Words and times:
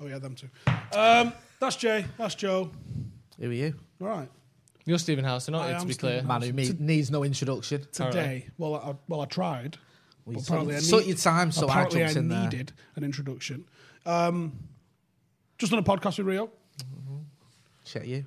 Oh 0.00 0.06
yeah, 0.06 0.18
them 0.18 0.34
too. 0.34 0.48
Um, 0.96 1.32
that's 1.60 1.76
Jay. 1.76 2.04
That's 2.18 2.34
Joe. 2.34 2.70
Who 3.40 3.50
are 3.50 3.52
you? 3.52 3.74
All 4.00 4.08
right. 4.08 4.28
You're 4.84 4.98
Stephen 4.98 5.24
Howson, 5.24 5.52
not 5.52 5.62
I 5.62 5.68
you, 5.70 5.74
am 5.74 5.80
to 5.80 5.86
be 5.86 5.92
Stephen 5.94 6.10
clear. 6.10 6.22
House. 6.22 6.40
Man 6.40 6.42
who 6.42 6.52
me- 6.52 6.76
needs 6.78 7.10
no 7.10 7.24
introduction. 7.24 7.86
Today, 7.92 8.46
well, 8.56 8.76
I, 8.76 8.94
well, 9.08 9.20
I 9.20 9.24
tried. 9.24 9.78
Well, 10.24 10.34
you 10.34 10.38
but 10.38 10.40
took- 10.40 10.48
apparently 10.48 10.76
I 10.76 10.80
took 10.80 11.00
need- 11.00 11.08
your 11.08 11.16
time, 11.16 11.50
so 11.50 11.66
I 11.66 11.70
apparently 11.82 12.00
jumped 12.00 12.16
in 12.16 12.28
there. 12.28 12.42
needed 12.42 12.72
an 12.94 13.02
introduction. 13.04 13.64
Um, 14.04 14.52
just 15.58 15.72
on 15.72 15.78
a 15.78 15.82
podcast 15.82 16.18
with 16.18 16.26
Rio. 16.28 16.50
Check 17.84 18.06
you. 18.06 18.26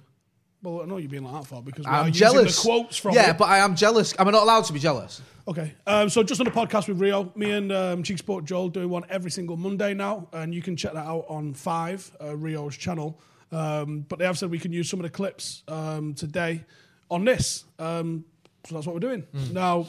Well, 0.61 0.81
I 0.81 0.85
know 0.85 0.97
you're 0.97 1.09
being 1.09 1.23
like 1.23 1.33
that 1.33 1.47
for 1.47 1.63
because 1.63 1.85
we 1.85 1.91
are 1.91 2.01
I'm 2.01 2.07
using 2.07 2.19
jealous. 2.19 2.55
the 2.57 2.69
quotes 2.69 2.97
from 2.97 3.15
yeah, 3.15 3.31
it. 3.31 3.37
but 3.37 3.47
I 3.47 3.59
am 3.59 3.75
jealous. 3.75 4.13
Am 4.19 4.27
I 4.27 4.31
not 4.31 4.43
allowed 4.43 4.65
to 4.65 4.73
be 4.73 4.79
jealous? 4.79 5.21
Okay, 5.47 5.73
um, 5.87 6.09
so 6.09 6.21
just 6.21 6.41
on 6.41 6.45
the 6.45 6.51
podcast 6.51 6.87
with 6.87 6.99
Rio, 6.99 7.31
me 7.35 7.51
and 7.51 7.71
um, 7.71 8.03
Cheek 8.03 8.17
Sport 8.17 8.45
Joel 8.45 8.69
doing 8.69 8.89
one 8.89 9.03
every 9.09 9.31
single 9.31 9.55
Monday 9.55 9.93
now, 9.93 10.27
and 10.33 10.53
you 10.53 10.61
can 10.61 10.75
check 10.75 10.93
that 10.93 11.05
out 11.05 11.25
on 11.29 11.53
Five, 11.53 12.11
uh, 12.21 12.35
Rio's 12.35 12.75
channel. 12.77 13.19
Um, 13.51 14.05
but 14.07 14.19
they 14.19 14.25
have 14.25 14.37
said 14.37 14.51
we 14.51 14.59
can 14.59 14.71
use 14.71 14.89
some 14.89 14.99
of 14.99 15.05
the 15.05 15.09
clips 15.09 15.63
um, 15.67 16.13
today 16.13 16.65
on 17.09 17.25
this, 17.25 17.63
um, 17.79 18.25
so 18.67 18.75
that's 18.75 18.85
what 18.85 18.93
we're 18.93 18.99
doing. 18.99 19.25
Now, 19.51 19.87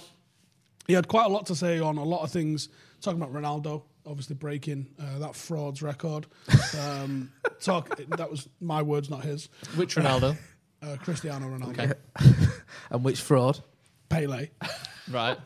he 0.86 0.94
had 0.94 1.08
quite 1.08 1.26
a 1.26 1.28
lot 1.28 1.46
to 1.46 1.54
say 1.54 1.80
on 1.80 1.98
a 1.98 2.04
lot 2.04 2.22
of 2.22 2.30
things, 2.30 2.68
talking 3.00 3.20
about 3.20 3.34
Ronaldo, 3.34 3.82
obviously 4.06 4.36
breaking 4.36 4.86
uh, 4.98 5.18
that 5.18 5.34
fraud's 5.34 5.82
record. 5.82 6.26
Um, 6.78 7.32
talk 7.60 7.96
that 7.96 8.30
was 8.30 8.48
my 8.60 8.80
words, 8.80 9.10
not 9.10 9.24
his. 9.24 9.48
Which 9.74 9.96
Ronaldo? 9.96 10.36
Uh, 10.82 10.96
Cristiano 10.96 11.46
Ronaldo, 11.46 11.70
Okay. 11.78 11.92
And 12.90 13.04
which 13.04 13.20
fraud? 13.20 13.60
Pele. 14.08 14.48
right. 15.10 15.38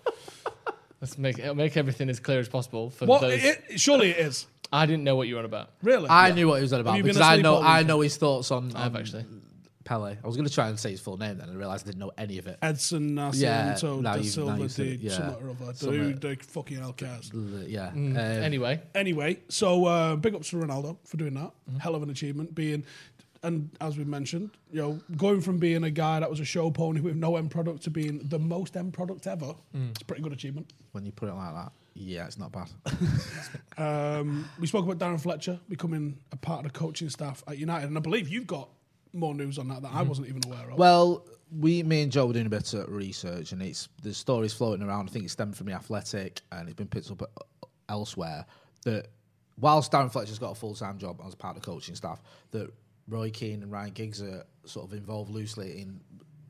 Let's 1.01 1.19
make 1.19 1.39
it'll 1.39 1.55
make 1.55 1.77
everything 1.77 2.09
as 2.09 2.21
clear 2.21 2.39
as 2.39 2.49
possible 2.49 2.91
for 2.91 3.07
What? 3.07 3.21
those. 3.21 3.43
It, 3.45 3.81
surely 3.81 4.11
it 4.11 4.19
is. 4.19 4.47
I 4.73 4.87
didn't 4.87 5.05
know 5.05 5.17
what 5.17 5.29
you 5.29 5.35
were 5.35 5.41
on 5.41 5.45
about. 5.45 5.71
Really? 5.83 6.09
I 6.09 6.33
knew 6.33 6.49
what 6.49 6.57
he 6.57 6.63
was 6.63 6.73
on 6.73 6.81
about 6.81 6.97
you 6.97 7.03
been 7.03 7.11
because 7.11 7.21
I 7.21 7.33
asleep 7.35 7.43
know 7.45 7.55
all 7.57 7.63
I 7.63 7.73
weekend? 7.75 7.89
know 7.89 8.01
his 8.01 8.17
thoughts 8.17 8.51
on, 8.51 8.73
I 8.75 8.85
have 8.85 8.95
on 8.95 9.01
actually. 9.01 9.27
Pele. 9.85 10.17
I 10.23 10.27
was 10.27 10.35
going 10.35 10.49
to 10.49 10.55
try 10.55 10.69
and 10.69 10.81
say 10.81 10.93
his 10.93 11.01
full 11.03 11.19
name 11.19 11.37
then, 11.37 11.51
and 11.51 11.59
realised 11.59 11.85
I 11.87 11.91
didn't 11.91 12.01
know 12.01 12.13
any 12.17 12.39
of 12.39 12.47
it. 12.47 12.59
Edson 12.63 13.19
Yeah, 13.19 13.75
Nascimento 13.75 14.01
now 14.01 14.13
da 14.13 14.17
you've- 14.17 14.25
now 14.29 14.33
Silva 14.33 14.59
you've 14.63 14.73
said 14.73 14.87
de 14.87 14.93
it, 14.95 15.01
yeah. 15.01 15.11
something 15.11 15.47
or 15.47 15.51
other. 15.51 15.75
Something- 15.75 16.01
Who 16.01 16.15
the 16.15 16.37
fucking 16.41 16.79
hell 16.79 16.93
cares? 16.95 17.31
Yeah. 17.35 17.91
Mm. 17.95 18.11
Um, 18.13 18.17
Anyway, 18.17 18.81
Anyway, 18.95 19.41
so 19.51 19.85
uh, 19.85 20.17
big 20.17 20.35
ups 20.35 20.49
to 20.51 20.57
Ronaldo 20.57 20.97
for 21.05 21.19
doing 21.19 21.35
that. 21.35 21.51
Mm-hmm. 21.69 21.79
Hell 21.81 21.95
of 21.97 22.03
an 22.03 22.09
achievement. 22.09 22.55
Being, 22.55 22.85
and 23.45 23.71
as 23.81 23.97
we 23.97 24.05
mentioned, 24.05 24.51
you 24.73 24.81
know, 24.81 25.01
going 25.17 25.41
from 25.41 25.59
being 25.59 25.85
a 25.85 25.91
guy 25.91 26.19
that 26.21 26.29
was 26.31 26.41
a 26.41 26.45
show 26.45 26.71
pony 26.71 27.01
with 27.01 27.15
no 27.17 27.37
end 27.37 27.51
product 27.51 27.83
to 27.85 27.91
being 27.91 28.19
the 28.25 28.39
most 28.39 28.77
end 28.77 28.93
product 28.93 29.27
ever, 29.27 29.55
Mm. 29.77 29.91
it's 29.91 30.03
a 30.03 30.05
pretty 30.05 30.23
good 30.23 30.33
achievement. 30.33 30.73
when 30.93 31.05
you 31.07 31.13
put 31.13 31.29
it 31.29 31.35
like 31.35 31.55
that, 31.55 31.73
yeah, 31.95 32.27
it's 32.27 32.39
not 32.39 32.51
bad. 32.53 32.69
Um, 33.77 34.49
we 34.61 34.67
spoke 34.67 34.85
about 34.89 34.99
Darren 34.99 35.21
Fletcher 35.21 35.59
becoming 35.69 36.19
a 36.33 36.37
part 36.37 36.65
of 36.65 36.73
the 36.73 36.79
coaching 36.79 37.09
staff 37.09 37.43
at 37.49 37.59
United, 37.59 37.87
and 37.89 37.97
I 37.97 38.01
believe 38.01 38.29
you've 38.29 38.47
got 38.47 38.69
more 39.13 39.35
news 39.35 39.59
on 39.59 39.69
that 39.69 39.83
that 39.83 39.93
I 39.93 40.03
wasn't 40.03 40.29
even 40.29 40.43
aware 40.47 40.71
of. 40.71 40.79
Well, 40.79 41.25
we, 41.57 41.83
me 41.83 42.03
and 42.03 42.11
Joe 42.13 42.27
were 42.27 42.33
doing 42.33 42.47
a 42.47 42.51
bit 42.51 42.73
of 42.75 42.89
research, 42.91 43.53
and 43.53 43.61
it's 43.63 43.89
the 44.03 44.15
stories 44.15 44.53
floating 44.53 44.87
around. 44.87 45.09
I 45.09 45.13
think 45.13 45.25
it 45.25 45.31
stemmed 45.31 45.57
from 45.57 45.67
the 45.67 45.73
Athletic, 45.73 46.41
and 46.53 46.69
it's 46.69 46.77
been 46.77 46.89
picked 46.89 47.11
up 47.11 47.23
uh, 47.23 47.67
elsewhere. 47.89 48.47
That 48.85 49.09
whilst 49.59 49.91
Darren 49.93 50.11
Fletcher's 50.13 50.39
got 50.39 50.53
a 50.53 50.55
full 50.55 50.75
time 50.75 50.99
job 50.99 51.21
as 51.27 51.35
part 51.35 51.57
of 51.57 51.63
the 51.63 51.67
coaching 51.69 51.95
staff, 51.97 52.23
that 52.53 52.73
Roy 53.09 53.31
Keane 53.31 53.63
and 53.63 53.71
Ryan 53.71 53.93
Giggs 53.93 54.23
are 54.23 54.45
sort 54.65 54.87
of 54.87 54.93
involved 54.97 55.31
loosely 55.31 55.81
in. 55.83 56.01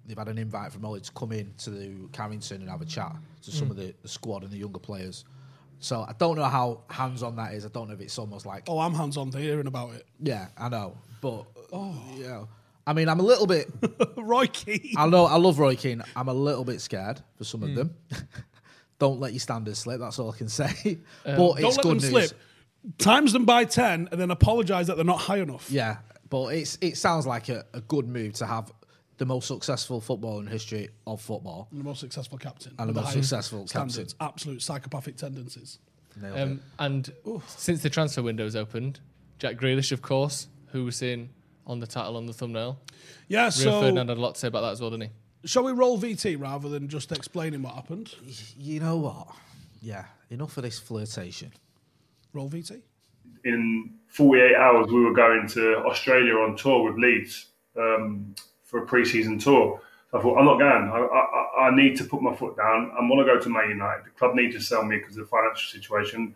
They've 0.07 0.19
had 0.19 0.29
an 0.29 0.37
invite 0.39 0.71
from 0.73 0.85
Ole 0.85 1.01
to 1.01 1.13
come 1.13 1.33
in 1.33 1.55
to 1.59 1.71
the 1.71 1.93
Carrington 2.13 2.61
and 2.61 2.69
have 2.71 2.83
a 2.83 2.85
chat 2.85 3.13
to 3.43 3.51
some 3.51 3.71
of 3.71 3.77
the, 3.79 3.95
the 4.03 4.09
squad 4.09 4.43
and 4.43 4.53
the 4.53 4.59
younger 4.59 4.79
players. 4.79 5.25
So 5.79 6.03
I 6.03 6.13
don't 6.19 6.37
know 6.37 6.45
how 6.45 6.83
hands 6.91 7.23
on 7.23 7.37
that 7.37 7.55
is. 7.55 7.65
I 7.65 7.69
don't 7.71 7.89
know 7.89 7.95
if 7.95 8.01
it's 8.01 8.19
almost 8.19 8.45
like 8.47 8.65
oh, 8.69 8.79
I'm 8.79 8.93
hands 8.95 9.17
on 9.17 9.31
to 9.31 9.39
hearing 9.39 9.67
about 9.67 9.95
it. 9.95 10.07
yeah, 10.21 10.49
I 10.59 10.69
know, 10.69 10.97
but 11.23 11.45
oh, 11.73 11.95
yeah. 12.17 12.45
I 12.87 12.93
mean, 12.93 13.09
I'm 13.09 13.19
a 13.19 13.23
little 13.23 13.47
bit. 13.47 13.71
Roy 14.19 14.47
Keane. 14.47 14.93
I 14.99 15.07
know 15.09 15.25
I 15.25 15.37
love 15.37 15.59
Roy 15.59 15.75
Keane. 15.75 16.03
I'm 16.15 16.29
a 16.29 16.35
little 16.35 16.65
bit 16.65 16.83
scared 16.83 17.21
for 17.39 17.45
some 17.45 17.61
Hmm. 17.63 17.69
of 17.71 17.75
them. 17.77 17.97
Don't 18.99 19.21
let 19.21 19.33
your 19.33 19.41
standards 19.41 19.79
slip. 19.81 20.01
That's 20.01 20.19
all 20.19 20.31
I 20.31 20.37
can 20.37 20.49
say. 20.51 20.99
but 21.25 21.37
Don't 21.37 21.59
it's 21.59 21.77
let 21.77 21.83
good 21.83 22.01
them 22.01 22.13
news. 22.13 22.29
slip. 22.29 22.41
Times 22.99 23.33
them 23.33 23.47
by 23.47 23.65
10 23.65 24.11
and 24.13 24.21
then 24.21 24.31
apologise 24.31 24.87
that 24.89 24.97
they're 24.97 25.05
not 25.07 25.21
high 25.21 25.39
enough. 25.39 25.71
Yeah, 25.71 25.97
but 26.31 26.49
it's 26.49 26.79
it 26.81 26.97
sounds 26.97 27.27
like 27.27 27.49
a, 27.49 27.65
a 27.73 27.81
good 27.81 28.09
move 28.09 28.35
to 28.35 28.47
have 28.47 28.73
the 29.19 29.27
most 29.27 29.47
successful 29.47 30.01
footballer 30.01 30.41
in 30.43 30.47
history 30.49 30.89
of 31.07 31.21
football. 31.21 31.69
And 31.71 31.81
the 31.81 31.85
most 31.85 32.01
successful 32.01 32.39
captain. 32.39 32.75
And 32.79 32.89
the 32.89 32.95
with 32.95 33.05
most 33.05 33.13
successful 33.13 33.67
standards, 33.67 34.15
Absolute 34.21 34.61
psychopathic 34.61 35.17
tendencies. 35.17 35.79
Um, 36.23 36.61
and 36.79 37.13
since 37.47 37.83
the 37.83 37.91
transfer 37.91 38.23
window's 38.23 38.57
opened, 38.57 39.01
Jack 39.39 39.57
Grealish, 39.57 39.93
of 39.93 40.03
course, 40.03 40.49
who 40.69 40.85
was 40.85 40.97
seen 40.97 41.31
on 41.67 41.81
the 41.81 41.87
title 41.87 42.17
on 42.17 42.27
the 42.27 42.33
thumbnail. 42.33 42.79
Yeah, 43.29 43.45
Rio 43.45 43.51
so 43.51 43.81
Ferdinand 43.81 44.09
had 44.09 44.19
a 44.19 44.21
lot 44.21 44.35
to 44.35 44.41
say 44.41 44.49
about 44.49 44.63
that 44.63 44.73
as 44.73 44.81
well, 44.81 44.91
didn't 44.91 45.05
he? 45.05 45.11
shall 45.45 45.63
we 45.65 45.73
roll 45.73 45.99
VT 45.99 46.41
rather 46.41 46.69
than 46.69 46.89
just 46.89 47.13
explaining 47.13 47.63
what 47.63 47.75
happened? 47.75 48.15
it. 48.27 48.55
You 48.59 48.81
know 48.81 48.97
what? 48.97 49.29
Yeah, 49.83 50.05
enough 50.31 50.57
of 50.57 50.63
this 50.63 50.79
flirtation. 50.79 51.53
Roll 52.33 52.49
VT. 52.49 52.81
In 53.45 53.95
48 54.09 54.57
hours, 54.57 54.87
we 54.89 55.05
were 55.05 55.13
going 55.13 55.47
to 55.49 55.79
Australia 55.79 56.35
on 56.35 56.57
tour 56.57 56.85
with 56.85 57.03
Leeds 57.03 57.47
um, 57.77 58.35
for 58.65 58.83
a 58.83 58.87
pre-season 58.87 59.39
tour. 59.39 59.81
So 60.11 60.19
I 60.19 60.23
thought, 60.23 60.39
I'm 60.39 60.45
not 60.45 60.59
going. 60.59 60.89
I, 60.91 60.99
I, 60.99 61.69
I 61.69 61.77
need 61.77 61.97
to 61.97 62.05
put 62.05 62.23
my 62.23 62.35
foot 62.35 62.57
down. 62.57 62.93
I 62.97 63.01
want 63.01 63.27
to 63.27 63.35
go 63.35 63.41
to 63.41 63.49
Man 63.49 63.69
United. 63.71 64.05
The 64.07 64.11
club 64.11 64.35
need 64.35 64.53
to 64.53 64.61
sell 64.61 64.85
me 64.85 64.99
because 64.99 65.17
of 65.17 65.25
the 65.25 65.31
financial 65.31 65.69
situation. 65.81 66.35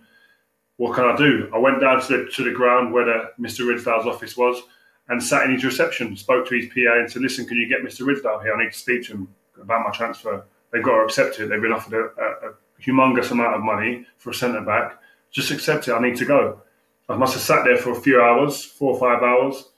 What 0.77 0.95
can 0.95 1.05
I 1.05 1.17
do? 1.17 1.51
I 1.55 1.59
went 1.59 1.81
down 1.81 2.01
to 2.03 2.17
the, 2.17 2.31
to 2.31 2.45
the 2.45 2.53
ground 2.53 2.93
where 2.93 3.05
the, 3.05 3.31
Mr. 3.41 3.67
Ridsdale's 3.67 4.07
office 4.07 4.37
was 4.37 4.61
and 5.09 5.23
sat 5.23 5.45
in 5.45 5.53
his 5.53 5.65
reception, 5.65 6.17
spoke 6.17 6.49
to 6.49 6.57
his 6.57 6.67
PA 6.67 6.99
and 6.99 7.11
said, 7.11 7.23
listen, 7.23 7.47
can 7.47 7.57
you 7.57 7.69
get 7.69 7.83
Mr. 7.83 8.07
Ridsdale 8.07 8.43
here? 8.43 8.55
I 8.55 8.65
need 8.65 8.73
to 8.73 8.79
speak 8.79 9.07
to 9.07 9.13
him 9.13 9.29
about 9.61 9.87
my 9.87 9.91
transfer. 9.91 10.45
They've 10.73 10.83
got 10.83 10.97
to 10.97 11.03
accept 11.03 11.41
it. 11.41 11.49
They've 11.49 11.63
been 11.63 11.73
offered 11.73 11.95
a, 11.95 12.23
a, 12.23 12.51
a 12.51 12.55
humongous 12.83 13.31
amount 13.31 13.55
of 13.55 13.63
money 13.63 14.07
for 14.19 14.31
a 14.31 14.35
centre 14.35 14.61
back. 14.61 15.01
Just 15.31 15.51
accept 15.51 15.89
it. 15.89 15.93
I 15.93 16.01
need 16.01 16.17
to 16.17 16.25
go. 16.25 16.63
I 17.09 17.17
must 17.17 17.35
have 17.35 17.43
sat 17.43 17.65
there 17.65 17.79
for 17.79 17.93
a 17.93 18.01
few 18.01 18.21
hours, 18.21 18.65
four 18.65 18.95
or 18.95 19.01
five 19.01 19.23
hours. 19.23 19.71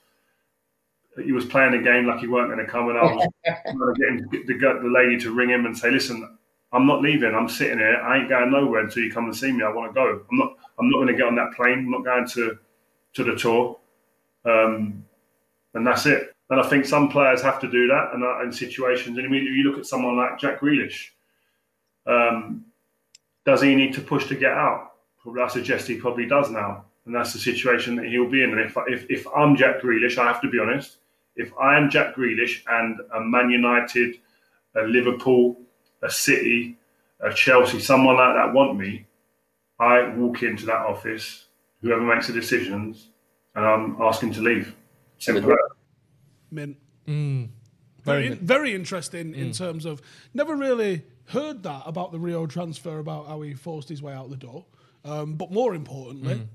He 1.22 1.32
was 1.32 1.44
playing 1.44 1.74
a 1.74 1.82
game 1.82 2.06
like 2.06 2.20
he 2.20 2.26
weren't 2.26 2.52
going 2.52 2.64
to 2.64 2.70
come, 2.70 2.88
and 2.88 2.98
I 2.98 3.02
was 3.02 3.28
trying 3.44 3.64
to 3.64 3.94
get, 3.96 4.08
him, 4.08 4.28
get 4.30 4.46
the, 4.46 4.54
the 4.54 4.88
lady 4.88 5.18
to 5.20 5.34
ring 5.34 5.50
him 5.50 5.66
and 5.66 5.76
say, 5.76 5.90
"Listen, 5.90 6.38
I'm 6.72 6.86
not 6.86 7.02
leaving. 7.02 7.34
I'm 7.34 7.48
sitting 7.48 7.78
here. 7.78 7.96
I 7.96 8.18
ain't 8.18 8.28
going 8.28 8.50
nowhere 8.50 8.80
until 8.80 9.02
you 9.02 9.12
come 9.12 9.24
and 9.24 9.36
see 9.36 9.52
me. 9.52 9.64
I 9.64 9.72
want 9.72 9.90
to 9.90 9.94
go. 9.94 10.22
I'm 10.30 10.38
not. 10.38 10.52
I'm 10.78 10.90
not 10.90 10.98
going 10.98 11.08
to 11.08 11.14
get 11.14 11.26
on 11.26 11.34
that 11.36 11.52
plane. 11.54 11.80
I'm 11.80 11.90
not 11.90 12.04
going 12.04 12.26
to 12.28 12.58
to 13.14 13.24
the 13.24 13.36
tour." 13.36 13.78
Um, 14.44 15.04
and 15.74 15.86
that's 15.86 16.06
it. 16.06 16.34
And 16.48 16.60
I 16.60 16.68
think 16.68 16.84
some 16.84 17.08
players 17.08 17.42
have 17.42 17.60
to 17.60 17.70
do 17.70 17.86
that, 17.88 18.10
and 18.12 18.24
uh, 18.24 18.42
in 18.42 18.52
situations. 18.52 19.18
And 19.18 19.26
immediately 19.26 19.58
you 19.58 19.64
look 19.64 19.78
at 19.78 19.86
someone 19.86 20.16
like 20.16 20.38
Jack 20.38 20.60
Grealish. 20.60 21.10
Um, 22.06 22.64
does 23.44 23.62
he 23.62 23.74
need 23.74 23.94
to 23.94 24.00
push 24.00 24.26
to 24.26 24.34
get 24.34 24.52
out? 24.52 24.92
Probably, 25.22 25.42
I 25.42 25.48
suggest 25.48 25.86
he 25.86 25.96
probably 25.96 26.26
does 26.26 26.50
now, 26.50 26.84
and 27.10 27.18
that's 27.18 27.32
the 27.32 27.40
situation 27.40 27.96
that 27.96 28.06
he'll 28.06 28.30
be 28.30 28.44
in. 28.44 28.56
And 28.56 28.60
if 28.60 28.76
if, 28.86 29.04
if 29.10 29.26
I'm 29.36 29.56
Jack 29.56 29.80
Grealish, 29.80 30.16
I 30.16 30.26
have 30.28 30.40
to 30.42 30.48
be 30.48 30.60
honest. 30.60 30.98
If 31.34 31.52
I 31.60 31.76
am 31.76 31.90
Jack 31.90 32.14
Grealish 32.14 32.62
and 32.68 33.00
a 33.12 33.20
Man 33.20 33.50
United, 33.50 34.14
a 34.76 34.82
Liverpool, 34.82 35.60
a 36.04 36.08
City, 36.10 36.78
a 37.20 37.32
Chelsea, 37.34 37.80
someone 37.80 38.16
like 38.16 38.36
that 38.36 38.54
want 38.54 38.78
me, 38.78 39.06
I 39.80 40.10
walk 40.10 40.44
into 40.44 40.66
that 40.66 40.86
office, 40.86 41.46
whoever 41.80 42.00
makes 42.00 42.28
the 42.28 42.32
decisions, 42.32 43.08
and 43.56 43.66
I'm 43.66 44.00
asking 44.00 44.32
to 44.34 44.40
leave. 44.40 44.76
Simple. 45.18 45.50
as 45.50 45.56
that. 45.56 45.70
Mint. 46.52 46.76
Very 47.06 47.50
Very, 48.04 48.28
mint. 48.28 48.42
very 48.42 48.72
interesting 48.72 49.34
in 49.34 49.50
mm. 49.50 49.58
terms 49.58 49.84
of 49.84 50.00
never 50.32 50.54
really 50.54 51.02
heard 51.30 51.64
that 51.64 51.82
about 51.86 52.12
the 52.12 52.20
Rio 52.20 52.46
transfer 52.46 53.00
about 53.00 53.26
how 53.26 53.40
he 53.40 53.54
forced 53.54 53.88
his 53.88 54.00
way 54.00 54.12
out 54.12 54.30
the 54.30 54.36
door. 54.36 54.66
Um, 55.04 55.34
but 55.34 55.50
more 55.50 55.74
importantly, 55.74 56.34
mm. 56.36 56.46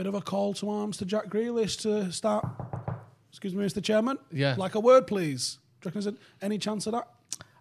Bit 0.00 0.06
of 0.06 0.14
a 0.14 0.20
call 0.22 0.54
to 0.54 0.70
arms 0.70 0.96
to 0.96 1.04
Jack 1.04 1.26
Grealish 1.26 1.78
to 1.82 2.10
start. 2.10 2.48
Excuse 3.28 3.54
me, 3.54 3.62
Mr. 3.62 3.84
Chairman. 3.84 4.16
Yeah. 4.32 4.54
Like 4.56 4.74
a 4.74 4.80
word, 4.80 5.06
please. 5.06 5.58
Do 5.82 5.86
you 5.86 5.88
reckon 5.90 6.00
there's 6.00 6.16
any 6.40 6.56
chance 6.56 6.86
of 6.86 6.92
that? 6.92 7.06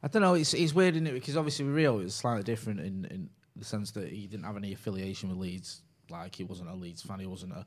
I 0.01 0.07
don't 0.07 0.21
know. 0.21 0.35
It's 0.35 0.53
it's 0.53 0.73
weird, 0.73 0.95
isn't 0.95 1.05
it? 1.05 1.15
Because 1.15 1.35
obviously 1.35 1.65
Rio 1.65 1.97
was 1.97 2.15
slightly 2.15 2.43
different 2.43 2.79
in, 2.79 3.03
in 3.11 3.29
the 3.57 3.65
sense 3.65 3.91
that 3.91 4.07
he 4.07 4.25
didn't 4.25 4.45
have 4.45 4.55
any 4.55 4.71
affiliation 4.71 5.27
with 5.27 5.37
Leeds. 5.37 5.81
Like 6.09 6.33
he 6.33 6.45
wasn't 6.45 6.69
a 6.69 6.75
Leeds 6.75 7.01
fan. 7.01 7.19
He 7.19 7.25
wasn't 7.25 7.51
a, 7.51 7.65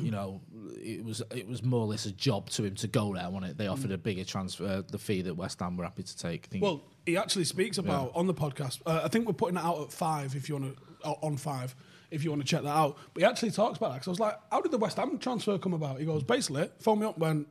you 0.00 0.10
know, 0.10 0.40
it 0.78 1.04
was 1.04 1.20
it 1.30 1.46
was 1.46 1.62
more 1.62 1.80
or 1.80 1.86
less 1.88 2.06
a 2.06 2.12
job 2.12 2.48
to 2.50 2.64
him 2.64 2.76
to 2.76 2.88
go 2.88 3.12
there. 3.12 3.28
Wasn't 3.28 3.52
it? 3.52 3.58
They 3.58 3.66
offered 3.66 3.90
a 3.90 3.98
bigger 3.98 4.24
transfer, 4.24 4.82
the 4.90 4.98
fee 4.98 5.20
that 5.20 5.34
West 5.34 5.60
Ham 5.60 5.76
were 5.76 5.84
happy 5.84 6.04
to 6.04 6.16
take. 6.16 6.46
I 6.46 6.48
think. 6.50 6.64
Well, 6.64 6.80
he 7.04 7.18
actually 7.18 7.44
speaks 7.44 7.76
about 7.76 8.12
on 8.14 8.26
the 8.26 8.32
podcast. 8.32 8.80
Uh, 8.86 9.02
I 9.04 9.08
think 9.08 9.26
we're 9.26 9.34
putting 9.34 9.58
it 9.58 9.62
out 9.62 9.82
at 9.82 9.92
five 9.92 10.34
if 10.34 10.48
you 10.48 10.56
want 10.56 10.74
to 10.78 10.82
on 11.04 11.36
five 11.36 11.76
if 12.10 12.24
you 12.24 12.30
want 12.30 12.42
to 12.42 12.48
check 12.48 12.62
that 12.62 12.68
out. 12.76 12.96
But 13.14 13.22
he 13.22 13.26
actually 13.28 13.50
talks 13.50 13.78
about 13.78 13.88
that 13.90 13.94
because 13.96 14.08
I 14.08 14.10
was 14.10 14.20
like, 14.20 14.38
"How 14.50 14.60
did 14.60 14.72
the 14.72 14.78
West 14.78 14.96
Ham 14.96 15.18
transfer 15.18 15.58
come 15.58 15.74
about?" 15.74 15.98
He 16.00 16.06
goes, 16.06 16.22
"Basically, 16.22 16.68
phone 16.80 17.00
me 17.00 17.06
up 17.06 17.18
when 17.18 17.46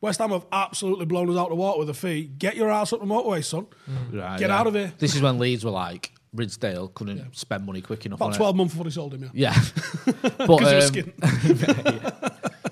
West 0.00 0.18
Ham 0.20 0.30
have 0.30 0.46
absolutely 0.52 1.06
blown 1.06 1.30
us 1.30 1.36
out 1.36 1.44
of 1.44 1.50
the 1.50 1.54
water 1.56 1.78
with 1.78 1.90
a 1.90 1.94
fee. 1.94 2.24
Get 2.38 2.56
your 2.56 2.70
ass 2.70 2.92
up 2.92 3.00
the 3.00 3.06
motorway, 3.06 3.44
son. 3.44 3.66
Right, 4.12 4.38
Get 4.38 4.50
yeah. 4.50 4.58
out 4.58 4.66
of 4.66 4.74
here." 4.74 4.92
This 4.98 5.14
is 5.14 5.22
when 5.22 5.38
Leeds 5.38 5.64
were 5.64 5.70
like 5.70 6.12
Ridsdale 6.36 6.92
couldn't 6.94 7.36
spend 7.36 7.64
money 7.64 7.80
quick 7.80 8.04
enough. 8.06 8.18
About 8.18 8.32
on 8.32 8.36
twelve 8.36 8.56
months 8.56 8.74
before 8.74 8.86
he 8.86 8.90
sold 8.90 9.14
him. 9.14 9.30
Yeah, 9.32 9.52
It. 9.54 9.74
Yeah, 10.06 10.14
but 10.38 10.46
because 10.58 10.72
um, 10.72 10.80
skin. 10.82 11.12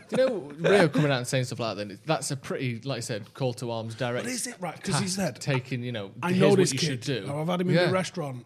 Do 0.08 0.20
you 0.20 0.29
know 0.29 0.52
Rio 0.58 0.88
coming 0.88 1.11
out 1.11 1.19
and 1.19 1.26
saying 1.26 1.44
stuff 1.44 1.58
like 1.61 1.76
that? 1.76 1.88
Then 1.88 1.99
that's 2.05 2.31
a 2.31 2.37
pretty, 2.37 2.81
like 2.81 2.99
I 2.99 3.00
said, 3.00 3.32
call 3.32 3.55
to 3.55 3.70
arms 3.70 3.94
direct. 3.94 4.25
But 4.26 4.32
is 4.32 4.46
it 4.46 4.56
right? 4.61 4.76
Because 4.76 4.96
he 4.96 5.05
task, 5.06 5.17
said, 5.17 5.40
taking, 5.40 5.82
you 5.82 5.93
know, 5.93 6.11
"I 6.23 6.29
here's 6.32 6.40
know 6.40 6.49
what 6.50 6.58
this 6.58 6.73
you 6.75 6.79
kid. 6.79 6.87
should 6.87 7.25
do. 7.25 7.32
I've 7.34 7.46
had 7.49 7.62
him 7.62 7.70
in 7.70 7.76
Yeah. 7.76 7.87
the 7.87 7.93
restaurant. 7.93 8.44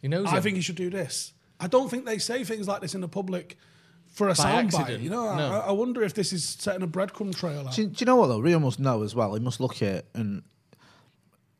He 0.00 0.06
knows. 0.06 0.26
I 0.28 0.36
him. 0.36 0.42
think 0.44 0.56
he 0.56 0.62
should 0.62 0.76
do 0.76 0.90
this." 0.90 1.32
I 1.60 1.66
don't 1.66 1.90
think 1.90 2.06
they 2.06 2.18
say 2.18 2.44
things 2.44 2.68
like 2.68 2.80
this 2.80 2.94
in 2.94 3.00
the 3.00 3.08
public 3.08 3.56
for 4.12 4.28
a 4.28 4.32
soundbite. 4.32 5.00
You 5.02 5.10
know, 5.10 5.34
No. 5.36 5.52
I, 5.52 5.68
I 5.68 5.72
wonder 5.72 6.02
if 6.02 6.14
this 6.14 6.32
is 6.32 6.44
setting 6.44 6.82
a 6.82 6.88
breadcrumb 6.88 7.34
trail 7.36 7.66
out. 7.66 7.74
Do, 7.74 7.82
you- 7.82 7.88
do 7.88 7.96
you 8.00 8.06
know 8.06 8.16
what 8.16 8.28
though? 8.28 8.40
Rio 8.40 8.58
must 8.58 8.78
know 8.78 9.02
as 9.02 9.14
well. 9.14 9.34
He 9.34 9.40
must 9.40 9.60
look 9.60 9.76
at 9.76 9.82
it 9.82 10.06
and 10.14 10.42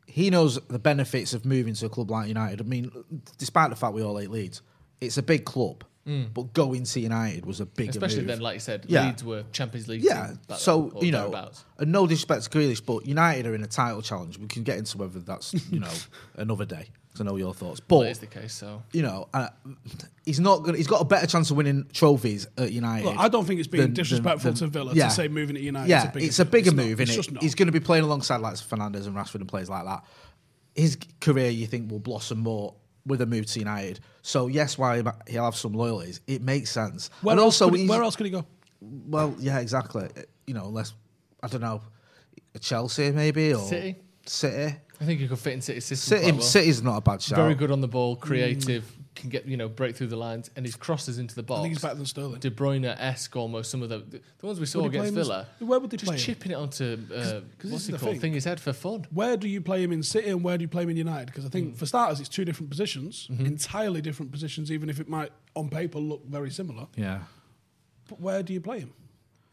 he 0.07 0.31
knows 0.31 0.59
the 0.69 0.79
benefits 0.79 1.35
of 1.35 1.45
moving 1.45 1.75
to 1.75 1.87
a 1.87 1.89
club 1.89 2.11
like 2.11 2.29
United. 2.29 2.61
I 2.61 2.65
mean, 2.65 2.91
despite 3.37 3.71
the 3.71 3.77
fact 3.77 3.93
we 3.95 4.03
all 4.03 4.17
hate 4.17 4.31
Leeds, 4.31 4.63
it's 5.01 5.19
a 5.19 5.23
big 5.23 5.45
club, 5.45 5.85
mm. 6.07 6.27
but 6.33 6.53
going 6.55 6.85
to 6.85 7.01
United 7.01 7.45
was 7.47 7.61
a 7.61 7.67
bigger 7.67 7.91
Especially 7.91 8.19
move. 8.21 8.27
then, 8.29 8.41
like 8.41 8.55
you 8.55 8.61
said, 8.61 8.87
Yeah. 8.89 9.07
Leeds 9.07 9.23
were 9.23 9.45
Champions 9.53 9.87
League. 9.87 10.03
Yeah, 10.03 10.29
team 10.29 10.39
so 10.57 10.91
then, 10.95 11.05
you 11.05 11.13
know, 11.13 11.51
and 11.79 11.93
no 11.93 12.07
disrespect 12.07 12.45
to 12.45 12.51
Grealish, 12.51 12.85
but 12.85 13.07
United 13.07 13.47
are 13.47 13.55
in 13.55 13.63
a 13.63 13.67
title 13.69 14.03
challenge. 14.03 14.39
We 14.39 14.49
can 14.49 14.63
get 14.63 14.79
into 14.79 14.97
whether 14.99 15.21
that's 15.21 15.55
you 15.71 15.81
know 15.81 15.93
another 16.37 16.65
day 16.65 16.89
to 17.19 17.25
know 17.25 17.37
your 17.37 17.55
thoughts. 17.55 17.81
But 17.81 17.95
Well, 17.97 18.05
that 18.05 18.11
is 18.11 18.19
the 18.19 18.27
case. 18.27 18.55
So 18.55 18.83
you 18.93 19.03
know, 19.03 19.29
uh, 19.35 19.49
he's 20.25 20.41
not 20.41 20.63
gonna. 20.65 20.77
He's 20.79 20.87
got 20.87 21.01
a 21.01 21.05
better 21.05 21.27
chance 21.27 21.51
of 21.51 21.57
winning 21.57 21.87
trophies 21.93 22.47
at 22.57 22.73
United. 22.73 23.05
Look, 23.07 23.19
I 23.19 23.29
don't 23.29 23.45
think 23.45 23.61
it's 23.61 23.69
being 23.69 23.83
than- 23.83 23.93
disrespectful 23.95 24.53
than- 24.53 24.59
to 24.59 24.67
Villa 24.69 24.93
yeah. 24.95 25.09
to 25.09 25.15
say 25.15 25.29
moving 25.29 25.57
to 25.57 25.61
United. 25.63 25.89
Yeah, 25.91 25.99
is 25.99 26.09
a 26.09 26.13
bigger 26.13 26.27
it's 26.27 26.39
a 26.39 26.45
deal. 26.45 26.51
bigger 26.51 26.69
It's 26.69 26.77
not. 26.77 26.85
move, 26.87 27.01
isn't 27.01 27.37
it? 27.37 27.43
He's 27.43 27.55
going 27.55 27.67
to 27.67 27.73
be 27.73 27.81
playing 27.81 28.05
alongside 28.05 28.39
like 28.39 28.55
Fernandes 28.55 29.07
and 29.07 29.15
Rashford 29.15 29.37
and 29.37 29.49
players 29.49 29.69
like 29.69 29.85
that. 29.85 30.05
His 30.75 30.97
career, 31.21 31.51
you 31.51 31.67
think, 31.67 31.91
will 31.91 31.99
blossom 31.99 32.39
more 32.39 32.75
with 33.07 33.21
a 33.21 33.27
move 33.27 33.47
to 33.47 33.59
United. 33.59 34.01
So 34.23 34.47
yes, 34.47 34.77
why 34.79 35.03
he'll 35.29 35.45
have 35.45 35.57
some 35.57 35.73
loyalties, 35.73 36.21
it 36.27 36.43
makes 36.43 36.71
sense. 36.71 37.11
Where 37.23 37.33
and 37.33 37.41
else 37.41 37.61
also, 37.61 37.71
could 37.71 37.81
he, 37.81 37.89
where 37.89 38.03
else 38.03 38.17
could 38.17 38.27
he 38.27 38.33
go? 38.33 38.45
well, 38.81 39.35
yeah, 39.39 39.59
exactly. 39.59 40.09
You 40.47 40.55
know, 40.55 40.67
unless 40.67 40.93
I 41.43 41.49
don't 41.49 41.61
know, 41.63 41.81
Chelsea 42.61 43.11
maybe 43.11 43.55
or 43.55 43.67
City? 43.67 43.97
City. 44.27 44.77
I 45.01 45.05
think 45.05 45.21
you 45.21 45.29
could 45.29 45.39
fit 45.39 45.53
in 45.53 45.61
City's 45.61 45.85
system 45.85 46.19
City, 46.19 46.23
quite 46.31 46.35
well. 46.41 46.43
City's 46.43 46.83
not 46.83 46.97
a 46.97 47.01
bad 47.01 47.23
shout. 47.23 47.37
Very 47.39 47.55
good 47.55 47.71
on 47.71 47.81
the 47.81 47.87
ball, 47.89 48.17
creative, 48.17 48.85
can 49.15 49.31
get 49.31 49.47
you 49.47 49.57
know 49.57 49.69
break 49.69 49.95
through 49.97 50.09
the 50.09 50.17
lines, 50.17 50.51
and 50.57 50.65
his 50.67 50.75
crosses 50.77 51.19
into 51.19 51.35
the 51.35 51.43
box. 51.43 51.59
I 51.61 51.63
think 51.63 51.75
he's 51.75 51.83
better 51.83 51.95
than 51.97 52.07
Sterling. 52.07 52.41
De 52.41 52.51
Bruyne 52.51 52.85
esque 52.85 53.35
almost. 53.37 53.71
Some 53.71 53.83
of 53.83 53.89
the 53.89 53.99
the 53.99 54.47
ones 54.47 54.59
we 54.61 54.67
saw 54.67 54.81
Would 54.83 54.89
against 54.89 55.03
play 55.03 55.09
him 55.15 55.19
as- 55.21 55.27
Villa. 55.29 55.47
where 55.61 55.79
would 55.81 55.91
they 55.91 55.97
just 55.97 56.09
play 56.09 56.17
him? 56.17 56.21
chipping 56.21 56.53
it 56.53 56.57
onto 56.57 56.85
uh, 56.85 56.97
'cause 56.99 57.43
this 57.59 57.71
what's 57.73 57.83
is 57.85 57.89
it 57.89 57.93
the 57.93 57.99
called? 57.99 58.13
thing. 58.13 58.21
Thing 58.21 58.33
his 58.35 58.45
head 58.45 58.61
for 58.61 58.73
fun. 58.73 59.07
Where 59.13 59.37
do 59.37 59.49
you 59.49 59.61
play 59.61 59.83
him 59.83 59.93
in 59.93 60.03
City 60.03 60.29
and 60.31 60.43
where 60.43 60.57
do 60.59 60.63
you 60.63 60.69
play 60.69 60.83
him 60.83 60.91
in 60.91 60.97
United? 60.97 61.27
Because 61.27 61.45
I 61.47 61.49
think 61.49 61.77
for 61.77 61.87
starters, 61.87 62.21
it's 62.21 62.29
two 62.29 62.45
different 62.45 62.71
positions, 62.71 63.29
Mm-hmm. 63.31 63.47
entirely 63.47 64.01
different 64.01 64.31
positions, 64.33 64.71
even 64.73 64.89
if 64.89 64.99
it 65.01 65.09
might 65.09 65.31
on 65.55 65.69
paper 65.69 65.99
look 65.99 66.25
very 66.27 66.51
similar. 66.51 66.87
Yeah. 66.97 67.21
But 68.09 68.21
where 68.21 68.43
do 68.43 68.53
you 68.53 68.61
play 68.61 68.81
him? 68.81 68.93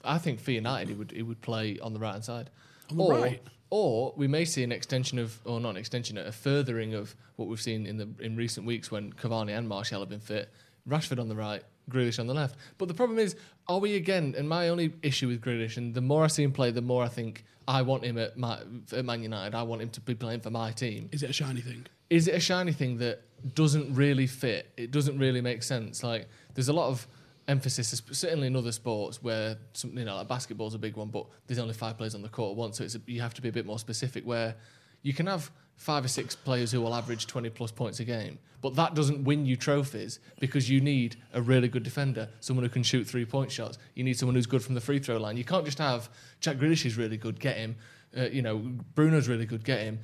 I 0.03 0.17
think 0.19 0.39
for 0.39 0.51
United, 0.51 0.89
he 0.89 0.93
would 0.95 1.11
he 1.11 1.21
would 1.23 1.41
play 1.41 1.79
on 1.79 1.93
the 1.93 1.99
right 1.99 2.11
hand 2.13 2.23
side. 2.25 2.49
On 2.91 2.97
the 2.97 3.03
or, 3.03 3.13
right? 3.19 3.41
Or 3.77 4.13
we 4.15 4.29
may 4.29 4.45
see 4.45 4.63
an 4.63 4.71
extension 4.71 5.19
of, 5.19 5.37
or 5.43 5.59
not 5.59 5.71
an 5.71 5.75
extension, 5.75 6.17
a 6.17 6.31
furthering 6.31 6.93
of 6.93 7.13
what 7.35 7.49
we've 7.49 7.59
seen 7.59 7.85
in 7.85 7.97
the 7.97 8.07
in 8.21 8.37
recent 8.37 8.65
weeks 8.65 8.89
when 8.89 9.11
Cavani 9.11 9.51
and 9.51 9.67
Martial 9.67 9.99
have 9.99 10.07
been 10.07 10.21
fit. 10.21 10.49
Rashford 10.87 11.19
on 11.19 11.27
the 11.27 11.35
right, 11.35 11.61
Grealish 11.91 12.17
on 12.17 12.25
the 12.25 12.33
left. 12.33 12.55
But 12.77 12.87
the 12.87 12.93
problem 12.93 13.19
is, 13.19 13.35
are 13.67 13.79
we 13.79 13.97
again? 13.97 14.33
And 14.37 14.47
my 14.47 14.69
only 14.69 14.93
issue 15.01 15.27
with 15.27 15.41
Grealish, 15.41 15.75
and 15.75 15.93
the 15.93 15.99
more 15.99 16.23
I 16.23 16.27
see 16.27 16.43
him 16.43 16.53
play, 16.53 16.71
the 16.71 16.81
more 16.81 17.03
I 17.03 17.09
think 17.09 17.43
I 17.67 17.81
want 17.81 18.05
him 18.05 18.17
at, 18.17 18.37
my, 18.37 18.59
at 18.93 19.03
Man 19.03 19.21
United. 19.21 19.53
I 19.53 19.63
want 19.63 19.81
him 19.81 19.89
to 19.89 19.99
be 19.99 20.15
playing 20.15 20.39
for 20.39 20.51
my 20.51 20.71
team. 20.71 21.09
Is 21.11 21.21
it 21.21 21.29
a 21.29 21.33
shiny 21.33 21.59
thing? 21.59 21.85
Is 22.09 22.29
it 22.29 22.35
a 22.35 22.39
shiny 22.39 22.71
thing 22.71 22.99
that 22.99 23.23
doesn't 23.55 23.93
really 23.93 24.27
fit? 24.27 24.71
It 24.77 24.91
doesn't 24.91 25.19
really 25.19 25.41
make 25.41 25.63
sense. 25.63 26.01
Like 26.01 26.29
there's 26.53 26.69
a 26.69 26.73
lot 26.73 26.87
of 26.87 27.05
emphasis, 27.47 27.93
is 27.93 28.01
certainly 28.11 28.47
in 28.47 28.55
other 28.55 28.71
sports, 28.71 29.21
where 29.21 29.57
some, 29.73 29.97
you 29.97 30.05
know 30.05 30.15
like 30.15 30.27
basketball's 30.27 30.73
a 30.73 30.79
big 30.79 30.95
one, 30.95 31.09
but 31.09 31.25
there's 31.47 31.59
only 31.59 31.73
five 31.73 31.97
players 31.97 32.15
on 32.15 32.21
the 32.21 32.29
court 32.29 32.51
at 32.51 32.57
once, 32.57 32.77
so 32.77 32.83
it's 32.83 32.95
a, 32.95 33.01
you 33.05 33.21
have 33.21 33.33
to 33.33 33.41
be 33.41 33.49
a 33.49 33.51
bit 33.51 33.65
more 33.65 33.79
specific. 33.79 34.25
Where 34.25 34.55
you 35.01 35.13
can 35.13 35.27
have 35.27 35.51
five 35.75 36.05
or 36.05 36.07
six 36.07 36.35
players 36.35 36.71
who 36.71 36.81
will 36.81 36.95
average 36.95 37.27
20 37.27 37.49
plus 37.49 37.71
points 37.71 37.99
a 37.99 38.05
game, 38.05 38.39
but 38.61 38.75
that 38.75 38.95
doesn't 38.95 39.23
win 39.23 39.45
you 39.45 39.55
trophies 39.55 40.19
because 40.39 40.69
you 40.69 40.81
need 40.81 41.17
a 41.33 41.41
really 41.41 41.67
good 41.67 41.83
defender, 41.83 42.29
someone 42.39 42.63
who 42.63 42.69
can 42.69 42.83
shoot 42.83 43.05
three 43.05 43.25
point 43.25 43.51
shots. 43.51 43.77
You 43.93 44.03
need 44.03 44.17
someone 44.17 44.35
who's 44.35 44.47
good 44.47 44.63
from 44.63 44.75
the 44.75 44.81
free 44.81 44.99
throw 44.99 45.17
line. 45.17 45.37
You 45.37 45.43
can't 45.43 45.65
just 45.65 45.77
have 45.77 46.09
Jack 46.39 46.57
Grealish 46.57 46.85
is 46.85 46.97
really 46.97 47.17
good, 47.17 47.39
get 47.39 47.57
him. 47.57 47.75
Uh, 48.17 48.29
you 48.29 48.41
know, 48.41 48.57
Bruno's 48.95 49.27
really 49.27 49.45
good, 49.45 49.65
get 49.65 49.81
him. 49.81 49.99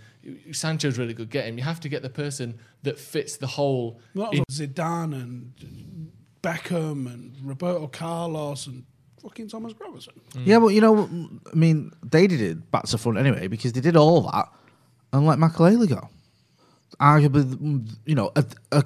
Sancho's 0.52 0.98
really 0.98 1.14
good, 1.14 1.30
get 1.30 1.46
him. 1.46 1.58
You 1.58 1.64
have 1.64 1.80
to 1.80 1.90
get 1.90 2.02
the 2.02 2.10
person 2.10 2.60
that 2.84 3.00
fits 3.00 3.38
the 3.38 3.48
whole. 3.48 4.02
Well, 4.14 4.32
was 4.32 4.60
Zidane 4.60 5.14
and 5.14 5.54
Beckham 6.42 7.06
and 7.12 7.36
Roberto 7.44 7.88
Carlos 7.88 8.68
and 8.68 8.84
fucking 9.22 9.48
Thomas 9.50 9.74
Gravesen. 9.74 10.14
Mm. 10.34 10.46
Yeah, 10.46 10.60
but 10.60 10.70
you 10.70 10.82
know, 10.82 11.10
I 11.52 11.56
mean, 11.56 11.92
they 12.04 12.28
did 12.28 12.42
it 12.42 12.72
back 12.72 12.86
to 12.86 12.98
front 12.98 13.18
anyway 13.18 13.48
because 13.48 13.74
they 13.74 13.82
did 13.82 13.96
all 13.96 14.22
that 14.24 14.50
and 15.14 15.26
let 15.26 15.38
Makelele 15.38 15.88
go. 15.88 16.10
Arguably, 17.00 17.88
you 18.06 18.16
know, 18.16 18.32
a, 18.36 18.46
a, 18.72 18.84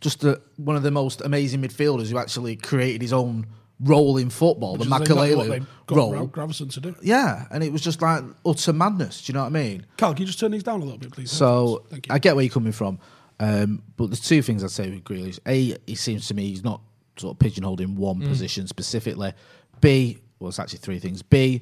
just 0.00 0.24
a, 0.24 0.40
one 0.56 0.76
of 0.76 0.82
the 0.82 0.90
most 0.90 1.20
amazing 1.20 1.62
midfielders 1.62 2.08
who 2.10 2.18
actually 2.18 2.56
created 2.56 3.00
his 3.02 3.12
own 3.12 3.46
role 3.80 4.18
in 4.18 4.28
football, 4.28 4.76
Which 4.76 4.88
the 4.88 4.94
is 4.94 5.00
exactly 5.02 5.34
Makelele 5.36 5.66
role. 5.90 6.26
Gra- 6.26 6.46
Gravesen 6.46 6.70
to 6.74 6.80
do. 6.80 6.94
Yeah, 7.02 7.46
and 7.50 7.64
it 7.64 7.72
was 7.72 7.80
just 7.80 8.02
like 8.02 8.22
utter 8.44 8.72
madness. 8.72 9.22
Do 9.22 9.32
you 9.32 9.34
know 9.34 9.40
what 9.40 9.46
I 9.46 9.50
mean? 9.50 9.86
Carl, 9.96 10.12
can 10.12 10.22
you 10.22 10.26
just 10.26 10.38
turn 10.38 10.50
these 10.50 10.62
down 10.62 10.80
a 10.80 10.84
little 10.84 10.98
bit, 10.98 11.12
please? 11.12 11.30
So 11.30 11.84
Thank 11.90 12.06
you. 12.08 12.14
I 12.14 12.18
get 12.18 12.34
where 12.36 12.44
you're 12.44 12.52
coming 12.52 12.72
from, 12.72 12.98
um, 13.40 13.82
but 13.96 14.06
there's 14.06 14.20
two 14.20 14.42
things 14.42 14.62
I'd 14.62 14.70
say 14.70 14.88
with 14.90 15.02
Grealish. 15.02 15.38
A, 15.48 15.76
he 15.86 15.94
seems 15.96 16.28
to 16.28 16.34
me 16.34 16.46
he's 16.48 16.62
not 16.62 16.80
sort 17.16 17.34
of 17.34 17.38
pigeonholed 17.38 17.80
in 17.80 17.96
one 17.96 18.20
position 18.20 18.66
specifically. 18.68 19.32
B, 19.80 20.18
well, 20.38 20.48
it's 20.50 20.58
actually 20.58 20.78
three 20.78 20.98
things. 20.98 21.22
B, 21.22 21.60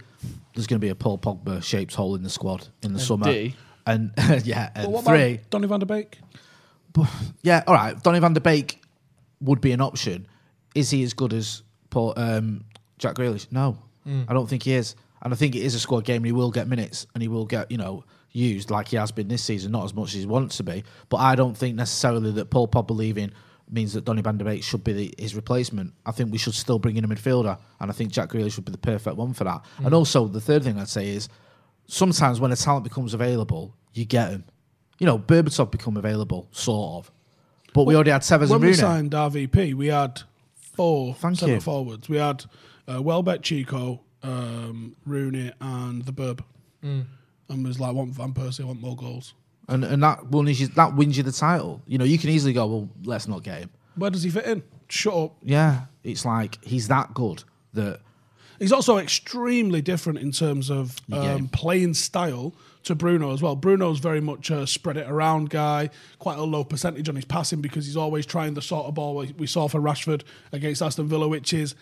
there's 0.54 0.66
going 0.66 0.80
to 0.80 0.84
be 0.84 0.90
a 0.90 0.94
Paul 0.94 1.18
Pogba 1.18 1.62
shaped 1.62 1.94
hole 1.94 2.14
in 2.16 2.22
the 2.22 2.30
squad 2.30 2.66
in 2.82 2.92
the 2.92 2.98
summer. 3.00 3.32
D? 3.32 3.54
And 3.86 4.12
yeah, 4.44 4.70
and 4.74 4.84
But 4.86 4.90
what 4.90 5.04
three. 5.04 5.34
about 5.34 5.50
Donny 5.50 5.66
van 5.68 5.80
der 5.80 5.86
Beek? 5.86 6.18
yeah, 7.42 7.62
all 7.66 7.74
right. 7.74 8.00
Donny 8.02 8.18
van 8.18 8.32
der 8.34 8.40
Beek 8.40 8.82
would 9.40 9.60
be 9.60 9.72
an 9.72 9.80
option. 9.80 10.26
Is 10.74 10.90
he 10.90 11.02
as 11.04 11.14
good 11.14 11.32
as 11.32 11.62
Paul, 11.90 12.12
um, 12.16 12.64
Jack 12.98 13.14
Grealish? 13.14 13.50
No, 13.52 13.78
I 14.28 14.32
don't 14.34 14.48
think 14.48 14.64
he 14.64 14.74
is. 14.74 14.94
And 15.22 15.32
I 15.32 15.36
think 15.36 15.54
it 15.54 15.62
is 15.62 15.74
a 15.74 15.80
squad 15.80 16.04
game. 16.04 16.16
and 16.18 16.26
He 16.26 16.32
will 16.32 16.50
get 16.50 16.66
minutes 16.68 17.06
and 17.14 17.22
he 17.22 17.28
will 17.28 17.44
get 17.46 17.70
you 17.70 17.76
know 17.78 18.04
used 18.32 18.70
like 18.70 18.88
he 18.88 18.96
has 18.96 19.10
been 19.10 19.28
this 19.28 19.42
season, 19.42 19.72
not 19.72 19.84
as 19.84 19.94
much 19.94 20.14
as 20.14 20.20
he 20.20 20.26
wants 20.26 20.56
to 20.58 20.62
be. 20.62 20.84
But 21.08 21.18
I 21.18 21.34
don't 21.34 21.56
think 21.56 21.76
necessarily 21.76 22.30
that 22.32 22.50
Paul 22.50 22.68
Pogba 22.68 22.90
leaving 22.90 23.32
means 23.70 23.92
that 23.92 24.04
Donny 24.04 24.22
van 24.22 24.38
der 24.38 24.44
Beek 24.44 24.62
should 24.62 24.84
be 24.84 24.92
the, 24.92 25.14
his 25.18 25.34
replacement. 25.34 25.92
I 26.06 26.12
think 26.12 26.32
we 26.32 26.38
should 26.38 26.54
still 26.54 26.78
bring 26.78 26.96
in 26.96 27.04
a 27.04 27.08
midfielder, 27.08 27.58
and 27.80 27.90
I 27.90 27.94
think 27.94 28.12
Jack 28.12 28.30
Grealish 28.30 28.56
would 28.56 28.64
be 28.64 28.72
the 28.72 28.78
perfect 28.78 29.16
one 29.16 29.34
for 29.34 29.44
that. 29.44 29.64
And 29.78 29.94
also 29.94 30.26
the 30.26 30.40
third 30.40 30.64
thing 30.64 30.78
I'd 30.78 30.88
say 30.88 31.08
is 31.08 31.28
sometimes 31.86 32.40
when 32.40 32.52
a 32.52 32.56
talent 32.56 32.84
becomes 32.84 33.14
available, 33.14 33.74
you 33.92 34.04
get 34.04 34.30
him. 34.30 34.44
You 34.98 35.06
know, 35.06 35.18
Berbatov 35.18 35.70
become 35.70 35.96
available, 35.96 36.48
sort 36.50 36.98
of. 37.06 37.12
But 37.72 37.84
we 37.84 37.94
already 37.94 38.10
had 38.10 38.22
Tevez 38.22 38.50
when 38.50 38.60
we 38.60 38.74
signed 38.74 39.12
RVP, 39.12 39.74
we 39.74 39.88
had 39.88 40.22
four 40.54 41.14
Thank 41.14 41.38
centre 41.38 41.54
you. 41.54 41.60
forwards. 41.60 42.08
We 42.08 42.16
had 42.16 42.44
uh, 42.90 43.02
Welbeck, 43.02 43.42
Chico, 43.42 44.00
um, 44.22 44.96
Rooney, 45.04 45.52
and 45.60 46.04
the 46.04 46.12
Burb. 46.12 46.42
Mm. 46.82 47.04
And 47.48 47.66
was 47.66 47.80
like, 47.80 47.94
want 47.94 48.10
Van 48.14 48.32
Persie, 48.32 48.60
I 48.60 48.64
want 48.64 48.80
more 48.80 48.96
goals. 48.96 49.34
and 49.68 49.84
and 49.84 50.02
that 50.02 50.30
wins 50.30 50.60
you, 50.60 50.66
that 50.68 50.94
wins 50.94 51.16
you 51.16 51.22
the 51.22 51.32
title. 51.32 51.82
You 51.86 51.98
know, 51.98 52.04
you 52.04 52.18
can 52.18 52.30
easily 52.30 52.52
go, 52.52 52.66
well, 52.66 52.88
let's 53.04 53.26
not 53.28 53.42
get 53.42 53.60
him. 53.60 53.70
Where 53.96 54.10
does 54.10 54.22
he 54.22 54.30
fit 54.30 54.46
in? 54.46 54.62
Shut 54.88 55.14
up. 55.14 55.36
Yeah, 55.42 55.82
it's 56.04 56.24
like 56.24 56.62
he's 56.64 56.88
that 56.88 57.14
good 57.14 57.44
that 57.74 58.00
He's 58.58 58.72
also 58.72 58.98
extremely 58.98 59.80
different 59.80 60.18
in 60.18 60.32
terms 60.32 60.68
of 60.68 60.96
um, 61.12 61.46
playing 61.48 61.94
style 61.94 62.52
to 62.82 62.96
Bruno 62.96 63.32
as 63.32 63.40
well. 63.40 63.54
Bruno's 63.54 64.00
very 64.00 64.20
much 64.20 64.50
a 64.50 64.66
spread 64.66 64.96
it 64.96 65.08
around 65.08 65.48
guy, 65.50 65.90
quite 66.18 66.38
a 66.38 66.42
low 66.42 66.64
percentage 66.64 67.08
on 67.08 67.14
his 67.14 67.24
passing 67.24 67.60
because 67.60 67.86
he's 67.86 67.96
always 67.96 68.26
trying 68.26 68.54
the 68.54 68.62
sort 68.62 68.86
of 68.86 68.94
ball 68.94 69.14
we- 69.14 69.32
we 69.38 69.46
saw 69.46 69.68
for 69.68 69.80
Rashford 69.80 70.22
against 70.50 70.82
Aston 70.82 71.06
Villa, 71.06 71.28
which 71.28 71.52
is 71.52 71.76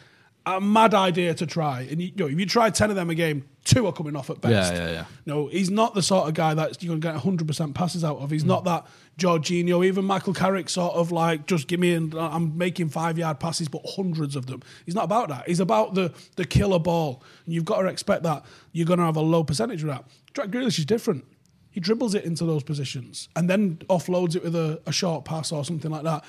a 0.47 0.61
mad 0.61 0.95
idea 0.95 1.35
to 1.35 1.45
try. 1.47 1.81
And 1.83 2.01
you, 2.01 2.09
you 2.09 2.13
know, 2.17 2.27
if 2.27 2.39
you 2.39 2.47
try 2.47 2.71
10 2.71 2.91
of 2.91 2.97
them 2.97 3.11
a 3.11 3.15
game, 3.17 3.45
two 3.65 3.85
are 3.87 3.93
coming 3.93 4.15
off 4.15 4.31
at 4.31 4.41
best. 4.41 4.73
Yeah, 4.73 4.87
yeah, 4.87 4.93
yeah. 4.93 5.05
No, 5.27 5.49
he's 5.49 5.71
not 5.71 5.95
the 5.95 6.03
sort 6.03 6.29
of 6.29 6.35
guy 6.35 6.55
that 6.55 6.81
you're 6.83 6.97
going 6.97 7.01
to 7.01 7.13
get 7.29 7.47
100% 7.49 7.75
passes 7.75 8.05
out 8.05 8.19
of. 8.19 8.31
He's 8.31 8.45
Mm. 8.45 8.49
not 8.49 8.65
that 8.65 8.87
Jorginho, 9.19 9.85
even 9.85 10.05
Michael 10.05 10.33
Carrick 10.33 10.69
sort 10.69 10.95
of 10.95 11.11
like, 11.11 11.47
just 11.47 11.67
give 11.67 11.81
me, 11.81 11.95
and 11.95 12.15
I'm 12.15 12.57
making 12.57 12.91
five 12.91 13.19
yard 13.19 13.41
passes, 13.41 13.67
but 13.67 13.83
hundreds 13.85 14.37
of 14.37 14.47
them. 14.47 14.63
He's 14.85 14.95
not 14.95 15.05
about 15.05 15.29
that. 15.31 15.49
He's 15.49 15.59
about 15.59 15.95
the, 15.95 16.13
the 16.37 16.45
killer 16.45 16.79
ball. 16.79 17.25
And 17.45 17.53
you've 17.53 17.65
got 17.65 17.83
to 17.83 17.89
expect 17.89 18.23
that 18.23 18.45
you're 18.73 18.87
going 18.87 19.01
to 19.01 19.05
have 19.05 19.17
a 19.17 19.21
low 19.21 19.43
percentage 19.43 19.83
of 19.83 19.89
that. 19.89 20.05
Jack 20.33 20.49
Grealish 20.51 20.79
is 20.79 20.85
different. 20.87 21.25
He 21.73 21.81
dribbles 21.81 22.15
it 22.15 22.25
into 22.25 22.45
those 22.47 22.63
positions 22.63 23.29
and 23.35 23.51
then 23.51 23.79
offloads 23.91 24.37
it 24.37 24.45
with 24.45 24.55
a, 24.55 24.81
a 24.87 24.93
short 24.93 25.25
pass 25.25 25.51
or 25.51 25.65
something 25.65 25.91
like 25.91 26.05
that. 26.05 26.25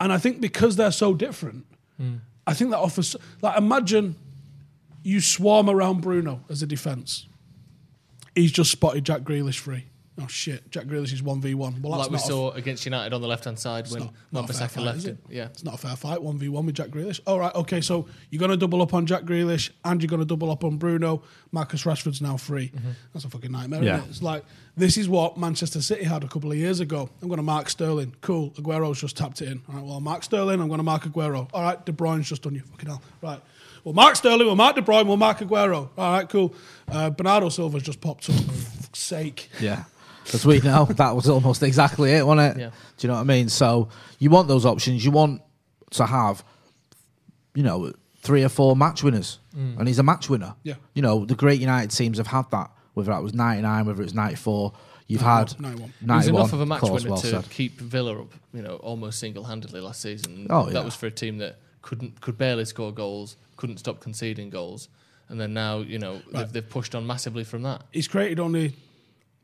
And 0.00 0.12
I 0.12 0.16
think 0.18 0.40
because 0.40 0.76
they're 0.76 0.90
so 0.90 1.12
different, 1.12 1.66
I 2.48 2.54
think 2.54 2.70
that 2.70 2.78
offers, 2.78 3.14
like, 3.42 3.58
imagine 3.58 4.16
you 5.02 5.20
swarm 5.20 5.68
around 5.68 6.00
Bruno 6.00 6.44
as 6.48 6.62
a 6.62 6.66
defence. 6.66 7.26
He's 8.34 8.50
just 8.50 8.70
spotted 8.70 9.04
Jack 9.04 9.20
Grealish 9.20 9.58
free. 9.58 9.84
Oh 10.20 10.26
shit, 10.26 10.68
Jack 10.70 10.86
Grealish 10.86 11.12
is 11.12 11.22
one 11.22 11.40
v 11.40 11.54
one. 11.54 11.80
Well, 11.80 11.92
that's 11.92 12.02
like 12.04 12.10
we 12.10 12.16
not 12.16 12.24
a- 12.24 12.26
saw 12.26 12.50
against 12.52 12.84
United 12.84 13.12
on 13.12 13.20
the 13.20 13.28
left 13.28 13.44
hand 13.44 13.58
side 13.58 13.88
when 13.90 14.00
not- 14.04 14.12
not 14.32 14.50
a 14.50 14.52
fair 14.52 14.60
Wan-Bissaka 14.62 14.74
fight, 14.74 14.84
left 14.84 15.04
it. 15.04 15.08
it? 15.10 15.18
Yeah. 15.30 15.44
It's 15.44 15.62
not 15.62 15.74
a 15.74 15.78
fair 15.78 15.94
fight. 15.94 16.20
One 16.22 16.38
v 16.38 16.48
one 16.48 16.66
with 16.66 16.74
Jack 16.74 16.88
Grealish. 16.88 17.20
All 17.26 17.38
right, 17.38 17.54
okay. 17.54 17.80
So 17.80 18.06
you're 18.30 18.40
going 18.40 18.50
to 18.50 18.56
double 18.56 18.82
up 18.82 18.94
on 18.94 19.06
Jack 19.06 19.22
Grealish, 19.22 19.70
and 19.84 20.02
you're 20.02 20.08
going 20.08 20.20
to 20.20 20.26
double 20.26 20.50
up 20.50 20.64
on 20.64 20.76
Bruno. 20.76 21.22
Marcus 21.52 21.84
Rashford's 21.84 22.20
now 22.20 22.36
free. 22.36 22.72
That's 23.12 23.24
a 23.24 23.30
fucking 23.30 23.52
nightmare. 23.52 23.82
Yeah. 23.82 23.94
Isn't 23.98 24.06
it? 24.06 24.10
It's 24.10 24.22
like 24.22 24.44
this 24.76 24.96
is 24.96 25.08
what 25.08 25.38
Manchester 25.38 25.80
City 25.80 26.04
had 26.04 26.24
a 26.24 26.28
couple 26.28 26.50
of 26.50 26.58
years 26.58 26.80
ago. 26.80 27.08
I'm 27.22 27.28
going 27.28 27.38
to 27.38 27.42
mark 27.44 27.68
Sterling. 27.68 28.14
Cool. 28.20 28.50
Aguero's 28.52 29.00
just 29.00 29.16
tapped 29.16 29.40
it 29.40 29.48
in. 29.50 29.62
All 29.68 29.74
right. 29.76 29.84
Well, 29.84 29.96
I 29.96 30.00
Mark 30.00 30.24
Sterling. 30.24 30.60
I'm 30.60 30.66
going 30.68 30.78
to 30.78 30.84
mark 30.84 31.04
Aguero. 31.04 31.48
All 31.52 31.62
right. 31.62 31.84
De 31.86 31.92
Bruyne's 31.92 32.28
just 32.28 32.42
done 32.42 32.54
you. 32.56 32.62
Fucking 32.62 32.88
hell. 32.88 33.02
Right. 33.22 33.40
Well, 33.84 33.94
Mark 33.94 34.16
Sterling. 34.16 34.46
We'll 34.46 34.56
mark 34.56 34.74
De 34.74 34.82
Bruyne. 34.82 35.06
We'll 35.06 35.16
mark 35.16 35.38
Aguero. 35.38 35.88
All 35.96 36.12
right. 36.12 36.28
Cool. 36.28 36.52
Uh, 36.90 37.10
Bernardo 37.10 37.48
Silva's 37.48 37.82
just 37.84 38.00
popped 38.00 38.28
up. 38.28 38.36
For 38.36 38.42
fuck's 38.42 38.98
sake. 38.98 39.48
Yeah. 39.60 39.84
As 40.34 40.44
we 40.44 40.60
know, 40.60 40.84
that 40.84 41.14
was 41.14 41.28
almost 41.28 41.62
exactly 41.62 42.12
it, 42.12 42.26
wasn't 42.26 42.56
it? 42.56 42.60
Yeah. 42.60 42.70
Do 42.96 43.06
you 43.06 43.08
know 43.08 43.14
what 43.14 43.22
I 43.22 43.24
mean? 43.24 43.48
So 43.48 43.88
you 44.18 44.30
want 44.30 44.48
those 44.48 44.66
options. 44.66 45.04
You 45.04 45.10
want 45.10 45.42
to 45.92 46.06
have, 46.06 46.44
you 47.54 47.62
know, 47.62 47.92
three 48.20 48.44
or 48.44 48.48
four 48.48 48.76
match 48.76 49.02
winners. 49.02 49.38
Mm. 49.56 49.78
And 49.78 49.88
he's 49.88 49.98
a 49.98 50.02
match 50.02 50.28
winner. 50.28 50.54
Yeah. 50.62 50.74
You 50.94 51.02
know, 51.02 51.24
the 51.24 51.34
great 51.34 51.60
United 51.60 51.90
teams 51.90 52.18
have 52.18 52.26
had 52.26 52.50
that, 52.50 52.70
whether 52.94 53.12
that 53.12 53.22
was 53.22 53.34
99, 53.34 53.86
whether 53.86 54.00
it 54.00 54.04
was 54.04 54.14
94. 54.14 54.72
You've 55.06 55.22
91, 55.22 55.46
had 55.46 55.60
91. 55.60 55.92
91. 56.02 56.10
It 56.10 56.16
was 56.16 56.26
enough 56.28 56.52
of 56.52 56.60
a 56.60 56.66
match 56.66 56.80
course, 56.80 57.02
winner 57.02 57.12
well 57.12 57.22
to 57.22 57.26
said. 57.26 57.50
keep 57.50 57.80
Villa 57.80 58.20
up, 58.20 58.32
you 58.52 58.62
know, 58.62 58.76
almost 58.76 59.18
single 59.18 59.44
handedly 59.44 59.80
last 59.80 60.02
season. 60.02 60.46
Oh, 60.50 60.66
yeah. 60.66 60.74
that 60.74 60.84
was 60.84 60.94
for 60.94 61.06
a 61.06 61.10
team 61.10 61.38
that 61.38 61.58
couldn't 61.80 62.20
could 62.20 62.36
barely 62.36 62.66
score 62.66 62.92
goals, 62.92 63.36
couldn't 63.56 63.78
stop 63.78 64.00
conceding 64.00 64.50
goals, 64.50 64.88
and 65.30 65.40
then 65.40 65.54
now 65.54 65.78
you 65.78 65.98
know 65.98 66.20
they've, 66.30 66.52
they've 66.52 66.68
pushed 66.68 66.94
on 66.94 67.06
massively 67.06 67.44
from 67.44 67.62
that. 67.62 67.82
He's 67.92 68.08
created 68.08 68.38
only. 68.40 68.74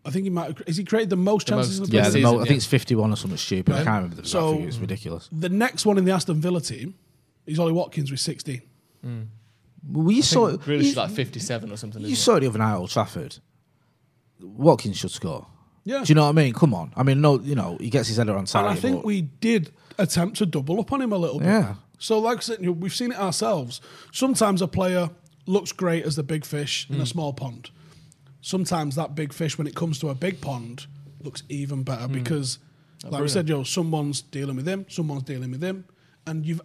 I 0.06 0.10
think 0.10 0.24
he 0.24 0.30
might. 0.30 0.48
Have, 0.58 0.66
has 0.66 0.76
he 0.76 0.84
created 0.84 1.10
the 1.10 1.16
most 1.16 1.46
The 1.46 1.52
chances? 1.52 1.80
most, 1.80 1.88
in 1.88 1.90
the 1.92 1.96
Yeah, 1.96 2.02
the 2.04 2.12
season, 2.12 2.22
mo- 2.22 2.36
I 2.36 2.38
yeah. 2.40 2.44
think 2.46 2.56
it's 2.58 2.66
51 2.66 3.12
or 3.12 3.16
something 3.16 3.36
stupid. 3.38 3.74
I 3.74 3.76
can't 3.78 3.88
remember 3.88 4.16
the 4.16 4.28
So- 4.28 4.38
exact 4.38 4.52
figure. 4.56 4.68
It's 4.68 4.78
ridiculous. 4.78 5.28
The 5.32 5.48
next 5.48 5.86
one 5.86 5.96
in 5.98 6.04
the 6.04 6.12
Aston 6.12 6.40
Villa 6.40 6.60
team 6.60 6.94
is 7.46 7.58
Ollie 7.58 7.72
Watkins 7.72 8.10
with 8.10 8.20
16. 8.20 8.60
Well, 9.86 10.10
you 10.12 10.22
saw 10.22 10.46
it. 10.46 10.66
Really, 10.66 10.80
you, 10.84 10.88
she's 10.90 10.96
like 10.96 11.10
fifty-seven 11.10 11.70
or 11.70 11.76
something. 11.76 12.00
you 12.02 12.16
saw 12.16 12.36
it 12.36 12.40
the 12.40 12.46
other 12.48 12.58
night 12.58 12.72
at 12.72 12.78
Old 12.78 12.90
Trafford. 12.90 13.36
Watkins 14.40 14.96
should 14.98 15.10
score. 15.10 15.46
Yeah. 15.84 16.02
Do 16.04 16.10
you 16.10 16.14
know 16.14 16.22
what 16.22 16.30
I 16.30 16.32
mean? 16.32 16.54
Come 16.54 16.72
on. 16.74 16.92
I 16.96 17.02
mean, 17.02 17.20
no, 17.20 17.38
you 17.40 17.54
know, 17.54 17.76
he 17.78 17.90
gets 17.90 18.08
his 18.08 18.16
header 18.16 18.32
on 18.32 18.46
And. 18.54 18.56
I 18.66 18.74
think 18.74 18.96
but- 18.98 19.04
we 19.04 19.22
did 19.22 19.72
attempt 19.98 20.38
to 20.38 20.46
double 20.46 20.80
up 20.80 20.92
on 20.92 21.02
him 21.02 21.12
a 21.12 21.18
little 21.18 21.38
bit. 21.38 21.46
Yeah. 21.46 21.74
So, 21.98 22.18
like 22.18 22.38
I 22.38 22.40
said, 22.40 22.60
you 22.60 22.66
know, 22.66 22.72
we've 22.72 22.94
seen 22.94 23.12
it 23.12 23.18
ourselves. 23.18 23.80
Sometimes 24.12 24.60
a 24.62 24.66
player 24.68 25.10
looks 25.46 25.72
great 25.72 26.04
as 26.04 26.16
the 26.16 26.22
big 26.22 26.44
fish 26.44 26.86
Hmm. 26.88 26.94
in 26.94 27.00
a 27.02 27.06
small 27.06 27.32
pond. 27.32 27.70
Sometimes 28.44 28.94
that 28.96 29.14
big 29.14 29.32
fish, 29.32 29.56
when 29.56 29.66
it 29.66 29.74
comes 29.74 29.98
to 30.00 30.10
a 30.10 30.14
big 30.14 30.38
pond, 30.42 30.86
looks 31.22 31.42
even 31.48 31.82
better 31.82 32.06
Hmm. 32.06 32.12
because, 32.12 32.58
like 33.02 33.22
we 33.22 33.28
said, 33.28 33.48
yo, 33.48 33.62
someone's 33.62 34.20
dealing 34.20 34.54
with 34.56 34.68
him, 34.68 34.84
someone's 34.90 35.22
dealing 35.22 35.50
with 35.50 35.64
him. 35.64 35.86
And 36.26 36.46
you've 36.46 36.62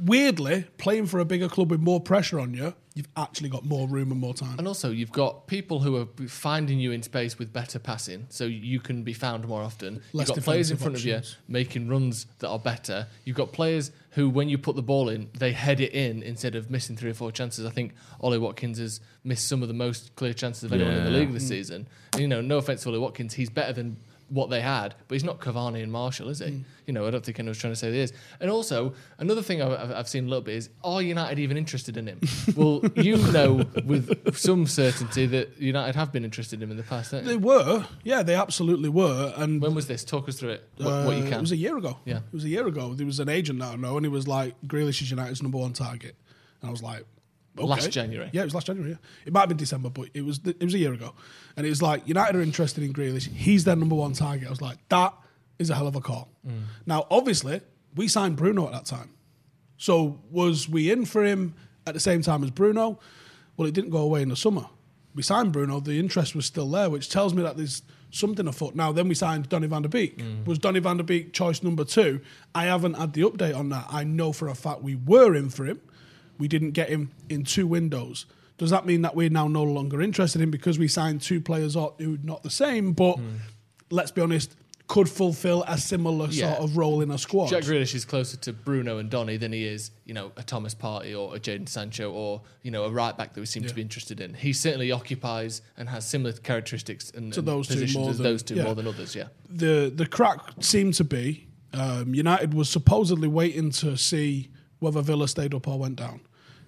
weirdly 0.00 0.66
playing 0.76 1.06
for 1.06 1.18
a 1.20 1.24
bigger 1.24 1.48
club 1.48 1.70
with 1.70 1.80
more 1.80 2.00
pressure 2.00 2.38
on 2.38 2.52
you, 2.52 2.74
you've 2.94 3.08
actually 3.16 3.48
got 3.48 3.64
more 3.64 3.88
room 3.88 4.10
and 4.12 4.20
more 4.20 4.34
time. 4.34 4.58
And 4.58 4.68
also, 4.68 4.90
you've 4.90 5.12
got 5.12 5.46
people 5.46 5.80
who 5.80 5.96
are 5.96 6.06
finding 6.28 6.78
you 6.78 6.92
in 6.92 7.02
space 7.02 7.38
with 7.38 7.52
better 7.52 7.78
passing, 7.78 8.26
so 8.28 8.44
you 8.44 8.80
can 8.80 9.02
be 9.02 9.14
found 9.14 9.48
more 9.48 9.62
often. 9.62 10.02
Less 10.12 10.28
you've 10.28 10.36
got 10.36 10.44
players 10.44 10.70
in 10.70 10.76
front 10.76 10.96
options. 10.96 11.30
of 11.30 11.30
you 11.30 11.38
making 11.48 11.88
runs 11.88 12.26
that 12.40 12.48
are 12.48 12.58
better. 12.58 13.06
You've 13.24 13.36
got 13.36 13.52
players 13.52 13.92
who, 14.10 14.28
when 14.28 14.48
you 14.48 14.58
put 14.58 14.76
the 14.76 14.82
ball 14.82 15.08
in, 15.08 15.30
they 15.38 15.52
head 15.52 15.80
it 15.80 15.92
in 15.92 16.22
instead 16.22 16.54
of 16.54 16.70
missing 16.70 16.96
three 16.96 17.10
or 17.10 17.14
four 17.14 17.32
chances. 17.32 17.64
I 17.64 17.70
think 17.70 17.94
Ollie 18.20 18.38
Watkins 18.38 18.78
has 18.78 19.00
missed 19.24 19.48
some 19.48 19.62
of 19.62 19.68
the 19.68 19.74
most 19.74 20.14
clear 20.16 20.34
chances 20.34 20.64
of 20.64 20.72
anyone 20.72 20.92
in 20.92 21.04
the 21.04 21.10
league 21.10 21.32
this 21.32 21.44
mm. 21.44 21.48
season. 21.48 21.88
And, 22.12 22.20
you 22.20 22.28
know, 22.28 22.42
no 22.42 22.58
offense 22.58 22.82
to 22.82 22.90
Ollie 22.90 22.98
Watkins, 22.98 23.34
he's 23.34 23.48
better 23.48 23.72
than 23.72 23.96
what 24.32 24.48
they 24.48 24.60
had, 24.62 24.94
but 25.08 25.14
he's 25.14 25.24
not 25.24 25.40
Cavani 25.40 25.82
and 25.82 25.92
Martial, 25.92 26.28
is 26.30 26.38
he? 26.38 26.46
Mm. 26.46 26.64
You 26.86 26.92
know, 26.94 27.06
I 27.06 27.10
don't 27.10 27.24
think 27.24 27.38
anyone's 27.38 27.58
trying 27.58 27.72
to 27.74 27.76
say 27.76 27.92
he 27.92 27.98
is. 28.00 28.12
And 28.40 28.50
also, 28.50 28.94
another 29.18 29.42
thing 29.42 29.60
I've, 29.60 29.90
I've- 29.92 30.08
seen 30.08 30.24
a 30.24 30.28
little 30.28 30.42
bit 30.42 30.54
is, 30.56 30.70
are 30.82 31.02
United 31.02 31.38
even 31.38 31.56
interested 31.56 31.96
in 31.96 32.06
him? 32.06 32.20
well, 32.56 32.82
you 32.96 33.16
know 33.32 33.64
with 33.84 34.34
some 34.36 34.66
certainty 34.66 35.26
that 35.26 35.58
United 35.60 35.94
have 35.96 36.12
been 36.12 36.24
interested 36.24 36.56
in 36.58 36.62
him 36.64 36.70
in 36.70 36.76
the 36.78 36.82
past, 36.82 37.10
They 37.10 37.22
you? 37.32 37.38
were, 37.38 37.86
yeah, 38.04 38.22
they 38.22 38.34
absolutely 38.34 38.88
were. 38.88 39.32
And 39.36 39.60
When 39.60 39.74
was 39.74 39.86
this? 39.86 40.02
Talk 40.04 40.28
us 40.28 40.36
through 40.40 40.50
it. 40.50 40.68
What, 40.78 41.06
what 41.06 41.16
you 41.16 41.24
Uh, 41.24 41.28
can. 41.28 41.34
It 41.34 41.40
was 41.42 41.52
a 41.52 41.56
year 41.56 41.76
ago. 41.76 41.98
Yeah. 42.04 42.16
It 42.18 42.32
was 42.32 42.44
a 42.44 42.48
year 42.48 42.66
ago. 42.66 42.94
There 42.94 43.06
was 43.06 43.20
an 43.20 43.28
agent 43.28 43.58
that 43.60 43.72
I 43.72 43.76
know, 43.76 43.96
and 43.96 44.04
he 44.06 44.10
was 44.10 44.26
like, 44.26 44.54
Grealish 44.66 45.02
is 45.02 45.10
United's 45.10 45.42
number 45.42 45.58
one 45.58 45.72
target. 45.74 46.16
And 46.62 46.68
I 46.68 46.72
was 46.72 46.82
like, 46.82 47.04
okay. 47.58 47.66
Last 47.66 47.90
January. 47.90 48.30
Yeah, 48.32 48.42
it 48.42 48.44
was 48.44 48.54
last 48.54 48.66
January. 48.66 48.92
Yeah. 48.92 48.96
It 49.26 49.32
might 49.32 49.40
have 49.40 49.48
been 49.48 49.58
December, 49.58 49.90
but 49.90 50.08
it 50.14 50.24
was 50.24 50.40
it 50.44 50.62
was 50.62 50.74
a 50.74 50.78
year 50.78 50.92
ago. 50.92 51.14
And 51.56 51.66
it 51.66 51.70
was 51.70 51.82
like, 51.82 52.06
United 52.06 52.36
are 52.36 52.42
interested 52.42 52.82
in 52.82 52.92
Grealish. 52.92 53.28
He's 53.28 53.64
their 53.64 53.76
number 53.76 53.94
one 53.94 54.12
target. 54.12 54.46
I 54.46 54.50
was 54.50 54.62
like, 54.62 54.78
that 54.88 55.14
is 55.58 55.70
a 55.70 55.74
hell 55.74 55.86
of 55.86 55.96
a 55.96 56.00
call. 56.00 56.28
Mm. 56.46 56.62
Now, 56.86 57.06
obviously, 57.10 57.60
we 57.94 58.08
signed 58.08 58.36
Bruno 58.36 58.66
at 58.66 58.72
that 58.72 58.86
time. 58.86 59.10
So 59.76 60.20
was 60.30 60.68
we 60.68 60.90
in 60.90 61.04
for 61.04 61.24
him 61.24 61.54
at 61.86 61.94
the 61.94 62.00
same 62.00 62.22
time 62.22 62.42
as 62.44 62.50
Bruno? 62.50 63.00
Well, 63.56 63.68
it 63.68 63.74
didn't 63.74 63.90
go 63.90 63.98
away 63.98 64.22
in 64.22 64.28
the 64.28 64.36
summer. 64.36 64.66
We 65.14 65.22
signed 65.22 65.52
Bruno, 65.52 65.78
the 65.80 65.98
interest 65.98 66.34
was 66.34 66.46
still 66.46 66.70
there, 66.70 66.88
which 66.88 67.10
tells 67.10 67.34
me 67.34 67.42
that 67.42 67.58
there's 67.58 67.82
something 68.10 68.46
afoot. 68.46 68.74
Now, 68.74 68.92
then 68.92 69.08
we 69.08 69.14
signed 69.14 69.48
Donny 69.50 69.66
van 69.66 69.82
der 69.82 69.88
Beek. 69.88 70.22
Was 70.46 70.58
Donny 70.58 70.80
van 70.80 70.96
der 70.96 71.02
Beek 71.02 71.34
choice 71.34 71.62
number 71.62 71.84
two? 71.84 72.20
I 72.54 72.64
haven't 72.64 72.94
had 72.94 73.12
the 73.12 73.22
update 73.22 73.54
on 73.54 73.68
that. 73.70 73.86
I 73.90 74.04
know 74.04 74.32
for 74.32 74.48
a 74.48 74.54
fact 74.54 74.82
we 74.82 74.94
were 74.94 75.34
in 75.34 75.50
for 75.50 75.66
him. 75.66 75.82
We 76.42 76.48
didn't 76.48 76.72
get 76.72 76.88
him 76.88 77.12
in 77.28 77.44
two 77.44 77.68
windows. 77.68 78.26
Does 78.58 78.70
that 78.70 78.84
mean 78.84 79.02
that 79.02 79.14
we're 79.14 79.30
now 79.30 79.46
no 79.46 79.62
longer 79.62 80.02
interested 80.02 80.42
in 80.42 80.50
because 80.50 80.76
we 80.76 80.88
signed 80.88 81.20
two 81.22 81.40
players 81.40 81.74
who 81.74 81.80
are 82.14 82.18
not 82.24 82.42
the 82.42 82.50
same, 82.50 82.94
but 82.94 83.16
let's 83.90 84.10
be 84.10 84.20
honest, 84.20 84.56
could 84.88 85.08
fulfill 85.08 85.62
a 85.68 85.78
similar 85.78 86.26
Yeah. 86.30 86.56
sort 86.56 86.64
of 86.68 86.76
role 86.76 87.00
in 87.00 87.12
a 87.12 87.16
squad? 87.16 87.46
Jack 87.46 87.62
Grealish 87.62 87.94
is 87.94 88.04
closer 88.04 88.36
to 88.38 88.52
Bruno 88.52 88.98
and 88.98 89.08
Donny 89.08 89.36
than 89.36 89.52
he 89.52 89.64
is, 89.64 89.92
you 90.04 90.14
know, 90.14 90.32
a 90.36 90.42
Thomas 90.42 90.74
Partey 90.74 91.16
or 91.16 91.36
a 91.36 91.38
Jadon 91.38 91.68
Sancho 91.68 92.10
or, 92.10 92.42
you 92.64 92.72
know, 92.72 92.82
a 92.86 92.90
right 92.90 93.16
back 93.16 93.34
that 93.34 93.40
we 93.40 93.46
seem 93.46 93.62
to 93.62 93.74
be 93.74 93.80
interested 93.82 94.20
in. 94.20 94.34
He 94.34 94.52
certainly 94.52 94.90
occupies 94.90 95.62
and 95.76 95.88
has 95.88 96.06
similar 96.08 96.32
characteristics 96.32 97.12
and, 97.14 97.32
To 97.34 97.38
and 97.38 97.46
those 97.48 97.68
two 97.68 97.74
positions 97.74 97.96
more 98.02 98.10
as 98.10 98.18
than- 98.18 98.24
those 98.24 98.42
two 98.42 98.56
yeah. 98.56 98.64
more 98.64 98.74
than 98.74 98.88
others, 98.88 99.14
yeah. 99.14 99.28
the 99.48 99.92
the 99.94 100.06
crack 100.06 100.40
seemed 100.58 100.94
to 100.94 101.04
be 101.04 101.46
Um, 101.74 102.14
United 102.14 102.52
was 102.52 102.68
supposedly 102.68 103.28
waiting 103.28 103.70
to 103.82 103.96
see 103.96 104.50
whether 104.80 105.00
Villa 105.00 105.26
stayed 105.26 105.54
up 105.54 105.66
or 105.68 105.78
went 105.78 105.96
down. 105.96 106.20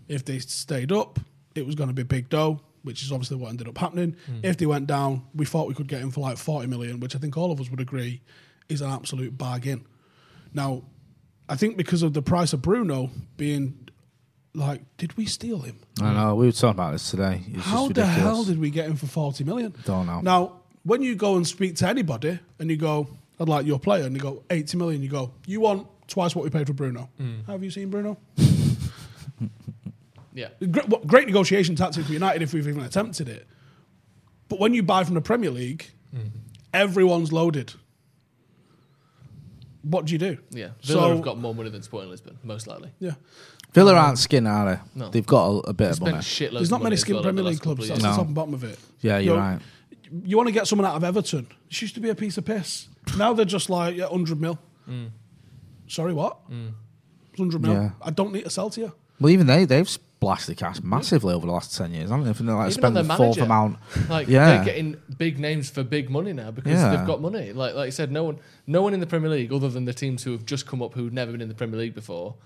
If 0.09 0.25
they 0.25 0.39
stayed 0.39 0.93
up, 0.93 1.19
it 1.55 1.67
was 1.67 1.75
going 1.75 1.89
to 1.89 1.95
be 1.95 2.03
big 2.03 2.29
dough, 2.29 2.61
which 2.83 3.03
is 3.03 3.13
obviously 3.13 3.37
what 3.37 3.51
ended 3.51 3.69
up 3.69 3.79
happening. 3.79 4.17
Hmm. 4.27 4.41
If 4.43 4.57
they 4.59 4.67
went 4.67 4.87
down, 4.87 5.23
we 5.35 5.45
thought 5.45 5.69
we 5.69 5.75
could 5.75 5.89
get 5.89 6.01
him 6.01 6.11
for 6.11 6.21
like 6.21 6.37
40 6.37 6.67
million, 6.67 7.01
which 7.01 7.15
I 7.15 7.19
think 7.19 7.37
all 7.37 7.51
of 7.51 7.61
us 7.61 7.71
would 7.71 7.81
agree 7.81 8.21
is 8.69 8.81
an 8.81 8.91
absolute 8.91 9.37
bargain. 9.37 9.87
Now, 10.53 10.83
I 11.49 11.57
think 11.57 11.77
because 11.77 12.03
of 12.03 12.13
the 12.15 12.23
price 12.23 12.53
of 12.53 12.63
Bruno 12.63 13.11
being 13.37 13.89
like, 14.55 14.83
did 14.97 15.17
we 15.17 15.27
steal 15.27 15.61
him? 15.61 15.81
I 16.01 16.15
know 16.15 16.35
we 16.37 16.47
were 16.47 16.53
talking 16.53 16.71
about 16.71 16.93
this 16.93 17.11
today. 17.11 17.43
It's 17.49 17.65
How 17.65 17.89
the 17.89 18.07
hell 18.07 18.45
did 18.45 18.59
we 18.59 18.71
get 18.71 18.87
him 18.87 18.97
for 18.97 19.07
40 19.07 19.45
million? 19.45 19.75
Don't 19.85 20.07
know. 20.07 20.21
Now, 20.21 20.61
when 20.85 21.03
you 21.03 21.15
go 21.17 21.37
and 21.37 21.47
speak 21.47 21.77
to 21.77 21.89
anybody 21.89 22.39
and 22.59 22.71
you 22.71 22.77
go, 22.77 23.09
I'd 23.41 23.49
like 23.49 23.67
your 23.67 23.81
player, 23.81 24.05
and 24.05 24.15
you 24.15 24.23
go, 24.23 24.45
80 24.49 24.77
million, 24.77 25.03
you 25.03 25.09
go, 25.09 25.33
you 25.47 25.61
want 25.61 25.89
twice 26.07 26.37
what 26.37 26.45
we 26.45 26.51
paid 26.51 26.67
for 26.67 26.73
Bruno. 26.73 27.11
Hmm. 27.17 27.41
Have 27.49 27.65
you 27.65 27.71
seen 27.71 27.91
Bruno? 27.91 28.17
Yeah. 30.35 30.49
Great, 30.71 30.89
what- 30.89 31.07
great 31.07 31.27
negotiation 31.27 31.77
tactic 31.77 32.05
for 32.05 32.13
United 32.13 32.43
if 32.43 32.53
we've 32.53 32.67
even 32.69 32.83
attempted 32.83 33.29
it. 33.29 33.47
But 34.49 34.59
when 34.61 34.75
you 34.75 34.83
buy 34.83 35.05
from 35.05 35.15
the 35.15 35.21
Premier 35.21 35.51
League, 35.51 35.91
mm-hmm. 36.15 36.29
everyone's 36.73 37.33
loaded. 37.33 37.73
What 39.83 40.07
do 40.07 40.13
you 40.13 40.19
do? 40.19 40.39
Yeah. 40.51 40.71
Villa 40.83 41.03
So- 41.03 41.09
have 41.11 41.23
got 41.23 41.39
more 41.39 41.55
money 41.55 41.71
than 41.71 41.83
Sporting 41.83 42.11
Lisbon, 42.11 42.39
most 42.43 42.67
likely. 42.67 42.91
Yeah. 42.99 43.13
Villa 43.73 43.95
aren't 43.95 44.19
skin, 44.19 44.47
are 44.47 44.77
they? 44.77 44.81
No. 44.95 45.11
They've 45.11 45.27
got 45.27 45.47
a, 45.47 45.71
a 45.71 45.73
bit 45.73 45.91
of 45.91 45.97
Spent 45.97 46.11
money. 46.13 46.23
shitloads 46.23 46.53
There's 46.53 46.71
not 46.71 46.83
many 46.83 46.95
as 46.95 47.01
skin 47.01 47.15
well 47.17 47.25
Premier 47.25 47.43
League 47.45 47.61
clubs. 47.61 47.83
of 47.83 47.89
That's 47.89 48.03
years. 48.03 48.15
the 48.15 48.17
top 48.19 48.27
and 48.27 48.35
bottom 48.35 48.55
of 48.55 48.63
it. 48.65 48.79
Yeah, 49.01 49.19
you're 49.19 49.35
know, 49.37 49.43
right. 49.43 49.59
You 50.25 50.37
want 50.37 50.47
to 50.47 50.53
get 50.53 50.69
someone 50.69 50.87
out 50.87 50.95
of 50.95 51.03
Everton. 51.03 51.49
This 51.69 51.83
used 51.83 51.95
to 51.97 52.01
be 52.01 52.09
a 52.09 52.15
piece 52.15 52.39
of 52.39 52.45
piss. 52.45 52.87
Now 53.19 53.33
they're 53.33 53.45
just 53.45 53.69
like, 53.69 53.97
yeah, 53.97 54.05
100 54.05 54.41
mil. 54.41 54.59
Mm. 54.89 55.11
Sorry, 55.89 56.15
what? 56.15 56.49
Mm. 56.49 56.73
100 57.37 57.63
mil. 57.63 57.73
Yeah. 57.73 57.91
I 58.01 58.11
don't 58.11 58.33
need 58.33 58.45
to 58.45 58.51
sell 58.51 58.71
to 58.71 58.81
you. 58.81 58.93
Well, 59.21 59.31
even 59.31 59.49
they 59.49 59.65
they've 59.65 59.89
splashed 60.25 60.47
the 60.47 60.55
cash 60.55 60.83
massively 60.83 61.35
over 61.35 61.47
the 61.47 61.53
last 61.53 61.77
ten 61.77 61.93
years, 61.93 62.11
haven't 62.11 62.25
they? 62.25 62.31
I 62.31 62.33
think 62.33 62.47
they're 62.47 62.57
like 62.57 62.67
Even 62.71 62.73
spend 62.81 62.97
the 62.97 63.03
their 63.03 63.17
fourth 63.17 63.39
amount. 63.39 63.79
Like 64.09 64.29
Yeah. 64.29 64.57
they're 64.57 64.65
getting 64.65 64.97
big 65.19 65.39
names 65.39 65.71
for 65.71 65.83
big 65.83 66.11
money 66.11 66.33
now 66.33 66.51
because 66.51 66.73
Yeah. 66.73 66.97
they've 66.97 67.07
got 67.07 67.21
money. 67.21 67.53
Like 67.53 67.75
like 67.75 67.87
I 67.87 67.91
said, 67.91 68.11
no 68.11 68.25
one 68.25 68.39
no 68.67 68.83
one 68.83 68.95
in 68.95 69.01
the 69.01 69.07
Premier 69.07 69.31
League 69.31 69.53
other 69.53 69.69
than 69.69 69.85
the 69.85 69.95
teams 69.95 70.23
who 70.25 70.33
have 70.33 70.45
just 70.47 70.67
come 70.67 70.83
up 70.83 70.95
who've 70.95 71.13
never 71.13 71.33
been 71.33 71.41
in 71.41 71.49
the 71.49 71.55
Premier 71.55 71.79
League 71.79 71.95
before. 71.95 72.37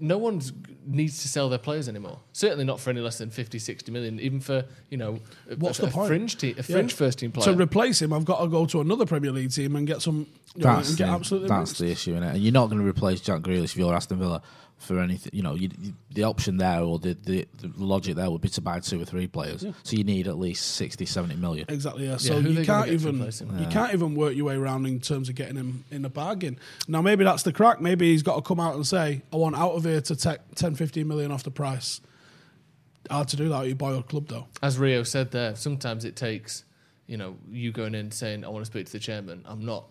No 0.00 0.16
one 0.16 0.40
needs 0.86 1.20
to 1.20 1.28
sell 1.28 1.50
their 1.50 1.58
players 1.58 1.90
anymore. 1.90 2.20
Certainly 2.32 2.64
not 2.64 2.80
for 2.80 2.88
any 2.88 3.02
less 3.02 3.18
than 3.18 3.28
50, 3.28 3.58
60 3.58 3.92
million, 3.92 4.18
even 4.18 4.40
for, 4.40 4.64
you 4.88 4.96
know, 4.96 5.18
What's 5.58 5.78
a, 5.78 5.82
the 5.82 5.88
a 5.88 5.90
point? 5.90 6.08
fringe 6.08 6.38
team, 6.38 6.54
a 6.54 6.56
Yeah. 6.56 6.62
fringe 6.62 6.94
first 6.94 7.18
team 7.18 7.32
player. 7.32 7.52
To 7.54 7.62
replace 7.62 8.00
him, 8.00 8.14
I've 8.14 8.24
got 8.24 8.40
to 8.40 8.48
go 8.48 8.64
to 8.64 8.80
another 8.80 9.04
Premier 9.04 9.30
League 9.30 9.50
team 9.52 9.76
and 9.76 9.86
get 9.86 10.00
some. 10.00 10.26
You 10.56 10.64
know, 10.64 10.76
That's 10.76 10.88
and 10.88 10.98
get 10.98 11.06
the, 11.08 11.12
absolutely 11.12 11.48
that's 11.50 11.68
rinsed. 11.72 11.80
the 11.80 11.90
issue 11.90 12.14
in 12.14 12.22
it, 12.22 12.34
and 12.36 12.42
you're 12.42 12.52
not 12.54 12.70
going 12.70 12.80
to 12.80 12.88
replace 12.88 13.20
Jack 13.20 13.42
Grealish 13.42 13.64
if 13.64 13.76
you're 13.76 13.94
Aston 13.94 14.18
Villa 14.18 14.40
for 14.78 15.00
anything. 15.00 15.30
You 15.34 15.42
know, 15.42 15.54
you, 15.54 15.68
you- 15.80 15.94
the 16.10 16.24
option 16.24 16.56
there 16.56 16.80
or 16.80 16.98
the, 16.98 17.14
the 17.24 17.46
the 17.60 17.70
logic 17.76 18.16
there 18.16 18.28
would 18.30 18.40
be 18.40 18.48
to 18.48 18.60
buy 18.60 18.80
two 18.80 19.00
or 19.00 19.04
three 19.04 19.26
players. 19.28 19.64
So 19.84 19.96
you 19.96 20.02
need 20.04 20.26
at 20.26 20.36
least 20.38 20.66
60, 20.76 21.04
70 21.06 21.36
million. 21.36 21.66
Exactly. 21.68 22.06
Yeah. 22.08 22.16
So 22.16 22.40
who 22.40 22.48
are 22.48 22.52
you 22.52 22.64
can't 22.64 22.88
even 22.88 23.16
replace 23.20 23.40
you 23.40 23.66
can't 23.70 23.92
even 23.94 24.14
work 24.14 24.34
your 24.34 24.46
way 24.46 24.56
around 24.56 24.86
in 24.86 24.98
terms 25.00 25.28
of 25.28 25.34
getting 25.36 25.56
him 25.56 25.84
in 25.90 26.04
a 26.04 26.08
bargain. 26.08 26.58
Now 26.88 27.02
maybe 27.02 27.22
that's 27.24 27.42
the 27.44 27.52
crack. 27.52 27.80
Maybe 27.80 28.10
he's 28.10 28.22
got 28.22 28.36
to 28.36 28.42
come 28.42 28.58
out 28.58 28.74
and 28.74 28.86
say, 28.86 29.22
"I 29.32 29.36
want 29.36 29.54
out 29.56 29.72
of 29.72 29.84
here 29.84 30.00
to 30.00 30.16
take 30.16 30.38
10, 30.56 30.74
15 30.74 31.06
million 31.06 31.30
off 31.30 31.42
the 31.44 31.50
price." 31.50 32.00
Hard 33.10 33.28
to 33.28 33.36
do 33.36 33.48
that 33.48 33.60
at 33.62 33.66
your 33.66 33.76
boyhood 33.76 34.08
club 34.08 34.28
though. 34.28 34.46
As 34.62 34.78
Rio 34.78 35.02
said 35.02 35.30
there, 35.30 35.56
sometimes 35.56 36.04
it 36.04 36.14
takes, 36.16 36.64
you 37.06 37.16
know, 37.16 37.36
you 37.50 37.72
going 37.72 37.94
in 37.94 38.10
saying, 38.10 38.44
"I 38.44 38.48
want 38.48 38.64
to 38.64 38.70
speak 38.70 38.86
to 38.86 38.92
the 38.92 38.98
chairman." 38.98 39.42
I'm 39.46 39.64
not, 39.64 39.84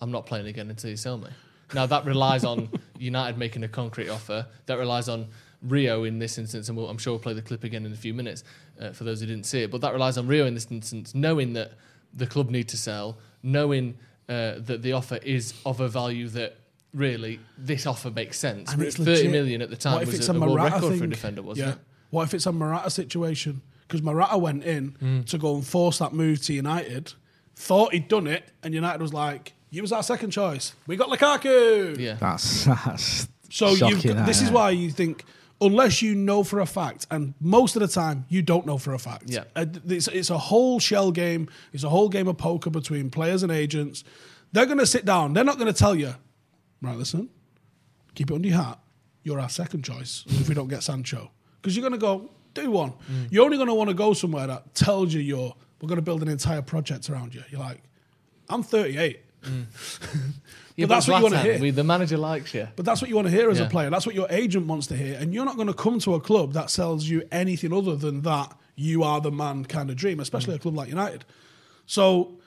I'm 0.00 0.10
not 0.10 0.26
playing 0.26 0.46
again 0.46 0.70
until 0.70 0.90
you 0.90 0.96
sell 0.96 1.18
me. 1.18 1.28
Now 1.74 1.86
that 1.86 2.04
relies 2.04 2.44
on 2.44 2.68
United 2.98 3.38
making 3.38 3.64
a 3.64 3.68
concrete 3.68 4.08
offer. 4.08 4.46
That 4.66 4.78
relies 4.78 5.08
on 5.08 5.28
Rio 5.62 6.04
in 6.04 6.18
this 6.18 6.38
instance, 6.38 6.68
and 6.68 6.76
we'll, 6.76 6.88
I'm 6.88 6.98
sure 6.98 7.14
we'll 7.14 7.20
play 7.20 7.34
the 7.34 7.42
clip 7.42 7.64
again 7.64 7.86
in 7.86 7.92
a 7.92 7.96
few 7.96 8.14
minutes 8.14 8.44
uh, 8.80 8.90
for 8.92 9.04
those 9.04 9.20
who 9.20 9.26
didn't 9.26 9.46
see 9.46 9.62
it. 9.62 9.70
But 9.70 9.80
that 9.80 9.92
relies 9.92 10.18
on 10.18 10.26
Rio 10.26 10.46
in 10.46 10.54
this 10.54 10.68
instance, 10.70 11.14
knowing 11.14 11.54
that 11.54 11.72
the 12.12 12.26
club 12.26 12.50
need 12.50 12.68
to 12.68 12.76
sell, 12.76 13.18
knowing 13.42 13.96
uh, 14.28 14.54
that 14.58 14.82
the 14.82 14.92
offer 14.92 15.16
is 15.16 15.54
of 15.64 15.80
a 15.80 15.88
value 15.88 16.28
that. 16.30 16.56
Really, 16.92 17.40
this 17.58 17.88
offer 17.88 18.08
makes 18.08 18.38
sense. 18.38 18.72
And 18.72 18.80
it's 18.80 18.94
Thirty 18.94 19.10
legit. 19.10 19.32
million 19.32 19.62
at 19.62 19.68
the 19.68 19.74
time 19.74 19.94
What 19.94 20.02
if 20.04 20.06
was 20.10 20.14
it's 20.20 20.28
a, 20.28 20.32
a 20.32 20.38
world 20.38 20.54
record 20.54 20.96
for 20.96 21.02
a 21.02 21.08
defender, 21.08 21.42
wasn't 21.42 21.66
yeah. 21.66 21.72
it? 21.74 21.80
What 22.10 22.22
if 22.22 22.34
it's 22.34 22.46
a 22.46 22.52
Morata 22.52 22.88
situation? 22.88 23.62
Because 23.88 24.00
Morata 24.00 24.38
went 24.38 24.62
in 24.62 25.24
to 25.26 25.36
go 25.36 25.56
and 25.56 25.66
force 25.66 25.98
that 25.98 26.12
move 26.12 26.40
to 26.42 26.52
United, 26.52 27.12
thought 27.56 27.92
he'd 27.94 28.06
done 28.06 28.28
it, 28.28 28.44
and 28.62 28.72
United 28.72 29.02
was 29.02 29.12
like, 29.12 29.54
"You 29.74 29.82
was 29.82 29.92
our 29.92 30.02
second 30.02 30.30
choice. 30.30 30.74
We 30.86 30.96
got 30.96 31.08
Lukaku." 31.08 31.98
Yeah. 31.98 32.14
That's 32.14 32.64
that's 32.84 33.28
So 33.50 33.68
you've 33.70 33.78
shocking, 33.78 34.14
got, 34.14 34.26
this 34.26 34.40
is 34.42 34.50
why 34.50 34.70
you 34.70 34.90
think, 34.90 35.24
unless 35.60 36.02
you 36.02 36.14
know 36.14 36.42
for 36.44 36.60
a 36.60 36.66
fact, 36.66 37.06
and 37.10 37.34
most 37.40 37.76
of 37.76 37.80
the 37.80 37.88
time 37.88 38.24
you 38.28 38.42
don't 38.42 38.66
know 38.66 38.78
for 38.78 38.94
a 38.94 38.98
fact. 38.98 39.24
Yeah. 39.26 39.44
Uh, 39.54 39.66
it's, 39.88 40.08
it's 40.08 40.30
a 40.30 40.38
whole 40.38 40.78
shell 40.80 41.10
game. 41.12 41.48
It's 41.72 41.84
a 41.84 41.88
whole 41.88 42.08
game 42.08 42.28
of 42.28 42.36
poker 42.38 42.70
between 42.70 43.10
players 43.10 43.42
and 43.42 43.50
agents. 43.52 44.04
They're 44.52 44.66
going 44.66 44.78
to 44.78 44.86
sit 44.86 45.04
down. 45.04 45.32
They're 45.32 45.44
not 45.44 45.58
going 45.58 45.72
to 45.72 45.78
tell 45.78 45.94
you, 45.94 46.14
right? 46.80 46.96
Listen, 46.96 47.28
keep 48.14 48.30
it 48.30 48.34
under 48.34 48.48
your 48.48 48.58
hat. 48.58 48.78
You're 49.24 49.40
our 49.40 49.48
second 49.48 49.84
choice 49.84 50.24
if 50.28 50.48
we 50.48 50.54
don't 50.54 50.68
get 50.68 50.82
Sancho, 50.82 51.30
because 51.60 51.76
you're 51.76 51.82
going 51.88 51.98
to 51.98 52.06
go 52.06 52.30
do 52.52 52.70
one. 52.70 52.92
Mm. 53.10 53.28
You're 53.30 53.44
only 53.44 53.56
going 53.56 53.68
to 53.68 53.74
want 53.74 53.88
to 53.90 53.94
go 53.94 54.12
somewhere 54.12 54.46
that 54.46 54.74
tells 54.74 55.12
you 55.12 55.20
you're. 55.20 55.54
We're 55.80 55.88
going 55.88 55.96
to 55.96 56.02
build 56.02 56.22
an 56.22 56.28
entire 56.28 56.62
project 56.62 57.10
around 57.10 57.34
you. 57.34 57.42
You're 57.50 57.60
like, 57.60 57.82
I'm 58.48 58.62
38. 58.62 59.20
Yeah, 59.44 59.50
mm. 59.50 60.34
but 60.78 60.88
that's 60.88 61.08
what 61.08 61.16
you 61.16 61.22
want 61.22 61.34
to 61.34 61.40
hear. 61.40 61.58
we- 61.58 61.70
the 61.70 61.84
manager 61.84 62.16
likes 62.16 62.54
you. 62.54 62.68
But 62.76 62.84
that's 62.84 63.00
what 63.00 63.08
you 63.08 63.16
want 63.16 63.28
to 63.28 63.34
hear 63.34 63.50
as 63.50 63.60
a 63.60 63.66
player. 63.66 63.90
That's 63.90 64.06
what 64.06 64.14
your 64.14 64.26
agent 64.30 64.66
wants 64.66 64.86
to 64.88 64.96
hear. 64.96 65.16
And 65.18 65.32
you're 65.32 65.44
not 65.44 65.56
going 65.56 65.68
to 65.68 65.74
come 65.74 65.98
to 66.00 66.14
a 66.14 66.20
club 66.20 66.52
that 66.54 66.70
sells 66.70 67.04
you 67.04 67.26
anything 67.30 67.72
other 67.72 67.96
than 67.96 68.22
that 68.22 68.56
you 68.76 69.02
are 69.02 69.20
the 69.20 69.30
man 69.30 69.64
kind 69.64 69.90
of 69.90 69.96
dream, 69.96 70.20
especially 70.20 70.54
mm. 70.54 70.56
a 70.56 70.60
club 70.60 70.74
like 70.74 70.88
United. 70.88 71.24
So 71.86 72.38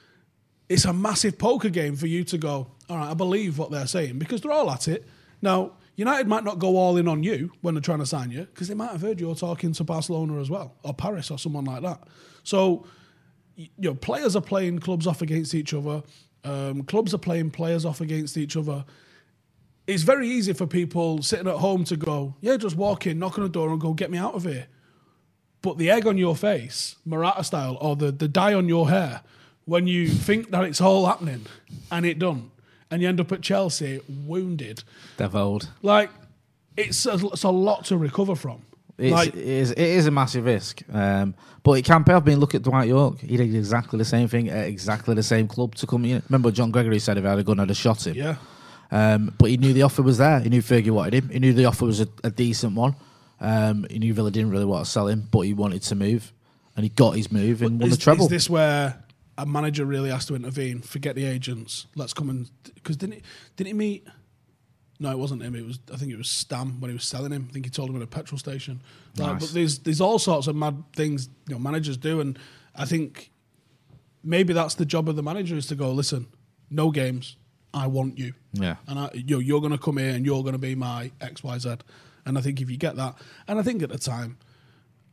it's 0.69 0.85
a 0.85 0.93
massive 0.93 1.37
poker 1.37 1.69
game 1.69 1.95
for 1.95 2.07
you 2.07 2.23
to 2.25 2.37
go, 2.37 2.67
all 2.89 2.97
right, 2.97 3.09
I 3.09 3.13
believe 3.13 3.57
what 3.57 3.71
they're 3.71 3.87
saying 3.87 4.19
because 4.19 4.41
they're 4.41 4.51
all 4.51 4.69
at 4.69 4.87
it. 4.87 5.05
Now, 5.41 5.73
United 5.95 6.27
might 6.27 6.43
not 6.43 6.59
go 6.59 6.77
all 6.77 6.97
in 6.97 7.07
on 7.07 7.23
you 7.23 7.51
when 7.61 7.73
they're 7.73 7.81
trying 7.81 7.99
to 7.99 8.05
sign 8.05 8.29
you 8.31 8.41
because 8.41 8.67
they 8.67 8.75
might 8.75 8.91
have 8.91 9.01
heard 9.01 9.19
you're 9.19 9.35
talking 9.35 9.71
to 9.73 9.83
Barcelona 9.83 10.39
as 10.39 10.49
well 10.49 10.75
or 10.83 10.93
Paris 10.93 11.31
or 11.31 11.39
someone 11.39 11.65
like 11.65 11.81
that. 11.81 12.03
So 12.43 12.85
you 13.57 13.69
know, 13.79 13.95
players 13.95 14.35
are 14.35 14.41
playing 14.41 14.79
clubs 14.79 15.07
off 15.07 15.21
against 15.21 15.55
each 15.55 15.73
other. 15.73 16.03
Um, 16.47 16.83
clubs 16.83 17.13
are 17.13 17.17
playing 17.19 17.51
players 17.51 17.85
off 17.85 18.01
against 18.01 18.37
each 18.37 18.55
other. 18.55 18.85
It's 19.85 20.03
very 20.03 20.27
easy 20.27 20.53
for 20.53 20.67
people 20.67 21.21
sitting 21.21 21.47
at 21.47 21.55
home 21.55 21.83
to 21.85 21.95
go, 21.95 22.35
yeah, 22.41 22.57
just 22.57 22.75
walk 22.75 23.07
in, 23.07 23.19
knock 23.19 23.37
on 23.37 23.43
the 23.43 23.49
door, 23.49 23.69
and 23.69 23.79
go, 23.79 23.93
get 23.93 24.11
me 24.11 24.17
out 24.17 24.33
of 24.33 24.43
here. 24.43 24.67
But 25.61 25.77
the 25.77 25.89
egg 25.89 26.05
on 26.05 26.17
your 26.17 26.35
face, 26.35 26.95
Morata 27.05 27.43
style, 27.43 27.77
or 27.81 27.95
the, 27.95 28.11
the 28.11 28.27
dye 28.27 28.53
on 28.53 28.67
your 28.69 28.89
hair, 28.89 29.21
when 29.65 29.87
you 29.87 30.07
think 30.07 30.51
that 30.51 30.63
it's 30.63 30.79
all 30.81 31.05
happening 31.05 31.45
and 31.91 32.05
it 32.05 32.19
don't, 32.19 32.51
and 32.89 33.01
you 33.01 33.09
end 33.09 33.19
up 33.19 33.31
at 33.31 33.41
Chelsea 33.41 34.01
wounded, 34.07 34.83
Devold. 35.17 35.69
like 35.81 36.09
it's 36.77 37.05
a, 37.05 37.15
it's 37.27 37.43
a 37.43 37.49
lot 37.49 37.85
to 37.85 37.97
recover 37.97 38.35
from. 38.35 38.61
It's, 38.97 39.11
like, 39.11 39.29
it, 39.29 39.35
is, 39.35 39.71
it 39.71 39.79
is 39.79 40.07
a 40.07 40.11
massive 40.11 40.45
risk, 40.45 40.81
um, 40.91 41.35
but 41.61 41.73
it 41.73 41.85
can 41.85 42.03
pay 42.03 42.13
off. 42.13 42.23
I 42.23 42.25
mean, 42.25 42.39
look 42.39 42.55
at 42.55 42.63
Dwight 42.63 42.87
Yorke. 42.87 43.19
He 43.19 43.37
did 43.37 43.53
exactly 43.53 43.99
the 43.99 44.05
same 44.05 44.27
thing 44.27 44.49
at 44.49 44.67
exactly 44.67 45.13
the 45.13 45.21
same 45.21 45.47
club 45.47 45.75
to 45.75 45.85
come 45.85 46.03
in. 46.05 46.23
Remember, 46.29 46.49
John 46.49 46.71
Gregory 46.71 46.97
said 46.97 47.17
if 47.17 47.25
I 47.25 47.29
had 47.29 47.39
a 47.39 47.43
gun, 47.43 47.59
I'd 47.59 47.69
have 47.69 47.77
shot 47.77 48.07
him. 48.07 48.15
yeah. 48.15 48.37
Um, 48.89 49.35
but 49.37 49.49
he 49.49 49.57
knew 49.57 49.73
the 49.73 49.81
offer 49.83 50.01
was 50.01 50.17
there. 50.17 50.39
He 50.39 50.49
knew 50.49 50.61
Fergie 50.61 50.91
wanted 50.91 51.13
him. 51.13 51.29
He 51.29 51.39
knew 51.39 51.53
the 51.53 51.65
offer 51.65 51.85
was 51.85 51.99
a, 51.99 52.07
a 52.23 52.31
decent 52.31 52.73
one. 52.73 52.95
Um, 53.39 53.85
he 53.89 53.99
knew 53.99 54.13
Villa 54.13 54.31
didn't 54.31 54.49
really 54.49 54.65
want 54.65 54.85
to 54.85 54.89
sell 54.89 55.07
him, 55.07 55.27
but 55.29 55.41
he 55.41 55.53
wanted 55.53 55.81
to 55.83 55.95
move, 55.95 56.33
and 56.75 56.83
he 56.83 56.89
got 56.89 57.15
his 57.15 57.31
move 57.31 57.61
and 57.61 57.79
won 57.79 57.89
is, 57.89 57.97
the 57.97 58.01
treble. 58.01 58.25
Is 58.25 58.29
this 58.29 58.49
where 58.49 59.03
a 59.37 59.45
manager 59.45 59.85
really 59.85 60.09
has 60.09 60.25
to 60.27 60.35
intervene? 60.35 60.81
Forget 60.81 61.15
the 61.15 61.25
agents. 61.25 61.85
Let's 61.95 62.13
come 62.13 62.29
and 62.29 62.49
because 62.75 62.97
didn't 62.97 63.21
didn't 63.55 63.67
he 63.67 63.73
meet? 63.73 64.07
No, 64.99 65.11
it 65.11 65.17
wasn't 65.17 65.43
him. 65.43 65.55
It 65.55 65.65
was 65.65 65.79
I 65.93 65.97
think 65.97 66.11
it 66.11 66.17
was 66.17 66.29
Stam 66.29 66.79
when 66.79 66.89
he 66.89 66.95
was 66.95 67.03
selling 67.03 67.31
him. 67.31 67.47
I 67.49 67.53
think 67.53 67.65
he 67.65 67.71
told 67.71 67.89
him 67.89 67.95
at 67.97 68.01
a 68.01 68.07
petrol 68.07 68.39
station. 68.39 68.81
Like, 69.17 69.33
Nice. 69.33 69.41
But 69.41 69.53
there's 69.53 69.79
there's 69.79 70.01
all 70.01 70.19
sorts 70.19 70.47
of 70.47 70.55
mad 70.55 70.83
things 70.93 71.29
you 71.47 71.55
know 71.55 71.59
managers 71.59 71.97
do, 71.97 72.19
and 72.19 72.37
I 72.75 72.85
think 72.85 73.31
maybe 74.23 74.53
that's 74.53 74.75
the 74.75 74.85
job 74.85 75.07
of 75.07 75.15
the 75.15 75.23
manager 75.23 75.55
is 75.55 75.67
to 75.67 75.75
go 75.75 75.91
listen, 75.91 76.27
no 76.69 76.91
games. 76.91 77.37
I 77.73 77.87
want 77.87 78.17
you. 78.17 78.33
Yeah. 78.53 78.77
And 78.87 78.97
I, 78.97 79.11
you 79.13 79.35
know, 79.35 79.39
you're 79.39 79.59
going 79.59 79.71
to 79.73 79.77
come 79.77 79.97
here 79.97 80.09
and 80.09 80.25
you're 80.25 80.41
going 80.41 80.53
to 80.53 80.59
be 80.59 80.73
my 80.73 81.11
X, 81.21 81.43
Y, 81.43 81.57
Z. 81.59 81.75
And 82.25 82.37
I 82.37 82.41
think 82.41 82.59
if 82.59 82.71
you 82.71 82.77
get 82.77 82.95
that, 82.95 83.15
and 83.47 83.59
I 83.59 83.61
think 83.61 83.83
at 83.83 83.89
the 83.89 83.97
time, 83.99 84.37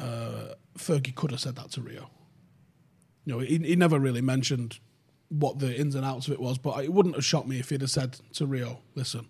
uh, 0.01 0.55
Fergie 0.79 1.15
could 1.15 1.31
have 1.31 1.41
said 1.41 1.57
that 1.57 1.71
to 1.73 1.83
Rio. 1.83 2.11
You 3.25 3.35
know, 3.35 3.39
he, 3.41 3.59
he 3.59 3.77
never 3.77 3.99
really 3.99 4.23
mentioned 4.23 4.79
what 5.29 5.59
the 5.59 5.79
ins 5.79 5.95
and 5.95 6.05
outs 6.05 6.27
of 6.27 6.33
it 6.33 6.41
was, 6.41 6.59
but 6.59 6.83
it 6.85 6.93
wouldn't 6.93 7.17
have 7.17 7.25
shocked 7.25 7.49
me 7.49 7.59
if 7.59 7.71
he'd 7.71 7.81
have 7.81 7.91
said 7.91 8.19
to 8.35 8.47
Rio, 8.47 8.81
"Listen, 8.95 9.27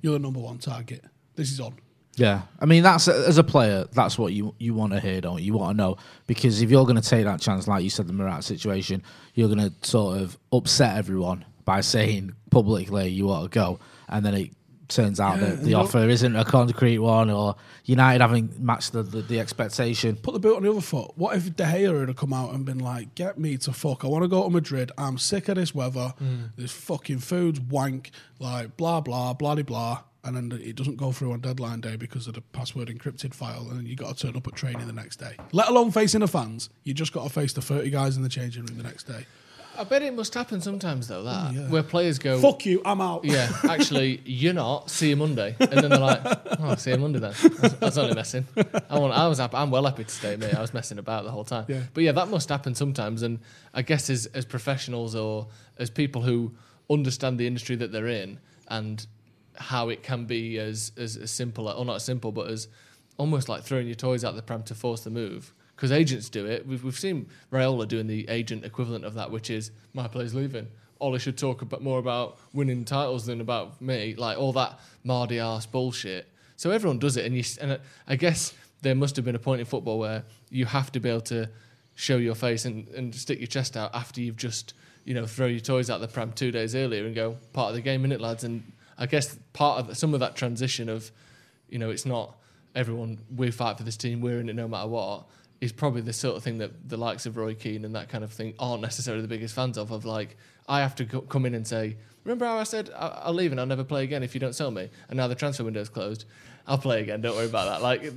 you're 0.00 0.14
the 0.14 0.18
number 0.18 0.40
one 0.40 0.58
target. 0.58 1.04
This 1.34 1.52
is 1.52 1.60
on." 1.60 1.74
Yeah, 2.16 2.42
I 2.60 2.66
mean 2.66 2.82
that's 2.82 3.08
as 3.08 3.38
a 3.38 3.44
player, 3.44 3.86
that's 3.92 4.18
what 4.18 4.32
you 4.32 4.54
you 4.58 4.74
want 4.74 4.92
to 4.92 5.00
hear, 5.00 5.20
don't 5.20 5.38
you? 5.38 5.46
You 5.46 5.54
want 5.54 5.76
to 5.76 5.82
know 5.82 5.96
because 6.26 6.60
if 6.60 6.70
you're 6.70 6.84
going 6.84 7.00
to 7.00 7.08
take 7.08 7.24
that 7.24 7.40
chance, 7.40 7.66
like 7.68 7.82
you 7.82 7.90
said, 7.90 8.08
the 8.08 8.12
Murat 8.12 8.44
situation, 8.44 9.02
you're 9.34 9.48
going 9.48 9.70
to 9.70 9.72
sort 9.88 10.18
of 10.18 10.36
upset 10.52 10.96
everyone 10.96 11.44
by 11.64 11.80
saying 11.80 12.34
publicly 12.50 13.08
you 13.08 13.26
want 13.26 13.50
to 13.50 13.54
go, 13.54 13.78
and 14.08 14.26
then 14.26 14.34
it 14.34 14.50
turns 14.90 15.18
out 15.20 15.38
Yeah, 15.38 15.46
that 15.46 15.62
the 15.62 15.74
offer 15.74 16.08
isn't 16.08 16.36
a 16.36 16.44
concrete 16.44 16.98
one, 16.98 17.30
or 17.30 17.56
United 17.84 18.20
having 18.20 18.52
matched 18.58 18.92
the, 18.92 19.02
the, 19.02 19.22
the 19.22 19.40
expectation. 19.40 20.16
Put 20.16 20.34
the 20.34 20.40
boot 20.40 20.56
on 20.56 20.62
the 20.62 20.70
other 20.70 20.80
foot. 20.80 21.12
What 21.16 21.36
if 21.36 21.56
De 21.56 21.64
Gea 21.64 22.06
had 22.06 22.16
come 22.16 22.32
out 22.32 22.52
and 22.52 22.64
been 22.64 22.78
like, 22.80 23.14
"Get 23.14 23.38
me 23.38 23.56
to 23.58 23.72
fuck! 23.72 24.04
I 24.04 24.08
want 24.08 24.22
to 24.24 24.28
go 24.28 24.42
to 24.42 24.50
Madrid. 24.50 24.92
I'm 24.98 25.18
sick 25.18 25.48
of 25.48 25.56
this 25.56 25.74
weather. 25.74 26.14
Mm. 26.22 26.50
This 26.56 26.72
fucking 26.72 27.18
food's 27.20 27.60
wank. 27.60 28.10
Like 28.38 28.76
blah 28.76 29.00
blah 29.00 29.32
blah 29.34 29.54
de 29.54 29.64
blah." 29.64 30.02
And 30.22 30.36
then 30.36 30.60
it 30.62 30.76
doesn't 30.76 30.96
go 30.96 31.12
through 31.12 31.32
on 31.32 31.40
deadline 31.40 31.80
day 31.80 31.96
because 31.96 32.26
of 32.26 32.34
the 32.34 32.42
password 32.42 32.88
encrypted 32.88 33.32
file, 33.32 33.68
and 33.70 33.88
you 33.88 33.96
got 33.96 34.18
to 34.18 34.26
turn 34.26 34.36
up 34.36 34.46
at 34.46 34.54
training 34.54 34.86
the 34.86 34.92
next 34.92 35.16
day. 35.16 35.34
Let 35.52 35.68
alone 35.70 35.92
facing 35.92 36.20
the 36.20 36.28
fans, 36.28 36.68
you 36.84 36.92
just 36.92 37.14
got 37.14 37.24
to 37.24 37.30
face 37.30 37.54
the 37.54 37.62
thirty 37.62 37.88
guys 37.88 38.18
in 38.18 38.22
the 38.22 38.28
changing 38.28 38.66
room 38.66 38.76
the 38.76 38.84
next 38.84 39.04
day. 39.04 39.24
I 39.80 39.84
bet 39.84 40.02
it 40.02 40.12
must 40.12 40.34
happen 40.34 40.60
sometimes 40.60 41.08
though. 41.08 41.22
That 41.22 41.54
yeah. 41.54 41.68
where 41.70 41.82
players 41.82 42.18
go, 42.18 42.38
Fuck 42.38 42.66
you, 42.66 42.82
I'm 42.84 43.00
out. 43.00 43.24
Yeah, 43.24 43.50
actually, 43.64 44.20
you're 44.26 44.52
not. 44.52 44.90
See 44.90 45.08
you 45.08 45.16
Monday, 45.16 45.56
and 45.58 45.72
then 45.72 45.88
they're 45.88 45.98
like, 45.98 46.20
"Oh, 46.60 46.74
see 46.74 46.90
you 46.90 46.98
Monday 46.98 47.18
then." 47.18 47.32
I 47.32 47.48
was, 47.48 47.74
I 47.80 47.84
was 47.86 47.98
only 47.98 48.14
messing. 48.14 48.46
I 48.90 48.98
want. 48.98 49.14
I 49.14 49.26
was. 49.26 49.38
Happy, 49.38 49.56
I'm 49.56 49.70
well 49.70 49.86
happy 49.86 50.04
to 50.04 50.10
stay, 50.10 50.36
mate. 50.36 50.54
I 50.54 50.60
was 50.60 50.74
messing 50.74 50.98
about 50.98 51.24
the 51.24 51.30
whole 51.30 51.44
time. 51.44 51.64
Yeah. 51.66 51.80
But 51.94 52.04
yeah, 52.04 52.12
that 52.12 52.28
must 52.28 52.50
happen 52.50 52.74
sometimes. 52.74 53.22
And 53.22 53.38
I 53.72 53.80
guess 53.80 54.10
as 54.10 54.26
as 54.26 54.44
professionals 54.44 55.14
or 55.14 55.48
as 55.78 55.88
people 55.88 56.20
who 56.20 56.52
understand 56.90 57.38
the 57.38 57.46
industry 57.46 57.76
that 57.76 57.90
they're 57.90 58.06
in 58.06 58.38
and 58.68 59.06
how 59.56 59.88
it 59.88 60.02
can 60.02 60.26
be 60.26 60.58
as 60.58 60.92
as, 60.98 61.16
as 61.16 61.30
simple, 61.30 61.68
or 61.68 61.86
not 61.86 61.96
as 61.96 62.04
simple, 62.04 62.32
but 62.32 62.50
as 62.50 62.68
almost 63.16 63.48
like 63.48 63.62
throwing 63.62 63.86
your 63.86 63.96
toys 63.96 64.24
out 64.24 64.36
the 64.36 64.42
pram 64.42 64.62
to 64.64 64.74
force 64.74 65.00
the 65.04 65.10
move. 65.10 65.54
Because 65.80 65.92
agents 65.92 66.28
do 66.28 66.44
it. 66.44 66.66
We've, 66.66 66.84
we've 66.84 66.98
seen 66.98 67.26
Raiola 67.50 67.88
doing 67.88 68.06
the 68.06 68.28
agent 68.28 68.66
equivalent 68.66 69.02
of 69.06 69.14
that, 69.14 69.30
which 69.30 69.48
is 69.48 69.70
my 69.94 70.08
player's 70.08 70.34
leaving. 70.34 70.68
Ole 71.00 71.16
should 71.16 71.38
talk 71.38 71.62
about 71.62 71.82
more 71.82 71.98
about 71.98 72.38
winning 72.52 72.84
titles 72.84 73.24
than 73.24 73.40
about 73.40 73.80
me, 73.80 74.14
like 74.14 74.36
all 74.36 74.52
that 74.52 74.78
mardy 75.04 75.38
ass 75.38 75.64
bullshit. 75.64 76.28
So 76.56 76.70
everyone 76.70 76.98
does 76.98 77.16
it, 77.16 77.24
and 77.24 77.34
you. 77.34 77.42
And 77.62 77.72
uh, 77.72 77.78
I 78.06 78.16
guess 78.16 78.52
there 78.82 78.94
must 78.94 79.16
have 79.16 79.24
been 79.24 79.34
a 79.34 79.38
point 79.38 79.60
in 79.60 79.64
football 79.64 79.98
where 79.98 80.22
you 80.50 80.66
have 80.66 80.92
to 80.92 81.00
be 81.00 81.08
able 81.08 81.22
to 81.22 81.48
show 81.94 82.18
your 82.18 82.34
face 82.34 82.66
and, 82.66 82.86
and 82.88 83.14
stick 83.14 83.38
your 83.38 83.46
chest 83.46 83.74
out 83.74 83.94
after 83.94 84.20
you've 84.20 84.36
just 84.36 84.74
you 85.04 85.14
know 85.14 85.24
throw 85.24 85.46
your 85.46 85.60
toys 85.60 85.88
out 85.88 86.02
the 86.02 86.08
pram 86.08 86.30
two 86.32 86.50
days 86.50 86.74
earlier 86.74 87.06
and 87.06 87.14
go 87.14 87.38
part 87.54 87.70
of 87.70 87.74
the 87.74 87.80
game, 87.80 88.04
innit, 88.04 88.20
lads? 88.20 88.44
And 88.44 88.70
I 88.98 89.06
guess 89.06 89.38
part 89.54 89.80
of 89.80 89.86
the, 89.86 89.94
some 89.94 90.12
of 90.12 90.20
that 90.20 90.36
transition 90.36 90.90
of 90.90 91.10
you 91.70 91.78
know 91.78 91.88
it's 91.88 92.04
not 92.04 92.36
everyone 92.74 93.18
we 93.34 93.50
fight 93.50 93.78
for 93.78 93.82
this 93.84 93.96
team, 93.96 94.20
we're 94.20 94.40
in 94.40 94.50
it 94.50 94.56
no 94.56 94.68
matter 94.68 94.86
what. 94.86 95.24
Is 95.60 95.72
probably 95.72 96.00
the 96.00 96.12
sort 96.14 96.36
of 96.36 96.42
thing 96.42 96.56
that 96.58 96.88
the 96.88 96.96
likes 96.96 97.26
of 97.26 97.36
Roy 97.36 97.54
Keane 97.54 97.84
and 97.84 97.94
that 97.94 98.08
kind 98.08 98.24
of 98.24 98.32
thing 98.32 98.54
aren't 98.58 98.80
necessarily 98.80 99.20
the 99.20 99.28
biggest 99.28 99.54
fans 99.54 99.76
of. 99.76 99.90
Of 99.90 100.06
like, 100.06 100.36
I 100.66 100.80
have 100.80 100.94
to 100.96 101.04
co- 101.04 101.20
come 101.20 101.44
in 101.44 101.54
and 101.54 101.66
say, 101.66 101.98
remember 102.24 102.46
how 102.46 102.56
I 102.56 102.62
said 102.62 102.88
I- 102.96 103.20
I'll 103.24 103.34
leave 103.34 103.50
and 103.50 103.60
I'll 103.60 103.66
never 103.66 103.84
play 103.84 104.02
again 104.04 104.22
if 104.22 104.32
you 104.34 104.40
don't 104.40 104.54
sell 104.54 104.70
me, 104.70 104.88
and 105.10 105.18
now 105.18 105.28
the 105.28 105.34
transfer 105.34 105.62
window's 105.64 105.90
closed. 105.90 106.24
I'll 106.66 106.78
play 106.78 107.02
again. 107.02 107.20
Don't 107.20 107.36
worry 107.36 107.44
about 107.46 107.66
that. 107.66 107.82
Like 107.82 108.10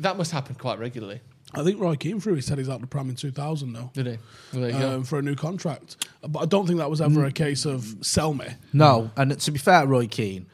that 0.00 0.18
must 0.18 0.32
happen 0.32 0.54
quite 0.56 0.78
regularly. 0.78 1.20
I 1.54 1.62
think 1.64 1.80
Roy 1.80 1.96
Keane 1.96 2.20
through. 2.20 2.34
He 2.34 2.40
said 2.42 2.58
he's 2.58 2.68
out 2.68 2.80
the 2.82 2.86
pram 2.86 3.08
in 3.08 3.16
2000 3.16 3.72
though. 3.72 3.90
Did 3.94 4.06
he? 4.06 4.18
Well, 4.52 4.62
there 4.62 4.70
you 4.70 4.78
go. 4.78 4.94
Um, 4.96 5.04
for 5.04 5.18
a 5.18 5.22
new 5.22 5.34
contract, 5.34 6.08
but 6.26 6.40
I 6.40 6.44
don't 6.46 6.66
think 6.66 6.78
that 6.78 6.90
was 6.90 7.00
ever 7.00 7.24
a 7.24 7.32
case 7.32 7.64
of 7.64 7.96
sell 8.02 8.34
me. 8.34 8.48
No, 8.74 9.10
and 9.16 9.38
to 9.40 9.50
be 9.50 9.58
fair, 9.58 9.86
Roy 9.86 10.06
Keane, 10.08 10.46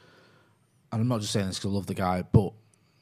and 0.92 1.00
I'm 1.02 1.08
not 1.08 1.20
just 1.20 1.32
saying 1.32 1.46
this 1.48 1.58
because 1.58 1.72
I 1.72 1.74
love 1.74 1.86
the 1.86 1.94
guy, 1.94 2.22
but 2.22 2.52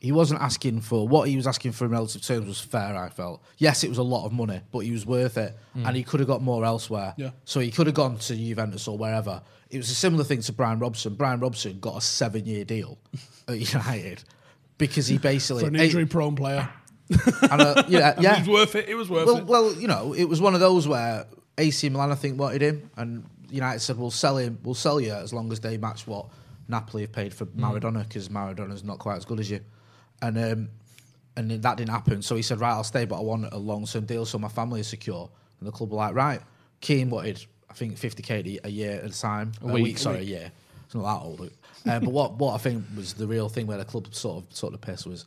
he 0.06 0.12
wasn't 0.12 0.40
asking 0.40 0.80
for 0.82 1.08
what 1.08 1.28
he 1.28 1.34
was 1.34 1.48
asking 1.48 1.72
for 1.72 1.84
in 1.84 1.90
relative 1.90 2.22
terms 2.22 2.46
was 2.46 2.60
fair. 2.60 2.96
I 2.96 3.08
felt 3.08 3.42
yes, 3.58 3.82
it 3.82 3.88
was 3.88 3.98
a 3.98 4.04
lot 4.04 4.24
of 4.24 4.32
money, 4.32 4.60
but 4.70 4.80
he 4.80 4.92
was 4.92 5.04
worth 5.04 5.36
it, 5.36 5.58
and 5.74 5.96
he 5.96 6.04
could 6.04 6.20
have 6.20 6.28
got 6.28 6.42
more 6.42 6.64
elsewhere. 6.64 7.12
Yeah. 7.16 7.30
So 7.44 7.58
he 7.58 7.72
could 7.72 7.86
have 7.88 7.96
gone 7.96 8.16
to 8.18 8.36
Juventus 8.36 8.86
or 8.86 8.96
wherever. 8.96 9.42
It 9.68 9.78
was 9.78 9.90
a 9.90 9.96
similar 9.96 10.22
thing 10.22 10.42
to 10.42 10.52
Brian 10.52 10.78
Robson. 10.78 11.16
Brian 11.16 11.40
Robson 11.40 11.80
got 11.80 11.96
a 11.96 12.00
seven-year 12.00 12.64
deal 12.64 12.98
at 13.48 13.58
United 13.58 14.22
because 14.78 15.08
he 15.08 15.18
basically 15.18 15.64
For 15.64 15.68
an 15.68 15.76
injury-prone 15.76 16.36
player, 16.36 16.68
and, 17.50 17.60
uh, 17.60 17.82
yeah, 17.88 18.12
And 18.16 18.22
yeah, 18.22 18.36
it 18.36 18.38
was 18.40 18.48
worth 18.48 18.76
it. 18.76 18.88
It 18.88 18.94
was 18.94 19.10
worth 19.10 19.26
well, 19.26 19.38
it. 19.38 19.46
well, 19.46 19.72
you 19.74 19.88
know, 19.88 20.14
it 20.14 20.24
was 20.24 20.40
one 20.40 20.54
of 20.54 20.60
those 20.60 20.86
where 20.86 21.26
AC 21.58 21.88
Milan, 21.88 22.12
I 22.12 22.14
think, 22.14 22.38
wanted 22.38 22.62
him, 22.62 22.90
and 22.96 23.24
United 23.50 23.80
said, 23.80 23.98
"We'll 23.98 24.12
sell 24.12 24.36
him. 24.36 24.60
We'll 24.62 24.74
sell 24.74 25.00
you 25.00 25.14
as 25.14 25.32
long 25.32 25.50
as 25.50 25.58
they 25.58 25.78
match 25.78 26.06
what 26.06 26.26
Napoli 26.68 27.02
have 27.02 27.12
paid 27.12 27.34
for 27.34 27.46
Maradona, 27.46 28.04
because 28.04 28.28
Maradona's 28.28 28.84
not 28.84 29.00
quite 29.00 29.16
as 29.16 29.24
good 29.24 29.40
as 29.40 29.50
you." 29.50 29.60
And 30.22 30.38
um, 30.38 30.68
and 31.36 31.50
then 31.50 31.60
that 31.60 31.76
didn't 31.76 31.90
happen. 31.90 32.22
So 32.22 32.36
he 32.36 32.42
said, 32.42 32.60
"Right, 32.60 32.70
I'll 32.70 32.84
stay, 32.84 33.04
but 33.04 33.16
I 33.18 33.22
want 33.22 33.52
a 33.52 33.58
long-term 33.58 34.06
deal 34.06 34.24
so 34.26 34.38
my 34.38 34.48
family 34.48 34.80
is 34.80 34.88
secure." 34.88 35.28
And 35.60 35.66
the 35.68 35.72
club 35.72 35.90
were 35.90 35.96
like, 35.96 36.14
"Right." 36.14 36.40
Keane 36.80 37.08
wanted, 37.10 37.44
I 37.70 37.74
think, 37.74 37.96
50k 37.96 38.60
a 38.64 38.70
year 38.70 39.00
at 39.02 39.10
a 39.10 39.18
time, 39.20 39.52
a, 39.62 39.66
week. 39.66 39.82
week, 39.84 39.98
sorry, 39.98 40.18
a 40.18 40.22
year. 40.22 40.52
It's 40.84 40.94
not 40.94 41.02
that 41.04 41.24
old. 41.26 41.50
Uh, 41.86 42.00
but 42.00 42.10
what 42.10 42.34
what 42.34 42.54
I 42.54 42.58
think 42.58 42.84
was 42.96 43.14
the 43.14 43.26
real 43.26 43.48
thing 43.48 43.66
where 43.66 43.78
the 43.78 43.84
club 43.84 44.14
sort 44.14 44.44
of 44.44 44.54
sort 44.56 44.74
of 44.74 44.80
pissed 44.80 45.06
was 45.06 45.24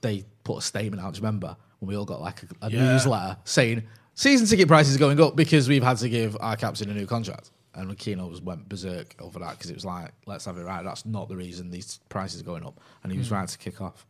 they 0.00 0.24
put 0.44 0.58
a 0.58 0.60
statement 0.62 1.02
out. 1.02 1.14
Do 1.14 1.18
you 1.18 1.22
remember 1.22 1.56
when 1.78 1.88
we 1.88 1.96
all 1.96 2.04
got 2.04 2.20
like 2.20 2.42
a, 2.42 2.66
a 2.66 2.70
Yeah. 2.70 2.92
newsletter 2.92 3.36
saying 3.44 3.82
season 4.14 4.46
ticket 4.46 4.68
prices 4.68 4.96
are 4.96 4.98
going 4.98 5.20
up 5.20 5.34
because 5.36 5.68
we've 5.68 5.82
had 5.82 5.96
to 5.98 6.08
give 6.08 6.36
our 6.40 6.56
captain 6.56 6.90
a 6.90 6.94
new 6.94 7.06
contract? 7.06 7.50
And 7.74 7.90
Aquino 7.90 8.28
was 8.28 8.42
went 8.42 8.68
berserk 8.68 9.14
over 9.18 9.38
that 9.38 9.52
because 9.52 9.70
it 9.70 9.74
was 9.74 9.84
like, 9.86 10.10
let's 10.26 10.44
have 10.44 10.58
it 10.58 10.62
right. 10.64 10.84
That's 10.84 11.06
not 11.06 11.28
the 11.30 11.36
reason 11.36 11.70
these 11.70 12.00
prices 12.10 12.42
are 12.42 12.44
going 12.44 12.66
up, 12.66 12.78
and 13.02 13.10
he 13.10 13.16
was 13.18 13.30
right 13.30 13.48
to 13.48 13.58
kick 13.58 13.80
off. 13.80 14.04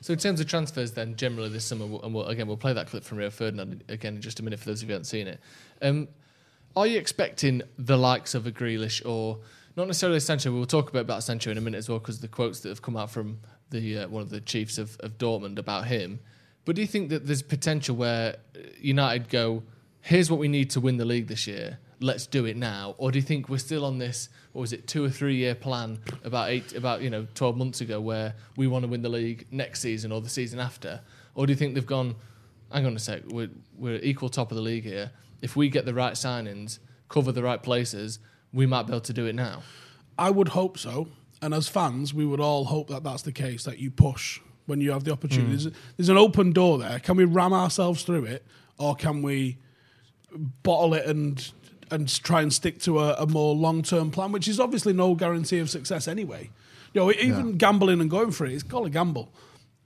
So 0.00 0.12
in 0.12 0.18
terms 0.18 0.40
of 0.40 0.46
transfers, 0.46 0.92
then 0.92 1.16
generally 1.16 1.48
this 1.48 1.64
summer, 1.64 1.84
and 2.02 2.14
we'll, 2.14 2.26
again 2.26 2.46
we'll 2.46 2.56
play 2.56 2.72
that 2.72 2.88
clip 2.88 3.04
from 3.04 3.18
Rio 3.18 3.30
Ferdinand 3.30 3.84
again 3.88 4.16
in 4.16 4.22
just 4.22 4.40
a 4.40 4.42
minute 4.42 4.58
for 4.58 4.66
those 4.66 4.82
of 4.82 4.88
you 4.88 4.92
who 4.92 4.94
haven't 4.94 5.04
seen 5.04 5.26
it. 5.26 5.40
Um, 5.82 6.08
are 6.76 6.86
you 6.86 6.98
expecting 6.98 7.62
the 7.78 7.96
likes 7.96 8.34
of 8.34 8.46
a 8.46 8.52
Grealish 8.52 9.04
or 9.04 9.38
not 9.76 9.86
necessarily 9.86 10.20
Sancho? 10.20 10.52
We'll 10.52 10.66
talk 10.66 10.88
a 10.88 10.92
bit 10.92 11.02
about 11.02 11.22
Sancho 11.22 11.50
in 11.50 11.58
a 11.58 11.60
minute 11.60 11.78
as 11.78 11.88
well 11.88 11.98
because 11.98 12.20
the 12.20 12.28
quotes 12.28 12.60
that 12.60 12.68
have 12.68 12.82
come 12.82 12.96
out 12.96 13.10
from 13.10 13.40
the 13.70 13.98
uh, 13.98 14.08
one 14.08 14.22
of 14.22 14.30
the 14.30 14.40
chiefs 14.40 14.78
of, 14.78 14.96
of 15.00 15.18
Dortmund 15.18 15.58
about 15.58 15.86
him. 15.86 16.20
But 16.64 16.76
do 16.76 16.82
you 16.82 16.88
think 16.88 17.08
that 17.10 17.26
there's 17.26 17.42
potential 17.42 17.96
where 17.96 18.36
uh, 18.54 18.60
United 18.80 19.28
go, 19.28 19.62
here's 20.00 20.30
what 20.30 20.38
we 20.38 20.48
need 20.48 20.70
to 20.70 20.80
win 20.80 20.96
the 20.96 21.04
league 21.04 21.26
this 21.26 21.46
year, 21.46 21.78
let's 22.00 22.26
do 22.26 22.44
it 22.44 22.56
now? 22.56 22.94
Or 22.98 23.10
do 23.10 23.18
you 23.18 23.24
think 23.24 23.48
we're 23.48 23.58
still 23.58 23.84
on 23.84 23.98
this, 23.98 24.28
what 24.52 24.62
was 24.62 24.72
it, 24.72 24.86
two 24.86 25.04
or 25.04 25.10
three 25.10 25.36
year 25.36 25.54
plan 25.54 25.98
about 26.24 26.50
eight, 26.50 26.74
about 26.74 27.02
you 27.02 27.10
know, 27.10 27.26
twelve 27.34 27.56
months 27.56 27.80
ago, 27.80 28.00
where 28.00 28.34
we 28.56 28.66
want 28.66 28.84
to 28.84 28.88
win 28.88 29.02
the 29.02 29.08
league 29.08 29.46
next 29.50 29.80
season 29.80 30.12
or 30.12 30.20
the 30.20 30.28
season 30.28 30.58
after? 30.58 31.00
Or 31.34 31.46
do 31.46 31.52
you 31.52 31.56
think 31.56 31.74
they've 31.74 31.86
gone, 31.86 32.16
hang 32.72 32.86
on 32.86 32.96
a 32.96 32.98
sec, 32.98 33.22
we're, 33.28 33.50
we're 33.78 34.00
equal 34.02 34.28
top 34.28 34.50
of 34.50 34.56
the 34.56 34.62
league 34.62 34.84
here. 34.84 35.12
If 35.40 35.56
we 35.56 35.68
get 35.68 35.86
the 35.86 35.94
right 35.94 36.14
signings, 36.14 36.80
cover 37.08 37.32
the 37.32 37.42
right 37.42 37.62
places, 37.62 38.18
we 38.52 38.66
might 38.66 38.86
be 38.86 38.92
able 38.92 39.00
to 39.02 39.12
do 39.12 39.26
it 39.26 39.34
now. 39.34 39.62
I 40.18 40.30
would 40.30 40.48
hope 40.48 40.76
so. 40.78 41.08
And 41.40 41.54
as 41.54 41.68
fans, 41.68 42.12
we 42.12 42.26
would 42.26 42.40
all 42.40 42.64
hope 42.64 42.88
that 42.88 43.02
that's 43.04 43.22
the 43.22 43.32
case, 43.32 43.64
that 43.64 43.78
you 43.78 43.90
push 43.90 44.40
when 44.66 44.80
you 44.80 44.90
have 44.90 45.04
the 45.04 45.12
opportunity. 45.12 45.54
Mm. 45.54 45.62
There's, 45.62 45.74
there's 45.96 46.08
an 46.10 46.18
open 46.18 46.52
door 46.52 46.78
there. 46.78 46.98
Can 46.98 47.16
we 47.16 47.24
ram 47.24 47.52
ourselves 47.52 48.02
through 48.02 48.24
it, 48.24 48.44
or 48.76 48.94
can 48.94 49.22
we 49.22 49.58
bottle 50.62 50.94
it 50.94 51.06
and 51.06 51.50
and 51.90 52.08
try 52.22 52.42
and 52.42 52.52
stick 52.52 52.80
to 52.80 53.00
a, 53.00 53.14
a 53.14 53.26
more 53.26 53.54
long 53.54 53.82
term 53.82 54.10
plan, 54.10 54.32
which 54.32 54.48
is 54.48 54.60
obviously 54.60 54.92
no 54.92 55.14
guarantee 55.14 55.58
of 55.58 55.70
success 55.70 56.08
anyway. 56.08 56.50
You 56.92 57.02
know, 57.02 57.12
even 57.12 57.56
gambling 57.56 58.00
and 58.00 58.10
going 58.10 58.32
for 58.32 58.46
it, 58.46 58.52
it's 58.52 58.62
called 58.62 58.86
a 58.86 58.90
gamble. 58.90 59.32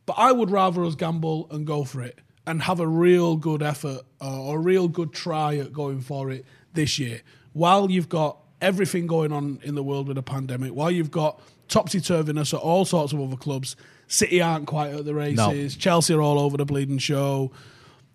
But 0.07 0.15
I 0.19 0.33
would 0.33 0.51
rather 0.51 0.85
us 0.85 0.95
gamble 0.95 1.49
and 1.51 1.67
go 1.67 1.85
for 1.85 2.03
it 2.03 2.19
and 2.47 2.63
have 2.63 2.81
a 2.81 2.87
real 2.87 3.37
good 3.37 3.63
effort 3.63 4.03
uh, 4.21 4.43
or 4.43 4.57
a 4.57 4.61
real 4.61 4.89
good 4.89 5.13
try 5.13 5.57
at 5.57 5.73
going 5.73 6.01
for 6.01 6.31
it 6.31 6.45
this 6.75 6.99
year. 6.99 7.23
While 7.53 7.91
you've 7.91 8.09
got 8.09 8.39
everything 8.61 9.07
going 9.07 9.33
on 9.33 9.61
in 9.63 9.75
the 9.75 9.83
world 9.83 10.09
with 10.09 10.19
a 10.19 10.23
pandemic, 10.23 10.73
while 10.73 10.91
you've 10.91 11.11
got 11.11 11.41
topsy 11.69 12.01
turviness 12.01 12.53
at 12.53 12.61
all 12.61 12.85
sorts 12.85 13.13
of 13.13 13.21
other 13.21 13.37
clubs, 13.37 13.77
City 14.07 14.43
aren't 14.43 14.67
quite 14.67 14.93
at 14.93 15.05
the 15.05 15.15
races, 15.15 15.77
Chelsea 15.77 16.13
are 16.13 16.21
all 16.21 16.39
over 16.39 16.57
the 16.59 16.67
bleeding 16.67 16.99
show, 16.99 17.51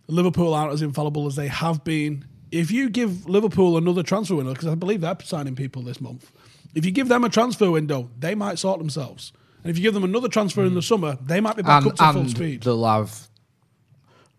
Liverpool 0.07 0.53
aren't 0.53 0.73
as 0.73 0.81
infallible 0.81 1.25
as 1.27 1.35
they 1.35 1.47
have 1.47 1.83
been. 1.83 2.25
If 2.51 2.71
you 2.71 2.89
give 2.89 3.27
Liverpool 3.29 3.77
another 3.77 4.03
transfer 4.03 4.35
window, 4.35 4.53
because 4.53 4.67
I 4.67 4.75
believe 4.75 5.01
they're 5.01 5.17
signing 5.23 5.55
people 5.55 5.81
this 5.81 6.01
month, 6.01 6.31
if 6.75 6.85
you 6.85 6.91
give 6.91 7.07
them 7.07 7.23
a 7.23 7.29
transfer 7.29 7.69
window, 7.71 8.09
they 8.17 8.35
might 8.35 8.59
sort 8.59 8.79
themselves. 8.79 9.31
And 9.63 9.69
if 9.71 9.77
you 9.77 9.83
give 9.83 9.93
them 9.93 10.03
another 10.03 10.27
transfer 10.29 10.63
in 10.63 10.73
the 10.73 10.81
summer, 10.81 11.17
they 11.21 11.41
might 11.41 11.55
be 11.57 11.63
back 11.63 11.83
And, 11.83 11.91
up 11.91 11.97
to 11.97 12.13
full 12.19 12.29
speed. 12.29 12.63
they'll 12.63 12.85
have 12.85 13.27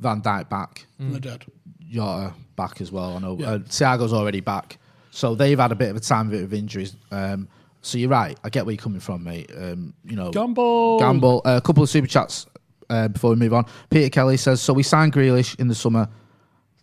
Van 0.01 0.23
Dijk 0.23 0.49
back, 0.49 0.87
And 0.99 1.13
they're 1.13 1.21
dead. 1.21 1.45
Jota 1.91 2.33
back 2.57 2.81
as 2.81 2.91
well. 2.91 3.17
I 3.17 3.19
know 3.21 3.37
Yeah. 3.39 3.51
uh, 3.51 3.59
Thiago's 3.59 4.13
already 4.13 4.41
back, 4.41 4.79
so 5.11 5.35
they've 5.35 5.59
had 5.59 5.73
a 5.73 5.75
bit 5.75 5.91
of 5.91 5.97
a 5.97 6.01
time 6.01 6.33
of 6.33 6.55
injuries. 6.55 6.97
Um, 7.11 7.49
so 7.83 7.99
you're 7.99 8.09
right. 8.11 8.39
I 8.45 8.49
get 8.49 8.65
where 8.67 8.73
you're 8.73 8.83
coming 8.83 9.01
from, 9.01 9.25
mate. 9.25 9.51
Um, 9.57 9.95
you 10.05 10.17
know, 10.17 10.31
Gamble. 10.31 10.99
gamble. 11.01 11.43
Uh, 11.45 11.57
a 11.57 11.61
couple 11.61 11.83
of 11.83 11.89
super 11.91 12.07
chats 12.07 12.47
uh, 12.89 13.09
before 13.09 13.31
we 13.31 13.37
move 13.37 13.53
on. 13.55 13.65
Peter 13.91 14.09
Kelly 14.11 14.37
says, 14.37 14.61
"So 14.61 14.73
we 14.73 14.83
signed 14.83 15.13
Grealish 15.13 15.59
in 15.59 15.69
the 15.69 15.75
summer 15.75 16.09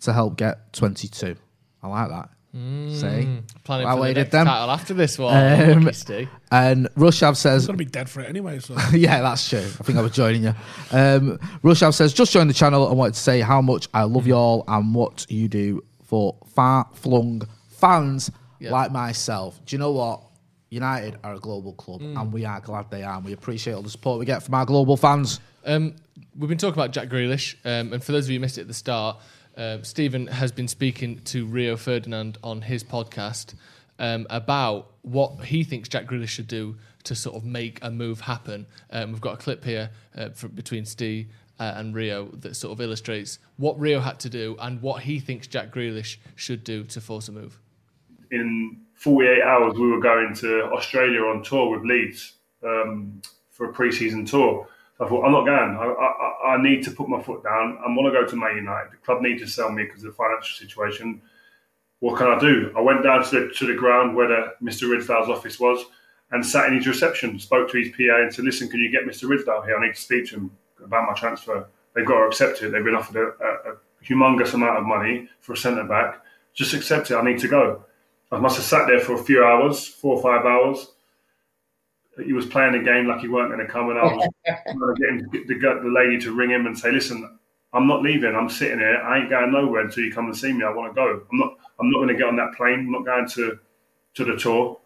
to 0.01 0.13
help 0.13 0.37
get 0.37 0.73
22." 0.73 1.35
I 1.83 1.87
like 1.87 2.09
that. 2.09 2.29
See, 2.53 3.41
Planning 3.63 3.87
I 3.87 3.91
for 3.91 3.95
the 3.97 4.01
waited 4.01 4.17
next 4.21 4.31
them. 4.31 4.47
title 4.47 4.71
after 4.71 4.93
this 4.95 5.19
one. 5.19 5.35
Um, 5.35 5.91
And 6.51 6.87
Rushav 6.95 7.35
says, 7.35 7.61
He's 7.63 7.67
going 7.67 7.77
to 7.77 7.85
be 7.85 7.89
dead 7.89 8.09
for 8.09 8.21
it 8.21 8.29
anyway. 8.29 8.57
So 8.59 8.75
yeah, 8.93 9.21
that's 9.21 9.47
true. 9.47 9.59
I 9.59 9.83
think 9.83 9.97
I 9.97 10.01
was 10.01 10.13
joining 10.13 10.43
you. 10.43 10.53
Um, 10.91 11.37
Rushav 11.63 11.93
says, 11.93 12.13
just 12.13 12.31
joined 12.31 12.49
the 12.49 12.55
channel 12.55 12.87
and 12.89 12.97
wanted 12.97 13.13
to 13.13 13.19
say 13.19 13.41
how 13.41 13.61
much 13.61 13.87
I 13.93 14.03
love 14.03 14.25
you 14.25 14.33
all 14.33 14.63
and 14.67 14.95
what 14.95 15.27
you 15.29 15.47
do 15.47 15.83
for 16.03 16.35
far 16.55 16.87
flung 16.95 17.43
fans 17.69 18.31
Yeah. 18.59 18.71
like 18.71 18.91
myself. 18.91 19.59
Do 19.65 19.75
you 19.75 19.79
know 19.79 19.91
what? 19.91 20.23
United 20.69 21.17
are 21.23 21.35
a 21.35 21.39
global 21.39 21.73
club, 21.73 22.01
and 22.01 22.33
we 22.33 22.43
are 22.43 22.59
glad 22.59 22.89
they 22.91 23.01
are. 23.03 23.15
And 23.17 23.23
we 23.23 23.31
appreciate 23.33 23.73
all 23.73 23.81
the 23.83 23.89
support 23.89 24.19
we 24.19 24.25
get 24.25 24.43
from 24.43 24.53
our 24.55 24.65
global 24.65 24.97
fans. 24.97 25.39
Um, 25.65 25.95
we've 26.35 26.49
been 26.49 26.57
talking 26.57 26.73
about 26.73 26.91
Jack 26.91 27.07
Grealish, 27.07 27.55
um, 27.63 27.93
and 27.93 28.03
for 28.03 28.11
those 28.11 28.25
of 28.25 28.31
you 28.31 28.37
who 28.37 28.41
missed 28.41 28.57
it 28.57 28.61
at 28.61 28.67
the 28.67 28.73
start, 28.73 29.17
uh, 29.57 29.81
Stephen 29.81 30.27
has 30.27 30.51
been 30.51 30.67
speaking 30.67 31.19
to 31.25 31.45
Rio 31.45 31.75
Ferdinand 31.75 32.37
on 32.43 32.61
his 32.61 32.83
podcast 32.83 33.55
um, 33.99 34.27
about 34.29 34.91
what 35.01 35.45
he 35.45 35.63
thinks 35.63 35.89
Jack 35.89 36.05
Grealish 36.05 36.29
should 36.29 36.47
do 36.47 36.77
to 37.03 37.15
sort 37.15 37.35
of 37.35 37.43
make 37.43 37.79
a 37.81 37.89
move 37.89 38.21
happen. 38.21 38.67
Um, 38.91 39.11
we've 39.11 39.21
got 39.21 39.33
a 39.33 39.37
clip 39.37 39.63
here 39.63 39.89
uh, 40.15 40.29
between 40.53 40.85
Steve 40.85 41.27
uh, 41.59 41.73
and 41.75 41.95
Rio 41.95 42.27
that 42.27 42.55
sort 42.55 42.73
of 42.73 42.81
illustrates 42.81 43.39
what 43.57 43.79
Rio 43.79 43.99
had 43.99 44.19
to 44.19 44.29
do 44.29 44.55
and 44.59 44.81
what 44.81 45.03
he 45.03 45.19
thinks 45.19 45.47
Jack 45.47 45.71
Grealish 45.71 46.17
should 46.35 46.63
do 46.63 46.83
to 46.85 47.01
force 47.01 47.27
a 47.27 47.31
move. 47.31 47.59
in 48.31 48.77
48 48.93 49.41
hours, 49.43 49.73
we 49.77 49.91
were 49.91 49.99
going 49.99 50.33
to 50.35 50.63
Australia 50.65 51.21
on 51.21 51.43
tour 51.43 51.69
with 51.69 51.87
Leeds 51.87 52.33
um, 52.63 53.21
for 53.51 53.69
a 53.69 53.73
pre-season 53.73 54.25
tour. 54.25 54.67
So 54.97 55.05
I 55.05 55.09
thought, 55.09 55.25
I'm 55.25 55.31
not 55.31 55.45
going. 55.45 55.77
I, 55.77 55.85
I, 55.85 56.55
I 56.55 56.61
need 56.61 56.83
to 56.83 56.91
put 56.91 57.07
my 57.07 57.21
foot 57.21 57.43
down. 57.43 57.77
I 57.85 57.87
want 57.87 58.11
to 58.13 58.19
go 58.19 58.25
to 58.25 58.35
Man 58.35 58.55
United. 58.55 58.91
The 58.91 58.97
club 58.97 59.21
need 59.21 59.37
to 59.39 59.47
sell 59.47 59.71
me 59.71 59.83
because 59.83 60.03
of 60.03 60.11
the 60.11 60.15
financial 60.15 60.57
situation. 60.57 61.21
What 61.99 62.17
can 62.17 62.27
I 62.27 62.39
do? 62.39 62.71
I 62.75 62.81
went 62.81 63.03
down 63.03 63.23
to 63.25 63.29
the, 63.29 63.53
to 63.55 63.67
the 63.67 63.75
ground 63.75 64.15
where 64.15 64.27
the, 64.27 64.53
Mr. 64.61 64.89
Ridsdale's 64.89 65.29
office 65.29 65.59
was 65.59 65.85
and 66.31 66.45
sat 66.45 66.67
in 66.67 66.75
his 66.75 66.87
reception, 66.87 67.39
spoke 67.39 67.71
to 67.71 67.77
his 67.77 67.89
PA 67.89 68.21
and 68.21 68.33
said, 68.33 68.45
listen, 68.45 68.69
can 68.69 68.79
you 68.79 68.91
get 68.91 69.05
Mr. 69.05 69.29
Ridsdale 69.29 69.65
here? 69.65 69.77
I 69.77 69.85
need 69.85 69.95
to 69.95 70.01
speak 70.01 70.27
to 70.29 70.35
him 70.35 70.51
about 70.83 71.07
my 71.07 71.13
transfer. 71.13 71.67
They've 71.93 72.05
got 72.05 72.19
to 72.19 72.25
accept 72.25 72.61
it. 72.61 72.71
They've 72.71 72.83
been 72.83 72.95
offered 72.95 73.15
a, 73.15 73.43
a, 73.43 73.73
a 73.73 73.77
humongous 74.05 74.53
amount 74.53 74.77
of 74.77 74.85
money 74.85 75.29
for 75.39 75.53
a 75.53 75.57
centre 75.57 75.83
back. 75.83 76.21
Just 76.53 76.73
accept 76.73 77.11
it. 77.11 77.15
I 77.15 77.23
need 77.23 77.39
to 77.39 77.47
go. 77.47 77.83
I 78.31 78.39
must 78.39 78.57
have 78.57 78.65
sat 78.65 78.87
there 78.87 78.99
for 78.99 79.13
a 79.13 79.23
few 79.23 79.43
hours, 79.43 79.87
four 79.87 80.17
or 80.17 80.21
five 80.21 80.45
hours. 80.45 80.91
He 82.23 82.33
was 82.33 82.45
playing 82.45 82.75
a 82.75 82.83
game 82.83 83.07
like 83.07 83.19
he 83.21 83.27
weren't 83.27 83.51
going 83.51 83.65
to 83.65 83.71
come, 83.71 83.89
and 83.89 83.99
I 83.99 84.03
was 84.03 84.29
trying 84.45 85.19
to 85.19 85.25
get, 85.31 85.47
get 85.47 85.47
the, 85.47 85.81
the 85.83 85.89
lady 85.89 86.19
to 86.21 86.33
ring 86.33 86.49
him 86.49 86.65
and 86.65 86.77
say, 86.77 86.91
"Listen, 86.91 87.37
I'm 87.73 87.87
not 87.87 88.01
leaving. 88.01 88.35
I'm 88.35 88.49
sitting 88.49 88.79
here. 88.79 88.97
I 88.97 89.19
ain't 89.19 89.29
going 89.29 89.51
nowhere 89.51 89.81
until 89.81 90.03
you 90.03 90.13
come 90.13 90.25
and 90.25 90.37
see 90.37 90.53
me. 90.53 90.63
I 90.63 90.71
want 90.71 90.93
to 90.93 90.95
go. 90.95 91.21
I'm 91.31 91.37
not. 91.37 91.57
I'm 91.79 91.91
not 91.91 91.99
going 91.99 92.07
to 92.07 92.15
get 92.15 92.27
on 92.27 92.35
that 92.37 92.53
plane. 92.55 92.79
I'm 92.79 92.91
not 92.91 93.05
going 93.05 93.27
to 93.29 93.59
to 94.15 94.25
the 94.25 94.35
tour, 94.35 94.79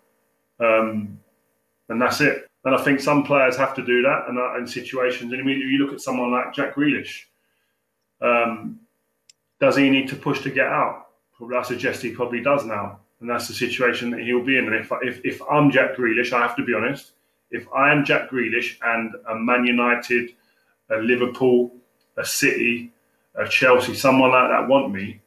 um, 0.60 1.20
and 1.90 2.02
that's 2.02 2.20
it. 2.22 2.48
And 2.66 2.76
I 2.76 2.84
think 2.84 3.00
some 3.00 3.24
players 3.24 3.56
have 3.58 3.76
to 3.76 3.86
do 3.86 4.02
that, 4.02 4.26
and 4.28 4.38
uh, 4.38 4.58
in 4.58 4.68
situations. 4.68 5.32
And 5.32 5.42
immediately 5.42 5.72
you 5.72 5.80
look 5.80 5.94
at 5.94 6.02
someone 6.02 6.32
like 6.32 6.54
Jack 6.54 6.76
Grealish. 6.76 7.24
Um, 8.22 8.82
does 9.60 9.78
he 9.78 9.90
need 9.90 10.10
to 10.10 10.16
push 10.16 10.42
to 10.42 10.50
get 10.50 10.68
out? 10.68 11.08
Probably, 11.38 11.58
I 11.58 11.64
suggest 11.64 12.02
he 12.02 12.12
probably 12.12 12.42
does 12.42 12.66
now, 12.66 13.00
and 13.20 13.30
that's 13.30 13.48
the 13.48 13.54
situation 13.54 14.10
that 14.12 14.22
he'll 14.22 14.44
be 14.44 14.58
in. 14.58 14.66
And 14.66 14.76
if 14.76 14.92
if, 15.02 15.22
if 15.24 15.42
I'm 15.50 15.72
Jack 15.72 15.96
Grealish, 15.96 16.34
I 16.34 16.42
have 16.42 16.56
to 16.58 16.66
be 16.66 16.74
honest. 16.74 17.14
If 17.52 17.68
I 17.76 17.92
am 17.92 18.06
Jack 18.06 18.30
Grealish 18.30 18.78
and 18.82 19.14
a 19.30 19.36
Man 19.36 19.66
United, 19.66 20.32
a 20.90 20.98
Liverpool, 20.98 21.72
a 22.18 22.26
City, 22.26 22.92
a 23.36 23.48
Chelsea, 23.48 23.94
someone 23.94 24.32
like 24.32 24.50
that 24.50 24.68
want 24.68 24.94
me, 24.94 25.22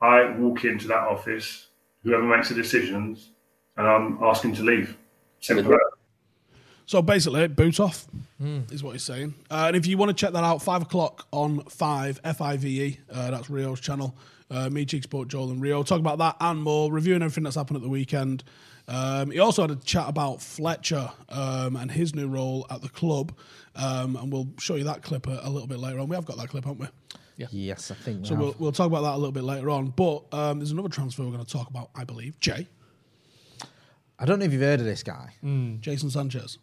I 0.00 0.30
walk 0.30 0.64
into 0.64 0.88
that 0.88 1.00
office, 1.00 1.66
whoever 2.02 2.22
makes 2.22 2.48
the 2.48 2.54
decisions, 2.54 3.30
and 3.76 3.86
I'm 3.86 4.18
asking 4.22 4.54
to 4.56 4.62
leave. 4.62 4.96
Simple. 5.40 5.76
So 6.86 7.02
basically, 7.02 7.46
boot 7.48 7.80
off 7.80 8.06
is 8.70 8.82
what 8.82 8.92
he's 8.92 9.02
saying. 9.02 9.34
Uh, 9.50 9.64
and 9.66 9.76
if 9.76 9.86
you 9.86 9.98
want 9.98 10.08
to 10.08 10.14
check 10.14 10.32
that 10.32 10.44
out, 10.44 10.62
five 10.62 10.82
o'clock 10.82 11.26
on 11.32 11.60
five 11.64 12.20
F 12.24 12.40
I 12.40 12.56
V 12.56 12.82
E. 12.82 13.00
Uh, 13.12 13.30
that's 13.30 13.50
Rio's 13.50 13.80
channel. 13.80 14.16
Uh, 14.50 14.70
me, 14.70 14.86
Cheek 14.86 15.02
Sport, 15.02 15.28
Joel, 15.28 15.50
and 15.50 15.60
Rio 15.60 15.82
talk 15.82 16.00
about 16.00 16.16
that 16.18 16.36
and 16.40 16.62
more, 16.62 16.90
reviewing 16.90 17.20
everything 17.20 17.44
that's 17.44 17.56
happened 17.56 17.76
at 17.76 17.82
the 17.82 17.88
weekend. 17.90 18.42
Um, 18.88 19.30
he 19.30 19.38
also 19.38 19.62
had 19.62 19.70
a 19.70 19.76
chat 19.76 20.08
about 20.08 20.40
Fletcher 20.40 21.10
um, 21.28 21.76
and 21.76 21.90
his 21.90 22.14
new 22.14 22.26
role 22.26 22.66
at 22.70 22.80
the 22.80 22.88
club, 22.88 23.36
um, 23.76 24.16
and 24.16 24.32
we'll 24.32 24.48
show 24.58 24.76
you 24.76 24.84
that 24.84 25.02
clip 25.02 25.26
a, 25.26 25.40
a 25.42 25.50
little 25.50 25.68
bit 25.68 25.78
later 25.78 25.98
on. 25.98 26.08
We 26.08 26.16
have 26.16 26.24
got 26.24 26.38
that 26.38 26.48
clip, 26.48 26.64
haven't 26.64 26.80
we? 26.80 26.86
Yes, 27.50 27.90
I 27.90 27.94
think. 27.94 28.26
So 28.26 28.34
we'll, 28.34 28.56
we'll 28.58 28.72
talk 28.72 28.86
about 28.86 29.02
that 29.02 29.12
a 29.12 29.18
little 29.18 29.30
bit 29.32 29.44
later 29.44 29.70
on. 29.70 29.88
But 29.90 30.24
um, 30.32 30.58
there's 30.58 30.72
another 30.72 30.88
transfer 30.88 31.22
we're 31.22 31.30
going 31.30 31.44
to 31.44 31.50
talk 31.52 31.68
about, 31.68 31.90
I 31.94 32.04
believe. 32.04 32.40
Jay, 32.40 32.66
I 34.18 34.24
don't 34.24 34.38
know 34.40 34.46
if 34.46 34.52
you've 34.52 34.62
heard 34.62 34.80
of 34.80 34.86
this 34.86 35.02
guy. 35.02 35.34
Jason 35.80 36.10
Sanchez. 36.10 36.58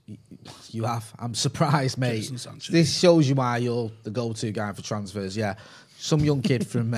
You 0.71 0.83
have. 0.83 1.13
I'm 1.19 1.35
surprised, 1.35 1.97
mate. 1.97 2.17
Jason 2.17 2.39
Sanchez. 2.39 2.73
This 2.73 2.97
shows 2.97 3.29
you 3.29 3.35
why 3.35 3.57
you're 3.59 3.91
the 4.03 4.09
go-to 4.09 4.51
guy 4.51 4.73
for 4.73 4.81
transfers. 4.81 5.37
Yeah, 5.37 5.55
some 5.97 6.21
young 6.21 6.41
kid 6.41 6.67
from. 6.67 6.93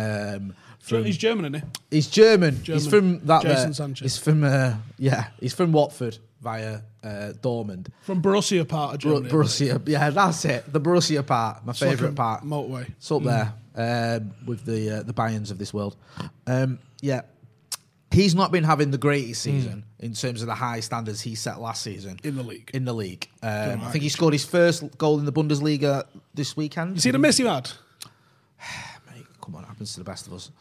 From 0.87 1.03
He's 1.05 1.17
German, 1.17 1.53
isn't 1.55 1.67
he? 1.89 1.95
he's 1.97 2.07
German. 2.07 2.61
He's 2.63 2.87
from 2.87 3.19
that. 3.25 3.41
Jason 3.43 3.69
uh, 3.71 3.73
Sanchez. 3.73 4.01
He's 4.03 4.17
from. 4.17 4.43
Uh, 4.43 4.75
yeah, 4.97 5.27
he's 5.39 5.53
from 5.53 5.71
Watford 5.71 6.17
via 6.41 6.81
uh, 7.03 7.33
Dortmund. 7.41 7.87
From 8.01 8.21
Borussia 8.21 8.67
part 8.67 8.93
of 8.95 8.99
Germany. 8.99 9.29
Borussia. 9.29 9.81
Yeah, 9.87 10.09
that's 10.11 10.45
it. 10.45 10.71
The 10.71 10.79
Borussia 10.79 11.25
part. 11.25 11.65
My 11.65 11.71
It's 11.71 11.79
favourite 11.79 12.11
a 12.11 12.15
part. 12.15 12.43
Motorway. 12.43 12.89
It's 12.89 13.11
up 13.11 13.23
there 13.23 13.53
um, 13.75 14.31
with 14.45 14.65
the 14.65 14.99
uh, 14.99 15.03
the 15.03 15.13
Bayerns 15.13 15.51
of 15.51 15.57
this 15.57 15.73
world. 15.73 15.95
Um, 16.45 16.79
yeah, 17.01 17.21
he's 18.11 18.33
not 18.35 18.51
been 18.51 18.63
having 18.63 18.91
the 18.91 18.97
greatest 18.97 19.41
season 19.41 19.83
in 19.99 20.13
terms 20.13 20.41
of 20.41 20.47
the 20.47 20.55
high 20.55 20.79
standards 20.79 21.21
he 21.21 21.35
set 21.35 21.59
last 21.59 21.81
season 21.83 22.19
In 22.23 22.35
the 22.35 22.43
league. 22.43 22.69
In 22.73 22.85
the 22.85 22.93
league, 22.93 23.27
um, 23.43 23.81
I 23.81 23.91
think 23.91 24.03
he 24.03 24.09
scored 24.09 24.33
his 24.33 24.45
first 24.45 24.97
goal 24.97 25.19
in 25.19 25.25
the 25.25 25.33
Bundesliga 25.33 26.05
this 26.33 26.55
weekend. 26.55 26.95
You 26.95 27.01
see 27.01 27.11
the 27.11 27.19
miss 27.19 27.37
he 27.37 27.45
had? 27.45 27.69
Mate, 29.13 29.25
come 29.41 29.55
on, 29.55 29.63
it 29.63 29.67
happens 29.67 29.93
to 29.93 29.99
the 29.99 30.03
best 30.03 30.27
of 30.27 30.33
us. 30.33 30.51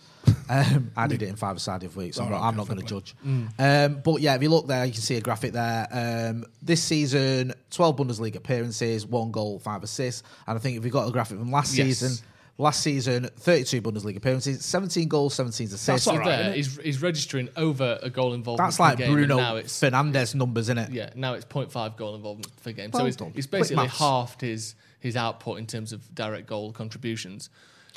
Um, 0.49 0.91
I 0.97 1.07
did 1.07 1.23
it 1.23 1.29
in 1.29 1.37
five 1.37 1.57
aside 1.57 1.83
of 1.83 1.97
weeks. 1.97 2.17
So 2.17 2.25
I'm 2.25 2.31
not, 2.31 2.43
I'm 2.43 2.57
not 2.57 2.69
going 2.69 2.81
to 2.81 2.87
judge. 2.87 3.15
Um, 3.59 4.01
but 4.05 4.21
yeah, 4.21 4.35
if 4.35 4.43
you 4.43 4.49
look 4.49 4.67
there, 4.67 4.85
you 4.85 4.93
can 4.93 5.01
see 5.01 5.17
a 5.17 5.21
graphic 5.21 5.53
there. 5.53 5.89
Um, 5.91 6.45
this 6.63 6.83
season, 6.83 7.53
12 7.71 7.97
Bundesliga 7.97 8.37
appearances, 8.37 9.07
one 9.07 9.31
goal, 9.31 9.59
five 9.59 9.83
assists. 9.83 10.23
And 10.47 10.57
I 10.57 10.61
think 10.61 10.77
if 10.79 10.85
we 10.85 10.91
got 10.91 11.09
a 11.09 11.11
graphic 11.11 11.39
from 11.39 11.51
last 11.51 11.77
Yes. 11.77 11.87
season, 11.99 12.25
last 12.59 12.81
season, 12.83 13.29
32 13.39 13.83
Bundesliga 13.83 14.17
appearances, 14.19 14.65
17 14.65 15.09
goals, 15.09 15.35
17 15.35 15.67
assists. 15.67 15.87
That's 15.87 16.07
all 16.07 16.19
right, 16.19 16.27
there, 16.27 16.41
isn't 16.41 16.53
it? 16.53 16.57
he's, 16.57 16.77
he's 16.79 17.03
registering 17.03 17.49
over 17.57 17.99
a 18.03 18.09
goal 18.11 18.33
involvement. 18.35 18.67
That's 18.69 18.77
per 18.79 18.83
like 18.85 18.99
game, 18.99 19.13
Bruno 19.13 19.37
Now 19.37 19.57
it's 19.57 19.79
Fernandes 19.81 20.35
numbers, 20.35 20.67
isn't 20.67 20.79
it? 20.79 20.91
yeah, 20.93 21.11
now 21.15 21.35
it's 21.35 21.45
0.5 21.45 21.97
goal 21.97 22.15
involvement 22.15 22.51
per 22.63 22.73
game. 22.73 22.91
Well 22.93 23.01
so 23.01 23.25
he's, 23.27 23.35
he's 23.35 23.47
basically 23.47 23.89
halved 23.89 24.41
his 24.41 24.75
his 25.01 25.15
output 25.17 25.59
in 25.59 25.67
terms 25.67 25.93
of 25.93 26.13
direct 26.15 26.47
goal 26.47 26.73
contributions. 26.73 27.51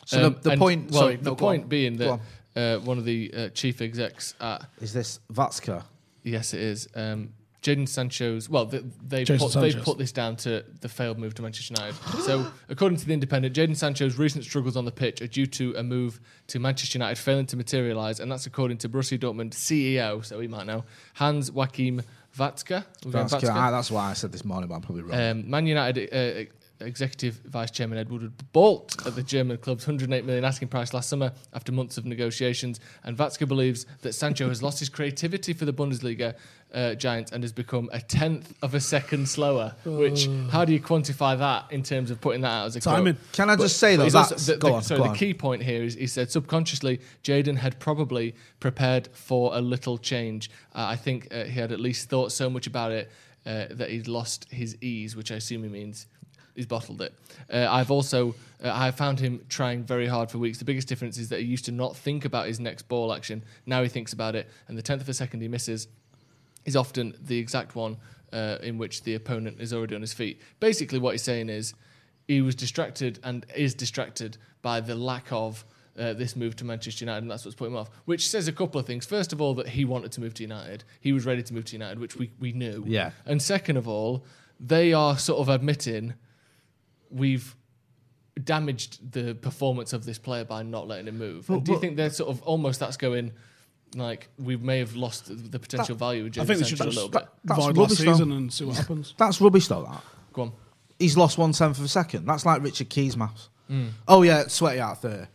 So 0.05 0.17
the- 0.19 0.25
Um, 0.27 0.35
the 0.41 0.49
and- 0.51 0.59
point- 0.59 0.91
well, 0.91 1.01
sorry, 1.01 1.15
the 1.15 1.29
no, 1.31 1.35
point 1.35 1.69
being 1.69 1.97
that 1.97 2.19
uh, 2.55 2.77
one 2.77 2.97
of 2.97 3.05
the 3.05 3.31
uh, 3.33 3.49
chief 3.49 3.81
execs 3.81 4.35
at 4.39 4.65
Is 4.81 4.93
this 4.93 5.19
Vatska? 5.33 5.83
Yes, 6.23 6.53
it 6.53 6.61
is. 6.61 6.87
Um, 6.95 7.33
Jadon 7.61 7.87
Sancho's. 7.87 8.49
Well, 8.49 8.67
th- 8.67 8.83
they 9.05 9.25
Jason 9.25 9.47
put, 9.47 9.59
they 9.59 9.71
Sanchez. 9.71 9.83
put 9.85 9.97
this 9.97 10.11
down 10.13 10.37
to 10.37 10.63
the 10.79 10.87
failed 10.87 11.19
move 11.19 11.33
to 11.35 11.41
Manchester 11.41 11.73
United. 11.77 11.95
so, 12.23 12.47
according 12.69 12.97
to 12.99 13.05
the 13.05 13.13
Independent, 13.13 13.53
Jadon 13.53 13.75
Sancho's 13.75 14.17
recent 14.17 14.45
struggles 14.45 14.77
on 14.77 14.85
the 14.85 14.91
pitch 14.91 15.21
are 15.21 15.27
due 15.27 15.45
to 15.45 15.73
a 15.75 15.83
move 15.83 16.21
to 16.47 16.59
Manchester 16.59 16.97
United 16.97 17.17
failing 17.17 17.45
to 17.47 17.57
materialise, 17.57 18.19
and 18.21 18.31
that's 18.31 18.45
according 18.45 18.77
to 18.77 18.89
Borussia 18.89 19.19
Dortmund 19.19 19.51
CEO, 19.51 20.23
so 20.23 20.39
he 20.39 20.47
might 20.47 20.67
know, 20.67 20.85
Hans 21.15 21.51
Joachim 21.51 22.01
Watzke. 22.37 22.83
We're 23.05 23.11
Vatska. 23.11 23.41
Watzke? 23.41 23.49
Ah, 23.51 23.71
that's 23.71 23.91
why 23.91 24.09
I 24.09 24.13
said 24.13 24.31
this 24.31 24.45
morning, 24.45 24.69
but 24.69 24.75
I'm 24.75 24.81
probably 24.81 25.03
wrong. 25.03 25.19
Um, 25.19 25.49
Man 25.49 25.67
United 25.67 26.13
uh, 26.13 26.49
executive 26.81 27.35
vice 27.45 27.71
chairman 27.71 27.97
Ed 27.97 28.09
Woodward 28.09 28.33
balked 28.53 29.05
at 29.05 29.15
the 29.15 29.23
German 29.23 29.57
club's 29.57 29.85
108 29.85 30.25
million 30.25 30.43
asking 30.45 30.69
price 30.69 30.93
last 30.93 31.09
summer 31.09 31.31
after 31.53 31.71
months 31.71 31.97
of 31.97 32.05
negotiations. 32.05 32.79
And 33.03 33.17
Watzke 33.17 33.47
believes 33.47 33.85
that 34.01 34.13
Sancho 34.13 34.47
has 34.47 34.63
lost 34.63 34.79
his 34.79 34.89
creativity 34.89 35.53
for 35.53 35.65
the 35.65 35.73
Bundesliga 35.73 36.35
uh, 36.73 36.93
giants 36.93 37.31
and 37.31 37.43
has 37.43 37.51
become 37.51 37.89
a 37.91 37.99
tenth 37.99 38.53
of 38.61 38.75
a 38.75 38.79
second 38.79 39.27
slower. 39.27 39.75
Which 39.85 40.27
how 40.51 40.65
do 40.65 40.71
you 40.73 40.79
quantify 40.79 41.37
that 41.39 41.71
in 41.71 41.81
terms 41.83 42.11
of 42.11 42.21
putting 42.21 42.41
that 42.41 42.51
out 42.51 42.65
as 42.67 42.75
a 42.75 42.81
quote? 42.81 43.15
Can 43.33 43.49
I 43.49 43.55
just 43.55 43.77
say 43.77 43.95
though, 43.95 44.03
He's 44.03 44.15
also- 44.15 44.35
the, 44.35 44.57
go 44.57 44.67
the- 44.69 44.73
on, 44.75 44.81
sorry, 44.83 44.97
go 44.99 45.03
the 45.05 45.09
on. 45.09 45.15
key 45.15 45.33
point 45.33 45.63
here 45.63 45.83
is 45.83 45.95
he 45.95 46.07
said 46.07 46.31
subconsciously 46.31 47.01
Jadon 47.23 47.57
had 47.57 47.79
probably 47.79 48.35
prepared 48.59 49.09
for 49.13 49.55
a 49.55 49.61
little 49.61 49.97
change. 49.97 50.49
Uh, 50.75 50.85
I 50.85 50.95
think 50.95 51.27
uh, 51.33 51.45
he 51.45 51.59
had 51.59 51.71
at 51.71 51.79
least 51.79 52.09
thought 52.09 52.31
so 52.31 52.49
much 52.49 52.67
about 52.67 52.91
it 52.91 53.09
uh, 53.45 53.65
that 53.71 53.89
he'd 53.89 54.07
lost 54.07 54.45
his 54.51 54.77
ease, 54.81 55.15
which 55.15 55.31
I 55.31 55.35
assume 55.35 55.63
he 55.63 55.69
means 55.69 56.05
he's 56.59 56.65
bottled 56.65 57.01
it. 57.01 57.13
Uh, 57.51 57.67
I've 57.69 57.89
also 57.89 58.35
uh, 58.61 58.71
I 58.73 58.91
found 58.91 59.19
him 59.19 59.45
trying 59.47 59.85
very 59.85 60.07
hard 60.07 60.29
for 60.29 60.39
weeks. 60.39 60.57
The 60.59 60.65
biggest 60.65 60.89
difference 60.89 61.17
is 61.17 61.29
that 61.29 61.39
he 61.39 61.45
used 61.45 61.63
to 61.65 61.71
not 61.71 61.95
think 61.95 62.25
about 62.25 62.47
his 62.47 62.59
next 62.59 62.89
ball 62.89 63.13
action. 63.13 63.43
Now 63.65 63.81
he 63.81 63.87
thinks 63.87 64.11
about 64.11 64.35
it, 64.35 64.49
and 64.67 64.77
the 64.77 64.81
tenth 64.81 65.01
of 65.01 65.07
a 65.07 65.13
second 65.13 65.39
he 65.39 65.47
misses 65.47 65.87
is 66.65 66.75
often 66.75 67.15
the 67.21 67.37
exact 67.37 67.75
one 67.75 67.95
uh, 68.33 68.57
in 68.61 68.77
which 68.77 69.03
the 69.03 69.15
opponent 69.15 69.61
is 69.61 69.73
already 69.73 69.95
on 69.95 70.01
his 70.01 70.13
feet. 70.13 70.41
Basically, 70.59 70.99
what 70.99 71.11
he's 71.11 71.23
saying 71.23 71.47
is 71.47 71.73
he 72.27 72.41
was 72.41 72.55
distracted 72.55 73.19
and 73.23 73.45
is 73.55 73.73
distracted 73.73 74.37
by 74.61 74.81
the 74.81 74.95
lack 74.95 75.31
of 75.31 75.63
uh, 75.97 76.11
this 76.11 76.35
move 76.35 76.57
to 76.57 76.65
Manchester 76.65 77.05
United, 77.05 77.23
and 77.23 77.31
that's 77.31 77.45
what's 77.45 77.55
put 77.55 77.67
him 77.67 77.77
off. 77.77 77.89
Which 78.03 78.27
says 78.27 78.49
a 78.49 78.51
couple 78.51 78.81
of 78.81 78.85
things. 78.85 79.05
First 79.05 79.31
of 79.31 79.41
all, 79.41 79.53
that 79.55 79.69
he 79.69 79.85
wanted 79.85 80.11
to 80.13 80.21
move 80.21 80.33
to 80.33 80.43
United, 80.43 80.83
he 80.99 81.13
was 81.13 81.25
ready 81.25 81.41
to 81.41 81.53
move 81.53 81.65
to 81.65 81.73
United, 81.73 81.99
which 81.99 82.17
we, 82.17 82.31
we 82.37 82.51
knew. 82.51 82.83
Yeah. 82.85 83.11
And 83.25 83.41
second 83.41 83.77
of 83.77 83.87
all, 83.87 84.25
they 84.59 84.91
are 84.91 85.17
sort 85.17 85.39
of 85.39 85.49
admitting 85.49 86.15
we've 87.09 87.55
damaged 88.43 89.11
the 89.11 89.35
performance 89.35 89.93
of 89.93 90.05
this 90.05 90.17
player 90.17 90.45
by 90.45 90.63
not 90.63 90.87
letting 90.87 91.07
him 91.07 91.17
move. 91.17 91.49
And 91.49 91.63
do 91.63 91.71
you 91.71 91.77
but- 91.77 91.81
think 91.81 91.97
they're 91.97 92.09
sort 92.09 92.29
of 92.29 92.41
almost 92.43 92.79
that's 92.79 92.97
going? 92.97 93.31
Like 93.95 94.29
we 94.37 94.55
may 94.55 94.77
have 94.79 94.95
lost 94.95 95.25
the- 95.25 95.33
the 95.33 95.57
potential 95.59 95.95
value 95.95 96.27
of 96.27 96.37
I 96.37 96.45
think 96.45 96.59
they 96.59 96.65
should 96.65 96.77
Sancho 96.77 96.83
a 96.83 96.87
just 96.87 96.95
little 96.95 97.09
bit. 97.09 97.27
That's 97.43 97.59
void 97.59 97.75
last 97.77 97.89
rubbish, 97.89 97.97
though. 98.05 98.11
season 98.13 98.31
and 98.33 98.53
see 98.53 98.63
what 98.65 98.77
happens. 98.77 99.15
That's 99.17 99.41
rubbish 99.41 99.67
though. 99.67 99.81
That 99.83 100.03
Go 100.31 100.41
on. 100.43 100.51
he's 100.99 101.17
lost 101.17 101.39
one 101.39 101.53
tenth 101.53 101.79
of 101.79 101.83
a 101.85 101.87
second. 101.87 102.25
That's 102.27 102.45
like 102.45 102.61
Richard 102.61 102.89
Keys 102.89 103.17
maths. 103.17 103.49
Mm. 103.69 103.89
Oh 104.07 104.21
yeah, 104.21 104.47
sweaty 104.47 104.79
out 104.79 105.01
there. 105.01 105.29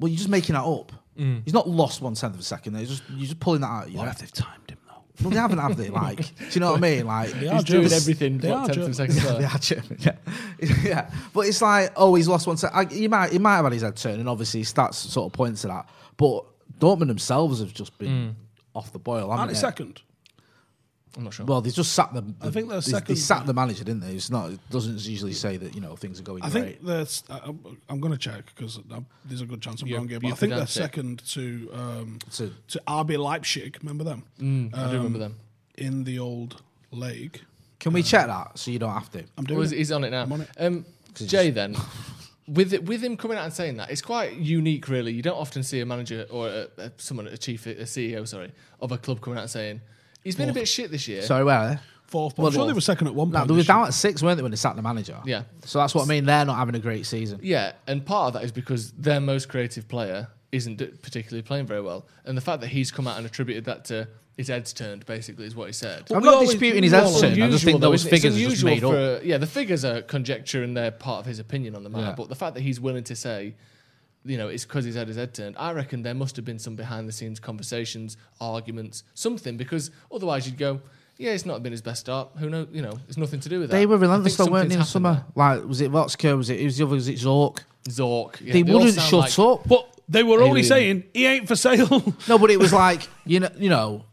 Well, 0.00 0.08
you're 0.08 0.16
just 0.18 0.28
making 0.28 0.54
that 0.56 0.64
up. 0.64 0.90
Mm. 1.16 1.42
He's 1.44 1.54
not 1.54 1.68
lost 1.68 2.00
one 2.02 2.14
tenth 2.14 2.34
of 2.34 2.40
a 2.40 2.42
second. 2.42 2.72
They're 2.72 2.86
just 2.86 3.04
you're 3.10 3.20
just 3.28 3.38
pulling 3.38 3.60
that 3.60 3.68
out. 3.68 3.84
of 3.86 3.90
your 3.92 3.98
What 3.98 4.06
head. 4.08 4.14
if 4.16 4.20
they've 4.20 4.32
timed 4.32 4.68
him 4.70 4.78
though? 5.16 5.24
Well, 5.24 5.30
they 5.30 5.36
haven't, 5.36 5.58
have 5.58 5.76
they? 5.76 5.88
Like, 5.88 6.16
do 6.16 6.44
you 6.52 6.60
know 6.60 6.72
what 6.72 6.78
I 6.78 6.80
mean? 6.80 7.06
Like, 7.06 7.30
They 7.32 7.40
He's 7.40 7.50
are 7.50 7.62
doing 7.62 7.82
German. 7.82 7.92
everything. 7.92 8.38
They 8.38 8.50
what, 8.50 8.58
are 8.58 8.66
tenth 8.66 8.74
German. 8.74 8.90
of 8.90 8.90
a 8.90 8.94
second 8.94 9.16
yeah, 9.16 9.32
they 9.38 9.44
are 9.44 9.58
German, 9.58 9.96
yeah. 10.00 10.76
yeah. 10.82 11.10
But 11.32 11.40
it's 11.46 11.62
like, 11.62 11.92
oh, 11.96 12.14
he's 12.14 12.28
lost 12.28 12.46
one 12.46 12.56
set. 12.56 12.74
I, 12.74 12.84
he 12.86 13.08
might, 13.08 13.32
he 13.32 13.38
might 13.38 13.56
have 13.56 13.64
had 13.64 13.72
his 13.72 13.82
head 13.82 13.96
turned, 13.96 14.20
and 14.20 14.28
obviously 14.28 14.60
his 14.60 14.72
stats 14.72 14.94
sort 14.94 15.26
of 15.26 15.32
point 15.32 15.56
to 15.58 15.68
that. 15.68 15.88
But 16.16 16.44
Dortmund 16.78 17.08
themselves 17.08 17.60
have 17.60 17.72
just 17.72 17.96
been 17.98 18.08
mm. 18.08 18.34
off 18.74 18.92
the 18.92 18.98
boil, 18.98 19.30
haven't 19.30 19.38
Aren't 19.38 19.48
they? 19.50 19.54
they 19.54 19.60
second? 19.60 20.02
I'm 21.16 21.24
not 21.24 21.34
sure. 21.34 21.44
Well, 21.44 21.60
they 21.60 21.70
just 21.70 21.92
sacked 21.92 22.14
the. 22.14 22.24
I 22.40 22.50
think 22.50 22.68
they're 22.68 22.80
they, 22.80 22.90
They 22.92 22.98
second. 22.98 23.16
sacked 23.16 23.46
the 23.46 23.52
manager, 23.52 23.84
didn't 23.84 24.00
they? 24.00 24.12
It's 24.14 24.30
not. 24.30 24.50
It 24.50 24.60
doesn't 24.70 25.04
usually 25.06 25.34
say 25.34 25.56
that 25.58 25.74
you 25.74 25.80
know 25.82 25.94
things 25.94 26.18
are 26.18 26.22
going 26.22 26.42
I 26.42 26.48
great. 26.50 26.76
think 26.78 26.86
that's. 26.86 27.22
I- 27.28 27.40
I'm 27.90 28.00
going 28.00 28.12
to 28.12 28.18
check 28.18 28.46
because 28.54 28.80
there's 29.26 29.42
a 29.42 29.46
good 29.46 29.60
chance 29.60 29.82
I'm 29.82 29.88
You- 29.88 29.96
wrong 29.98 30.08
here. 30.08 30.20
But 30.20 30.28
I 30.28 30.30
think 30.36 30.50
they're 30.54 30.64
pedantic. 30.66 30.70
second 30.70 31.24
to 31.32 31.70
um, 31.74 32.18
To- 32.32 32.52
to 32.68 32.82
RB 32.88 33.18
Leipzig. 33.18 33.78
Remember 33.82 34.04
them 34.04 34.22
Mm, 34.40 34.74
I 34.76 34.90
do 34.90 34.96
remember 34.96 35.18
them. 35.18 35.36
in 35.76 36.04
the 36.04 36.18
old 36.18 36.62
league. 36.90 37.40
Can 37.78 37.92
we 37.92 38.02
check 38.02 38.26
that 38.28 38.58
so 38.58 38.70
you 38.70 38.78
don't 38.78 38.92
have 38.94 39.10
to? 39.10 39.24
I'm 39.36 39.44
doing 39.44 39.58
Well, 39.58 39.64
he's, 39.64 39.72
it. 39.72 39.76
he's 39.78 39.92
on 39.92 40.04
it 40.04 40.10
now. 40.10 40.22
I'm 40.22 40.32
on 40.32 40.40
it. 40.42 40.48
Um, 40.58 40.86
Jay, 41.14 41.50
then, 41.50 41.76
with 42.48 42.72
it, 42.72 42.84
with 42.86 43.02
him 43.02 43.16
coming 43.16 43.36
out 43.36 43.44
and 43.44 43.52
saying 43.52 43.76
that, 43.76 43.90
it's 43.90 44.00
quite 44.02 44.36
unique, 44.36 44.88
really. 44.88 45.12
You 45.12 45.20
don't 45.20 45.36
often 45.36 45.62
see 45.62 45.80
a 45.80 45.84
manager 45.86 46.26
or 46.30 46.48
a, 46.48 46.68
a, 46.78 46.92
someone, 46.96 47.26
a 47.26 47.36
chief, 47.36 47.66
a 47.66 47.74
CEO, 47.82 48.26
sorry, 48.26 48.52
of 48.80 48.92
a 48.92 48.98
club 48.98 49.20
coming 49.20 49.36
out 49.38 49.42
and 49.42 49.50
saying 49.50 49.80
he's 50.24 50.36
been 50.36 50.48
a 50.48 50.52
bit 50.52 50.68
shit 50.68 50.90
this 50.90 51.06
year. 51.08 51.22
Sorry, 51.22 51.44
where? 51.44 51.80
Fourth. 52.06 52.36
Well, 52.36 52.48
I'm 52.48 52.52
sure 52.52 52.66
they 52.66 52.74
were 52.74 52.80
second 52.82 53.06
at 53.06 53.14
one 53.14 53.30
No, 53.30 53.38
point. 53.38 53.48
they 53.48 53.52
were 53.52 53.56
this 53.58 53.68
year. 53.68 53.74
down 53.74 53.86
at 53.86 53.94
six, 53.94 54.22
weren't 54.22 54.36
they, 54.36 54.42
when 54.42 54.50
they 54.50 54.56
sacked 54.56 54.76
the 54.76 54.82
manager? 54.82 55.18
Yeah. 55.24 55.44
So 55.64 55.78
that's 55.78 55.94
what 55.94 56.02
I 56.04 56.06
mean. 56.06 56.26
They're 56.26 56.44
not 56.44 56.56
having 56.56 56.74
a 56.74 56.78
great 56.78 57.06
season. 57.06 57.40
Yeah, 57.42 57.72
and 57.86 58.04
part 58.04 58.28
of 58.28 58.32
that 58.34 58.44
is 58.44 58.52
because 58.52 58.92
their 58.92 59.18
most 59.20 59.48
creative 59.48 59.88
player 59.88 60.28
isn't 60.52 60.76
d- 60.76 60.86
particularly 61.00 61.40
playing 61.42 61.66
very 61.66 61.80
well, 61.80 62.06
and 62.26 62.36
the 62.36 62.42
fact 62.42 62.60
that 62.60 62.68
he's 62.68 62.90
come 62.90 63.06
out 63.08 63.16
and 63.16 63.24
attributed 63.24 63.64
that 63.64 63.86
to 63.86 64.06
his 64.36 64.48
head's 64.48 64.72
turned, 64.74 65.06
basically, 65.06 65.46
is 65.46 65.54
what 65.56 65.68
he 65.68 65.72
said. 65.72 66.04
I'm 66.10 66.22
not 66.22 66.34
always- 66.34 66.50
disputing 66.50 66.82
his 66.82 66.92
we 66.92 66.96
head 66.98 67.06
always- 67.06 67.20
turn. 67.22 67.42
I 67.42 67.50
just 67.50 67.64
think 67.64 67.80
though, 67.80 67.90
those 67.90 68.00
isn't 68.06 68.12
it? 68.12 68.16
It's 68.16 68.22
figures 68.22 68.36
are 68.36 68.50
just 68.50 68.62
unusual 68.62 68.90
made 68.92 69.14
up. 69.16 69.22
Yeah, 69.24 69.38
the 69.38 69.46
figures 69.46 69.84
are 69.84 70.02
conjecture 70.02 70.62
and 70.62 70.76
they're 70.76 70.90
part 70.90 71.20
of 71.20 71.26
his 71.26 71.38
opinion 71.38 71.74
on 71.74 71.82
the 71.84 71.90
matter. 71.90 72.04
Yeah. 72.08 72.14
But 72.14 72.28
the 72.28 72.34
fact 72.34 72.54
that 72.54 72.60
he's 72.60 72.78
willing 72.80 73.04
to 73.04 73.16
say, 73.16 73.54
you 74.24 74.36
know, 74.38 74.48
it's 74.48 74.64
because 74.64 74.84
he's 74.84 74.94
had 74.94 75.08
his 75.08 75.16
head 75.16 75.34
turned, 75.34 75.56
I 75.58 75.72
reckon 75.72 76.02
there 76.02 76.14
must 76.14 76.36
have 76.36 76.44
been 76.44 76.58
some 76.58 76.76
behind 76.76 77.08
the 77.08 77.12
scenes 77.12 77.40
conversations, 77.40 78.16
arguments, 78.40 79.02
something, 79.14 79.56
because 79.56 79.90
otherwise 80.12 80.46
you'd 80.46 80.58
go, 80.58 80.80
yeah, 81.18 81.32
it's 81.32 81.44
not 81.46 81.62
been 81.62 81.72
his 81.72 81.82
best 81.82 82.00
start. 82.00 82.30
Who 82.38 82.48
knows? 82.50 82.68
You 82.72 82.82
know, 82.82 82.98
it's 83.08 83.16
nothing 83.16 83.40
to 83.40 83.48
do 83.48 83.60
with 83.60 83.70
that. 83.70 83.76
They 83.76 83.86
were 83.86 83.96
relentless, 83.98 84.36
think 84.36 84.48
though, 84.48 84.52
weren't 84.52 84.68
they, 84.70 84.76
in 84.76 84.84
something's 84.84 85.18
summer? 85.18 85.24
Like, 85.34 85.64
was 85.64 85.80
it 85.80 85.90
Watzke? 85.92 86.36
Was 86.36 86.50
it, 86.50 86.58
who 86.58 86.64
was 86.66 86.76
the 86.78 86.84
other? 86.84 86.94
Was 86.94 87.08
it 87.08 87.16
Zorc? 87.18 87.58
Zorc. 87.88 88.40
yeah, 88.40 88.52
they 88.54 88.62
all 88.72 88.78
wouldn't 88.80 89.00
shut 89.00 89.12
like- 89.12 89.38
up. 89.38 89.68
But 89.68 89.88
they 90.08 90.22
were 90.22 90.36
only 90.42 90.60
Alien. 90.60 90.64
saying 90.64 91.04
he 91.14 91.26
ain't 91.26 91.48
for 91.48 91.56
sale. 91.56 92.14
No, 92.28 92.38
but 92.38 92.50
it 92.50 92.58
was 92.58 92.72
like, 92.72 93.08
you 93.24 93.40
know, 93.40 93.50
you 93.56 93.68
know 93.68 94.04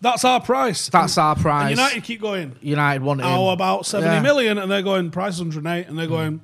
That's 0.00 0.24
our 0.24 0.40
price. 0.40 0.88
that's 0.88 1.16
our 1.16 1.34
And 1.34 1.42
price. 1.42 1.70
United 1.70 2.02
keep 2.04 2.20
going. 2.20 2.56
United 2.60 3.02
wanted 3.02 3.22
How 3.24 3.44
him. 3.44 3.48
about 3.52 3.86
seventy 3.86 4.14
Yeah. 4.16 4.20
million? 4.22 4.58
And 4.58 4.70
they're 4.70 4.82
going 4.82 5.10
price 5.10 5.38
108, 5.38 5.86
and 5.88 5.98
they're 5.98 6.06
going. 6.06 6.40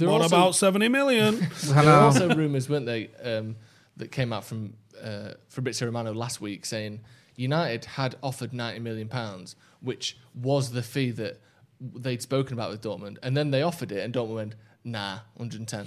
There 0.00 0.08
what 0.08 0.22
also- 0.22 0.36
about 0.36 0.54
seventy 0.54 0.88
million? 0.88 1.46
There 1.64 1.84
were 1.84 1.90
also 1.90 2.34
rumours, 2.34 2.68
weren't 2.68 2.86
they, 2.86 3.10
um, 3.22 3.56
that 3.96 4.10
came 4.10 4.32
out 4.32 4.44
from 4.44 4.74
uh, 5.02 5.32
Fabrizio 5.48 5.86
Romano 5.86 6.12
last 6.12 6.40
week 6.40 6.64
saying 6.64 7.00
United 7.36 7.84
had 7.84 8.16
offered 8.22 8.52
ninety 8.52 8.80
million 8.80 9.08
pounds, 9.08 9.56
which 9.80 10.16
was 10.34 10.72
the 10.72 10.82
fee 10.82 11.10
that 11.12 11.40
they'd 11.80 12.20
spoken 12.20 12.54
about 12.54 12.70
with 12.70 12.82
Dortmund, 12.82 13.18
and 13.22 13.36
then 13.36 13.50
they 13.50 13.62
offered 13.62 13.92
it, 13.92 14.04
and 14.04 14.12
Dortmund 14.12 14.34
went, 14.34 14.54
"Nah, 14.84 15.20
110." 15.36 15.86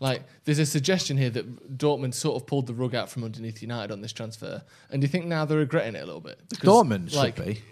Like, 0.00 0.24
there's 0.44 0.58
a 0.58 0.66
suggestion 0.66 1.16
here 1.16 1.30
that 1.30 1.78
Dortmund 1.78 2.14
sort 2.14 2.34
of 2.34 2.44
pulled 2.46 2.66
the 2.66 2.74
rug 2.74 2.92
out 2.92 3.08
from 3.08 3.22
underneath 3.22 3.62
United 3.62 3.92
on 3.92 4.00
this 4.00 4.12
transfer, 4.12 4.62
and 4.90 5.00
do 5.00 5.04
you 5.04 5.08
think 5.08 5.26
now 5.26 5.44
they're 5.44 5.58
regretting 5.58 5.94
it 5.94 6.02
a 6.02 6.06
little 6.06 6.20
bit? 6.20 6.40
Because, 6.48 6.68
Dortmund 6.68 7.10
should 7.12 7.44
be. 7.44 7.62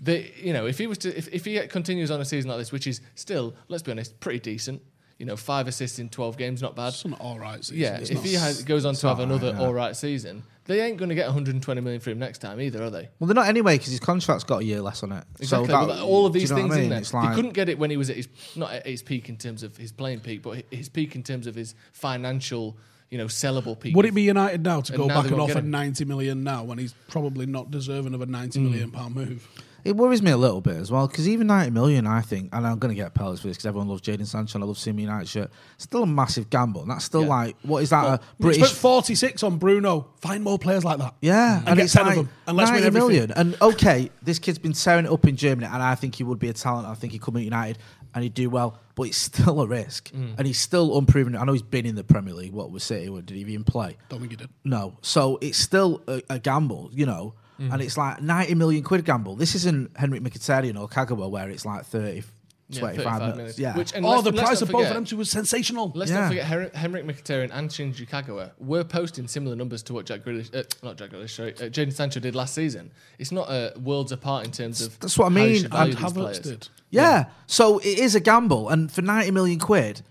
they, 0.00 0.32
you 0.42 0.52
know, 0.52 0.66
if 0.66 0.78
he 0.78 0.88
was 0.88 0.98
to, 0.98 1.16
if, 1.16 1.28
if 1.32 1.44
he 1.44 1.58
continues 1.68 2.10
on 2.10 2.20
a 2.20 2.24
season 2.24 2.50
like 2.50 2.58
this, 2.58 2.72
which 2.72 2.88
is 2.88 3.00
still, 3.14 3.54
let's 3.68 3.84
be 3.84 3.92
honest, 3.92 4.18
pretty 4.18 4.40
decent. 4.40 4.82
You 5.18 5.26
know, 5.26 5.36
five 5.36 5.66
assists 5.66 5.98
in 5.98 6.08
twelve 6.08 6.36
games, 6.36 6.62
not 6.62 6.76
bad. 6.76 6.88
It's 6.88 7.04
an 7.04 7.14
all 7.14 7.38
right 7.38 7.64
season. 7.64 7.76
Yeah, 7.76 7.98
It's 7.98 8.10
if 8.10 8.22
he 8.22 8.34
has, 8.34 8.62
goes 8.62 8.84
on 8.84 8.94
to 8.94 9.08
have 9.08 9.18
all 9.18 9.26
right, 9.26 9.32
another 9.32 9.58
yeah. 9.58 9.66
all 9.66 9.74
right 9.74 9.96
season, 9.96 10.44
they 10.68 10.82
ain't 10.82 10.98
going 10.98 11.08
to 11.08 11.14
get 11.14 11.26
120 11.26 11.80
million 11.80 12.00
for 12.00 12.10
him 12.10 12.18
next 12.18 12.38
time 12.38 12.60
either, 12.60 12.82
are 12.84 12.90
they? 12.90 13.08
Well, 13.18 13.26
they're 13.26 13.34
not 13.34 13.48
anyway 13.48 13.78
because 13.78 13.90
his 13.90 14.00
contract's 14.00 14.44
got 14.44 14.60
a 14.60 14.64
year 14.64 14.82
less 14.82 15.02
on 15.02 15.12
it. 15.12 15.24
Exactly. 15.40 15.66
So 15.66 15.72
that, 15.72 15.88
Well, 15.88 16.06
all 16.06 16.26
of 16.26 16.34
these 16.34 16.52
things 16.52 16.70
I 16.72 16.76
mean? 16.76 16.84
in 16.84 16.90
there. 16.90 16.98
It's 16.98 17.14
like, 17.14 17.30
he 17.30 17.34
couldn't 17.34 17.54
get 17.54 17.70
it 17.70 17.78
when 17.78 17.90
he 17.90 17.96
was 17.96 18.10
at 18.10 18.16
his 18.16 18.28
not 18.54 18.72
at 18.72 18.86
his 18.86 19.02
peak 19.02 19.30
in 19.30 19.38
terms 19.38 19.62
of 19.62 19.76
his 19.78 19.92
playing 19.92 20.20
peak, 20.20 20.42
but 20.42 20.62
his 20.70 20.90
peak 20.90 21.16
in 21.16 21.22
terms 21.22 21.46
of 21.46 21.54
his 21.54 21.74
financial, 21.92 22.76
you 23.08 23.16
know, 23.16 23.26
sellable 23.26 23.80
peak. 23.80 23.96
Would 23.96 24.04
it 24.04 24.14
be 24.14 24.22
United 24.22 24.62
now 24.62 24.82
to 24.82 24.92
And 24.92 25.02
go 25.02 25.06
now 25.06 25.22
back 25.22 25.30
and 25.30 25.40
offer 25.40 25.62
90 25.62 26.04
million 26.04 26.44
now 26.44 26.64
when 26.64 26.76
he's 26.76 26.92
probably 27.08 27.46
not 27.46 27.70
deserving 27.70 28.12
of 28.12 28.20
a 28.20 28.26
90 28.26 28.60
hmm. 28.60 28.66
million 28.66 28.90
pound 28.90 29.14
move? 29.14 29.48
It 29.88 29.96
worries 29.96 30.22
me 30.22 30.30
a 30.30 30.36
little 30.36 30.60
bit 30.60 30.76
as 30.76 30.90
well 30.90 31.06
because 31.08 31.28
even 31.28 31.46
90 31.46 31.70
million, 31.72 32.06
I 32.06 32.20
think, 32.20 32.50
and 32.52 32.66
I'm 32.66 32.78
going 32.78 32.90
to 32.94 33.00
get 33.00 33.14
pellets 33.14 33.40
for 33.40 33.48
this 33.48 33.56
because 33.56 33.66
everyone 33.66 33.88
loves 33.88 34.02
Jadon 34.02 34.26
Sancho 34.26 34.56
and 34.58 34.64
I 34.64 34.66
love 34.66 34.78
seeing 34.78 34.96
me 34.96 35.02
United 35.02 35.28
shirt. 35.28 35.50
Still 35.78 36.02
a 36.02 36.06
massive 36.06 36.50
gamble. 36.50 36.82
And 36.82 36.90
that's 36.90 37.04
still 37.04 37.22
Yeah. 37.22 37.28
like, 37.28 37.56
what 37.62 37.82
is 37.82 37.90
that? 37.90 38.04
a 38.04 38.20
British. 38.38 38.62
spent 38.64 38.78
46 38.78 39.42
on 39.42 39.58
Bruno. 39.58 40.08
Find 40.20 40.44
more 40.44 40.58
players 40.58 40.84
like 40.84 40.98
that. 40.98 41.14
Yeah, 41.20 41.62
And, 41.66 41.76
get 41.76 41.78
it's 41.84 41.92
10 41.94 42.06
like 42.06 42.16
of 42.18 42.24
them. 42.26 42.34
And 42.46 42.56
let's 42.56 42.70
win 42.70 42.82
90 42.82 42.86
everything. 42.86 43.08
million. 43.08 43.30
And 43.32 43.56
okay, 43.62 44.10
this 44.22 44.38
kid's 44.38 44.58
been 44.58 44.72
tearing 44.74 45.06
it 45.06 45.10
up 45.10 45.26
in 45.26 45.36
Germany, 45.36 45.66
and 45.72 45.82
I 45.82 45.94
think 45.94 46.14
he 46.16 46.24
would 46.24 46.38
be 46.38 46.48
a 46.48 46.52
talent. 46.52 46.86
I 46.86 46.94
think 46.94 47.12
he'd 47.12 47.22
come 47.22 47.36
at 47.36 47.42
United 47.42 47.78
and 48.14 48.22
he'd 48.24 48.34
do 48.34 48.48
well, 48.50 48.78
but 48.94 49.04
it's 49.04 49.16
still 49.18 49.60
a 49.60 49.66
risk, 49.66 50.10
Mm. 50.12 50.34
and 50.38 50.46
he's 50.46 50.58
still 50.58 50.96
unproven. 50.98 51.36
I 51.36 51.44
know 51.44 51.52
he's 51.52 51.62
been 51.62 51.84
in 51.86 51.94
the 51.94 52.04
Premier 52.04 52.32
League. 52.34 52.52
What 52.52 52.70
was 52.70 52.82
City? 52.82 53.06
Did 53.22 53.30
he 53.30 53.40
even 53.40 53.64
play? 53.64 53.96
Don't 54.08 54.20
think 54.20 54.32
he 54.32 54.36
did. 54.36 54.48
No. 54.64 54.96
So 55.02 55.38
it's 55.42 55.58
still 55.58 56.02
a, 56.08 56.22
a 56.30 56.38
gamble, 56.38 56.90
you 56.92 57.04
know. 57.06 57.34
Mm. 57.60 57.72
And 57.72 57.82
it's 57.82 57.96
like 57.96 58.22
90 58.22 58.54
million 58.54 58.82
quid 58.84 59.04
gamble. 59.04 59.34
This 59.34 59.54
isn't 59.56 59.96
Henrik 59.96 60.22
Mkhitaryan 60.22 60.78
or 60.80 60.88
Kagawa 60.88 61.28
where 61.28 61.50
it's 61.50 61.64
like 61.66 61.84
30, 61.86 62.22
Yeah, 62.70 62.80
25 62.80 62.96
35 62.96 63.20
minutes. 63.20 63.36
minutes. 63.36 63.58
Yeah. 63.58 63.76
Which, 63.76 63.94
and 63.94 64.06
Oh, 64.06 64.22
the 64.22 64.32
price 64.32 64.62
of 64.62 64.70
both 64.70 64.86
of 64.86 64.94
them 64.94 65.04
two 65.04 65.16
was 65.16 65.28
sensational. 65.30 65.90
Let's 65.94 66.10
Yeah. 66.10 66.20
not 66.20 66.28
forget 66.28 66.46
Her- 66.46 66.70
Henrik 66.74 67.04
Mkhitaryan 67.06 67.50
and 67.52 67.68
Shinji 67.68 68.08
Kagawa 68.08 68.52
were 68.58 68.84
posting 68.84 69.26
similar 69.26 69.56
numbers 69.56 69.82
to 69.84 69.92
what 69.94 70.06
Jack 70.06 70.20
Grealish, 70.24 70.54
uh, 70.54 70.62
not 70.84 70.96
Jack 70.98 71.10
Grealish, 71.10 71.30
sorry, 71.30 71.54
uh, 71.54 71.62
Jadon 71.70 71.92
Sancho 71.92 72.20
did 72.20 72.34
last 72.36 72.54
season. 72.54 72.92
It's 73.18 73.32
not 73.32 73.48
uh, 73.48 73.70
worlds 73.82 74.12
apart 74.12 74.44
in 74.44 74.52
terms 74.52 74.80
of 74.80 74.96
That's 75.00 75.18
what 75.18 75.26
I 75.26 75.30
mean. 75.30 75.64
and 75.64 75.96
Havertz 75.96 76.40
did. 76.42 76.68
yeah. 76.90 77.24
So 77.48 77.78
it 77.78 77.98
is 77.98 78.14
a 78.14 78.20
gamble. 78.20 78.68
And 78.68 78.92
for 78.92 79.02
90 79.02 79.32
million 79.32 79.58
quid, 79.58 80.02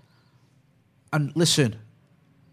and 1.13 1.31
listen, 1.35 1.77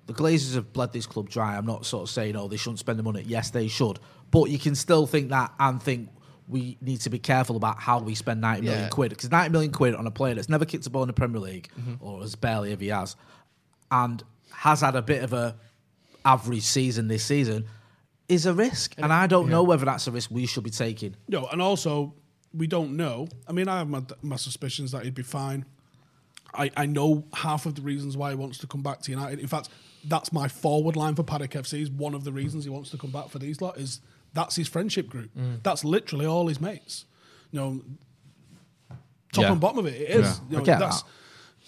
the 0.07 0.13
Glazers 0.13 0.55
have 0.55 0.73
bled 0.73 0.93
this 0.93 1.07
club 1.07 1.29
dry. 1.31 1.57
I'm 1.57 1.67
not 1.67 1.87
sort 1.87 2.03
of 2.03 2.11
saying, 2.11 2.37
oh, 2.37 2.47
they 2.47 2.57
shouldn't 2.59 2.79
spend 2.79 2.99
the 2.99 3.03
money. 3.03 3.25
Yes, 3.27 3.51
they 3.51 3.69
should. 3.69 3.99
But 4.35 4.51
you 4.51 4.59
can 4.59 4.75
still 4.75 5.07
think 5.07 5.31
that 5.31 5.53
and 5.61 5.83
think 5.83 6.09
we 6.49 6.77
need 6.83 7.01
to 7.03 7.11
be 7.11 7.18
careful 7.18 7.57
about 7.57 7.79
how 7.79 8.01
we 8.01 8.14
spend 8.14 8.40
90 8.40 8.62
million 8.62 8.83
Yeah. 8.83 8.88
quid. 8.88 9.11
Because 9.11 9.31
90 9.31 9.51
million 9.51 9.73
quid 9.73 9.94
on 9.94 10.07
a 10.07 10.11
player 10.11 10.35
that's 10.35 10.49
never 10.49 10.64
kicked 10.66 10.87
a 10.87 10.90
ball 10.90 11.03
in 11.05 11.07
the 11.07 11.12
Premier 11.14 11.40
League, 11.40 11.68
Mm-hmm. 11.81 12.05
or 12.05 12.23
as 12.23 12.35
barely 12.35 12.73
if 12.73 12.81
he 12.81 12.88
has, 12.88 13.16
and 13.90 14.23
has 14.51 14.81
had 14.83 14.94
a 14.97 15.03
bit 15.03 15.23
of 15.23 15.33
a 15.33 15.57
average 16.25 16.62
season 16.62 17.09
this 17.09 17.25
season, 17.25 17.64
is 18.29 18.44
a 18.47 18.53
risk. 18.55 18.94
And 18.99 19.12
I 19.12 19.27
don't 19.27 19.49
know 19.49 19.62
whether 19.62 19.85
that's 19.85 20.07
a 20.07 20.11
risk 20.11 20.31
we 20.31 20.47
should 20.47 20.64
be 20.64 20.70
taking. 20.70 21.14
No, 21.29 21.47
and 21.47 21.62
also 21.62 22.14
we 22.53 22.66
don't 22.66 22.97
know. 22.97 23.29
I 23.49 23.53
mean, 23.53 23.68
I 23.68 23.79
have 23.79 23.88
my, 23.88 24.03
my 24.23 24.37
suspicions 24.37 24.92
that 24.92 25.05
he'd 25.05 25.14
be 25.14 25.23
fine. 25.23 25.64
I, 26.55 26.70
I 26.77 26.87
know 26.87 27.25
half 27.35 27.66
of 27.66 27.75
the 27.75 27.83
reasons 27.83 28.16
why 28.16 28.31
he 28.31 28.37
wants 28.37 28.59
to 28.59 28.66
come 28.66 28.83
back 28.83 29.01
to 29.03 29.11
United. 29.11 29.40
In 29.40 29.47
fact, 29.49 29.68
that's 30.05 30.33
my 30.33 30.47
forward 30.49 30.94
line 30.97 31.14
for 31.14 31.23
Paddock 31.25 31.51
FC. 31.53 31.81
Is 31.83 31.90
one 31.90 32.14
of 32.14 32.25
the 32.25 32.33
reasons 32.33 32.65
he 32.65 32.71
wants 32.71 32.90
to 32.90 32.98
come 32.98 33.11
back 33.11 33.29
for 33.29 33.38
these 33.38 33.61
lot 33.61 33.77
is 33.79 34.00
that's 34.35 34.57
his 34.57 34.69
friendship 34.69 35.09
group. 35.09 35.31
That's 35.63 35.85
literally 35.85 36.27
all 36.27 36.47
his 36.49 36.61
mates. 36.61 37.07
You 37.53 37.61
know, 37.61 37.83
top 39.33 39.43
Yeah. 39.45 39.53
and 39.53 39.61
bottom 39.61 39.79
of 39.79 39.87
it, 39.87 39.95
it 40.01 40.11
is. 40.11 40.27
Yeah, 40.27 40.35
You 40.51 40.57
I 40.57 40.59
know, 40.61 40.65
get 40.65 40.79
that's, 40.81 41.05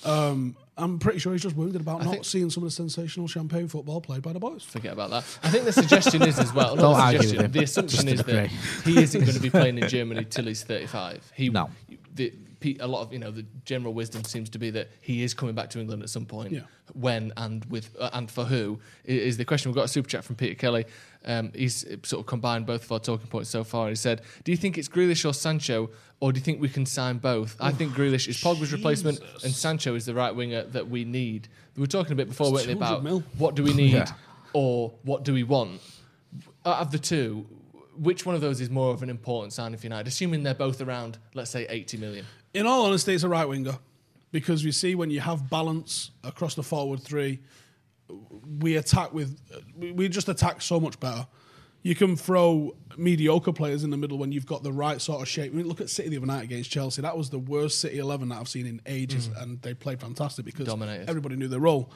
Um, 0.05 0.57
I'm 0.77 0.99
pretty 0.99 1.19
sure 1.21 1.33
he's 1.33 1.43
just 1.43 1.57
wounded 1.57 1.81
about 1.81 2.05
not 2.05 2.11
think- 2.12 2.25
seeing 2.27 2.51
some 2.51 2.62
of 2.62 2.69
the 2.69 2.75
sensational 2.75 3.27
champagne 3.29 3.67
football 3.67 4.01
played 4.03 4.21
by 4.21 4.33
the 4.35 4.39
boys. 4.39 4.62
Forget 4.62 4.93
about 4.93 5.09
that. 5.11 5.25
I 5.43 5.49
think 5.51 5.64
the 5.64 5.73
suggestion 5.73 6.23
is 6.23 6.39
as 6.39 6.53
well. 6.53 6.77
Don't 6.77 6.93
the 6.93 7.01
argue 7.01 7.19
with 7.21 7.31
him. 7.41 7.51
The 7.53 7.62
assumption 7.62 8.07
Just 8.07 8.21
is 8.21 8.27
that 8.27 8.49
he 8.85 9.01
isn't 9.03 9.21
going 9.23 9.35
to 9.35 9.41
be 9.41 9.49
playing 9.49 9.79
in 9.79 9.89
Germany 9.89 10.25
till 10.27 10.45
he's 10.45 10.62
35. 10.64 11.33
He, 11.35 11.49
No. 11.49 11.71
The, 12.14 12.31
pe- 12.31 12.37
a 12.80 12.86
lot 12.86 13.02
of 13.02 13.12
you 13.12 13.18
know 13.18 13.30
the 13.30 13.44
general 13.64 13.92
wisdom 13.94 14.24
seems 14.24 14.48
to 14.50 14.59
be 14.59 14.70
that 14.70 14.88
he 15.00 15.22
is 15.22 15.34
coming 15.34 15.54
back 15.54 15.70
to 15.70 15.80
England 15.80 16.02
at 16.02 16.11
some 16.11 16.26
point. 16.26 16.52
Yeah. 16.52 16.61
When 16.94 17.32
and 17.36 17.64
with 17.66 17.94
uh, 18.00 18.11
and 18.12 18.30
for 18.30 18.44
who 18.44 18.78
is 19.04 19.36
the 19.36 19.44
question. 19.44 19.70
We've 19.70 19.76
got 19.76 19.84
a 19.84 19.88
super 19.88 20.09
chat 20.09 20.24
from 20.24 20.36
Peter 20.36 20.54
Kelly. 20.54 20.86
Um, 21.24 21.50
he's 21.54 21.84
sort 22.04 22.20
of 22.20 22.26
combined 22.26 22.66
both 22.66 22.84
of 22.84 22.92
our 22.92 23.00
talking 23.00 23.26
points 23.26 23.50
so 23.50 23.64
far. 23.64 23.88
He 23.88 23.94
said, 23.96 24.22
"Do 24.44 24.52
you 24.52 24.57
think 24.57 24.78
it's 24.78 24.88
Grealish 24.88 25.28
or 25.28 25.32
Sancho, 25.34 25.90
or 26.20 26.32
do 26.32 26.38
you 26.38 26.44
think 26.44 26.61
we 26.61 26.68
can 26.68 26.86
sign 26.86 27.18
both? 27.18 27.57
I 27.61 27.72
think 27.72 27.92
Grealish 27.92 28.28
is 28.28 28.36
Pogba's 28.40 28.72
replacement, 28.72 29.20
and 29.42 29.52
Sancho 29.52 29.94
is 29.96 30.07
the 30.07 30.14
right 30.14 30.34
winger 30.34 30.62
that 30.64 30.88
we 30.88 31.04
need. 31.04 31.48
We 31.74 31.80
were 31.80 31.86
talking 31.88 32.12
a 32.12 32.16
bit 32.16 32.28
before, 32.28 32.52
weren't 32.52 32.68
we, 32.68 32.72
about 32.72 33.02
mil. 33.02 33.22
what 33.38 33.54
do 33.57 33.62
we 33.62 33.74
need 33.74 33.92
Yeah. 33.92 34.12
or 34.52 34.92
what 35.02 35.24
do 35.24 35.34
we 35.34 35.42
want? 35.42 35.80
out 36.64 36.80
of 36.80 36.90
the 36.90 36.98
two, 36.98 37.46
which 37.96 38.26
one 38.26 38.34
of 38.34 38.40
those 38.40 38.61
is 38.61 38.68
more 38.68 38.92
of 38.92 39.02
an 39.02 39.09
important 39.11 39.52
signing 39.52 39.78
for 39.78 39.86
United? 39.86 40.09
Assuming 40.09 40.42
they're 40.42 40.54
both 40.54 40.80
around, 40.80 41.18
let's 41.34 41.50
say, 41.50 41.66
80 41.68 41.96
million. 41.98 42.26
In 42.57 42.66
all 42.66 42.86
honesty, 42.86 43.12
it's 43.12 43.22
a 43.22 43.28
right 43.28 43.44
winger 43.44 43.78
because 44.32 44.64
we 44.64 44.72
see 44.72 44.94
when 44.94 45.11
you 45.11 45.20
have 45.20 45.50
balance 45.50 46.11
across 46.24 46.54
the 46.54 46.62
forward 46.62 47.02
three, 47.02 47.40
we 48.61 48.76
attack 48.76 49.12
with 49.12 49.38
we- 49.78 50.09
just 50.09 50.30
attack 50.30 50.62
so 50.62 50.80
much 50.80 50.98
better. 50.98 51.26
You 51.82 51.94
can 51.94 52.16
throw 52.16 52.74
mediocre 52.96 53.52
players 53.52 53.84
in 53.84 53.90
the 53.90 53.98
middle 53.98 54.16
when 54.16 54.32
you've 54.32 54.46
got 54.46 54.62
the 54.62 54.72
right 54.72 55.00
sort 55.02 55.20
of 55.20 55.28
shape. 55.28 55.52
I 55.52 55.57
mean, 55.57 55.68
look 55.68 55.82
at 55.82 55.90
City 55.90 56.09
the 56.09 56.16
other 56.16 56.26
night 56.26 56.44
against 56.44 56.70
Chelsea. 56.70 57.02
That 57.02 57.16
was 57.16 57.28
the 57.28 57.38
worst 57.38 57.78
City 57.78 57.98
eleven 57.98 58.30
that 58.30 58.40
I've 58.40 58.48
seen 58.48 58.66
in 58.66 58.80
ages, 58.86 59.26
hmm. 59.26 59.36
and 59.36 59.62
they 59.62 59.74
played 59.74 60.00
fantastic 60.00 60.46
because 60.46 60.66
Dominated. 60.66 61.11
everybody 61.11 61.36
knew 61.36 61.48
their 61.48 61.61
role. 61.61 61.92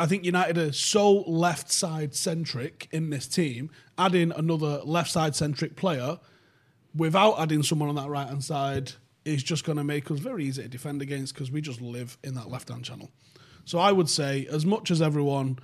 I 0.00 0.06
think 0.06 0.24
United 0.24 0.58
are 0.58 0.72
so 0.72 1.20
left 1.20 1.70
side 1.70 2.12
centric 2.12 2.88
in 2.90 3.10
this 3.10 3.28
team. 3.28 3.70
Adding 3.96 4.32
another 4.32 4.80
left 4.84 5.12
side 5.12 5.36
centric 5.36 5.76
player 5.76 6.18
without 6.92 7.38
adding 7.38 7.62
someone 7.62 7.88
on 7.88 7.94
that 7.94 8.08
right 8.08 8.26
hand 8.26 8.42
side 8.42 8.94
is 9.24 9.42
just 9.42 9.64
going 9.64 9.78
to 9.78 9.84
make 9.84 10.10
us 10.10 10.18
very 10.18 10.44
easy 10.44 10.62
to 10.62 10.68
defend 10.68 11.02
against 11.02 11.34
because 11.34 11.50
we 11.50 11.60
just 11.60 11.80
live 11.80 12.18
in 12.24 12.34
that 12.34 12.50
left 12.50 12.68
hand 12.68 12.84
channel. 12.84 13.10
So 13.64 13.78
I 13.78 13.92
would 13.92 14.08
say, 14.08 14.46
as 14.50 14.66
much 14.66 14.90
as 14.90 15.00
everyone 15.00 15.58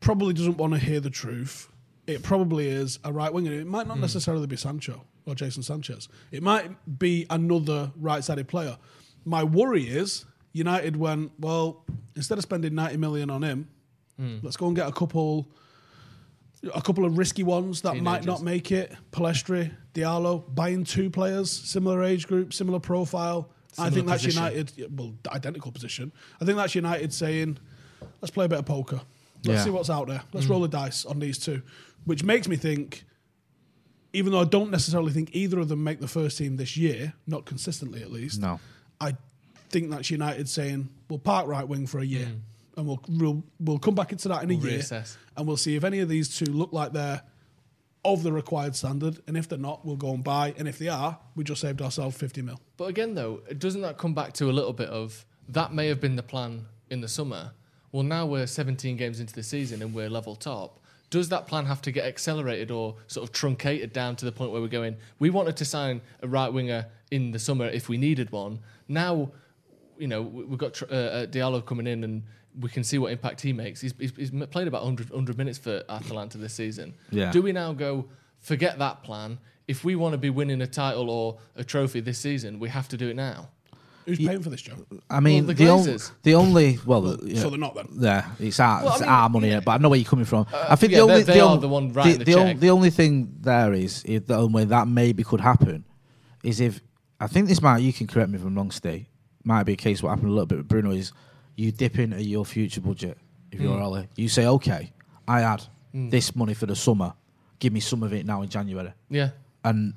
probably 0.00 0.34
doesn't 0.34 0.56
want 0.56 0.72
to 0.72 0.78
hear 0.78 1.00
the 1.00 1.10
truth, 1.10 1.68
it 2.06 2.22
probably 2.22 2.68
is 2.68 2.98
a 3.04 3.12
right 3.12 3.32
winger. 3.32 3.52
It 3.52 3.66
might 3.66 3.86
not 3.86 3.96
hmm. 3.96 4.02
necessarily 4.02 4.46
be 4.46 4.56
Sancho 4.56 5.02
or 5.26 5.34
Jason 5.34 5.62
Sanchez. 5.62 6.08
It 6.30 6.42
might 6.42 6.98
be 6.98 7.26
another 7.30 7.92
right 7.96 8.22
sided 8.22 8.48
player. 8.48 8.76
My 9.24 9.44
worry 9.44 9.84
is 9.84 10.24
United 10.52 10.96
went, 10.96 11.32
well, 11.38 11.84
instead 12.14 12.38
of 12.38 12.42
spending 12.42 12.74
90 12.74 12.96
million 12.98 13.30
on 13.30 13.42
him, 13.42 13.68
hmm. 14.18 14.38
let's 14.42 14.56
go 14.56 14.66
and 14.66 14.76
get 14.76 14.88
a 14.88 14.92
couple 14.92 15.50
a 16.74 16.80
couple 16.82 17.04
of 17.04 17.18
risky 17.18 17.42
ones 17.42 17.82
that 17.82 17.96
might 17.96 18.24
not 18.24 18.42
make 18.42 18.70
it. 18.72 18.94
Pellistri, 19.12 19.72
Diallo, 19.94 20.44
buying 20.54 20.84
two 20.84 21.10
players, 21.10 21.50
similar 21.50 22.02
age 22.02 22.26
group, 22.26 22.52
similar 22.52 22.78
profile. 22.80 23.50
I 23.76 23.88
Similar 23.88 23.90
think 23.94 24.06
that's 24.06 24.22
position. 24.24 24.42
United. 24.44 24.98
Well, 24.98 25.14
identical 25.28 25.72
position. 25.72 26.12
I 26.40 26.44
think 26.44 26.56
that's 26.56 26.74
United 26.76 27.12
saying, 27.12 27.58
"Let's 28.20 28.30
play 28.30 28.44
a 28.44 28.48
bit 28.48 28.60
of 28.60 28.66
poker. 28.66 29.00
Let's 29.44 29.58
Yeah. 29.58 29.64
see 29.64 29.70
what's 29.70 29.90
out 29.90 30.06
there. 30.08 30.18
Mm. 30.20 30.24
Let's 30.32 30.46
roll 30.46 30.60
the 30.60 30.68
dice 30.68 31.04
on 31.04 31.18
these 31.18 31.38
two. 31.38 31.60
Which 32.04 32.22
makes 32.22 32.46
me 32.48 32.54
think, 32.56 33.04
even 34.12 34.30
though 34.32 34.40
I 34.40 34.44
don't 34.44 34.70
necessarily 34.70 35.12
think 35.12 35.30
either 35.32 35.58
of 35.58 35.68
them 35.68 35.82
make 35.82 36.00
the 36.00 36.06
first 36.08 36.38
team 36.38 36.56
this 36.56 36.76
year, 36.76 37.14
not 37.26 37.44
consistently 37.46 38.00
at 38.02 38.12
least. 38.12 38.40
No. 38.40 38.60
I 39.00 39.16
think 39.70 39.90
that's 39.90 40.08
United 40.10 40.48
saying 40.48 40.88
we'll 41.08 41.18
park 41.18 41.48
right 41.48 41.66
wing 41.66 41.86
for 41.88 41.98
a 41.98 42.04
year, 42.06 42.28
and 42.76 42.86
we'll, 42.86 43.00
we'll 43.08 43.44
we'll 43.60 43.78
come 43.78 43.94
back 43.94 44.12
into 44.12 44.28
that 44.28 44.42
in 44.42 44.50
a. 44.50 44.54
We'll 44.56 44.66
year, 44.68 44.78
reassess. 44.80 45.16
and 45.36 45.46
we'll 45.46 45.56
see 45.56 45.76
if 45.76 45.84
any 45.84 46.00
of 46.00 46.08
these 46.08 46.36
two 46.36 46.46
look 46.46 46.72
like 46.72 46.92
they're 46.92 47.22
of 48.04 48.22
the 48.22 48.32
required 48.32 48.76
standard, 48.76 49.18
and 49.26 49.36
if 49.36 49.48
they're 49.48 49.58
not, 49.58 49.84
we'll 49.86 49.96
go 49.96 50.12
and 50.12 50.22
buy, 50.22 50.54
and 50.58 50.68
if 50.68 50.78
they 50.78 50.88
are, 50.88 51.18
we 51.36 51.44
just 51.44 51.60
saved 51.60 51.80
ourselves 51.80 52.16
fifty 52.16 52.42
mil. 52.42 52.60
But 52.76 52.86
again, 52.86 53.14
though, 53.14 53.40
doesn't 53.58 53.80
that 53.82 53.96
come 53.98 54.14
back 54.14 54.32
to 54.34 54.50
a 54.50 54.52
little 54.52 54.72
bit 54.74 54.88
of 54.90 55.24
that 55.48 55.72
may 55.72 55.88
have 55.88 56.00
been 56.00 56.16
the 56.16 56.22
plan 56.22 56.66
in 56.90 57.00
the 57.00 57.08
summer? 57.08 57.52
Well, 57.92 58.02
now 58.02 58.26
we're 58.26 58.46
17 58.48 58.96
games 58.96 59.20
into 59.20 59.34
the 59.34 59.42
season 59.44 59.80
and 59.80 59.94
we're 59.94 60.10
level 60.10 60.34
top. 60.34 60.80
Does 61.10 61.28
that 61.28 61.46
plan 61.46 61.64
have 61.66 61.80
to 61.82 61.92
get 61.92 62.06
accelerated 62.06 62.72
or 62.72 62.96
sort 63.06 63.28
of 63.28 63.32
truncated 63.32 63.92
down 63.92 64.16
to 64.16 64.24
the 64.24 64.32
point 64.32 64.50
where 64.50 64.60
we're 64.60 64.66
going? 64.66 64.96
We 65.20 65.30
wanted 65.30 65.56
to 65.58 65.64
sign 65.64 66.00
a 66.20 66.26
right 66.26 66.52
winger 66.52 66.86
in 67.12 67.30
the 67.30 67.38
summer 67.38 67.66
if 67.68 67.88
we 67.88 67.96
needed 67.96 68.32
one. 68.32 68.58
Now, 68.88 69.30
you 69.96 70.08
know, 70.08 70.22
we- 70.22 70.42
we've 70.44 70.58
got 70.58 70.82
uh, 70.82 70.86
uh, 70.86 71.26
Diallo 71.26 71.64
coming 71.64 71.86
in 71.86 72.02
and 72.02 72.24
we 72.58 72.68
can 72.70 72.84
see 72.84 72.98
what 72.98 73.10
impact 73.12 73.40
he 73.40 73.52
makes. 73.52 73.80
He's, 73.80 73.94
he's, 73.98 74.12
he's 74.16 74.30
played 74.50 74.68
about 74.68 74.82
100, 74.82 75.10
100 75.10 75.36
minutes 75.38 75.58
for 75.58 75.82
Atalanta 75.88 76.38
this 76.38 76.54
season. 76.54 76.94
Yeah. 77.10 77.32
Do 77.32 77.42
we 77.42 77.52
now 77.52 77.72
go, 77.72 78.06
forget 78.40 78.78
that 78.78 79.02
plan? 79.02 79.38
If 79.66 79.82
we 79.84 79.96
want 79.96 80.12
to 80.12 80.18
be 80.18 80.30
winning 80.30 80.60
a 80.60 80.66
title 80.66 81.10
or 81.10 81.38
a 81.56 81.64
trophy 81.64 82.00
this 82.00 82.18
season, 82.18 82.58
we 82.60 82.68
have 82.68 82.88
to 82.88 82.96
do 82.96 83.08
it 83.08 83.16
now. 83.16 83.48
Who's 84.06 84.18
paying 84.18 84.42
for 84.42 84.50
this, 84.50 84.60
Joe? 84.60 84.74
I 85.08 85.20
mean, 85.20 85.46
the 85.46 85.54
the, 85.54 85.68
on- 85.70 85.98
the 86.22 86.34
only 86.34 86.78
well, 86.84 87.16
yeah, 87.24 87.40
So 87.40 87.48
they're 87.48 87.58
not 87.58 87.74
then. 87.74 87.88
Yeah, 87.98 88.26
it's 88.38 88.60
our, 88.60 88.80
Well, 88.82 88.88
I 88.90 88.92
it's 88.92 89.00
mean, 89.00 89.08
our 89.08 89.28
money, 89.30 89.48
yeah. 89.48 89.60
but 89.60 89.72
I 89.72 89.78
know 89.78 89.88
where 89.88 89.98
you're 89.98 90.06
coming 90.08 90.26
from. 90.26 90.46
Uh, 90.52 90.66
I 90.68 90.76
think 90.76 90.92
yeah, 90.92 90.98
the 90.98 91.02
only 91.04 91.14
they- 91.22 91.22
they 91.22 91.38
the 91.38 91.44
are 91.46 91.50
on- 91.52 91.60
the 91.60 91.68
one 91.68 91.92
writing 91.94 92.18
the 92.18 92.24
the, 92.24 92.34
on- 92.34 92.58
the 92.60 92.68
only 92.70 92.90
thing 92.90 93.34
there 93.40 93.72
is, 93.72 94.04
is 94.04 94.20
the 94.24 94.36
only 94.36 94.52
way 94.52 94.64
that 94.66 94.86
maybe 94.88 95.24
could 95.24 95.40
happen 95.40 95.86
is 96.42 96.60
if 96.60 96.82
I 97.18 97.26
think 97.28 97.48
this 97.48 97.62
might. 97.62 97.78
You 97.78 97.94
can 97.94 98.06
correct 98.06 98.28
me 98.28 98.36
if 98.38 98.44
I'm 98.44 98.54
wrong, 98.54 98.70
Steve. 98.70 99.06
Might 99.42 99.62
be 99.64 99.72
a 99.72 99.76
case 99.76 100.02
what 100.02 100.10
happened 100.10 100.28
a 100.28 100.32
little 100.32 100.44
bit 100.46 100.58
with 100.58 100.68
Bruno 100.68 100.90
is 100.90 101.10
you 101.56 101.72
dip 101.72 101.98
into 101.98 102.22
your 102.22 102.44
future 102.44 102.80
budget 102.80 103.16
if 103.52 103.60
you're 103.60 103.76
Mm. 103.78 103.84
Ole. 103.84 104.06
You 104.16 104.28
say, 104.28 104.46
okay, 104.46 104.92
I 105.28 105.40
had 105.40 105.62
this 105.92 106.34
money 106.34 106.54
for 106.54 106.66
the 106.66 106.76
summer. 106.76 107.14
Give 107.58 107.72
me 107.72 107.80
some 107.80 108.02
of 108.02 108.12
it 108.12 108.26
now 108.26 108.42
in 108.42 108.48
January. 108.48 108.92
Yeah. 109.08 109.30
And 109.62 109.94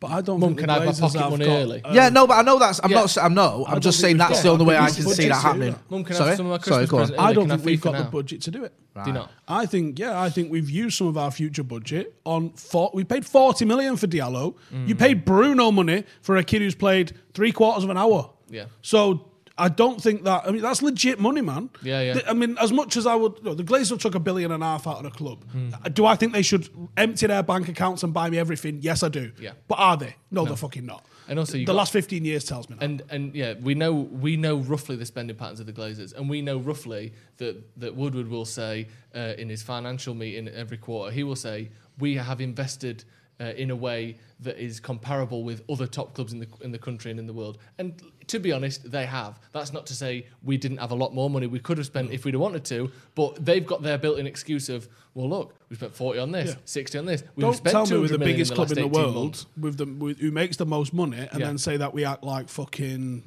But 0.00 0.12
I 0.12 0.20
don't 0.20 0.38
Mum, 0.38 0.50
think 0.50 0.60
can 0.60 0.70
I 0.70 0.74
have 0.84 1.00
my 1.00 1.08
pocket 1.08 1.30
money 1.30 1.44
got, 1.46 1.52
early? 1.56 1.82
uh, 1.82 1.92
yeah, 1.92 2.08
no, 2.10 2.26
but 2.28 2.34
I 2.34 2.42
know 2.42 2.56
that's. 2.60 2.78
I'm 2.84 2.90
yeah. 2.92 3.00
not. 3.00 3.18
I'm 3.18 3.34
no. 3.34 3.64
I'm 3.66 3.80
just 3.80 3.98
saying 3.98 4.14
we've 4.14 4.18
that's 4.18 4.34
got 4.38 4.42
the 4.44 4.48
only 4.50 4.64
way 4.66 4.76
I 4.76 4.90
can 4.90 5.02
see 5.08 5.26
that 5.28 5.42
happening. 5.42 5.72
that. 5.72 5.90
Mum, 5.90 6.04
can 6.04 6.14
I 6.14 6.18
Sorry, 6.18 6.28
have 6.28 6.36
some 6.36 6.46
of 6.46 6.52
my 6.52 6.58
sorry, 6.64 6.86
Christmas 6.86 6.90
go 6.90 6.96
on. 6.98 7.02
present? 7.08 7.18
I 7.20 7.32
don't 7.32 7.44
can 7.44 7.50
I 7.50 7.56
think 7.56 7.66
we've 7.66 7.80
got 7.80 7.92
now? 7.94 8.02
the 8.04 8.10
budget 8.10 8.42
to 8.42 8.50
do 8.52 8.64
it. 8.64 8.74
Do 8.94 9.02
you 9.10 9.12
not? 9.14 9.30
I 9.48 9.66
think, 9.66 9.98
yeah, 9.98 10.20
I 10.20 10.28
think 10.30 10.52
we've 10.52 10.70
used 10.70 10.98
some 10.98 11.06
of 11.08 11.16
our 11.18 11.30
future 11.32 11.64
budget 11.64 12.14
on. 12.24 12.50
For, 12.50 12.90
we 12.94 13.02
paid 13.02 13.26
forty 13.26 13.64
million 13.64 13.96
for 13.96 14.06
Diallo. 14.06 14.54
You 14.86 14.94
Mm. 14.94 14.98
paid 15.00 15.24
Bruno 15.24 15.72
money 15.72 16.04
for 16.20 16.36
a 16.36 16.44
kid 16.44 16.62
who's 16.62 16.76
played 16.76 17.12
three 17.34 17.50
quarters 17.50 17.82
of 17.82 17.90
an 17.90 17.96
hour. 17.96 18.30
Yeah. 18.50 18.66
So 18.82 19.30
I 19.58 19.68
don't 19.68 20.00
think 20.00 20.24
that. 20.24 20.46
I 20.46 20.50
mean, 20.52 20.62
that's 20.62 20.82
legit 20.82 21.18
money, 21.18 21.40
man. 21.40 21.70
Yeah, 21.82 22.00
yeah. 22.00 22.20
I 22.28 22.32
mean, 22.32 22.56
as 22.58 22.72
much 22.72 22.96
as 22.96 23.06
I 23.06 23.14
would, 23.14 23.42
no, 23.44 23.54
the 23.54 23.64
Glazers 23.64 24.00
took 24.00 24.14
a 24.14 24.20
billion 24.20 24.52
and 24.52 24.62
a 24.62 24.66
half 24.66 24.86
out 24.86 24.98
of 24.98 25.02
the 25.02 25.10
club. 25.10 25.44
Uh, 25.84 25.88
Do 25.88 26.06
I 26.06 26.14
think 26.16 26.32
they 26.32 26.42
should 26.42 26.68
empty 26.96 27.26
their 27.26 27.42
bank 27.42 27.68
accounts 27.68 28.02
and 28.04 28.14
buy 28.14 28.30
me 28.30 28.38
everything? 28.38 28.78
Yes, 28.80 29.02
I 29.02 29.08
do. 29.08 29.32
Yeah. 29.40 29.52
But 29.66 29.78
are 29.78 29.96
they? 29.96 30.14
No, 30.30 30.44
they're 30.44 30.56
fucking 30.56 30.86
not. 30.86 31.04
And 31.28 31.38
also 31.38 31.58
you 31.58 31.66
the 31.66 31.72
got- 31.72 31.76
last 31.78 31.92
fifteen 31.92 32.24
years 32.24 32.44
tells 32.44 32.68
me 32.70 32.76
that. 32.76 32.84
And 32.84 33.02
and 33.10 33.34
yeah, 33.34 33.54
we 33.60 33.74
know 33.74 33.92
we 33.92 34.36
know 34.36 34.56
roughly 34.58 34.96
the 34.96 35.04
spending 35.04 35.36
patterns 35.36 35.60
of 35.60 35.66
the 35.66 35.72
Glazers, 35.74 36.14
and 36.16 36.30
we 36.30 36.40
know 36.40 36.58
roughly 36.58 37.12
that 37.36 37.56
that 37.80 37.94
Woodward 37.94 38.28
will 38.28 38.46
say 38.46 38.88
uh, 39.14 39.34
in 39.36 39.48
his 39.50 39.62
financial 39.62 40.14
meeting 40.14 40.48
every 40.48 40.78
quarter, 40.78 41.12
he 41.12 41.22
will 41.24 41.36
say 41.36 41.68
we 41.98 42.14
have 42.14 42.40
invested 42.40 43.04
uh, 43.40 43.44
in 43.56 43.70
a 43.70 43.76
way 43.76 44.16
that 44.40 44.56
is 44.56 44.80
comparable 44.80 45.44
with 45.44 45.62
other 45.68 45.86
top 45.86 46.14
clubs 46.14 46.32
in 46.32 46.38
the 46.38 46.48
in 46.62 46.72
the 46.72 46.78
country 46.78 47.10
and 47.10 47.20
in 47.20 47.26
the 47.26 47.34
world. 47.34 47.58
And 47.78 48.00
to 48.28 48.38
be 48.38 48.52
honest, 48.52 48.90
they 48.90 49.06
have. 49.06 49.38
That's 49.52 49.72
not 49.72 49.86
to 49.86 49.94
say 49.94 50.26
we 50.42 50.56
didn't 50.56 50.78
have 50.78 50.90
a 50.90 50.94
lot 50.94 51.14
more 51.14 51.28
money 51.28 51.46
we 51.46 51.58
could 51.58 51.78
have 51.78 51.86
spent 51.86 52.10
if 52.12 52.24
we'd 52.24 52.34
have 52.34 52.40
wanted 52.40 52.64
to, 52.66 52.90
but 53.14 53.44
they've 53.44 53.66
got 53.66 53.82
their 53.82 53.98
built-in 53.98 54.26
excuse 54.26 54.68
of 54.68 54.88
well, 55.14 55.28
look, 55.28 55.54
we 55.68 55.74
spent 55.76 55.94
forty 55.94 56.18
on 56.20 56.30
this, 56.30 56.50
Yeah. 56.50 56.56
sixty 56.64 56.96
on 56.98 57.06
this. 57.06 57.24
We've 57.34 57.42
Don't 57.42 57.56
spent 57.56 57.72
tell 57.72 57.84
me 57.84 57.90
200 57.90 58.08
the 58.12 58.18
biggest 58.24 58.52
in 58.52 58.54
club 58.54 58.70
in 58.70 58.76
the 58.76 58.86
world 58.86 59.14
months. 59.14 59.46
with 59.58 59.76
the 59.78 59.86
with, 59.86 60.18
who 60.20 60.30
makes 60.30 60.56
the 60.56 60.66
most 60.66 60.94
money 60.94 61.16
and 61.18 61.40
Yeah. 61.40 61.46
then 61.46 61.58
say 61.58 61.76
that 61.78 61.92
we 61.92 62.04
act 62.04 62.22
like 62.22 62.48
fucking 62.48 63.24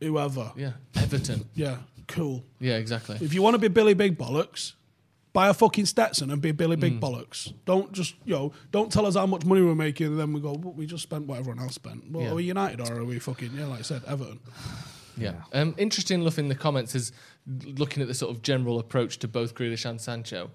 whoever. 0.00 0.52
Yeah, 0.56 0.72
Everton. 0.94 1.48
Yeah, 1.54 1.78
cool. 2.08 2.44
Yeah, 2.60 2.76
exactly. 2.76 3.16
If 3.20 3.32
you 3.32 3.42
want 3.42 3.54
to 3.54 3.58
be 3.58 3.68
Billy 3.68 3.94
Big 3.94 4.18
Bollocks, 4.18 4.72
buy 5.36 5.48
a 5.48 5.54
fucking 5.54 5.84
Stetson 5.84 6.30
and 6.30 6.40
be 6.40 6.50
Billy 6.50 6.76
Mm. 6.76 6.80
Big 6.80 7.00
Bollocks. 7.00 7.52
Don't 7.66 7.92
just 7.92 8.14
you 8.24 8.34
know, 8.34 8.52
don't 8.72 8.90
tell 8.90 9.04
us 9.04 9.16
how 9.16 9.26
much 9.26 9.44
money 9.44 9.60
we're 9.60 9.74
making 9.74 10.06
and 10.06 10.18
then 10.18 10.32
we 10.32 10.40
go, 10.40 10.52
well, 10.52 10.72
we 10.72 10.86
just 10.86 11.02
spent 11.02 11.26
what 11.26 11.38
everyone 11.38 11.62
else 11.62 11.74
spent. 11.74 12.10
Well, 12.10 12.22
Yeah. 12.22 12.30
are 12.30 12.34
we 12.36 12.44
United 12.44 12.80
or 12.80 13.00
are 13.00 13.04
we 13.04 13.18
fucking 13.18 13.50
yeah, 13.54 13.66
like 13.66 13.80
I 13.80 13.82
said, 13.82 14.02
Everton? 14.06 14.40
Yeah. 15.18 15.34
Um, 15.52 15.74
interesting 15.76 16.22
enough 16.22 16.38
in 16.38 16.48
the 16.48 16.54
comments 16.54 16.94
is 16.94 17.12
looking 17.82 18.00
at 18.02 18.08
the 18.08 18.14
sort 18.14 18.34
of 18.34 18.40
general 18.42 18.78
approach 18.78 19.18
to 19.18 19.28
both 19.28 19.54
Grealish 19.54 19.84
and 19.84 20.00
Sancho. 20.00 20.50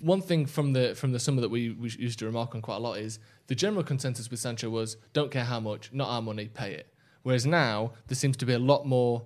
One 0.00 0.20
thing 0.22 0.46
from 0.46 0.72
the 0.72 0.94
from 0.96 1.12
the 1.12 1.20
summer 1.20 1.40
that 1.40 1.48
we, 1.50 1.70
we 1.70 1.88
used 1.90 2.18
to 2.18 2.26
remark 2.26 2.54
on 2.56 2.62
quite 2.62 2.76
a 2.76 2.80
lot 2.80 2.98
is 2.98 3.20
the 3.46 3.54
general 3.54 3.84
consensus 3.84 4.28
with 4.30 4.40
Sancho 4.40 4.68
was 4.70 4.96
don't 5.12 5.30
care 5.30 5.44
how 5.44 5.60
much, 5.60 5.92
not 5.92 6.08
our 6.08 6.20
money, 6.22 6.46
pay 6.48 6.72
it. 6.74 6.92
Whereas 7.22 7.46
now 7.46 7.92
there 8.08 8.16
seems 8.16 8.36
to 8.38 8.46
be 8.46 8.54
a 8.54 8.58
lot 8.58 8.86
more 8.86 9.22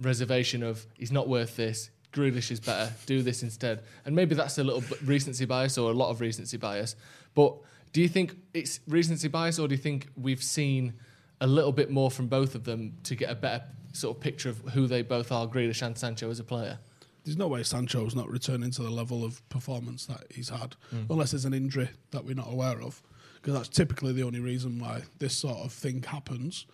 reservation 0.00 0.62
of 0.62 0.86
he's 0.96 1.12
not 1.12 1.28
worth 1.28 1.56
this. 1.56 1.90
Grealish 2.14 2.50
is 2.50 2.60
better. 2.60 2.92
Do 3.06 3.22
this 3.22 3.42
instead. 3.42 3.82
And 4.04 4.14
maybe 4.14 4.34
that's 4.34 4.58
a 4.58 4.64
little 4.64 4.80
bit 4.80 5.02
recency 5.02 5.44
bias 5.44 5.76
or 5.76 5.90
a 5.90 5.94
lot 5.94 6.10
of 6.10 6.20
recency 6.20 6.56
bias. 6.56 6.96
But 7.34 7.56
do 7.92 8.00
you 8.00 8.08
think 8.08 8.36
it's 8.54 8.80
recency 8.86 9.28
bias 9.28 9.58
or 9.58 9.68
do 9.68 9.74
you 9.74 9.80
think 9.80 10.08
we've 10.16 10.42
seen 10.42 10.94
a 11.40 11.46
little 11.46 11.72
bit 11.72 11.90
more 11.90 12.10
from 12.10 12.28
both 12.28 12.54
of 12.54 12.64
them 12.64 12.96
to 13.02 13.14
get 13.14 13.30
a 13.30 13.34
better 13.34 13.64
sort 13.92 14.16
of 14.16 14.22
picture 14.22 14.48
of 14.48 14.58
who 14.58 14.86
they 14.86 15.02
both 15.02 15.30
are, 15.32 15.46
Grealish 15.46 15.82
and 15.82 15.98
Sancho 15.98 16.30
as 16.30 16.40
a 16.40 16.44
player? 16.44 16.78
There's 17.24 17.36
no 17.36 17.48
way 17.48 17.62
Sancho's 17.62 18.14
not 18.14 18.28
returning 18.30 18.70
to 18.72 18.82
the 18.82 18.90
level 18.90 19.24
of 19.24 19.46
performance 19.48 20.06
that 20.06 20.24
he's 20.30 20.50
had, 20.50 20.76
unless 21.08 21.30
there's 21.30 21.46
an 21.46 21.54
injury 21.54 21.88
that 22.10 22.24
we're 22.24 22.34
not 22.34 22.52
aware 22.52 22.82
of. 22.82 23.02
Because 23.36 23.54
that's 23.54 23.68
typically 23.68 24.12
the 24.12 24.22
only 24.22 24.40
reason 24.40 24.78
why 24.78 25.02
this 25.18 25.36
sort 25.36 25.58
of 25.58 25.72
thing 25.72 26.02
happens 26.02 26.66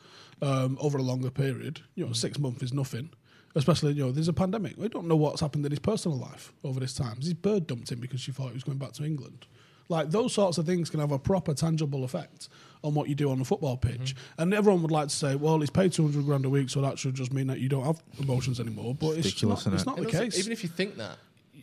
um, 0.43 0.76
over 0.80 0.99
a 0.99 1.03
longer 1.03 1.30
period. 1.30 1.80
You 1.95 2.07
know, 2.07 2.12
six 2.12 2.38
months 2.38 2.62
is 2.62 2.72
nothing. 2.72 3.11
Especially, 3.55 3.92
you 3.92 4.05
know, 4.05 4.12
there's 4.12 4.28
a 4.28 4.32
pandemic. 4.32 4.74
We 4.76 4.88
don't 4.88 5.09
know 5.09 5.16
what's 5.16 5.40
happened 5.40 5.64
in 5.66 5.72
his 5.72 5.80
personal 5.80 6.16
life 6.16 6.53
over 6.62 6.78
this 6.78 6.94
time. 6.94 7.16
His 7.20 7.34
bird 7.34 7.66
dumped 7.66 7.90
him 7.90 7.98
because 7.98 8.20
she 8.20 8.30
thought 8.30 8.48
he 8.48 8.55
was 8.55 8.62
going 8.62 8.78
back 8.78 8.92
to 8.92 9.05
England. 9.05 9.46
Like 9.88 10.11
those 10.11 10.32
sorts 10.32 10.57
of 10.57 10.66
things 10.66 10.88
can 10.88 11.01
have 11.01 11.11
a 11.11 11.18
proper 11.18 11.53
tangible 11.53 12.05
effect 12.05 12.48
on 12.84 12.94
what 12.94 13.09
you 13.09 13.16
do 13.16 13.28
on 13.30 13.40
the 13.40 13.44
football 13.44 13.76
pitch. 13.76 14.14
Mm-hmm. 14.14 14.42
And 14.42 14.55
everyone 14.55 14.82
would 14.82 14.92
like 14.92 15.09
to 15.09 15.14
say, 15.14 15.34
well, 15.34 15.59
he's 15.59 15.68
paid 15.68 15.92
200 15.92 16.24
grand 16.24 16.44
a 16.44 16.48
week, 16.48 16.70
so 16.70 16.80
that 16.80 16.96
should 16.96 17.14
just 17.14 17.32
mean 17.32 17.48
that 17.48 17.59
you 17.59 17.68
don't 17.68 17.84
have 17.84 18.01
emotions 18.20 18.61
anymore. 18.61 18.94
But 18.94 19.18
it's 19.18 19.26
Ridiculous, 19.26 19.66
not, 19.66 19.74
isn't 19.74 19.74
it's 19.74 19.86
not 19.86 19.96
the 19.96 20.05
also, 20.05 20.20
case. 20.20 20.38
Even 20.38 20.53
if 20.53 20.62
you 20.62 20.68
think 20.68 20.96
that, 20.96 21.18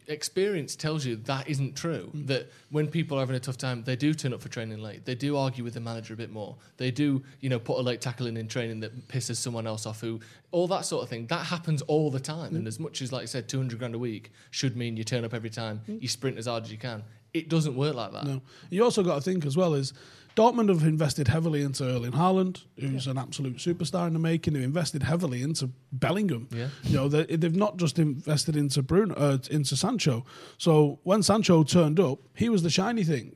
experience 0.08 0.76
tells 0.76 1.05
you 1.05 1.18
that 1.18 1.49
isn't 1.49 1.76
true. 1.76 2.10
Mm. 2.16 2.28
That 2.28 2.51
when 2.70 2.88
people 2.88 3.18
are 3.18 3.22
having 3.22 3.36
a 3.36 3.39
tough 3.39 3.58
time, 3.58 3.84
they 3.84 3.95
do 3.95 4.14
turn 4.14 4.34
up 4.34 4.41
for 4.41 4.49
training 4.49 4.80
late. 4.80 5.05
They 5.05 5.16
do 5.16 5.38
argue 5.38 5.64
with 5.64 5.74
the 5.74 5.80
manager 5.80 6.14
a 6.14 6.18
bit 6.18 6.32
more. 6.32 6.55
They 6.78 6.91
do, 6.91 7.24
you 7.41 7.49
know, 7.49 7.60
put 7.60 7.78
a 7.78 7.82
late 7.82 8.01
tackle 8.01 8.28
in 8.28 8.38
in 8.38 8.47
training 8.47 8.80
that 8.82 9.08
pisses 9.08 9.36
someone 9.38 9.68
else 9.68 9.86
off. 9.86 10.01
Who 10.01 10.20
all 10.51 10.68
that 10.68 10.86
sort 10.86 11.03
of 11.03 11.10
thing 11.10 11.28
that 11.28 11.45
happens 11.45 11.82
all 11.84 12.10
the 12.10 12.20
time. 12.20 12.53
Mm. 12.53 12.58
And 12.58 12.68
as 12.68 12.80
much 12.80 13.01
as, 13.01 13.12
like 13.12 13.24
I 13.24 13.26
said, 13.26 13.47
two 13.49 13.58
hundred 13.58 13.80
grand 13.80 13.95
a 13.95 13.99
week 13.99 14.32
should 14.51 14.78
mean 14.78 14.97
you 14.97 15.03
turn 15.03 15.26
up 15.26 15.34
every 15.34 15.49
time, 15.49 15.82
mm. 15.88 16.01
you 16.01 16.08
sprint 16.08 16.38
as 16.38 16.47
hard 16.47 16.64
as 16.64 16.72
you 16.72 16.78
can. 16.78 17.03
It 17.34 17.49
doesn't 17.49 17.76
work 17.76 17.95
like 17.95 18.14
that. 18.14 18.26
No. 18.26 18.41
You 18.70 18.84
also 18.84 19.03
got 19.03 19.16
to 19.16 19.22
think 19.22 19.45
as 19.45 19.58
well 19.58 19.74
is 19.74 19.93
Dortmund 20.38 20.69
have 20.69 20.83
invested 20.83 21.27
heavily 21.27 21.63
into 21.63 21.83
Erling 21.83 22.11
Haaland, 22.11 22.63
who's 22.79 23.07
an 23.07 23.17
absolute 23.17 23.57
superstar 23.57 24.05
in 24.05 24.13
the 24.13 24.19
making. 24.19 24.53
They've 24.53 24.61
invested 24.61 25.01
heavily 25.01 25.41
into 25.41 25.71
Bellingham. 25.91 26.47
Yeah. 26.51 26.67
You 26.83 26.95
know, 26.95 27.07
they, 27.09 27.23
they've 27.35 27.55
not 27.55 27.77
just 27.77 27.97
invested 27.97 28.55
into 28.55 28.83
Bruno, 28.83 29.15
uh, 29.15 29.39
into 29.49 29.75
Sancho. 29.75 30.25
So 30.59 30.99
when 31.01 31.23
Sancho 31.23 31.63
turned 31.63 31.99
up, 31.99 32.19
he 32.35 32.49
was 32.49 32.61
the 32.61 32.69
shiny 32.69 33.03
thing. 33.03 33.35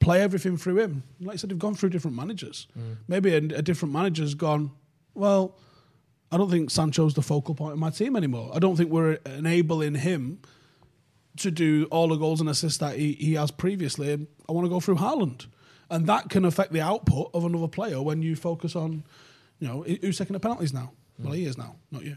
Play 0.00 0.20
everything 0.20 0.56
through 0.56 0.78
him. 0.80 1.04
Like 1.20 1.34
I 1.34 1.36
said, 1.36 1.50
they've 1.50 1.58
gone 1.58 1.76
through 1.76 1.90
different 1.90 2.16
managers. 2.16 2.66
Maybe 3.06 3.32
a, 3.32 3.36
a 3.36 3.62
different 3.62 3.94
manager's 3.94 4.34
gone. 4.34 4.72
Well, 5.14 5.56
I 6.32 6.36
don't 6.36 6.50
think 6.50 6.68
Sancho's 6.70 7.14
the 7.14 7.22
focal 7.22 7.54
point 7.54 7.74
of 7.74 7.78
my 7.78 7.90
team 7.90 8.16
anymore. 8.16 8.50
I 8.52 8.58
don't 8.58 8.74
think 8.74 8.90
we're 8.90 9.18
enabling 9.24 9.94
him 9.94 10.40
to 11.36 11.52
do 11.52 11.86
all 11.92 12.08
the 12.08 12.16
goals 12.16 12.40
and 12.40 12.50
assists 12.50 12.78
that 12.78 12.96
he, 12.96 13.12
he 13.12 13.34
has 13.34 13.52
previously. 13.52 14.12
I 14.48 14.52
want 14.52 14.64
to 14.64 14.68
go 14.68 14.80
through 14.80 14.96
Haaland. 14.96 15.46
And 15.90 16.06
that 16.06 16.30
can 16.30 16.44
affect 16.44 16.72
the 16.72 16.80
output 16.80 17.30
of 17.34 17.44
another 17.44 17.68
player 17.68 18.00
when 18.02 18.22
you 18.22 18.36
focus 18.36 18.74
on, 18.74 19.04
you 19.58 19.68
know, 19.68 19.82
who's 19.82 20.18
taking 20.18 20.34
the 20.34 20.40
penalties 20.40 20.72
now? 20.72 20.92
Well, 21.18 21.32
he 21.32 21.44
is 21.44 21.56
now, 21.56 21.76
not 21.90 22.04
you. 22.04 22.16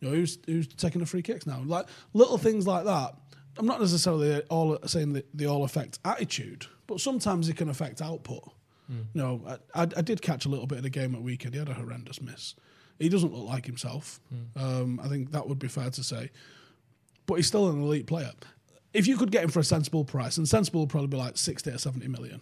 You 0.00 0.08
know, 0.08 0.14
who's, 0.14 0.38
who's 0.46 0.68
taking 0.68 1.00
the 1.00 1.06
free 1.06 1.22
kicks 1.22 1.46
now? 1.46 1.62
Like 1.64 1.86
little 2.12 2.38
things 2.38 2.66
like 2.66 2.84
that. 2.84 3.14
I'm 3.56 3.66
not 3.66 3.80
necessarily 3.80 4.40
all 4.42 4.78
saying 4.86 5.14
that 5.14 5.26
they 5.34 5.46
all 5.46 5.64
affect 5.64 5.98
attitude, 6.04 6.66
but 6.86 7.00
sometimes 7.00 7.48
it 7.48 7.56
can 7.56 7.68
affect 7.68 8.00
output. 8.00 8.44
You 9.14 9.20
know, 9.20 9.42
I, 9.74 9.82
I, 9.82 9.82
I 9.82 10.00
did 10.02 10.22
catch 10.22 10.46
a 10.46 10.48
little 10.48 10.66
bit 10.66 10.78
of 10.78 10.84
the 10.84 10.90
game 10.90 11.14
at 11.14 11.20
weekend. 11.20 11.54
He 11.54 11.58
had 11.58 11.68
a 11.68 11.74
horrendous 11.74 12.22
miss. 12.22 12.54
He 12.98 13.08
doesn't 13.08 13.34
look 13.34 13.46
like 13.46 13.66
himself. 13.66 14.20
Um, 14.56 15.00
I 15.02 15.08
think 15.08 15.32
that 15.32 15.46
would 15.48 15.58
be 15.58 15.68
fair 15.68 15.90
to 15.90 16.02
say 16.02 16.30
but 17.28 17.34
he's 17.34 17.46
still 17.46 17.68
an 17.68 17.80
elite 17.80 18.08
player. 18.08 18.32
If 18.98 19.06
you 19.06 19.16
could 19.16 19.30
get 19.30 19.44
him 19.44 19.50
for 19.50 19.60
a 19.60 19.64
sensible 19.64 20.04
price, 20.04 20.36
and 20.38 20.48
sensible 20.48 20.80
would 20.80 20.90
probably 20.90 21.08
be 21.08 21.16
like 21.16 21.36
60 21.38 21.70
or 21.70 21.78
70 21.78 22.08
million, 22.08 22.40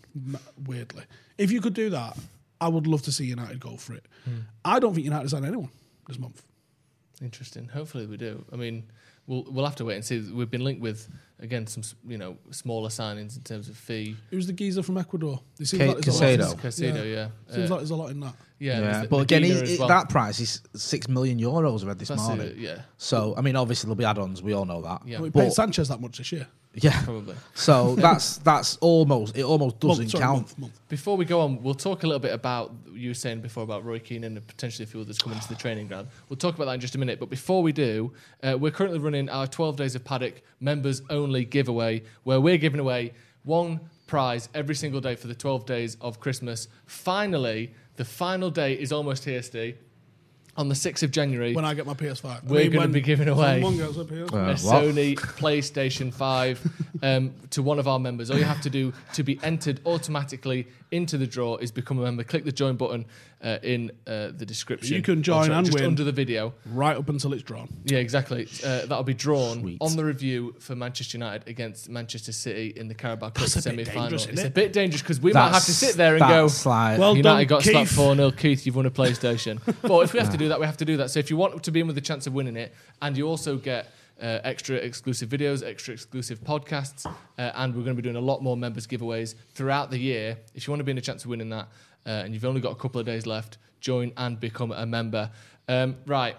weirdly. 0.67 1.03
If 1.39 1.53
you 1.53 1.61
could 1.61 1.75
do 1.75 1.91
that, 1.91 2.17
I 2.61 2.69
would 2.69 2.87
love 2.87 3.03
to 3.03 3.13
see 3.13 3.25
United 3.27 3.61
go 3.61 3.77
for 3.77 3.95
it. 3.95 4.07
I 4.65 4.79
don't 4.81 4.95
think 4.95 5.05
United 5.05 5.29
sign 5.31 5.45
anyone 5.45 5.69
this 6.09 6.19
month. 6.19 6.43
Interesting. 7.23 7.69
Hopefully 7.69 8.07
we 8.07 8.17
do. 8.17 8.45
I 8.53 8.57
mean, 8.57 8.85
we'll 9.27 9.45
we'll 9.51 9.65
have 9.65 9.77
to 9.77 9.85
wait 9.85 9.97
and 9.97 10.05
see. 10.05 10.21
We've 10.33 10.51
been 10.51 10.65
linked 10.65 10.83
with 10.83 11.09
again 11.41 11.67
some 11.67 11.83
you 12.07 12.19
know 12.19 12.37
smaller 12.51 12.89
signings 12.91 13.37
in 13.37 13.43
terms 13.43 13.69
of 13.69 13.77
fee. 13.77 14.17
Who's 14.31 14.47
the 14.47 14.53
geezer 14.53 14.83
from 14.83 14.99
Ecuador? 14.99 15.41
It 15.59 15.67
seems 15.67 15.83
Ca- 15.83 15.89
like 15.93 16.05
there's 16.05 16.21
a 16.21 16.25
lot 16.25 16.31
in- 16.33 16.41
Casado. 16.41 16.61
Casado, 16.61 17.05
yeah. 17.15 17.29
Seems 17.55 17.71
Uh, 17.71 17.75
like 17.75 17.81
there's 17.81 17.91
a 17.91 17.97
lot 17.97 18.11
in 18.11 18.21
that. 18.21 18.35
Yeah, 18.59 18.81
Yeah, 18.81 19.01
the- 19.03 19.09
but 19.09 19.17
again, 19.19 19.43
Medina 19.43 19.65
he, 19.67 19.73
he- 19.73 19.79
well. 19.79 19.89
that 19.89 20.09
price 20.09 20.41
is 20.41 20.63
six 20.75 21.09
million 21.09 21.39
euros. 21.39 21.85
I 21.85 21.89
read 21.89 21.99
this 21.99 22.09
That's 22.09 22.23
morning. 22.23 22.47
it, 22.49 22.57
yeah. 22.57 22.83
So 22.97 23.35
I 23.37 23.41
mean, 23.43 23.55
obviously 23.57 23.87
there'll 23.89 23.97
be 23.97 24.05
add-ons. 24.05 24.43
We 24.43 24.53
all 24.55 24.65
know 24.65 24.81
that. 24.83 25.03
Yeah. 25.07 25.17
Well, 25.17 25.25
we 25.25 25.31
But- 25.31 25.41
paid 25.45 25.53
Sanchez 25.53 25.89
that 25.89 26.01
much 26.01 26.19
this 26.19 26.33
year. 26.33 26.47
yeah. 26.75 27.03
Probably. 27.05 27.35
So 27.55 27.95
that's 28.07 28.39
that's 28.39 28.77
almost 28.79 29.37
it. 29.37 29.43
Almost 29.45 29.81
doesn't 29.81 30.05
Month, 30.05 30.11
sorry, 30.13 30.23
count. 30.25 30.37
month, 30.39 30.59
month. 30.59 30.81
Before 30.89 31.17
we 31.19 31.25
go 31.27 31.41
on, 31.41 31.63
we'll 31.63 31.75
talk 31.75 32.03
a 32.03 32.07
little 32.07 32.19
bit 32.21 32.33
about 32.33 32.73
you 32.95 33.11
were 33.11 33.15
saying 33.15 33.41
before 33.43 33.63
about 33.63 33.85
Roy 33.85 33.99
Keane 33.99 34.25
and 34.25 34.47
potentially 34.47 34.85
a 34.85 34.87
few 34.87 35.01
others 35.03 35.19
coming 35.19 35.39
to 35.39 35.49
the 35.49 35.55
training 35.55 35.87
ground. 35.89 36.09
We'll 36.31 36.37
talk 36.39 36.55
about 36.55 36.65
that 36.67 36.75
in 36.75 36.81
just 36.81 36.95
a 36.95 36.99
minute. 36.99 37.21
But 37.21 37.29
before 37.29 37.63
we 37.63 37.73
do, 37.73 38.13
uh, 38.43 38.57
we're 38.59 38.71
currently 38.71 38.99
running 39.01 39.29
our 39.29 39.47
12 39.47 39.77
Days 39.77 39.95
of 39.95 40.03
Paddock 40.05 40.41
members 40.61 41.03
only 41.11 41.45
giveaway, 41.45 42.03
where 42.25 42.41
we're 42.41 42.57
giving 42.59 42.81
away 42.81 43.13
one 43.45 43.81
prize 44.07 44.49
every 44.55 44.75
single 44.75 45.01
day 45.01 45.15
for 45.17 45.27
the 45.27 45.35
12 45.35 45.67
days 45.67 45.97
of 46.01 46.21
Christmas. 46.21 46.69
Finally, 46.87 47.75
the 47.97 48.05
final 48.05 48.51
day 48.51 48.75
is 48.75 48.93
almost 48.93 49.25
here, 49.25 49.43
Steve. 49.43 49.77
On 50.59 50.71
the 50.71 50.75
6th 50.75 51.03
of 51.03 51.11
January, 51.11 51.53
When 51.55 51.67
I 51.67 51.75
get 51.75 51.85
my 51.85 51.93
PS5. 51.93 52.25
I 52.25 52.41
We're 52.47 52.61
mean, 52.63 52.71
gonna 52.71 52.81
when 52.85 52.93
be 52.93 53.03
giving 53.03 53.29
away- 53.29 53.61
Someone 53.61 53.77
gets 53.77 53.99
a 53.99 54.05
PS5. 54.07 54.33
Uh, 54.33 54.37
a 54.39 54.47
what? 54.47 54.57
Sony 54.57 55.15
PlayStation 55.17 56.15
5 56.15 56.85
um, 57.03 57.35
to 57.51 57.63
one 57.63 57.79
of 57.79 57.87
our 57.87 57.99
members. 57.99 58.31
All 58.31 58.39
you 58.39 58.45
have 58.45 58.63
to 58.63 58.71
do 58.71 58.95
to 59.13 59.23
be 59.23 59.39
entered 59.43 59.81
automatically 59.85 60.67
into 60.91 61.19
the 61.19 61.27
draw 61.27 61.57
is 61.57 61.71
become 61.71 61.99
a 61.99 62.03
member. 62.03 62.25
Click 62.25 62.45
the 62.45 62.53
join 62.53 62.77
button 62.77 63.05
uh, 63.43 63.59
in 63.63 63.93
uh, 64.07 64.31
the 64.37 64.47
description. 64.47 64.97
You 64.97 65.03
can 65.03 65.23
join 65.23 65.45
sorry, 65.45 65.57
and 65.57 65.67
just 65.67 65.79
win. 65.79 65.85
under 65.87 66.05
the 66.05 66.13
video. 66.13 66.55
right 66.67 66.97
up 66.97 67.09
until 67.09 67.33
it's 67.33 67.43
drawn. 67.43 67.69
Yeah, 67.85 67.99
exactly. 67.99 68.49
Uh, 68.65 68.87
that'll 68.87 69.03
be 69.03 69.15
drawn 69.15 69.61
Sweet. 69.61 69.79
on 69.81 69.97
the 69.97 70.05
review 70.05 70.55
for 70.59 70.75
Manchester 70.75 71.19
United 71.19 71.47
against 71.49 71.89
Manchester 71.89 72.33
City 72.33 72.73
in 72.77 72.89
the 72.89 72.95
Carabao 72.95 73.29
Cup 73.29 73.37
That's 73.37 73.67
a 73.67 73.71
bit 73.71 73.87
semi-final. 73.87 74.15
It's 74.15 74.27
isn't 74.27 74.47
a 74.47 74.51
bit 74.51 74.73
dangerous 74.73 75.03
because 75.03 75.21
we 75.21 75.33
might 75.33 75.53
have 75.53 75.65
to 75.65 75.75
sit 75.75 75.97
there 75.97 76.17
and 76.17 76.21
go. 76.21 76.43
that's 76.43 76.65
like- 76.65 76.99
Well 76.99 77.17
United 77.17 77.49
done, 77.49 77.59
got 77.59 77.63
slapped 77.63 77.89
Keith. 77.91 77.97
4 77.97 78.17
0. 78.17 78.31
Keith, 78.33 78.67
you've 78.67 78.77
won 78.77 78.87
a 78.87 78.91
PlayStation. 78.91 79.61
but 79.83 80.01
if 80.01 80.13
we 80.13 80.19
have 80.19 80.31
to 80.31 80.39
do 80.39 80.49
that, 80.49 80.59
we 80.59 80.67
have 80.67 80.79
to 80.79 80.85
do 80.85 80.97
that. 80.99 81.11
So 81.11 81.19
if 81.19 81.31
you 81.31 81.37
want 81.37 81.63
to 81.63 81.71
be 81.71 81.81
in 81.81 81.87
with 81.87 81.99
a 81.99 82.03
chance 82.03 82.27
of 82.27 82.33
winning 82.33 82.57
it, 82.57 82.75
and 83.03 83.17
you 83.17 83.29
also 83.29 83.57
get 83.57 83.87
uh, 84.21 84.41
extra 84.45 84.77
exclusive 84.77 85.29
videos, 85.29 85.63
extra 85.63 85.93
exclusive 85.93 86.43
podcasts, 86.43 87.07
uh, 87.07 87.13
and 87.55 87.75
we're 87.75 87.83
going 87.83 87.97
to 87.97 88.03
be 88.03 88.07
doing 88.07 88.17
a 88.17 88.21
lot 88.21 88.43
more 88.43 88.57
members 88.57 88.87
giveaways 88.87 89.35
throughout 89.53 89.91
the 89.91 89.99
year. 89.99 90.39
If 90.55 90.67
you 90.67 90.73
want 90.73 90.81
to 90.81 90.85
be 90.85 90.93
in 90.93 90.99
a 90.99 91.03
chance 91.03 91.25
of 91.25 91.31
winning 91.31 91.51
that, 91.51 91.69
uh, 92.07 92.11
and 92.25 92.33
you've 92.35 92.45
only 92.45 92.61
got 92.61 92.73
a 92.73 92.77
couple 92.77 93.01
of 93.01 93.07
days 93.07 93.27
left, 93.27 93.59
join 93.81 94.13
and 94.17 94.39
become 94.41 94.73
a 94.73 94.87
member. 94.87 95.31
Um, 95.69 95.97
right, 96.07 96.37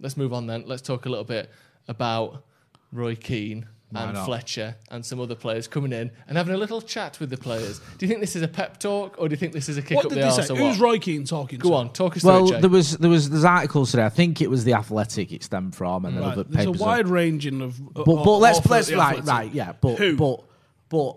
let's 0.00 0.16
move 0.16 0.32
on 0.32 0.46
then. 0.46 0.64
Let's 0.66 0.82
talk 0.82 1.06
a 1.06 1.08
little 1.08 1.24
bit 1.24 1.50
about 1.88 2.44
Roy 2.92 3.14
Keane 3.14 3.66
Why 3.90 4.04
and 4.04 4.14
not? 4.14 4.24
Fletcher 4.24 4.76
and 4.90 5.04
some 5.04 5.20
other 5.20 5.34
players 5.34 5.68
coming 5.68 5.92
in 5.92 6.10
and 6.28 6.36
having 6.38 6.54
a 6.54 6.56
little 6.56 6.80
chat 6.80 7.18
with 7.20 7.30
the 7.30 7.36
players. 7.36 7.80
Do 7.98 8.06
you 8.06 8.08
think 8.08 8.20
this 8.20 8.34
is 8.36 8.42
a 8.42 8.48
pep 8.48 8.78
talk 8.78 9.16
or 9.18 9.28
do 9.28 9.32
you 9.32 9.36
think 9.36 9.52
this 9.52 9.68
is 9.68 9.76
a 9.76 9.82
kick 9.82 9.96
What 9.96 10.06
up 10.06 10.12
did 10.12 10.18
the 10.18 10.24
arse 10.26 10.46
say? 10.48 10.56
Who's? 10.56 10.78
Roy 10.78 10.98
Keane 10.98 11.24
talking 11.24 11.58
to? 11.58 11.62
Go 11.62 11.70
to? 11.70 11.74
on, 11.74 11.92
talk 11.92 12.16
us 12.16 12.24
Well, 12.24 12.46
through 12.46 12.46
it, 12.46 12.50
Jay. 12.56 12.60
there 12.62 12.70
was 12.70 12.96
there 12.98 13.10
was 13.10 13.28
there's 13.30 13.44
articles 13.44 13.90
today. 13.90 14.04
I 14.04 14.08
think 14.08 14.40
it 14.40 14.48
was 14.48 14.64
the 14.64 14.74
Athletic 14.74 15.32
it 15.32 15.42
stemmed 15.44 15.74
from, 15.74 16.04
and 16.04 16.16
then 16.16 16.22
Right. 16.22 16.32
other 16.32 16.44
There's 16.44 16.64
a 16.64 16.68
papers. 16.68 16.80
wide 16.80 17.08
ranging 17.08 17.60
of. 17.60 17.94
but 17.94 18.04
but 18.06 18.38
let's 18.38 18.64
let's 18.66 18.90
right, 18.92 19.16
right 19.18 19.24
right 19.26 19.52
yeah. 19.52 19.72
But 19.80 19.98
Who? 19.98 20.16
but 20.16 20.44
but 20.88 21.16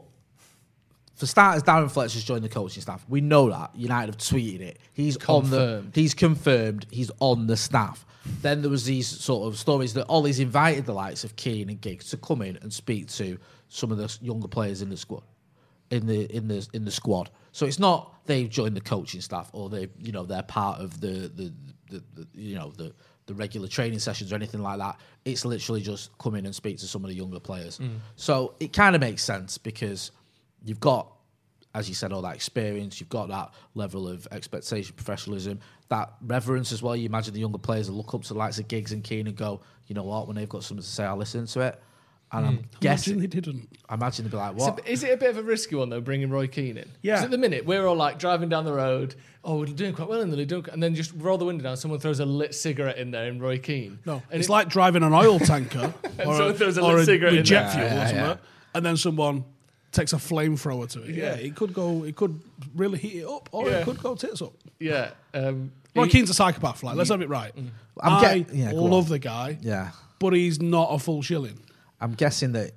for 1.16 1.26
starters, 1.26 1.64
Darren 1.64 1.92
Fletcher's 1.92 2.24
joined 2.24 2.44
the 2.44 2.50
coaching 2.50 2.82
staff. 2.82 3.06
We 3.08 3.22
know 3.22 3.50
that 3.50 3.76
United 3.76 4.16
have 4.16 4.18
tweeted 4.18 4.62
it. 4.62 4.80
He's 4.94 5.18
on 5.28 5.50
the 5.50 5.58
Confirmed. 5.58 5.92
he's 5.96 6.14
confirmed 6.14 6.86
he's 6.92 7.12
on 7.20 7.48
the 7.48 7.58
staff. 7.58 8.06
Then 8.42 8.62
there 8.62 8.72
was 8.72 8.86
these 8.86 9.08
sort 9.08 9.48
of 9.48 9.60
stories 9.60 9.94
that 9.96 10.06
Ole's 10.08 10.40
invited 10.40 10.86
the 10.86 10.94
likes 10.94 11.24
of 11.24 11.36
Keane 11.36 11.70
and 11.70 11.80
Giggs 11.80 12.10
to 12.12 12.18
come 12.18 12.42
in 12.42 12.58
and 12.62 12.72
speak 12.72 13.08
to 13.10 13.38
some 13.68 13.92
of 13.92 13.98
the 13.98 14.18
younger 14.22 14.48
players 14.48 14.82
in 14.82 14.90
the 14.90 14.98
squad 14.98 15.24
in 15.92 16.08
the 16.08 16.36
in 16.36 16.48
the 16.48 16.68
in 16.74 16.86
the 16.86 16.92
squad. 16.92 17.30
So 17.52 17.66
it's 17.66 17.80
not 17.80 18.14
they've 18.26 18.50
joined 18.50 18.76
the 18.76 18.82
coaching 18.82 19.22
staff 19.22 19.50
or 19.54 19.70
they 19.70 19.90
you 20.00 20.12
know 20.12 20.24
they're 20.24 20.44
part 20.44 20.80
of 20.80 21.00
the 21.00 21.32
the, 21.36 21.54
the, 21.90 22.04
the 22.16 22.28
you 22.34 22.56
know 22.56 22.72
the 22.78 22.94
the 23.26 23.34
regular 23.34 23.68
training 23.68 24.00
sessions 24.00 24.32
or 24.34 24.36
anything 24.36 24.62
like 24.62 24.80
that. 24.80 25.00
It's 25.26 25.46
literally 25.46 25.82
just 25.82 26.18
come 26.18 26.36
in 26.36 26.46
and 26.46 26.56
speak 26.56 26.78
to 26.80 26.88
some 26.88 27.04
of 27.04 27.10
the 27.10 27.16
younger 27.16 27.40
players. 27.40 27.80
Mm. 27.80 27.98
So 28.16 28.56
it 28.60 28.74
kind 28.74 28.96
of 28.96 29.02
makes 29.02 29.24
sense 29.24 29.58
because 29.58 30.12
you've 30.64 30.80
got 30.80 31.10
as 31.76 31.90
you 31.90 31.96
said, 31.96 32.14
all 32.14 32.22
that 32.22 32.36
experience, 32.36 33.00
you've 33.00 33.10
got 33.10 33.30
that 33.30 33.52
level 33.74 34.08
of 34.08 34.28
expectation, 34.32 34.94
professionalism, 34.96 35.60
that 35.90 36.14
reverence 36.22 36.72
as 36.72 36.84
well. 36.84 36.96
You 36.96 37.08
imagine 37.08 37.34
the 37.34 37.40
younger 37.40 37.58
players 37.58 37.90
will 37.90 37.98
look 37.98 38.14
up 38.14 38.22
to 38.22 38.28
the 38.34 38.38
likes 38.38 38.60
of 38.60 38.68
Giggs 38.68 38.92
and 38.92 39.04
Keane 39.04 39.26
and 39.26 39.36
go, 39.36 39.60
you 39.88 39.96
know 39.96 40.04
what, 40.04 40.28
when 40.28 40.36
they've 40.36 40.48
got 40.48 40.64
something 40.64 40.84
to 40.84 40.88
say, 40.88 41.04
I'll 41.04 41.18
listen 41.18 41.48
to 41.48 41.62
it. 41.62 41.82
And 42.32 42.46
I'm 42.46 42.54
hmm. 42.54 42.60
Imagine 42.60 42.80
guessing, 42.80 43.20
they 43.20 43.28
didn't. 43.28 43.70
I 43.90 43.96
imagine 43.96 44.26
they'd 44.26 44.32
be 44.32 44.38
like, 44.38 44.56
what? 44.56 44.76
bit- 44.78 44.88
is 44.88 45.04
it 45.04 45.14
a 45.14 45.18
bit 45.18 45.32
of 45.32 45.38
a 45.38 45.44
risky 45.44 45.76
one 45.76 45.90
though, 45.90 46.02
bringing 46.02 46.30
Roy 46.30 46.48
Keane 46.48 46.78
in? 46.78 46.84
'Cause 46.84 46.92
Yeah. 47.02 47.24
at 47.24 47.32
the 47.32 47.38
minute 47.40 47.66
we're 47.66 47.86
all 47.88 47.96
like 47.96 48.18
driving 48.20 48.50
down 48.50 48.66
the 48.66 48.74
road. 48.74 49.16
Oh, 49.44 49.58
we're 49.60 49.66
doing 49.66 49.94
quite 49.94 50.10
well 50.10 50.22
in 50.22 50.30
the 50.30 50.38
league, 50.38 50.52
and 50.70 50.82
then 50.82 50.96
just 50.96 51.12
roll 51.16 51.38
the 51.38 51.46
window 51.46 51.64
down. 51.64 51.78
Someone 51.78 52.00
throws 52.00 52.20
a 52.20 52.26
lit 52.26 52.56
cigarette 52.56 52.98
in 52.98 53.12
there 53.12 53.28
in 53.28 53.40
Roy 53.40 53.58
Keane. 53.60 54.00
No, 54.06 54.22
and 54.32 54.40
it's 54.40 54.48
it- 54.48 54.52
like 54.52 54.70
driving 54.70 55.02
an 55.04 55.14
oil 55.14 55.38
tanker 55.40 55.94
or, 56.20 56.36
someone 56.36 56.52
a, 56.52 56.54
throws 56.54 56.78
a 56.78 56.82
lit 56.84 57.00
a, 57.00 57.06
cigarette 57.06 57.34
with 57.34 57.40
in 57.40 57.46
jet 57.46 57.64
there. 57.64 57.72
fuel 57.74 57.86
Yeah, 57.86 57.94
or 57.94 57.98
yeah, 57.98 58.08
something, 58.08 58.26
yeah. 58.26 58.38
and 58.76 58.86
then 58.86 58.98
someone 58.98 59.46
takes 59.94 60.12
a 60.14 60.18
flamethrower 60.18 60.90
to 60.90 61.04
it. 61.04 61.12
Yeah. 61.12 61.24
Yeah. 61.24 61.36
it 61.36 61.56
could 61.56 61.74
go. 61.74 62.04
It 62.04 62.16
could 62.16 62.40
really 62.76 63.00
heat 63.00 63.20
it 63.22 63.28
up, 63.28 63.48
or 63.52 63.70
Yeah. 63.70 63.78
it 63.78 63.86
could 63.86 64.00
go 64.00 64.16
tits 64.16 64.42
up. 64.42 64.54
yeah. 64.80 65.12
Um, 65.34 65.72
Roy 65.96 66.06
he- 66.06 66.10
Keane's 66.12 66.30
a 66.30 66.34
psychopath. 66.34 66.82
Like, 66.84 66.96
let's 66.96 67.10
have 67.12 67.22
it 67.22 67.30
right. 67.30 67.54
I'm 68.02 68.14
I 68.14 68.22
get- 68.40 68.54
yeah, 68.54 68.72
love 68.72 69.06
on. 69.06 69.10
the 69.10 69.20
guy, 69.20 69.58
Yeah. 69.62 69.92
but 70.20 70.34
he's 70.34 70.60
not 70.62 70.88
a 70.92 71.00
full 71.00 71.22
shilling. 71.22 71.60
I'm 72.02 72.14
guessing 72.16 72.52
that 72.54 72.72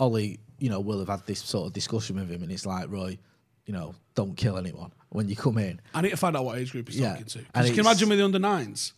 Ole, 0.00 0.18
you 0.20 0.38
know, 0.70 0.80
will 0.80 1.00
have 1.00 1.08
had 1.08 1.26
this 1.26 1.40
sort 1.40 1.66
of 1.66 1.72
discussion 1.72 2.16
with 2.16 2.30
him, 2.30 2.42
and 2.42 2.50
it's 2.52 2.64
like, 2.64 2.88
Roy, 2.90 3.18
you 3.66 3.72
know, 3.74 3.94
don't 4.14 4.36
kill 4.36 4.56
anyone 4.56 4.92
when 5.10 5.28
you 5.28 5.34
come 5.36 5.58
in. 5.58 5.80
I 5.94 6.00
need 6.02 6.10
to 6.10 6.16
find 6.16 6.36
out 6.36 6.44
what 6.44 6.58
age 6.58 6.70
group 6.72 6.88
he's 6.88 6.98
Yeah. 7.00 7.10
talking 7.10 7.26
to. 7.26 7.38
'Cause 7.38 7.46
And 7.54 7.66
you 7.66 7.72
can 7.72 7.80
imagine 7.80 8.08
with 8.08 8.18
the 8.18 8.24
under 8.24 8.38
nines, 8.38 8.92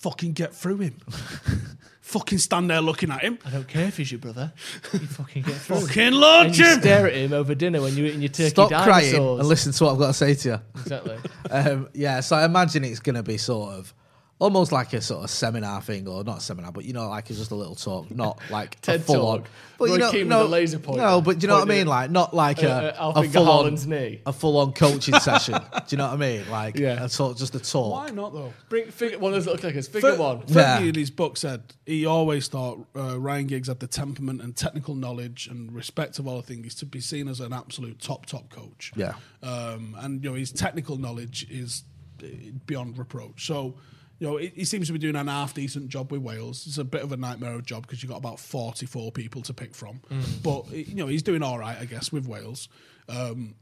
fucking 0.00 0.32
get 0.32 0.54
through 0.54 0.78
him. 0.78 0.96
fucking 2.00 2.38
stand 2.38 2.68
there 2.70 2.80
looking 2.80 3.10
at 3.10 3.22
him. 3.22 3.38
I 3.44 3.50
don't 3.50 3.68
care 3.68 3.86
if 3.86 3.96
he's 3.96 4.10
your 4.10 4.18
brother. 4.18 4.52
You 4.92 4.98
fucking 5.00 5.42
get 5.42 5.54
through. 5.54 5.80
Fucking 5.80 6.02
and 6.02 6.16
launch 6.16 6.58
you 6.58 6.66
him. 6.66 6.80
stare 6.80 7.06
at 7.06 7.14
him 7.14 7.32
over 7.32 7.54
dinner 7.54 7.80
when 7.80 7.96
you're 7.96 8.06
eating 8.06 8.22
your 8.22 8.30
turkey 8.30 8.50
Stop 8.50 8.70
crying 8.70 9.14
and 9.14 9.46
listen 9.46 9.72
to 9.72 9.84
what 9.84 9.92
I've 9.92 9.98
got 9.98 10.06
to 10.08 10.14
say 10.14 10.34
to 10.34 10.48
you. 10.48 10.80
Exactly. 10.80 11.18
um, 11.50 11.88
yeah, 11.94 12.20
so 12.20 12.36
I 12.36 12.44
imagine 12.44 12.84
it's 12.84 13.00
going 13.00 13.16
to 13.16 13.22
be 13.22 13.36
sort 13.36 13.74
of 13.74 13.94
almost 14.40 14.72
like 14.72 14.92
a 14.94 15.00
sort 15.00 15.22
of 15.22 15.30
seminar 15.30 15.80
thing, 15.82 16.08
or 16.08 16.24
not 16.24 16.38
a 16.38 16.40
seminar, 16.40 16.72
but 16.72 16.84
you 16.84 16.92
know, 16.92 17.08
like 17.08 17.30
it's 17.30 17.38
just 17.38 17.52
a 17.52 17.54
little 17.54 17.76
talk, 17.76 18.10
not 18.10 18.40
like 18.50 18.74
a 18.74 18.78
TED 18.80 19.04
full 19.04 19.24
on. 19.28 19.38
talk. 19.42 19.50
But 19.78 19.84
you 19.90 19.98
know, 19.98 20.10
Keane 20.10 20.28
no, 20.28 20.42
a 20.42 20.48
laser 20.48 20.78
pointer 20.78 21.00
no, 21.02 21.20
but 21.22 21.38
do 21.38 21.44
you 21.44 21.48
know 21.48 21.54
what 21.60 21.70
I 21.70 21.74
mean? 21.74 21.86
Like 21.86 22.10
not 22.10 22.34
like 22.34 22.62
uh, 22.62 22.66
a, 22.66 22.70
uh, 22.70 22.82
a 22.82 23.00
Alf-Inge 23.16 23.32
full 23.32 23.48
on 23.48 23.74
knee. 23.88 24.20
a 24.26 24.32
full 24.32 24.56
on 24.58 24.72
coaching 24.72 25.14
session. 25.20 25.54
Do 25.54 25.82
you 25.88 25.96
know 25.98 26.08
what 26.08 26.14
I 26.14 26.16
mean? 26.16 26.50
Like 26.50 26.76
Yeah. 26.76 27.04
a 27.04 27.08
talk, 27.08 27.36
just 27.38 27.54
a 27.54 27.60
talk. 27.60 27.92
Why 27.92 28.10
not 28.10 28.32
though? 28.34 28.52
Bring 28.68 28.90
figure, 28.90 29.18
one 29.18 29.32
of 29.32 29.42
those 29.44 29.46
little 29.52 29.70
clickers. 29.70 29.88
Figure 29.88 30.12
Fer- 30.12 30.18
one. 30.18 30.40
Fergie 30.42 30.54
Yeah. 30.56 30.78
in 30.80 30.94
his 30.94 31.10
book 31.10 31.36
said 31.38 31.62
he 31.86 32.04
always 32.04 32.48
thought 32.48 32.84
uh, 32.96 33.18
Ryan 33.18 33.46
Giggs 33.46 33.68
had 33.68 33.80
the 33.80 33.86
temperament 33.86 34.42
and 34.42 34.54
technical 34.56 34.94
knowledge 34.94 35.46
and 35.50 35.72
respect 35.74 36.18
of 36.18 36.26
all 36.26 36.36
the 36.36 36.42
things 36.42 36.74
to 36.76 36.86
be 36.86 37.00
seen 37.00 37.28
as 37.28 37.40
an 37.40 37.52
absolute 37.52 38.00
top 38.00 38.26
top 38.26 38.50
coach. 38.50 38.92
Yeah. 38.96 39.14
um, 39.42 39.96
and 40.00 40.22
you 40.24 40.30
know 40.30 40.36
his 40.36 40.52
technical 40.52 40.96
knowledge 40.98 41.46
is 41.50 41.84
uh, 42.22 42.26
beyond 42.66 42.98
reproach. 42.98 43.46
So. 43.46 43.76
You 44.20 44.26
know, 44.28 44.36
he 44.36 44.52
he 44.54 44.64
seems 44.64 44.86
to 44.86 44.92
be 44.92 44.98
doing 45.00 45.16
an 45.16 45.26
half 45.28 45.54
decent 45.54 45.88
job 45.88 46.12
with 46.12 46.20
Wales. 46.20 46.64
It's 46.66 46.78
a 46.78 46.84
bit 46.84 47.02
of 47.02 47.10
a 47.10 47.16
nightmare 47.16 47.54
of 47.54 47.60
a 47.60 47.62
job 47.62 47.82
because 47.82 48.02
you've 48.02 48.10
got 48.10 48.18
about 48.18 48.38
44 48.38 49.10
people 49.12 49.40
to 49.42 49.52
pick 49.54 49.74
from. 49.74 50.00
But, 50.44 50.70
you 50.70 50.94
know, 50.94 51.06
he's 51.08 51.22
doing 51.22 51.42
all 51.42 51.58
right, 51.58 51.76
I 51.80 51.86
guess, 51.86 52.12
with 52.12 52.26
Wales. 52.28 52.68
Um, 53.08 53.54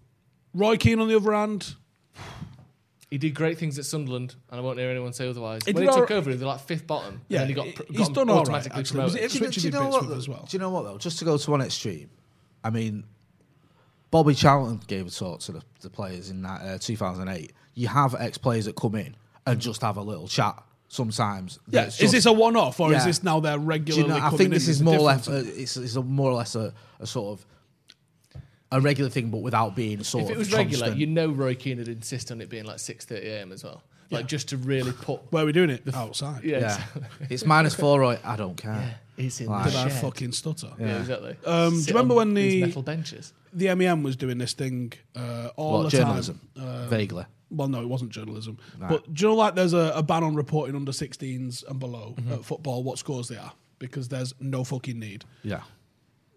Roy 0.52 0.76
Keane, 0.76 0.98
on 1.00 1.08
the 1.08 1.16
other 1.16 1.32
hand, 1.32 1.74
He 3.10 3.16
did 3.16 3.34
great 3.34 3.56
things 3.56 3.78
at 3.78 3.86
Sunderland, 3.86 4.34
and 4.50 4.60
I 4.60 4.62
won't 4.62 4.78
hear 4.78 4.90
anyone 4.90 5.12
say 5.14 5.28
otherwise. 5.28 5.62
He 5.64 5.72
when 5.72 5.84
he 5.84 5.88
took 5.88 6.10
all- 6.10 6.16
over, 6.18 6.28
he 6.30 6.34
was 6.36 6.42
like 6.42 6.60
fifth 6.60 6.86
bottom. 6.86 7.22
Yeah, 7.28 7.40
and 7.40 7.48
he 7.48 7.54
got, 7.54 7.66
he- 7.66 7.72
pr- 7.72 7.82
he's 7.88 8.08
got 8.08 8.14
done 8.14 8.28
all 8.28 8.36
right, 8.36 8.40
automatically 8.42 8.80
actually. 8.80 9.00
Was 9.04 9.14
it 9.14 9.18
promoted. 9.30 9.36
Ipswich 9.42 9.54
do, 9.54 9.60
he 9.60 9.66
you 9.68 9.72
know 9.72 9.88
what? 9.88 10.00
with 10.02 10.10
though? 10.10 10.16
as 10.16 10.28
well? 10.28 10.46
Do 10.50 10.54
you 10.56 10.58
know 10.60 10.70
what 10.70 10.82
though? 10.82 10.98
Just 10.98 11.18
to 11.20 11.24
go 11.24 11.38
to 11.38 11.50
one 11.50 11.62
extreme, 11.62 12.10
I 12.64 12.70
mean, 12.70 13.04
Bobby 14.10 14.34
Charlton 14.34 14.80
gave 14.86 15.06
a 15.06 15.10
talk 15.10 15.40
to 15.40 15.52
the, 15.52 15.62
the 15.80 15.88
players 15.90 16.30
in 16.30 16.42
that 16.42 16.60
uh, 16.62 16.78
2008. 16.78 17.52
You 17.74 17.88
have 17.88 18.14
ex 18.18 18.36
players 18.38 18.64
that 18.64 18.74
come 18.76 18.96
in 18.96 19.14
and 19.50 19.60
just 19.60 19.82
have 19.82 19.96
a 19.96 20.02
little 20.02 20.28
chat 20.28 20.62
sometimes. 20.88 21.58
Yeah, 21.68 21.82
That's 21.84 21.94
is 21.96 22.00
just- 22.00 22.12
this 22.12 22.26
a 22.26 22.32
one-off 22.32 22.80
or 22.80 22.92
is 22.94 23.04
this 23.04 23.22
now 23.22 23.40
they're 23.40 23.56
Do 23.56 23.62
you 23.62 23.68
regularly? 23.68 24.08
know, 24.08 24.16
I 24.26 24.30
think 24.30 24.50
this 24.50 24.68
is 24.68 24.82
more 24.82 24.94
or 24.96 25.00
less 25.00 25.26
difference. 25.26 25.48
a, 25.48 25.60
it's, 25.62 25.76
it's 25.76 25.96
a 25.96 26.02
more 26.02 26.30
or 26.30 26.34
less 26.34 26.54
a, 26.54 26.72
a 27.00 27.06
sort 27.06 27.38
of 27.38 27.46
a 28.70 28.80
regular 28.80 29.10
thing, 29.10 29.30
but 29.30 29.38
without 29.38 29.74
being 29.74 30.02
sort 30.04 30.24
If 30.24 30.30
of 30.30 30.36
it 30.36 30.38
was 30.38 30.52
regular, 30.52 30.86
constant. 30.86 31.00
you 31.00 31.06
know 31.06 31.28
Roy 31.30 31.54
Keane 31.54 31.78
would 31.78 31.88
insist 31.88 32.30
on 32.30 32.40
it 32.40 32.48
being 32.50 32.64
like 32.64 32.76
6.30 32.76 33.24
a.m. 33.24 33.52
as 33.52 33.64
well. 33.64 33.82
Like, 34.10 34.26
just 34.26 34.48
to 34.48 34.56
really 34.56 34.92
put... 34.92 35.20
Where 35.30 35.42
are 35.42 35.46
we 35.46 35.52
doing 35.52 35.68
it? 35.68 35.82
Outside. 35.94 36.42
Yeah, 36.42 36.58
yeah, 36.60 36.74
exactly. 36.76 37.26
it's 37.28 37.44
minus 37.44 37.74
four. 37.74 38.00
Right, 38.00 38.18
I 38.24 38.36
don't 38.36 38.56
care. 38.56 38.98
It's 39.18 39.40
in 39.42 39.48
Like- 39.48 39.64
the 39.66 39.70
Did 39.70 39.78
I 39.80 39.88
fucking 39.90 40.32
stutter? 40.32 40.68
Yeah, 40.80 40.98
exactly. 41.00 41.36
Um, 41.44 41.72
do 41.74 41.80
you 41.80 41.86
remember 41.88 42.14
when 42.14 42.32
the- 42.34 42.62
metal 42.62 42.82
benches? 42.82 43.32
The 43.52 43.74
MEN 43.74 44.02
was 44.02 44.16
doing 44.16 44.38
this 44.38 44.52
thing 44.54 44.92
uh, 45.16 45.48
all 45.56 45.82
What 45.82 45.90
the 45.90 45.98
journalism? 45.98 46.40
time. 46.56 46.64
Uh, 46.66 46.86
Vaguely. 46.88 47.24
Well, 47.50 47.68
no, 47.68 47.80
it 47.80 47.88
wasn't 47.88 48.10
journalism. 48.10 48.58
Right. 48.78 48.90
But 48.90 49.12
do 49.14 49.22
you 49.24 49.28
know, 49.30 49.36
like, 49.36 49.54
there's 49.54 49.72
a, 49.72 49.92
a 49.94 50.02
ban 50.02 50.22
on 50.22 50.34
reporting 50.34 50.76
under 50.76 50.92
16s 50.92 51.66
and 51.68 51.78
below 51.80 52.14
Mm-hmm. 52.18 52.32
at 52.32 52.44
football 52.44 52.82
what 52.82 52.98
scores 52.98 53.28
they 53.28 53.36
are 53.36 53.52
because 53.78 54.08
there's 54.08 54.34
no 54.40 54.64
fucking 54.64 54.98
need. 54.98 55.24
Yeah, 55.42 55.62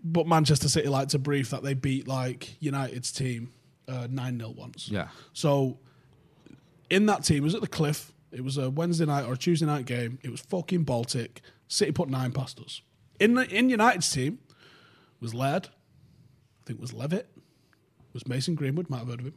But 0.03 0.27
Manchester 0.27 0.69
City 0.69 0.87
like 0.87 1.09
to 1.09 1.19
brief 1.19 1.49
that 1.49 1.63
they 1.63 1.73
beat 1.73 2.07
like 2.07 2.55
United's 2.61 3.11
team 3.11 3.49
uh, 3.87 4.07
nine 4.09 4.37
0 4.37 4.51
once. 4.51 4.87
Yeah. 4.89 5.07
So 5.33 5.79
in 6.89 7.07
that 7.07 7.23
team, 7.23 7.37
it 7.37 7.43
was 7.43 7.55
at 7.55 7.61
the 7.61 7.67
Cliff. 7.67 8.11
It 8.31 8.43
was 8.43 8.57
a 8.57 8.69
Wednesday 8.69 9.05
night 9.05 9.25
or 9.25 9.33
a 9.33 9.37
Tuesday 9.37 9.65
night 9.65 9.85
game. 9.85 10.19
It 10.23 10.29
was 10.29 10.39
fucking 10.41 10.83
Baltic. 10.83 11.41
City 11.67 11.91
put 11.91 12.09
nine 12.09 12.31
past 12.31 12.59
us. 12.59 12.81
In 13.19 13.33
the, 13.33 13.49
in 13.49 13.69
United's 13.69 14.09
team 14.11 14.39
was 15.19 15.33
Laird. 15.33 15.67
I 15.67 16.65
think 16.65 16.79
it 16.79 16.81
was 16.81 16.93
Levitt. 16.93 17.27
Was 18.13 18.27
Mason 18.27 18.55
Greenwood. 18.55 18.89
Might 18.89 18.99
have 18.99 19.07
heard 19.07 19.19
of 19.19 19.25
him. 19.27 19.33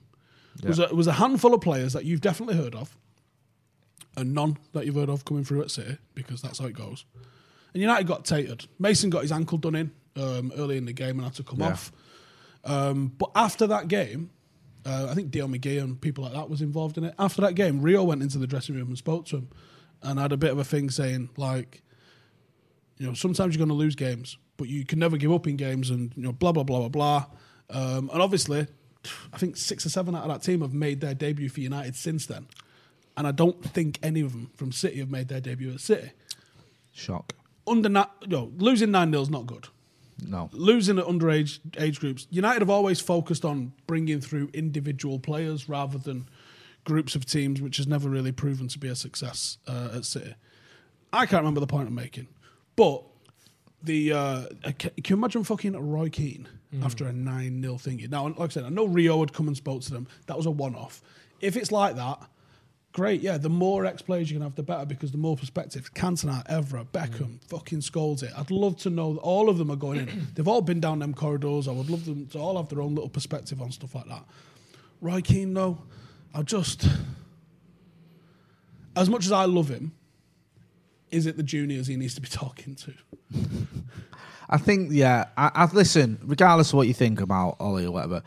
It 0.62 0.68
was 0.68 0.78
a, 0.78 0.84
it 0.84 0.96
was 0.96 1.06
a 1.06 1.12
handful 1.14 1.52
of 1.54 1.60
players 1.60 1.92
that 1.94 2.04
you've 2.04 2.20
definitely 2.20 2.56
heard 2.56 2.74
of, 2.74 2.96
and 4.16 4.32
none 4.34 4.56
that 4.72 4.86
you've 4.86 4.94
heard 4.94 5.08
of 5.08 5.24
coming 5.24 5.44
through 5.44 5.62
at 5.62 5.70
City 5.70 5.98
because 6.14 6.40
that's 6.42 6.58
how 6.58 6.66
it 6.66 6.74
goes. 6.74 7.04
And 7.72 7.80
United 7.82 8.06
got 8.06 8.24
tatered. 8.24 8.66
Mason 8.78 9.10
got 9.10 9.22
his 9.22 9.32
ankle 9.32 9.58
done 9.58 9.74
in 9.74 9.90
um, 10.16 10.52
early 10.56 10.76
in 10.76 10.84
the 10.84 10.92
game 10.92 11.16
and 11.18 11.22
had 11.24 11.34
to 11.34 11.42
come 11.42 11.58
Yeah. 11.60 11.72
off. 11.72 11.92
Um, 12.64 13.08
but 13.18 13.30
after 13.34 13.66
that 13.66 13.88
game, 13.88 14.30
uh, 14.86 15.08
I 15.10 15.14
think 15.14 15.30
Dale 15.30 15.48
McGee 15.48 15.82
and 15.82 16.00
people 16.00 16.24
like 16.24 16.34
that 16.34 16.48
was 16.48 16.62
involved 16.62 16.96
in 16.98 17.04
it. 17.04 17.14
After 17.18 17.40
that 17.42 17.54
game, 17.54 17.82
Rio 17.82 18.04
went 18.04 18.22
into 18.22 18.38
the 18.38 18.46
dressing 18.46 18.74
room 18.76 18.88
and 18.88 18.96
spoke 18.98 19.26
to 19.26 19.36
him, 19.38 19.48
and 20.02 20.18
had 20.20 20.30
a 20.32 20.36
bit 20.36 20.52
of 20.52 20.58
a 20.58 20.64
thing 20.64 20.88
saying 20.90 21.30
like, 21.36 21.82
you 22.98 23.06
know, 23.06 23.14
sometimes 23.14 23.54
you're 23.54 23.58
going 23.66 23.68
to 23.76 23.82
lose 23.82 23.96
games, 23.96 24.38
but 24.56 24.68
you 24.68 24.84
can 24.84 24.98
never 25.00 25.16
give 25.16 25.32
up 25.32 25.46
in 25.48 25.56
games, 25.56 25.90
and 25.90 26.12
you 26.16 26.22
know, 26.22 26.32
blah 26.32 26.52
blah 26.52 26.62
blah 26.62 26.78
blah 26.86 26.88
blah. 26.88 27.26
Um, 27.70 28.08
and 28.12 28.22
obviously, 28.22 28.66
I 29.32 29.38
think 29.38 29.56
six 29.56 29.84
or 29.86 29.88
seven 29.88 30.14
out 30.14 30.22
of 30.22 30.28
that 30.28 30.42
team 30.42 30.60
have 30.60 30.74
made 30.74 31.00
their 31.00 31.14
debut 31.14 31.48
for 31.48 31.60
United 31.60 31.96
since 31.96 32.26
then, 32.26 32.46
and 33.16 33.26
I 33.26 33.30
don't 33.32 33.62
think 33.64 33.98
any 34.02 34.20
of 34.20 34.32
them 34.32 34.50
from 34.56 34.72
City 34.72 34.98
have 34.98 35.10
made 35.10 35.28
their 35.28 35.40
debut 35.40 35.72
at 35.72 35.80
City. 35.80 36.10
shock. 36.92 37.34
Under 37.66 37.88
na- 37.88 38.06
no, 38.26 38.52
losing 38.58 38.90
nine 38.90 39.10
0 39.10 39.22
is 39.22 39.30
not 39.30 39.46
good 39.46 39.68
No, 40.26 40.50
losing 40.52 40.98
at 40.98 41.06
underage 41.06 41.60
age 41.78 41.98
groups. 41.98 42.26
United 42.30 42.60
have 42.60 42.68
always 42.68 43.00
focused 43.00 43.42
on 43.44 43.72
bringing 43.86 44.20
through 44.20 44.50
individual 44.52 45.18
players 45.18 45.66
rather 45.68 45.96
than 45.96 46.28
groups 46.84 47.14
of 47.14 47.24
teams, 47.24 47.62
which 47.62 47.78
has 47.78 47.86
never 47.86 48.10
really 48.10 48.32
proven 48.32 48.68
to 48.68 48.78
be 48.78 48.88
a 48.88 48.94
success 48.94 49.56
uh, 49.66 49.88
at 49.94 50.04
City. 50.04 50.34
I 51.10 51.24
can't 51.24 51.40
remember 51.40 51.60
the 51.60 51.66
point 51.66 51.88
I'm 51.88 51.94
making, 51.94 52.28
but 52.76 53.02
the 53.82 54.12
uh, 54.12 54.46
can, 54.78 54.90
can 55.02 55.04
you 55.08 55.16
imagine 55.16 55.42
fucking 55.44 55.72
Roy 55.74 56.10
Keane 56.10 56.48
Mm. 56.74 56.84
after 56.84 57.06
a 57.06 57.12
nine 57.12 57.62
0 57.62 57.74
thingy? 57.74 58.10
Now, 58.10 58.26
like 58.28 58.40
I 58.40 58.48
said, 58.48 58.64
I 58.64 58.68
know 58.68 58.86
Rio 58.86 59.20
had 59.20 59.32
come 59.32 59.48
and 59.48 59.56
spoke 59.56 59.82
to 59.82 59.90
them. 59.92 60.06
That 60.26 60.36
was 60.36 60.46
a 60.46 60.50
one 60.50 60.74
off. 60.74 61.02
If 61.40 61.56
it's 61.56 61.72
like 61.72 61.96
that. 61.96 62.20
Great, 62.92 63.22
yeah. 63.22 63.38
The 63.38 63.48
more 63.48 63.84
ex 63.86 64.02
players 64.02 64.30
you 64.30 64.36
can 64.36 64.42
have, 64.42 64.54
the 64.54 64.62
better 64.62 64.86
because 64.86 65.10
the 65.10 65.18
more 65.18 65.36
perspective. 65.36 65.92
Cantona, 65.94 66.46
Evra, 66.46 66.86
Beckham, 66.86 67.40
mm. 67.40 67.44
fucking 67.48 67.80
scolds 67.80 68.22
it. 68.22 68.30
I'd 68.38 68.52
love 68.52 68.76
to 68.82 68.90
know 68.90 69.14
that 69.14 69.18
all 69.18 69.48
of 69.48 69.58
them 69.58 69.68
are 69.68 69.76
going 69.76 69.98
in. 69.98 70.28
They've 70.34 70.46
all 70.46 70.62
been 70.62 70.78
down 70.78 71.00
them 71.00 71.12
corridors. 71.12 71.66
I 71.66 71.72
would 71.72 71.90
love 71.90 72.04
them 72.04 72.28
to 72.28 72.38
all 72.38 72.56
have 72.56 72.68
their 72.68 72.80
own 72.80 72.94
little 72.94 73.10
perspective 73.10 73.60
on 73.60 73.72
stuff 73.72 73.96
like 73.96 74.06
that. 74.06 74.24
Roy 75.00 75.20
Keane, 75.22 75.52
though, 75.54 75.78
I 76.32 76.42
just. 76.42 76.86
As 78.94 79.10
much 79.10 79.24
as 79.24 79.32
I 79.32 79.44
love 79.46 79.70
him, 79.70 79.90
is 81.10 81.26
it 81.26 81.36
the 81.36 81.42
juniors 81.42 81.88
he 81.88 81.96
needs 81.96 82.14
to 82.14 82.20
be 82.20 82.28
talking 82.30 82.76
to? 82.76 82.94
I 84.48 84.58
think 84.58 84.90
yeah. 84.92 85.26
I, 85.36 85.50
I 85.54 85.64
listen. 85.72 86.18
Regardless 86.22 86.70
of 86.70 86.74
what 86.74 86.88
you 86.88 86.94
think 86.94 87.20
about 87.20 87.56
Ole 87.60 87.86
or 87.86 87.90
whatever, 87.90 88.22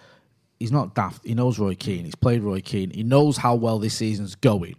he's 0.60 0.72
not 0.72 0.96
daft. 0.96 1.26
He 1.26 1.34
knows 1.34 1.60
Roy 1.60 1.76
Keane. 1.76 2.06
He's 2.06 2.16
played 2.16 2.42
Roy 2.42 2.62
Keane. 2.62 2.92
He 2.92 3.04
knows 3.04 3.38
how 3.38 3.56
well 3.56 3.80
this 3.80 3.96
season's 3.96 4.36
going. 4.36 4.76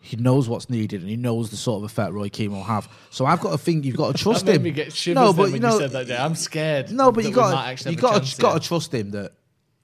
He 0.00 0.16
knows 0.16 0.48
what's 0.48 0.70
needed, 0.70 1.00
and 1.00 1.10
he 1.10 1.16
knows 1.16 1.50
the 1.50 1.56
sort 1.56 1.78
of 1.78 1.84
effect 1.84 2.12
Roy 2.12 2.28
Keane 2.28 2.52
will 2.52 2.62
have. 2.62 2.88
So 3.10 3.26
I've 3.26 3.40
got 3.40 3.50
to 3.50 3.58
think 3.58 3.84
you've 3.84 3.96
got 3.96 4.16
to 4.16 4.22
trust 4.22 4.46
that 4.46 4.52
made 4.52 4.56
him. 4.56 4.62
me 4.62 4.70
get 4.70 5.06
no, 5.08 5.32
but 5.32 5.50
when 5.50 5.60
know, 5.60 5.74
you 5.74 5.78
said 5.80 5.90
that 5.90 6.06
day. 6.06 6.16
I'm 6.16 6.34
scared. 6.34 6.90
No, 6.90 7.12
but 7.12 7.24
you 7.24 7.32
got 7.32 7.84
you 7.84 7.96
got 7.96 8.18
chance 8.18 8.38
got 8.38 8.62
to 8.62 8.66
trust 8.66 8.94
him 8.94 9.10
that 9.10 9.32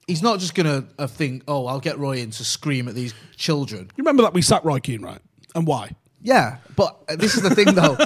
he's 0.07 0.23
not 0.23 0.39
just 0.39 0.55
gonna 0.55 0.85
uh, 0.97 1.07
think, 1.07 1.43
oh, 1.47 1.67
I'll 1.67 1.79
get 1.79 1.97
Roy 1.99 2.17
in 2.17 2.31
to 2.31 2.43
scream 2.45 2.87
at 2.87 2.95
these 2.95 3.13
children. 3.35 3.91
You 3.95 4.03
remember 4.03 4.23
that 4.23 4.33
we 4.33 4.41
sacked 4.41 4.65
Roy 4.65 4.79
Keane, 4.79 5.01
right? 5.01 5.19
And 5.53 5.67
why? 5.67 5.91
Yeah, 6.21 6.57
but 6.75 6.97
uh, 7.07 7.15
this 7.15 7.35
is 7.35 7.43
the 7.43 7.53
thing 7.53 7.75
though. 7.75 7.97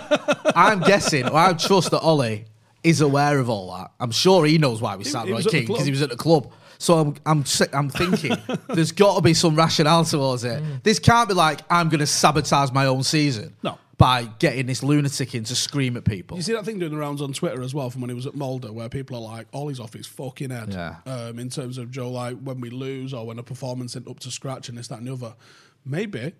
I'm 0.55 0.81
guessing, 0.81 1.27
or 1.27 1.37
I 1.37 1.53
trust 1.53 1.91
that 1.91 2.01
Ole 2.01 2.39
is 2.83 3.01
aware 3.01 3.39
of 3.39 3.49
all 3.49 3.75
that. 3.75 3.91
I'm 3.99 4.11
sure 4.11 4.45
he 4.45 4.57
knows 4.57 4.81
why 4.81 4.95
we 4.95 5.03
sat 5.03 5.27
Roy 5.27 5.35
was 5.35 5.45
at 5.47 5.51
the 5.51 5.57
King 5.59 5.67
because 5.67 5.85
he 5.85 5.91
was 5.91 6.01
at 6.01 6.09
the 6.09 6.15
club. 6.15 6.51
So 6.77 6.97
I'm, 6.97 7.15
I'm, 7.25 7.43
I'm 7.73 7.89
thinking 7.89 8.37
there's 8.69 8.93
got 8.93 9.15
to 9.15 9.21
be 9.21 9.33
some 9.33 9.55
rationale 9.55 10.05
towards 10.05 10.45
it. 10.45 10.63
This 10.83 10.97
can't 10.97 11.27
be 11.27 11.35
like 11.35 11.59
I'm 11.69 11.89
going 11.89 11.99
to 11.99 12.07
sabotage 12.07 12.71
my 12.71 12.85
own 12.85 13.03
season. 13.03 13.55
No. 13.63 13.77
By 13.97 14.29
getting 14.39 14.65
this 14.65 14.81
lunatic 14.81 15.35
in 15.35 15.43
to 15.43 15.55
scream 15.57 15.97
at 15.97 16.05
people. 16.05 16.37
You 16.37 16.43
see 16.43 16.53
that 16.53 16.63
thing 16.63 16.79
doing 16.79 16.93
the 16.93 16.97
rounds 16.97 17.21
on 17.21 17.33
Twitter 17.33 17.61
as 17.61 17.73
well 17.73 17.89
from 17.89 17.99
when 17.99 18.09
he 18.09 18.15
was 18.15 18.25
at 18.25 18.33
Molde, 18.33 18.71
where 18.71 18.87
people 18.87 19.17
are 19.17 19.21
like, 19.21 19.47
"Ole's 19.51 19.81
off 19.81 19.91
his 19.91 20.07
fucking 20.07 20.51
head." 20.51 20.71
Yeah. 20.71 20.95
Um, 21.05 21.37
in 21.37 21.49
terms 21.49 21.77
of 21.77 21.91
Joe, 21.91 22.09
like 22.09 22.37
when 22.37 22.61
we 22.61 22.69
lose 22.69 23.13
or 23.13 23.27
when 23.27 23.39
a 23.39 23.43
performance 23.43 23.91
isn't 23.91 24.07
up 24.07 24.19
to 24.21 24.31
scratch 24.31 24.69
and 24.69 24.77
this, 24.77 24.87
that, 24.87 24.99
and 24.99 25.07
the 25.07 25.11
other. 25.11 25.35
Maybe 25.83 26.31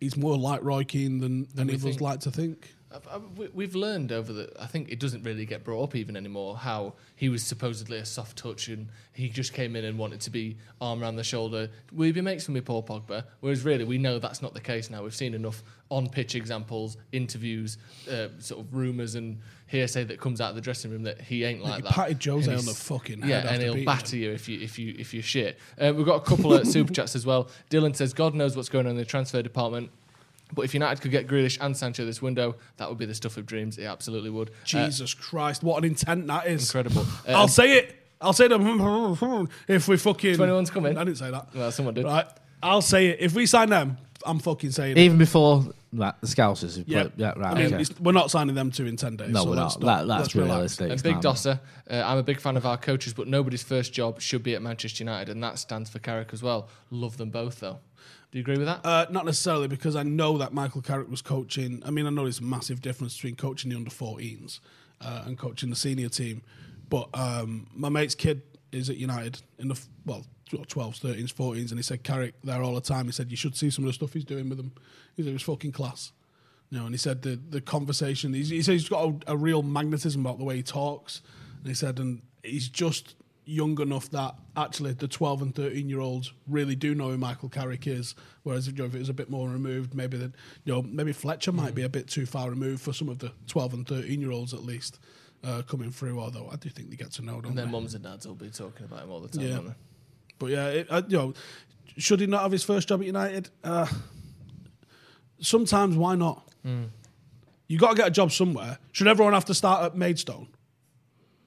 he's 0.00 0.16
more 0.16 0.36
like 0.36 0.64
Roy 0.64 0.82
Keane 0.82 1.18
than 1.20 1.46
than 1.54 1.68
was 1.68 2.00
like 2.00 2.18
to 2.20 2.32
think. 2.32 2.74
I've- 2.94 3.08
I've- 3.10 3.24
we- 3.36 3.48
We've 3.52 3.74
learned 3.74 4.12
over 4.12 4.32
the. 4.32 4.52
I 4.58 4.66
think 4.66 4.88
it 4.90 5.00
doesn't 5.00 5.22
really 5.24 5.44
get 5.44 5.64
brought 5.64 5.82
up 5.82 5.96
even 5.96 6.16
anymore. 6.16 6.56
How 6.56 6.94
he 7.16 7.28
was 7.28 7.42
supposedly 7.42 7.98
a 7.98 8.04
soft 8.04 8.38
touch 8.38 8.68
and 8.68 8.88
he 9.12 9.28
just 9.28 9.52
came 9.52 9.74
in 9.74 9.84
and 9.84 9.98
wanted 9.98 10.20
to 10.22 10.30
be 10.30 10.56
arm 10.80 11.02
around 11.02 11.16
the 11.16 11.24
shoulder. 11.24 11.70
Will 11.92 12.06
you 12.06 12.12
be 12.12 12.20
mates 12.20 12.46
with 12.46 12.54
me, 12.54 12.60
Paul 12.60 12.82
Pogba? 12.84 13.24
Whereas 13.40 13.62
really, 13.64 13.84
we 13.84 13.98
know 13.98 14.18
that's 14.18 14.40
not 14.42 14.54
the 14.54 14.60
case 14.60 14.90
now. 14.90 15.02
We've 15.02 15.14
seen 15.14 15.34
enough 15.34 15.62
on 15.90 16.08
pitch 16.08 16.34
examples, 16.34 16.96
interviews, 17.12 17.78
uh, 18.10 18.28
sort 18.38 18.60
of 18.64 18.72
rumours 18.74 19.14
and 19.16 19.38
hearsay 19.66 20.04
that 20.04 20.20
comes 20.20 20.40
out 20.40 20.50
of 20.50 20.54
the 20.54 20.60
dressing 20.60 20.90
room 20.90 21.02
that 21.02 21.20
he 21.20 21.42
ain't 21.44 21.62
like 21.62 21.76
he 21.76 21.82
that. 21.82 21.92
patted 21.92 22.24
Jose 22.24 22.52
on 22.54 22.64
the 22.64 22.72
fucking 22.74 23.26
yeah, 23.26 23.52
and 23.52 23.60
he'll 23.62 23.84
batter 23.84 24.16
you 24.16 24.30
if 24.30 24.48
you 24.48 24.60
if 24.60 24.78
you 24.78 24.94
if 24.98 25.12
you 25.12 25.20
shit. 25.20 25.58
Uh, 25.78 25.92
we've 25.96 26.06
got 26.06 26.16
a 26.16 26.24
couple 26.24 26.52
of 26.52 26.64
super 26.76 26.92
chats 26.92 27.16
as 27.16 27.26
well. 27.26 27.48
Dylan 27.70 27.94
says, 27.96 28.12
"God 28.12 28.34
knows 28.34 28.56
what's 28.56 28.68
going 28.68 28.86
on 28.86 28.92
in 28.92 28.96
the 28.98 29.04
transfer 29.04 29.42
department." 29.42 29.90
But 30.54 30.62
if 30.62 30.74
United 30.74 31.02
could 31.02 31.10
get 31.10 31.26
Grealish 31.26 31.58
and 31.60 31.76
Sancho 31.76 32.04
this 32.06 32.22
window, 32.22 32.56
that 32.76 32.88
would 32.88 32.98
be 32.98 33.06
the 33.06 33.14
stuff 33.14 33.36
of 33.36 33.46
dreams. 33.46 33.78
It 33.78 33.84
absolutely 33.84 34.30
would. 34.30 34.50
Uh, 34.50 34.52
Jesus 34.64 35.14
Christ, 35.14 35.62
what 35.62 35.78
an 35.78 35.84
intent 35.84 36.26
that 36.28 36.46
is! 36.46 36.68
incredible. 36.68 37.02
Uh, 37.28 37.32
I'll 37.32 37.48
say 37.48 37.78
it. 37.78 37.96
I'll 38.20 38.32
say 38.32 38.48
them 38.48 38.62
if 39.68 39.88
we 39.88 39.96
fucking. 39.96 40.36
21's 40.36 40.70
coming. 40.70 40.96
I 40.96 41.04
didn't 41.04 41.18
say 41.18 41.30
that. 41.30 41.48
Well, 41.54 41.70
someone 41.72 41.94
did. 41.94 42.04
Right. 42.04 42.26
I'll 42.62 42.80
say 42.80 43.08
it. 43.08 43.18
If 43.20 43.34
we 43.34 43.44
sign 43.44 43.68
them, 43.68 43.98
I'm 44.24 44.38
fucking 44.38 44.70
saying 44.70 44.92
it. 44.92 44.98
Even 44.98 45.18
before 45.18 45.64
like, 45.92 46.18
the 46.20 46.26
Scousers. 46.26 46.76
who 46.76 46.84
Yeah, 46.86 47.02
played- 47.02 47.12
yeah, 47.16 47.32
right. 47.36 47.56
I 47.56 47.62
mean, 47.64 47.74
okay. 47.74 47.84
we're 48.00 48.12
not 48.12 48.30
signing 48.30 48.54
them 48.54 48.70
two 48.70 48.86
in 48.86 48.96
ten 48.96 49.16
days. 49.16 49.30
No, 49.30 49.42
so 49.44 49.50
we're 49.50 49.56
let's 49.56 49.78
not. 49.78 49.86
That- 49.86 50.06
that's 50.08 50.20
let's 50.20 50.34
relax. 50.34 50.50
realistic. 50.80 50.90
And 50.90 51.02
Big 51.02 51.14
not. 51.14 51.22
Dosser, 51.22 51.60
uh, 51.90 52.02
I'm 52.06 52.18
a 52.18 52.22
big 52.22 52.40
fan 52.40 52.56
of 52.56 52.64
our 52.64 52.76
coaches, 52.78 53.12
but 53.12 53.28
nobody's 53.28 53.62
first 53.62 53.92
job 53.92 54.20
should 54.20 54.42
be 54.42 54.54
at 54.54 54.62
Manchester 54.62 55.04
United, 55.04 55.32
and 55.32 55.42
that 55.42 55.58
stands 55.58 55.90
for 55.90 55.98
Carrick 55.98 56.30
as 56.32 56.42
well. 56.42 56.68
Love 56.90 57.16
them 57.18 57.30
both, 57.30 57.60
though. 57.60 57.80
Do 58.34 58.38
you 58.40 58.42
agree 58.42 58.58
with 58.58 58.66
that? 58.66 58.84
Uh, 58.84 59.06
not 59.10 59.26
necessarily 59.26 59.68
because 59.68 59.94
I 59.94 60.02
know 60.02 60.38
that 60.38 60.52
Michael 60.52 60.82
Carrick 60.82 61.08
was 61.08 61.22
coaching. 61.22 61.80
I 61.86 61.92
mean, 61.92 62.04
I 62.04 62.10
know 62.10 62.24
there's 62.24 62.40
a 62.40 62.42
massive 62.42 62.82
difference 62.82 63.14
between 63.14 63.36
coaching 63.36 63.70
the 63.70 63.76
under 63.76 63.92
14s 63.92 64.58
uh, 65.00 65.22
and 65.24 65.38
coaching 65.38 65.70
the 65.70 65.76
senior 65.76 66.08
team. 66.08 66.42
But 66.88 67.10
um, 67.14 67.68
my 67.72 67.88
mate's 67.88 68.16
kid 68.16 68.42
is 68.72 68.90
at 68.90 68.96
United 68.96 69.40
in 69.60 69.68
the 69.68 69.80
well 70.04 70.26
12s, 70.50 70.98
13s, 71.00 71.32
14s, 71.32 71.70
and 71.70 71.78
he 71.78 71.82
said 71.84 72.02
Carrick 72.02 72.34
there 72.42 72.60
all 72.60 72.74
the 72.74 72.80
time. 72.80 73.06
He 73.06 73.12
said 73.12 73.30
you 73.30 73.36
should 73.36 73.56
see 73.56 73.70
some 73.70 73.84
of 73.84 73.90
the 73.90 73.92
stuff 73.92 74.12
he's 74.12 74.24
doing 74.24 74.48
with 74.48 74.58
them. 74.58 74.72
He 75.14 75.22
said 75.22 75.30
it 75.30 75.34
was 75.34 75.42
fucking 75.42 75.70
class. 75.70 76.10
You 76.70 76.80
know, 76.80 76.86
and 76.86 76.92
he 76.92 76.98
said 76.98 77.22
the 77.22 77.38
the 77.50 77.60
conversation. 77.60 78.34
He 78.34 78.62
said 78.62 78.72
he's 78.72 78.88
got 78.88 79.04
a, 79.28 79.34
a 79.34 79.36
real 79.36 79.62
magnetism 79.62 80.26
about 80.26 80.38
the 80.38 80.44
way 80.44 80.56
he 80.56 80.64
talks. 80.64 81.22
And 81.60 81.68
he 81.68 81.74
said, 81.74 82.00
and 82.00 82.20
he's 82.42 82.68
just 82.68 83.14
young 83.46 83.78
enough 83.80 84.10
that 84.10 84.34
actually 84.56 84.92
the 84.92 85.06
12 85.08 85.42
and 85.42 85.54
13 85.54 85.88
year 85.88 86.00
olds 86.00 86.32
really 86.48 86.74
do 86.74 86.94
know 86.94 87.10
who 87.10 87.18
Michael 87.18 87.48
Carrick 87.48 87.86
is. 87.86 88.14
Whereas 88.42 88.66
you 88.66 88.72
know, 88.72 88.84
if 88.84 88.94
it 88.94 88.98
was 88.98 89.08
a 89.08 89.14
bit 89.14 89.28
more 89.30 89.48
removed, 89.48 89.94
maybe 89.94 90.16
that 90.16 90.32
you 90.64 90.72
know 90.72 90.82
maybe 90.82 91.12
Fletcher 91.12 91.52
might 91.52 91.74
be 91.74 91.82
a 91.82 91.88
bit 91.88 92.08
too 92.08 92.26
far 92.26 92.48
removed 92.50 92.80
for 92.82 92.92
some 92.92 93.08
of 93.08 93.18
the 93.18 93.32
12 93.46 93.74
and 93.74 93.86
13 93.86 94.20
year 94.20 94.30
olds 94.30 94.54
at 94.54 94.62
least 94.64 94.98
uh, 95.44 95.62
coming 95.68 95.90
through. 95.90 96.18
Although 96.20 96.48
I 96.52 96.56
do 96.56 96.68
think 96.70 96.90
they 96.90 96.96
get 96.96 97.12
to 97.12 97.22
know, 97.22 97.34
don't 97.40 97.50
and 97.50 97.58
their 97.58 97.66
mums 97.66 97.94
and 97.94 98.02
dads 98.04 98.26
will 98.26 98.34
be 98.34 98.48
talking 98.50 98.86
about 98.86 99.02
him 99.02 99.10
all 99.10 99.20
the 99.20 99.28
time, 99.28 99.46
Yeah. 99.46 99.54
won't 99.56 99.66
they? 99.68 99.74
But 100.38 100.46
yeah, 100.50 100.66
it, 100.68 100.86
uh, 100.90 101.02
you 101.06 101.16
know, 101.18 101.34
should 101.98 102.20
he 102.20 102.26
not 102.26 102.42
have 102.42 102.52
his 102.52 102.64
first 102.64 102.88
job 102.88 103.00
at 103.00 103.06
United? 103.06 103.50
Uh, 103.62 103.86
sometimes 105.40 105.96
why 105.96 106.14
not? 106.14 106.48
You 107.66 107.78
got 107.78 107.90
to 107.90 107.96
get 107.96 108.06
a 108.08 108.10
job 108.10 108.32
somewhere. 108.32 108.78
Should 108.92 109.06
everyone 109.06 109.32
have 109.34 109.44
to 109.46 109.54
start 109.54 109.84
at 109.84 109.96
Maidstone? 109.96 110.48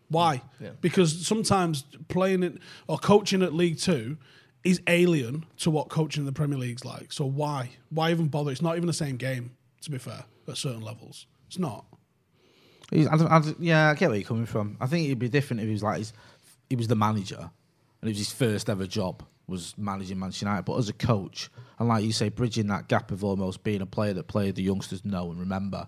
Why? 0.09 0.41
Yeah. 0.59 0.69
Because 0.81 1.25
sometimes 1.27 1.83
playing 2.07 2.43
it 2.43 2.57
or 2.87 2.97
coaching 2.97 3.41
at 3.43 3.53
League 3.53 3.77
Two 3.79 4.17
is 4.63 4.81
alien 4.87 5.45
to 5.57 5.69
what 5.71 5.89
coaching 5.89 6.21
in 6.21 6.25
the 6.25 6.31
Premier 6.31 6.57
League's 6.57 6.85
like. 6.85 7.11
So 7.11 7.25
why? 7.25 7.71
Why 7.89 8.11
even 8.11 8.27
bother? 8.27 8.51
It's 8.51 8.61
not 8.61 8.75
even 8.77 8.87
the 8.87 8.93
same 8.93 9.17
game. 9.17 9.51
To 9.83 9.91
be 9.91 9.97
fair, 9.97 10.25
at 10.47 10.57
certain 10.57 10.81
levels, 10.81 11.27
it's 11.47 11.59
not. 11.59 11.85
He's, 12.91 13.07
I 13.07 13.15
don't, 13.17 13.27
I 13.31 13.39
don't- 13.39 13.59
yeah, 13.61 13.89
I 13.89 13.93
get 13.95 14.09
where 14.09 14.17
you're 14.17 14.27
coming 14.27 14.45
from. 14.45 14.77
I 14.81 14.87
think 14.87 15.05
it'd 15.05 15.19
be 15.19 15.29
different 15.29 15.61
if 15.61 15.67
he 15.67 15.73
was 15.73 15.83
like 15.83 15.97
he's, 15.97 16.13
he 16.69 16.75
was 16.75 16.87
the 16.87 16.95
manager 16.95 17.37
and 18.01 18.09
it 18.09 18.09
was 18.09 18.17
his 18.17 18.31
first 18.31 18.69
ever 18.69 18.85
job 18.87 19.23
was 19.47 19.73
managing 19.77 20.19
Manchester 20.19 20.45
United. 20.45 20.63
But 20.65 20.77
as 20.77 20.89
a 20.89 20.93
coach, 20.93 21.49
and 21.79 21.87
like 21.87 22.03
you 22.03 22.11
say, 22.11 22.29
bridging 22.29 22.67
that 22.67 22.87
gap 22.89 23.11
of 23.11 23.23
almost 23.23 23.63
being 23.63 23.81
a 23.81 23.85
player 23.85 24.13
that 24.13 24.27
played 24.27 24.55
the 24.55 24.63
youngsters 24.63 25.05
know 25.05 25.29
and 25.31 25.39
remember 25.39 25.87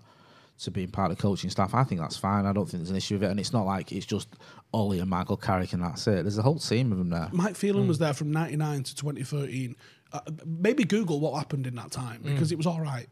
to 0.62 0.70
being 0.70 0.88
part 0.90 1.10
of 1.10 1.16
the 1.16 1.22
coaching 1.22 1.50
staff, 1.50 1.74
I 1.74 1.84
think 1.84 2.00
that's 2.00 2.16
fine. 2.16 2.46
I 2.46 2.52
don't 2.52 2.66
think 2.66 2.80
there's 2.82 2.90
an 2.90 2.96
issue 2.96 3.14
with 3.14 3.24
it. 3.24 3.30
And 3.30 3.40
it's 3.40 3.52
not 3.52 3.64
like 3.66 3.92
it's 3.92 4.06
just 4.06 4.28
Ole 4.72 4.92
and 5.00 5.08
Michael 5.08 5.36
Carrick 5.36 5.72
and 5.72 5.82
that's 5.82 6.06
it. 6.06 6.22
There's 6.22 6.38
a 6.38 6.42
whole 6.42 6.58
team 6.58 6.92
of 6.92 6.98
them 6.98 7.10
there. 7.10 7.28
Mike 7.32 7.56
Phelan 7.56 7.88
was 7.88 7.98
there 7.98 8.12
from 8.14 8.30
'99 8.30 8.82
to 8.84 8.94
2013. 8.94 9.76
Uh, 10.12 10.20
maybe 10.44 10.84
Google 10.84 11.20
what 11.20 11.36
happened 11.36 11.66
in 11.66 11.74
that 11.76 11.90
time 11.90 12.20
because 12.22 12.52
it 12.52 12.58
was 12.58 12.66
all 12.66 12.80
right. 12.80 13.06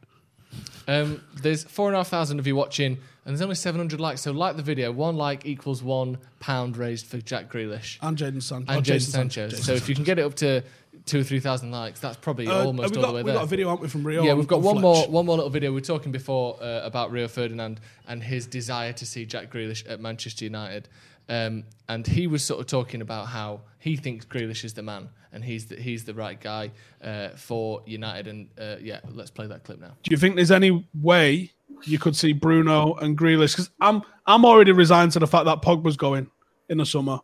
Um, 0.86 1.22
there's 1.42 1.64
four 1.64 1.88
and 1.88 1.94
a 1.94 1.98
half 1.98 2.08
thousand 2.08 2.38
of 2.38 2.46
you 2.46 2.56
watching, 2.56 2.92
and 2.92 2.98
there's 3.26 3.42
only 3.42 3.54
700 3.54 4.00
likes. 4.00 4.22
So 4.22 4.32
like 4.32 4.56
the 4.56 4.62
video. 4.62 4.90
One 4.90 5.16
like 5.16 5.44
equals 5.44 5.82
one 5.82 6.18
pound 6.40 6.76
raised 6.76 7.06
for 7.06 7.18
Jack 7.18 7.52
Grealish 7.52 7.98
And 8.00 8.16
Jaden 8.16 8.42
San- 8.42 8.64
and 8.68 8.84
Jason 8.84 9.12
Sanchez. 9.12 9.64
So 9.64 9.74
if 9.74 9.88
you 9.88 9.94
can 9.94 10.04
get 10.04 10.18
it 10.18 10.22
up 10.22 10.34
to 10.36 10.62
two 11.08 11.20
or 11.20 11.24
three 11.24 11.40
thousand 11.40 11.70
likes, 11.72 11.98
that's 12.00 12.16
probably 12.16 12.46
Uh, 12.46 12.64
almost 12.66 12.94
all 12.96 13.02
got, 13.02 13.08
the 13.08 13.14
way 13.14 13.22
we 13.22 13.30
there. 13.30 13.34
We've 13.34 13.40
got 13.40 13.44
a 13.44 13.46
video, 13.48 13.68
haven't 13.70 13.82
we, 13.82 13.88
from 13.88 14.06
Rio? 14.06 14.22
yeah, 14.22 14.34
we've 14.34 14.46
got 14.46 14.56
on 14.58 14.62
one 14.62 14.74
Fletch. 14.80 14.82
more 14.82 15.08
one 15.08 15.26
more 15.26 15.36
little 15.36 15.50
video. 15.50 15.70
We 15.70 15.76
were 15.76 15.80
talking 15.80 16.12
before 16.12 16.56
uh, 16.62 16.82
about 16.84 17.10
Rio 17.10 17.26
Ferdinand 17.26 17.80
and 18.06 18.22
his 18.22 18.46
desire 18.46 18.92
to 18.92 19.04
see 19.06 19.26
Jack 19.26 19.50
Grealish 19.52 19.82
at 19.90 20.00
Manchester 20.00 20.44
United, 20.44 20.88
um, 21.28 21.64
and 21.88 22.06
he 22.06 22.26
was 22.26 22.44
sort 22.44 22.60
of 22.60 22.66
talking 22.66 23.00
about 23.02 23.26
how 23.28 23.62
he 23.78 23.96
thinks 23.96 24.24
Grealish 24.24 24.64
is 24.64 24.74
the 24.74 24.82
man 24.82 25.08
and 25.32 25.44
he's 25.44 25.66
the, 25.66 25.76
he's 25.76 26.04
the 26.04 26.14
right 26.14 26.40
guy 26.40 26.70
uh, 27.02 27.28
for 27.30 27.82
United. 27.86 28.26
And 28.28 28.48
uh, 28.58 28.76
yeah, 28.80 29.00
let's 29.10 29.30
play 29.30 29.46
that 29.46 29.62
clip 29.64 29.78
now. 29.80 29.92
Do 30.02 30.10
you 30.10 30.16
think 30.16 30.36
there's 30.36 30.50
any 30.50 30.86
way 30.94 31.52
you 31.84 31.98
could 31.98 32.16
see 32.16 32.32
Bruno 32.32 32.94
and 32.94 33.16
Grealish? 33.16 33.52
Because 33.52 33.70
I'm 33.80 34.02
I'm 34.26 34.44
already 34.44 34.72
resigned 34.72 35.12
to 35.12 35.18
the 35.18 35.26
fact 35.26 35.44
that 35.44 35.62
Pogba's 35.62 35.96
going 35.96 36.30
in 36.68 36.78
the 36.78 36.86
summer. 36.86 37.18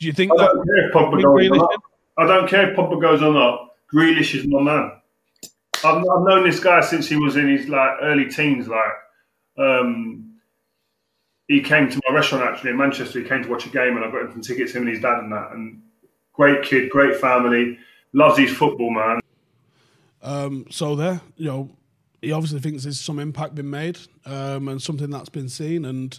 Do 0.00 0.06
you 0.06 0.12
think 0.12 0.32
I 0.32 0.36
that? 0.38 0.46
don't 0.52 0.66
care 0.66 0.88
if 0.88 0.92
Pogba 0.94 1.12
with 1.12 1.22
goes 1.22 1.24
or 1.24 1.38
Grealish 1.38 1.58
not. 1.58 1.82
I 2.16 2.26
don't 2.26 2.48
care 2.48 2.70
if 2.70 2.76
Pogba 2.76 3.00
goes 3.00 3.22
or 3.22 3.32
not. 3.32 3.70
Grealish 3.92 4.34
is 4.34 4.46
my 4.46 4.62
man. 4.62 4.92
I've, 5.84 5.98
I've 5.98 6.22
known 6.22 6.44
this 6.44 6.60
guy 6.60 6.80
since 6.80 7.08
he 7.08 7.16
was 7.16 7.36
in 7.36 7.48
his 7.48 7.68
like 7.68 7.98
early 8.02 8.30
teens. 8.30 8.68
Like, 8.68 8.92
um, 9.58 10.36
he 11.48 11.60
came 11.60 11.90
to 11.90 12.00
my 12.08 12.14
restaurant 12.14 12.44
actually 12.44 12.70
in 12.70 12.78
Manchester. 12.78 13.20
He 13.20 13.28
came 13.28 13.42
to 13.42 13.48
watch 13.48 13.66
a 13.66 13.70
game, 13.70 13.96
and 13.96 14.04
I 14.04 14.10
got 14.10 14.22
him 14.22 14.32
some 14.32 14.40
tickets. 14.40 14.72
Him 14.72 14.82
and 14.82 14.90
his 14.90 15.00
dad 15.00 15.18
and 15.18 15.32
that. 15.32 15.52
And 15.52 15.82
great 16.32 16.64
kid, 16.64 16.90
great 16.90 17.16
family, 17.16 17.78
loves 18.12 18.38
his 18.38 18.50
football, 18.50 18.90
man. 18.90 19.20
Um, 20.22 20.66
so 20.70 20.96
there, 20.96 21.20
you 21.36 21.46
know, 21.46 21.70
he 22.22 22.32
obviously 22.32 22.60
thinks 22.60 22.84
there's 22.84 23.00
some 23.00 23.18
impact 23.18 23.54
been 23.54 23.68
made 23.68 23.98
um, 24.24 24.68
and 24.68 24.80
something 24.80 25.10
that's 25.10 25.28
been 25.28 25.48
seen, 25.48 25.84
and 25.84 26.18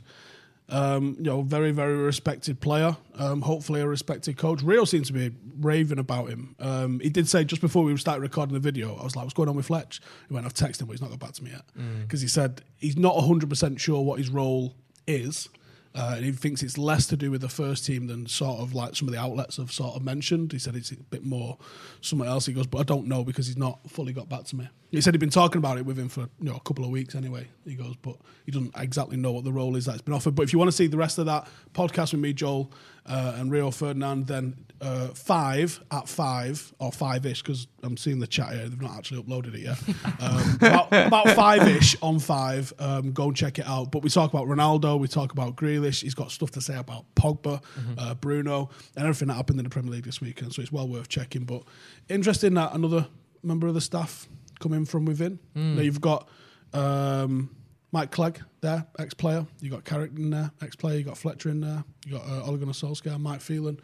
um, 0.70 1.16
you 1.18 1.26
know, 1.26 1.42
very 1.42 1.72
very 1.72 1.96
respected 1.96 2.60
player. 2.60 2.98
Um, 3.16 3.42
hopefully 3.42 3.82
a 3.82 3.88
respected 3.88 4.38
coach. 4.38 4.62
Rio 4.62 4.86
seems 4.86 5.08
to 5.08 5.14
be 5.14 5.32
raving 5.60 6.00
about 6.00 6.30
him. 6.30 6.56
Um, 6.60 7.00
he 7.00 7.10
did 7.10 7.28
say 7.28 7.44
just 7.44 7.62
before 7.62 7.84
we 7.84 7.96
started 7.98 8.22
recording 8.22 8.54
the 8.54 8.60
video, 8.60 8.96
I 8.96 9.04
was 9.04 9.16
like, 9.16 9.26
"What's 9.26 9.34
going 9.34 9.50
on 9.50 9.56
with 9.56 9.68
Fletch?" 9.68 10.02
He 10.28 10.34
went, 10.34 10.46
"I've 10.46 10.54
texted 10.54 10.82
him, 10.82 10.88
but 10.88 10.94
he's 10.94 11.02
not 11.02 11.12
got 11.12 11.20
back 11.20 11.34
to 11.34 11.44
me 11.44 11.52
yet," 11.52 11.66
because 12.02 12.22
he 12.22 12.28
said 12.28 12.62
he's 12.78 12.98
not 12.98 13.16
100 13.16 13.50
percent 13.50 13.80
sure 13.80 14.02
what 14.02 14.20
his 14.20 14.30
role 14.30 14.76
is. 15.08 15.50
Uh, 15.96 16.16
and 16.18 16.26
he 16.26 16.32
thinks 16.34 16.62
it's 16.62 16.78
less 16.78 17.08
to 17.08 17.16
do 17.16 17.32
with 17.32 17.40
the 17.40 17.48
first 17.48 17.86
team 17.86 18.08
than 18.08 18.28
sort 18.28 18.60
of 18.60 18.76
like 18.76 18.94
some 18.96 19.08
of 19.08 19.14
the 19.14 19.20
outlets 19.20 19.56
have 19.56 19.72
sort 19.72 19.96
of 19.96 20.04
mentioned. 20.04 20.52
He 20.52 20.60
said 20.60 20.76
it's 20.76 20.92
a 20.92 20.98
bit 20.98 21.24
more 21.24 21.58
somewhere 22.02 22.28
else. 22.28 22.46
He 22.46 22.54
goes, 22.54 22.68
but 22.68 22.80
I 22.80 22.84
don't 22.84 23.08
know 23.08 23.24
because 23.24 23.48
he's 23.48 23.58
not 23.58 23.80
fully 23.90 24.12
got 24.12 24.28
back 24.28 24.44
to 24.46 24.58
me. 24.58 24.68
He 24.92 25.00
said 25.00 25.14
he'd 25.14 25.20
been 25.20 25.30
talking 25.30 25.58
about 25.58 25.78
it 25.78 25.86
with 25.86 25.98
him 25.98 26.10
for 26.10 26.22
you 26.40 26.50
know 26.50 26.56
a 26.56 26.60
couple 26.60 26.84
of 26.84 26.92
weeks 26.92 27.16
anyway. 27.16 27.48
He 27.66 27.76
goes, 27.76 27.96
but 28.02 28.18
he 28.46 28.52
doesn't 28.52 28.74
exactly 28.78 29.16
know 29.16 29.32
what 29.32 29.46
the 29.46 29.54
role 29.54 29.78
is 29.78 29.86
that's 29.86 30.02
been 30.02 30.14
offered. 30.14 30.36
But 30.36 30.44
if 30.44 30.52
you 30.52 30.60
want 30.60 30.68
to 30.68 30.76
see 30.76 30.88
the 30.88 30.98
rest 30.98 31.18
of 31.18 31.28
that 31.28 31.48
podcast 31.74 32.12
with 32.12 32.22
me, 32.22 32.34
Joel, 32.34 32.72
uh, 33.06 33.36
and 33.38 33.52
Rio 33.52 33.72
Ferdinand, 33.72 34.28
then 34.28 34.56
uh, 34.82 35.08
five 35.10 35.80
at 35.92 36.08
five 36.10 36.74
or 36.80 36.92
five 36.92 37.26
ish 37.26 37.42
because 37.42 37.68
I'm 37.84 37.98
seeing 37.98 38.20
the 38.20 38.28
chat 38.28 38.54
here. 38.54 38.68
They've 38.68 38.82
not 38.82 38.98
actually 38.98 39.24
uploaded 39.24 39.56
it 39.56 39.62
yet. 39.62 39.78
Um, 40.20 40.56
about, 40.56 40.88
about 40.88 41.30
five 41.32 41.68
ish 41.68 41.96
on 42.02 42.20
five. 42.20 42.74
Um, 42.80 43.12
go 43.12 43.26
and 43.26 43.36
check 43.36 43.60
it 43.60 43.68
out. 43.68 43.92
But 43.92 44.02
we 44.02 44.10
talk 44.10 44.34
about 44.34 44.48
Ronaldo. 44.48 45.00
We 45.00 45.08
talk 45.08 45.32
about 45.34 45.56
Grealish. 45.56 46.02
He's 46.02 46.16
got 46.16 46.32
stuff 46.32 46.52
to 46.52 46.62
say 46.62 46.76
about 46.78 47.06
Pogba, 47.16 47.62
uh, 47.98 48.16
Bruno, 48.16 48.70
and 48.96 49.06
everything 49.06 49.28
that 49.28 49.36
happened 49.36 49.60
in 49.60 49.66
the 49.66 49.70
Premier 49.70 49.92
League 49.92 50.06
this 50.06 50.20
weekend. 50.22 50.54
So 50.54 50.62
it's 50.62 50.72
well 50.72 50.88
worth 50.88 51.10
checking. 51.10 51.44
But 51.44 51.64
interesting 52.10 52.54
that 52.56 52.74
another 52.74 53.08
member 53.44 53.68
of 53.68 53.74
the 53.76 53.82
staff 53.82 54.28
coming 54.60 54.86
from 54.86 55.06
within. 55.06 55.40
Now 55.54 55.82
you've 55.82 56.02
got. 56.02 56.28
Um, 56.74 57.50
Mike 57.96 58.12
Clegg 58.12 58.42
there, 58.60 58.86
ex-player. 59.00 59.48
You 59.62 59.70
got 59.70 59.86
Carrick 59.86 60.12
in 60.18 60.30
there, 60.30 60.52
ex-player. 60.62 60.98
You 60.98 61.06
got 61.06 61.18
Fletcher 61.18 61.48
in 61.50 61.62
there. 61.62 61.82
You 62.06 62.18
got 62.18 62.28
uh, 62.28 62.44
Ole 62.44 62.58
Gunnar 62.58 62.74
Solskjaer, 62.74 63.18
Mike 63.18 63.40
Phelan. 63.40 63.80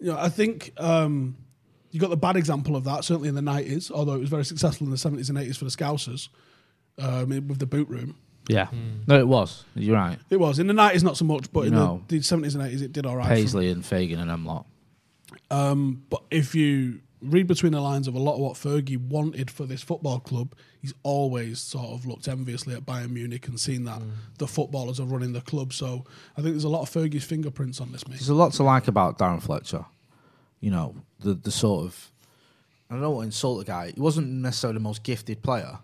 You 0.00 0.06
know, 0.06 0.16
I 0.18 0.30
think 0.30 0.72
um, 0.78 1.36
you 1.90 2.00
got 2.00 2.08
the 2.08 2.16
bad 2.16 2.36
example 2.36 2.76
of 2.76 2.84
that 2.84 3.04
certainly 3.04 3.28
in 3.28 3.34
the 3.34 3.42
nineties, 3.42 3.90
although 3.90 4.14
it 4.14 4.20
was 4.20 4.30
very 4.30 4.46
successful 4.46 4.86
in 4.86 4.90
the 4.90 4.96
seventies 4.96 5.28
and 5.28 5.36
eighties 5.36 5.58
for 5.58 5.66
the 5.66 5.70
Scousers 5.70 6.30
um, 6.98 7.28
with 7.28 7.58
the 7.58 7.66
boot 7.66 7.90
room. 7.90 8.16
Yeah. 8.48 8.68
No, 9.06 9.18
it 9.18 9.28
was. 9.28 9.66
You're 9.74 9.96
right. 9.96 10.18
It 10.30 10.38
was 10.40 10.58
in 10.58 10.66
the 10.66 10.72
nineties, 10.72 11.04
not 11.04 11.18
so 11.18 11.26
much, 11.26 11.52
but 11.52 11.66
in 11.66 11.74
No. 11.74 12.02
the 12.08 12.22
seventies 12.22 12.54
and 12.54 12.66
eighties, 12.66 12.80
it 12.80 12.92
did 12.92 13.04
all 13.04 13.16
right. 13.16 13.28
Paisley 13.28 13.68
and 13.68 13.84
Fagan 13.84 14.18
and 14.18 14.30
them 14.30 14.46
lot. 14.46 14.64
Um, 15.50 16.04
but 16.08 16.22
if 16.30 16.54
you 16.54 17.00
read 17.22 17.46
between 17.46 17.72
the 17.72 17.80
lines 17.80 18.08
of 18.08 18.14
a 18.14 18.18
lot 18.18 18.34
of 18.34 18.40
what 18.40 18.54
Fergie 18.54 18.98
wanted 18.98 19.50
for 19.50 19.64
this 19.64 19.82
football 19.82 20.20
club, 20.20 20.54
he's 20.80 20.94
always 21.02 21.60
sort 21.60 21.88
of 21.88 22.06
looked 22.06 22.28
enviously 22.28 22.74
at 22.74 22.84
Bayern 22.84 23.10
Munich 23.10 23.48
and 23.48 23.58
seen 23.58 23.84
that 23.84 24.00
mm. 24.00 24.10
the 24.38 24.46
footballers 24.46 25.00
are 25.00 25.06
running 25.06 25.32
the 25.32 25.40
club. 25.40 25.72
So 25.72 26.04
I 26.36 26.42
think 26.42 26.54
there's 26.54 26.64
a 26.64 26.68
lot 26.68 26.82
of 26.82 26.90
Fergie's 26.90 27.24
fingerprints 27.24 27.80
on 27.80 27.92
this, 27.92 28.06
mate. 28.06 28.18
There's 28.18 28.28
a 28.28 28.34
lot 28.34 28.52
to 28.54 28.62
like 28.62 28.88
about 28.88 29.18
Darren 29.18 29.42
Fletcher. 29.42 29.84
You 30.60 30.70
know, 30.70 30.94
the 31.20 31.34
the 31.34 31.50
sort 31.50 31.84
of 31.84 32.12
I 32.90 32.94
don't 32.94 33.14
want 33.14 33.24
to 33.24 33.26
insult 33.26 33.58
the 33.58 33.64
guy. 33.64 33.92
He 33.94 34.00
wasn't 34.00 34.28
necessarily 34.28 34.76
the 34.78 34.82
most 34.82 35.02
gifted 35.02 35.42
player, 35.42 35.78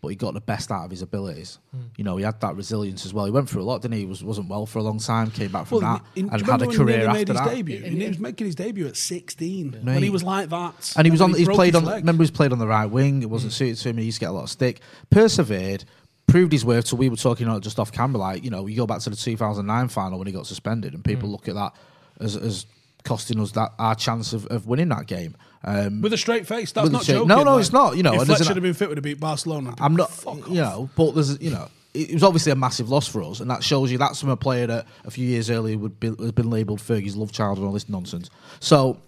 but 0.00 0.08
he 0.08 0.14
got 0.14 0.34
the 0.34 0.40
best 0.40 0.70
out 0.70 0.84
of 0.84 0.90
his 0.90 1.02
abilities. 1.02 1.58
Hmm. 1.72 1.80
You 1.96 2.04
know, 2.04 2.16
he 2.16 2.24
had 2.24 2.40
that 2.40 2.54
resilience 2.54 3.04
as 3.04 3.12
well. 3.12 3.24
He 3.24 3.32
went 3.32 3.50
through 3.50 3.62
a 3.62 3.64
lot, 3.64 3.82
didn't 3.82 3.94
he? 3.94 4.00
He 4.00 4.06
was 4.06 4.22
wasn't 4.22 4.48
well 4.48 4.64
for 4.64 4.78
a 4.78 4.82
long 4.82 4.98
time, 4.98 5.30
came 5.30 5.50
back 5.50 5.66
from 5.66 5.80
that, 5.80 6.02
in- 6.14 6.28
and 6.30 6.46
had 6.46 6.62
a 6.62 6.70
he 6.70 6.76
career 6.76 7.06
after 7.06 7.12
made 7.12 7.28
his 7.28 7.36
that. 7.36 7.48
Debut? 7.48 7.80
he 7.80 8.06
was 8.06 8.18
making 8.18 8.46
his 8.46 8.54
debut 8.54 8.86
at 8.86 8.96
16 8.96 9.72
when 9.72 9.84
Mate. 9.84 10.02
he 10.02 10.10
was 10.10 10.22
like 10.22 10.50
that. 10.50 10.94
And 10.96 11.04
he 11.04 11.10
was 11.10 11.20
on. 11.20 11.34
He's 11.34 11.48
played 11.48 11.74
on. 11.74 11.84
leg. 11.84 12.02
Remember, 12.02 12.22
he's 12.22 12.30
played 12.30 12.52
on 12.52 12.58
the 12.58 12.66
right 12.66 12.86
wing. 12.86 13.22
It 13.22 13.30
wasn't 13.30 13.52
hmm. 13.52 13.56
suited 13.56 13.76
to 13.78 13.88
him. 13.90 13.98
He 13.98 14.04
used 14.04 14.18
to 14.18 14.20
get 14.20 14.30
a 14.30 14.32
lot 14.32 14.44
of 14.44 14.50
stick. 14.50 14.80
Persevered, 15.10 15.84
proved 16.28 16.52
his 16.52 16.64
worth. 16.64 16.86
So 16.86 16.96
we 16.96 17.08
were 17.08 17.16
talking 17.16 17.48
about 17.48 17.62
just 17.62 17.80
off 17.80 17.90
camera, 17.90 18.18
like 18.18 18.44
you 18.44 18.50
know, 18.50 18.66
you 18.66 18.76
go 18.76 18.86
back 18.86 19.00
to 19.00 19.10
the 19.10 19.16
2009 19.16 19.88
final 19.88 20.18
when 20.18 20.28
he 20.28 20.32
got 20.32 20.46
suspended, 20.46 20.94
and 20.94 21.04
people 21.04 21.28
hmm. 21.28 21.32
look 21.32 21.48
at 21.48 21.56
that 21.56 21.74
as 22.20 22.36
as 22.36 22.66
costing 23.04 23.40
us 23.40 23.52
that 23.52 23.72
our 23.78 23.94
chance 23.94 24.32
of, 24.32 24.46
of 24.46 24.66
winning 24.66 24.88
that 24.90 25.06
game. 25.06 25.36
Um, 25.64 26.00
With 26.00 26.12
a 26.12 26.16
straight 26.16 26.46
face. 26.46 26.72
That's 26.72 26.90
not 26.90 27.02
joking. 27.02 27.28
no, 27.28 27.42
no, 27.42 27.54
like, 27.54 27.60
it's 27.60 27.72
not, 27.72 27.96
you 27.96 28.02
know, 28.02 28.14
if 28.14 28.20
and 28.20 28.26
Fletcher 28.28 28.54
had 28.54 28.62
been 28.62 28.74
fit, 28.74 28.88
would 28.88 28.98
have 28.98 29.04
beat 29.04 29.20
Barcelona. 29.20 29.74
I'm 29.78 29.96
not, 29.96 30.10
Fuck 30.10 30.48
you 30.48 30.56
know, 30.56 30.88
but 30.96 31.12
there's, 31.12 31.40
you 31.40 31.50
know, 31.50 31.68
it 31.94 32.12
was 32.12 32.22
obviously 32.22 32.52
a 32.52 32.56
massive 32.56 32.88
loss 32.90 33.08
for 33.08 33.22
us, 33.22 33.40
and 33.40 33.50
that 33.50 33.64
shows 33.64 33.90
you 33.90 33.98
that's 33.98 34.20
from 34.20 34.28
a 34.28 34.36
player 34.36 34.66
that 34.66 34.86
a 35.04 35.10
few 35.10 35.26
years 35.26 35.50
earlier 35.50 35.76
would 35.78 35.98
be, 35.98 36.08
has 36.08 36.32
been 36.32 36.50
labelled 36.50 36.80
Fergie's 36.80 37.16
love 37.16 37.32
child 37.32 37.58
and 37.58 37.66
all 37.66 37.72
this 37.72 37.88
nonsense. 37.88 38.30
So, 38.60 39.00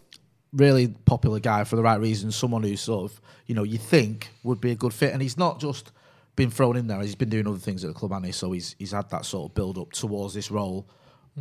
really 0.53 0.89
popular 0.89 1.39
guy 1.39 1.65
for 1.65 1.77
the 1.77 1.83
right 1.83 2.01
reasons, 2.01 2.35
someone 2.35 2.63
who 2.63 2.77
sort 2.77 3.11
of, 3.11 3.21
you 3.47 3.55
know, 3.55 3.63
you 3.63 3.79
think 3.79 4.31
would 4.43 4.61
be 4.61 4.73
a 4.73 4.75
good 4.75 4.93
fit, 4.93 5.13
and 5.13 5.23
he's 5.23 5.39
not 5.39 5.61
just 5.61 5.93
been 6.35 6.51
thrown 6.51 6.77
in 6.77 6.89
there; 6.89 7.01
he's 7.01 7.15
been 7.15 7.29
doing 7.29 7.47
other 7.47 7.59
things 7.59 7.85
at 7.85 7.89
the 7.89 7.95
club, 7.95 8.13
and 8.13 8.27
he 8.27 8.33
so 8.33 8.51
he's 8.51 8.75
he's 8.79 8.93
had 8.93 9.09
that 9.11 9.25
sort 9.25 9.51
of 9.51 9.55
build 9.55 9.79
up 9.79 9.93
towards 9.93 10.35
this 10.35 10.51
role. 10.51 10.89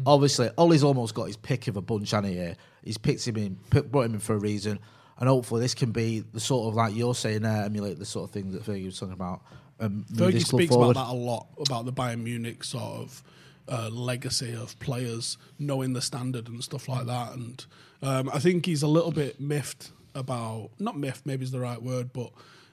Obviously, 0.06 0.50
Ole's 0.58 0.84
almost 0.84 1.16
got 1.16 1.26
his 1.26 1.36
pick 1.36 1.68
of 1.68 1.76
a 1.76 1.82
bunch, 1.82 2.12
hasn't 2.12 2.34
he? 2.34 2.54
He's 2.84 2.98
picked 2.98 3.28
him 3.28 3.38
in, 3.38 3.58
put, 3.70 3.92
brought 3.92 4.06
him 4.06 4.14
in 4.14 4.20
for 4.20 4.36
a 4.36 4.40
reason, 4.40 4.80
and 5.20 5.28
hopefully 5.28 5.62
this 5.62 5.74
can 5.76 5.92
be 5.92 6.22
the 6.34 6.40
sort 6.40 6.68
of 6.68 6.76
like 6.76 6.96
you're 6.96 7.16
saying 7.16 7.42
there, 7.42 7.64
emulate 7.64 8.00
the 8.00 8.06
sort 8.06 8.30
of 8.30 8.32
thing 8.32 8.52
that 8.52 8.64
Fergie 8.64 8.86
was 8.86 9.00
talking 9.00 9.14
about. 9.14 9.42
Um, 9.80 10.06
Fergie 10.14 10.46
speaks 10.46 10.74
forward. 10.74 10.92
about 10.92 11.08
that 11.08 11.14
a 11.14 11.18
lot 11.18 11.48
about 11.66 11.86
the 11.86 11.94
Bayern 11.94 12.24
Munich 12.24 12.64
sort 12.64 12.84
of 12.84 13.24
uh, 13.68 13.90
legacy 13.90 14.54
of 14.56 14.78
players 14.80 15.38
knowing 15.60 15.94
the 15.94 16.02
standard 16.02 16.48
and 16.48 16.64
stuff 16.64 16.90
like 16.90 17.06
that. 17.06 17.34
And 17.34 17.66
um, 18.02 18.30
I 18.34 18.40
think 18.40 18.66
he's 18.66 18.82
a 18.82 18.88
little 18.88 19.12
bit 19.12 19.40
miffed 19.40 19.92
about 20.16 20.72
not 20.80 20.98
miffed, 20.98 21.26
maybe 21.26 21.44
is 21.44 21.52
the 21.52 21.60
right 21.60 21.82
word, 21.82 22.12
but 22.14 22.32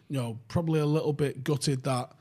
you 0.09 0.17
know, 0.17 0.39
probably 0.49 0.81
a 0.81 0.87
little 0.87 1.13
bit 1.13 1.45
gutted 1.45 1.83
that 1.85 2.13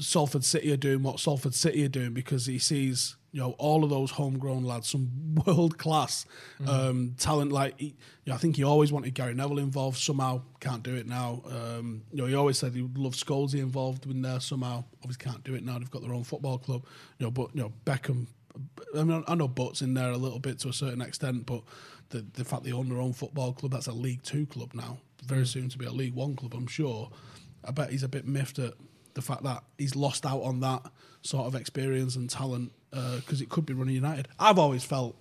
Salford 0.00 0.44
City 0.44 0.72
are 0.72 0.76
doing 0.76 1.02
what 1.02 1.20
Salford 1.20 1.54
City 1.54 1.84
are 1.84 1.88
doing 1.88 2.12
because 2.12 2.46
he 2.46 2.58
sees 2.58 3.16
you 3.34 3.40
know 3.40 3.50
all 3.58 3.82
of 3.82 3.90
those 3.90 4.12
homegrown 4.12 4.62
lads, 4.62 4.88
some 4.88 5.34
world 5.46 5.76
class 5.76 6.24
um, 6.68 7.16
talent. 7.18 7.50
Like 7.50 7.78
he, 7.78 7.86
you 7.86 7.94
know, 8.26 8.34
I 8.34 8.38
think 8.38 8.54
he 8.54 8.62
always 8.62 8.92
wanted 8.92 9.12
Gary 9.14 9.34
Neville 9.34 9.58
involved. 9.58 9.98
Somehow 9.98 10.42
can't 10.60 10.84
do 10.84 10.94
it 10.94 11.08
now. 11.08 11.42
Um, 11.50 12.02
you 12.12 12.18
know, 12.18 12.26
he 12.26 12.34
always 12.36 12.58
said 12.58 12.74
he 12.74 12.82
would 12.82 12.96
love 12.96 13.14
Scholesy 13.14 13.58
involved 13.58 14.06
in 14.06 14.22
there. 14.22 14.38
Somehow, 14.38 14.84
obviously 15.02 15.24
can't 15.24 15.42
do 15.42 15.54
it 15.54 15.64
now. 15.64 15.78
They've 15.80 15.90
got 15.90 16.02
their 16.02 16.14
own 16.14 16.22
football 16.22 16.58
club. 16.58 16.84
You 17.18 17.26
know, 17.26 17.30
but 17.32 17.54
you 17.54 17.62
know 17.62 17.72
Beckham. 17.84 18.28
I 18.96 19.02
mean, 19.02 19.24
I 19.26 19.34
know 19.34 19.48
Butts 19.48 19.82
in 19.82 19.94
there 19.94 20.12
a 20.12 20.16
little 20.16 20.38
bit 20.38 20.60
to 20.60 20.68
a 20.68 20.72
certain 20.72 21.02
extent, 21.02 21.44
but 21.44 21.62
the 22.10 22.24
the 22.34 22.44
fact 22.44 22.62
they 22.62 22.72
own 22.72 22.88
their 22.88 23.00
own 23.00 23.14
football 23.14 23.52
club, 23.52 23.72
that's 23.72 23.88
a 23.88 23.92
League 23.92 24.22
Two 24.22 24.46
club 24.46 24.74
now. 24.74 24.98
Very 25.24 25.46
soon 25.46 25.68
to 25.70 25.78
be 25.78 25.86
a 25.86 25.90
League 25.90 26.14
One 26.14 26.36
club, 26.36 26.54
I'm 26.54 26.68
sure. 26.68 27.10
I 27.64 27.72
bet 27.72 27.90
he's 27.90 28.04
a 28.04 28.08
bit 28.08 28.26
miffed 28.28 28.60
at 28.60 28.74
the 29.14 29.22
fact 29.22 29.42
that 29.44 29.62
he's 29.78 29.96
lost 29.96 30.26
out 30.26 30.42
on 30.42 30.60
that 30.60 30.82
sort 31.22 31.46
of 31.46 31.54
experience 31.54 32.16
and 32.16 32.28
talent 32.28 32.72
uh, 32.92 33.16
because 33.16 33.40
it 33.40 33.48
could 33.48 33.66
be 33.66 33.72
running 33.72 33.94
United. 33.94 34.28
I've 34.38 34.58
always 34.58 34.84
felt 34.84 35.16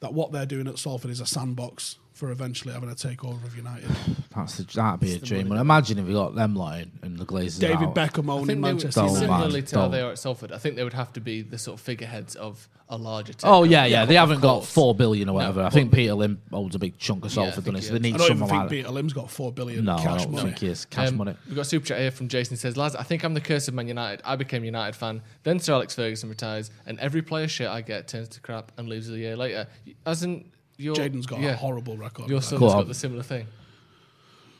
that 0.00 0.14
what 0.14 0.32
they're 0.32 0.46
doing 0.46 0.68
at 0.68 0.78
Salford 0.78 1.10
is 1.10 1.20
a 1.20 1.26
sandbox 1.26 1.96
for 2.18 2.30
eventually 2.32 2.74
having 2.74 2.90
a 2.90 2.94
takeover 2.94 3.44
of 3.44 3.56
United. 3.56 3.88
That's 4.34 4.56
the, 4.58 4.64
that'd 4.64 5.00
be 5.00 5.14
a 5.14 5.18
dream. 5.18 5.48
Well, 5.48 5.60
imagine 5.60 5.98
if 5.98 6.06
we 6.06 6.12
got 6.12 6.34
them 6.34 6.54
lot 6.56 6.78
in 6.80 6.90
and 7.02 7.16
the 7.18 7.24
Glazers 7.24 7.60
David 7.60 7.88
out. 7.88 7.94
Beckham 7.94 8.28
owning 8.30 8.46
think 8.46 8.46
they 8.48 8.54
would, 8.54 8.60
Manchester 8.82 9.00
Don't, 9.00 9.08
United. 9.10 9.20
similarly 9.26 9.52
man, 9.60 9.66
to 9.66 9.76
how 9.76 9.82
don't. 9.82 9.90
they 9.92 10.00
are 10.02 10.10
at 10.10 10.18
Salford, 10.18 10.52
I 10.52 10.58
think 10.58 10.76
they 10.76 10.84
would 10.84 10.92
have 10.94 11.12
to 11.14 11.20
be 11.20 11.42
the 11.42 11.58
sort 11.58 11.78
of 11.78 11.84
figureheads 11.84 12.34
of 12.36 12.68
a 12.90 12.96
larger 12.96 13.32
team. 13.34 13.50
Oh 13.50 13.64
yeah, 13.64 13.84
yeah. 13.84 14.04
They 14.06 14.14
of 14.16 14.20
haven't 14.28 14.40
got 14.40 14.64
four 14.64 14.94
billion 14.94 15.28
or 15.28 15.34
whatever. 15.34 15.62
I 15.62 15.68
think 15.70 15.92
Peter 15.92 16.14
Lim 16.14 16.40
holds 16.50 16.74
a 16.74 16.78
big 16.78 16.98
chunk 16.98 17.24
of 17.24 17.34
Yeah, 17.34 17.42
I 17.42 17.44
Salford, 17.46 17.64
think 17.64 17.76
doesn't 17.76 17.76
he? 17.76 17.80
he 17.80 17.86
So 17.86 17.92
they 17.92 17.98
does. 17.98 18.02
need 18.02 18.14
I 18.14 18.18
don't 18.18 18.24
even 18.26 18.36
someone 18.38 18.48
think 18.48 18.60
like 18.60 18.68
that. 18.70 18.74
Peter 18.76 18.90
Lim's 18.90 19.12
got 19.12 19.30
four 19.30 19.52
billion 19.52 19.84
No, 19.84 19.96
I 19.96 20.02
cash 20.02 20.22
don't 20.22 20.32
money. 20.32 20.44
think 20.44 20.58
he 20.60 20.66
is 20.68 20.84
cash 20.86 21.08
Um, 21.08 21.16
money. 21.18 21.34
We've 21.46 21.54
got 21.56 21.62
a 21.62 21.64
super 21.66 21.86
chat 21.86 21.98
here 22.00 22.10
from 22.10 22.28
Jason. 22.28 22.52
He 22.54 22.58
says, 22.58 22.76
Lads, 22.76 22.96
I 22.96 23.02
think 23.02 23.24
I'm 23.24 23.34
the 23.34 23.40
curse 23.42 23.68
of 23.68 23.74
Man 23.74 23.88
United. 23.88 24.22
I 24.24 24.36
became 24.36 24.62
a 24.62 24.66
United 24.66 24.96
fan. 24.96 25.22
Then 25.42 25.58
Sir 25.60 25.74
Alex 25.74 25.94
Ferguson 25.94 26.28
retires, 26.30 26.70
and 26.86 26.98
every 26.98 27.20
player 27.22 27.46
shit 27.48 27.68
I 27.68 27.82
get 27.82 28.08
turns 28.08 28.28
to 28.30 28.40
crap 28.40 28.72
and 28.78 28.88
leaves 28.88 29.10
a 29.10 29.18
year 29.18 29.36
later. 29.36 29.66
Hasn't 30.06 30.46
your. 30.46 30.52
Jaden's 30.78 31.26
got 31.26 31.40
yeah, 31.40 31.50
a 31.50 31.56
horrible 31.56 31.96
record. 31.96 32.28
Your 32.28 32.36
with 32.36 32.44
that. 32.44 32.50
son's 32.50 32.60
Go 32.60 32.68
got 32.68 32.78
on. 32.78 32.88
the 32.88 32.94
similar 32.94 33.22
thing. 33.22 33.46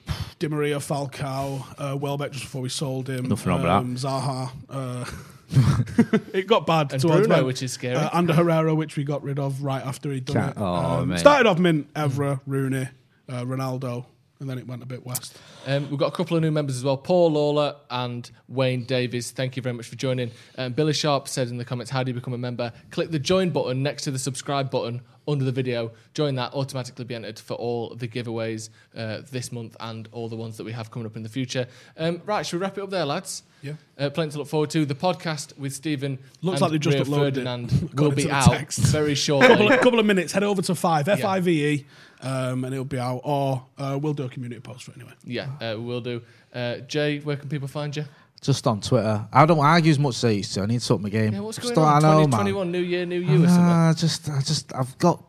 Di 0.38 0.48
Maria, 0.48 0.76
Falcao, 0.78 1.64
uh, 1.78 1.96
Welbeck 1.96 2.32
just 2.32 2.44
before 2.44 2.62
we 2.62 2.68
sold 2.68 3.08
him. 3.08 3.28
Nothing 3.28 3.48
wrong 3.52 3.62
with 3.62 3.70
um, 3.70 3.96
Zaha. 3.96 4.50
Uh, 4.70 5.04
it 6.34 6.46
got 6.46 6.66
bad 6.66 6.92
And 6.92 7.00
towards 7.00 7.26
Bruno, 7.26 7.46
which 7.46 7.62
is 7.62 7.72
scary. 7.72 7.96
Uh, 7.96 8.10
and 8.12 8.28
Herrera, 8.30 8.74
which 8.74 8.96
we 8.96 9.04
got 9.04 9.22
rid 9.22 9.38
of 9.38 9.62
right 9.62 9.82
after 9.82 10.12
he'd 10.12 10.26
done 10.26 10.36
Can't- 10.36 10.56
it. 10.56 10.60
oh, 10.60 10.64
Um, 11.00 11.16
started 11.16 11.48
off 11.48 11.58
mint, 11.58 11.90
Evra, 11.94 12.40
Rooney, 12.46 12.86
uh, 13.30 13.44
Ronaldo, 13.44 14.04
and 14.40 14.50
then 14.50 14.58
it 14.58 14.66
went 14.66 14.82
a 14.82 14.86
bit 14.86 15.06
west. 15.06 15.38
Um, 15.66 15.88
we've 15.88 15.98
got 15.98 16.08
a 16.12 16.14
couple 16.14 16.36
of 16.36 16.42
new 16.42 16.50
members 16.50 16.76
as 16.76 16.84
well 16.84 16.98
Paul 16.98 17.32
Lawler 17.32 17.76
and 17.90 18.30
Wayne 18.46 18.84
Davies. 18.84 19.30
Thank 19.30 19.56
you 19.56 19.62
very 19.62 19.74
much 19.74 19.86
for 19.88 19.96
joining. 19.96 20.32
Um, 20.58 20.74
Billy 20.74 20.92
Sharp 20.92 21.28
said 21.28 21.48
in 21.48 21.56
the 21.56 21.64
comments, 21.64 21.90
How 21.90 22.02
do 22.02 22.10
you 22.10 22.14
become 22.14 22.34
a 22.34 22.38
member? 22.38 22.70
Click 22.90 23.10
the 23.10 23.18
join 23.18 23.48
button 23.48 23.82
next 23.82 24.02
to 24.02 24.10
the 24.10 24.18
subscribe 24.18 24.70
button 24.70 25.00
under 25.28 25.44
the 25.44 25.52
video. 25.52 25.92
Join 26.14 26.34
that, 26.36 26.54
automatically 26.54 27.04
be 27.04 27.14
entered 27.14 27.38
for 27.38 27.54
all 27.54 27.94
the 27.94 28.08
giveaways 28.08 28.70
uh, 28.96 29.20
this 29.30 29.52
month 29.52 29.76
and 29.78 30.08
all 30.10 30.28
the 30.28 30.36
ones 30.36 30.56
that 30.56 30.64
we 30.64 30.72
have 30.72 30.90
coming 30.90 31.06
up 31.06 31.16
in 31.16 31.22
the 31.22 31.28
future. 31.28 31.66
Um, 31.96 32.22
right, 32.24 32.44
should 32.44 32.58
we 32.58 32.62
wrap 32.62 32.78
it 32.78 32.82
up 32.82 32.90
there, 32.90 33.04
lads? 33.04 33.42
Yeah. 33.62 33.74
Uh, 33.98 34.08
plenty 34.10 34.32
to 34.32 34.38
look 34.38 34.48
forward 34.48 34.70
to. 34.70 34.84
The 34.86 34.94
podcast 34.94 35.58
with 35.58 35.72
Stephen 35.72 36.18
Looks 36.42 36.60
and 36.60 36.62
like 36.62 36.70
they 36.72 36.78
just 36.78 36.94
Rio 36.94 37.04
uploaded 37.04 37.28
it, 37.28 37.34
Ferdinand 37.34 37.72
according 37.92 37.98
will 37.98 38.10
be 38.12 38.30
out 38.30 38.50
text. 38.50 38.78
very 38.86 39.14
couple, 39.14 39.42
of, 39.42 39.58
shortly. 39.58 39.78
couple 39.78 39.98
of 39.98 40.06
minutes, 40.06 40.32
head 40.32 40.44
over 40.44 40.62
to 40.62 40.74
Five, 40.74 41.08
F 41.08 41.24
I 41.24 41.40
V 41.40 41.66
E, 41.66 41.86
um, 42.22 42.64
and 42.64 42.72
it'll 42.72 42.84
be 42.84 42.98
out. 42.98 43.20
Or 43.24 43.66
uh, 43.76 43.98
we'll 44.00 44.14
do 44.14 44.24
a 44.24 44.28
community 44.28 44.60
post 44.60 44.84
for 44.84 44.92
it 44.92 44.98
anyway. 44.98 45.12
yeah, 45.24 45.50
uh, 45.60 45.78
we'll 45.78 46.00
do. 46.00 46.22
Uh, 46.54 46.76
Jay, 46.78 47.18
where 47.18 47.36
can 47.36 47.48
people 47.48 47.68
find 47.68 47.94
you? 47.96 48.04
Just 48.40 48.66
on 48.66 48.80
Twitter. 48.80 49.26
I 49.32 49.46
don't 49.46 49.58
argue 49.58 49.90
as 49.90 49.98
much 49.98 50.16
as 50.16 50.24
I 50.24 50.30
used 50.30 50.54
to. 50.54 50.62
I 50.62 50.66
need 50.66 50.80
to 50.80 50.94
up 50.94 51.00
my 51.00 51.08
game. 51.08 51.32
Yeah, 51.32 51.40
what's 51.40 51.58
Just 51.58 51.74
going 51.74 51.86
on? 51.88 52.02
don't- 52.02 52.10
I 52.10 52.14
know, 52.14 52.18
man. 52.20 52.30
2021, 52.46 52.72
new 52.72 52.78
year, 52.78 53.04
new 53.06 53.16
you, 53.20 53.44
or 53.44 53.48
something? 53.48 53.64
Nah, 53.64 53.90
I 53.90 53.92
just, 53.94 54.28
I 54.30 54.40
just, 54.40 54.72
I've 54.74 54.96
got 54.98 55.24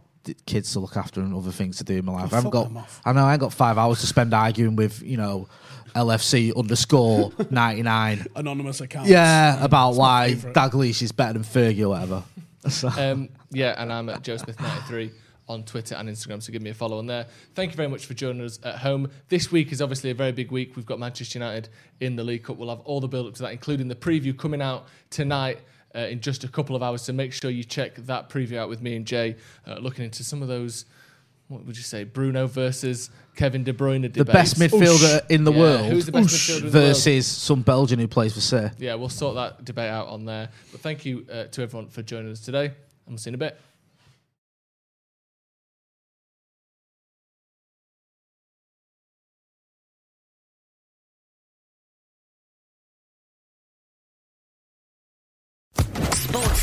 kids 0.45 0.73
to 0.73 0.79
look 0.79 0.95
after 0.95 1.21
and 1.21 1.33
other 1.33 1.51
things 1.51 1.77
to 1.77 1.83
do 1.83 1.95
in 1.97 2.05
my 2.05 2.11
life. 2.13 2.31
I 2.31 2.35
haven't 2.35 2.51
got. 2.51 2.71
I 3.05 3.13
know 3.13 3.25
I 3.25 3.31
ain't 3.33 3.41
got 3.41 3.51
five 3.53 3.77
hours 3.79 3.99
to 4.01 4.07
spend 4.07 4.33
arguing 4.33 4.75
with 4.75 5.01
you 5.01 5.17
know, 5.17 5.47
LFC 5.95 6.55
underscore 6.55 7.31
ninety 7.49 7.81
nine. 7.81 8.27
Anonymous 8.35 8.79
account. 8.81 9.07
Yeah, 9.07 9.63
about 9.63 9.93
my 9.93 9.97
why 9.97 10.27
favourite. 10.35 10.55
Dalglish 10.55 11.01
is 11.01 11.11
better 11.11 11.33
than 11.33 11.43
Fergie 11.43 11.81
or 11.81 11.89
whatever. 11.89 12.23
So, 12.69 12.89
Um, 12.89 13.29
yeah, 13.51 13.73
and 13.81 13.91
I'm 13.91 14.09
at 14.09 14.21
Joe 14.21 14.35
Smith93 14.35 15.11
on 15.49 15.63
Twitter 15.63 15.95
and 15.95 16.07
Instagram, 16.07 16.41
so 16.41 16.53
give 16.53 16.61
me 16.61 16.69
a 16.69 16.73
follow 16.73 16.99
on 16.99 17.07
there. 17.07 17.25
Thank 17.55 17.71
you 17.71 17.75
very 17.75 17.89
much 17.89 18.05
for 18.05 18.13
joining 18.13 18.45
us 18.45 18.59
at 18.63 18.75
home. 18.75 19.09
This 19.27 19.51
week 19.51 19.71
is 19.71 19.81
obviously 19.81 20.11
a 20.11 20.13
very 20.13 20.31
big 20.31 20.51
week. 20.51 20.75
We've 20.75 20.85
got 20.85 20.99
Manchester 20.99 21.39
United 21.39 21.69
in 21.99 22.15
the 22.15 22.23
League 22.23 22.43
Cup. 22.43 22.57
We'll 22.57 22.69
have 22.69 22.81
all 22.81 23.01
the 23.01 23.07
build 23.07 23.27
up 23.27 23.33
to 23.35 23.41
that, 23.41 23.51
including 23.51 23.87
the 23.87 23.95
preview 23.95 24.37
coming 24.37 24.61
out 24.61 24.87
tonight. 25.09 25.59
Uh, 25.95 26.01
in 26.01 26.21
just 26.21 26.43
a 26.43 26.47
couple 26.47 26.75
of 26.75 26.83
hours, 26.83 27.01
so 27.01 27.11
make 27.11 27.33
sure 27.33 27.49
you 27.49 27.63
check 27.63 27.95
that 27.95 28.29
preview 28.29 28.57
out 28.57 28.69
with 28.69 28.79
me 28.79 28.95
and 28.95 29.07
Jay, 29.07 29.35
uh, 29.65 29.73
looking 29.79 30.05
into 30.05 30.23
some 30.23 30.43
of 30.43 30.47
those. 30.47 30.85
What 31.47 31.65
would 31.65 31.75
you 31.75 31.81
say, 31.81 32.03
Bruno 32.03 32.45
versus 32.45 33.09
Kevin 33.35 33.63
De 33.63 33.73
Bruyne 33.73 34.03
debate? 34.03 34.13
the 34.13 34.25
best 34.25 34.59
midfielder 34.59 35.25
in 35.31 35.45
the 35.45 35.51
Yeah, 35.51 35.59
world 35.59 35.85
who's 35.87 36.05
the 36.05 36.11
best 36.11 36.27
Oosh, 36.27 36.57
midfielder 36.59 36.65
in 36.65 36.71
the 36.71 36.77
world? 36.77 36.87
versus 36.89 37.25
some 37.25 37.63
Belgian 37.63 37.97
who 37.97 38.07
plays 38.07 38.35
for 38.35 38.39
City. 38.41 38.69
Yeah, 38.77 38.93
we'll 38.93 39.09
sort 39.09 39.33
that 39.33 39.65
debate 39.65 39.89
out 39.89 40.09
on 40.09 40.25
there. 40.25 40.49
But 40.71 40.81
thank 40.81 41.05
you 41.05 41.25
uh, 41.27 41.45
to 41.45 41.63
everyone 41.63 41.87
for 41.87 42.03
joining 42.03 42.31
us 42.33 42.41
today, 42.41 42.65
and 42.65 42.75
we'll 43.07 43.17
see 43.17 43.31
you 43.31 43.33
in 43.33 43.41
a 43.41 43.45
bit. 43.49 43.59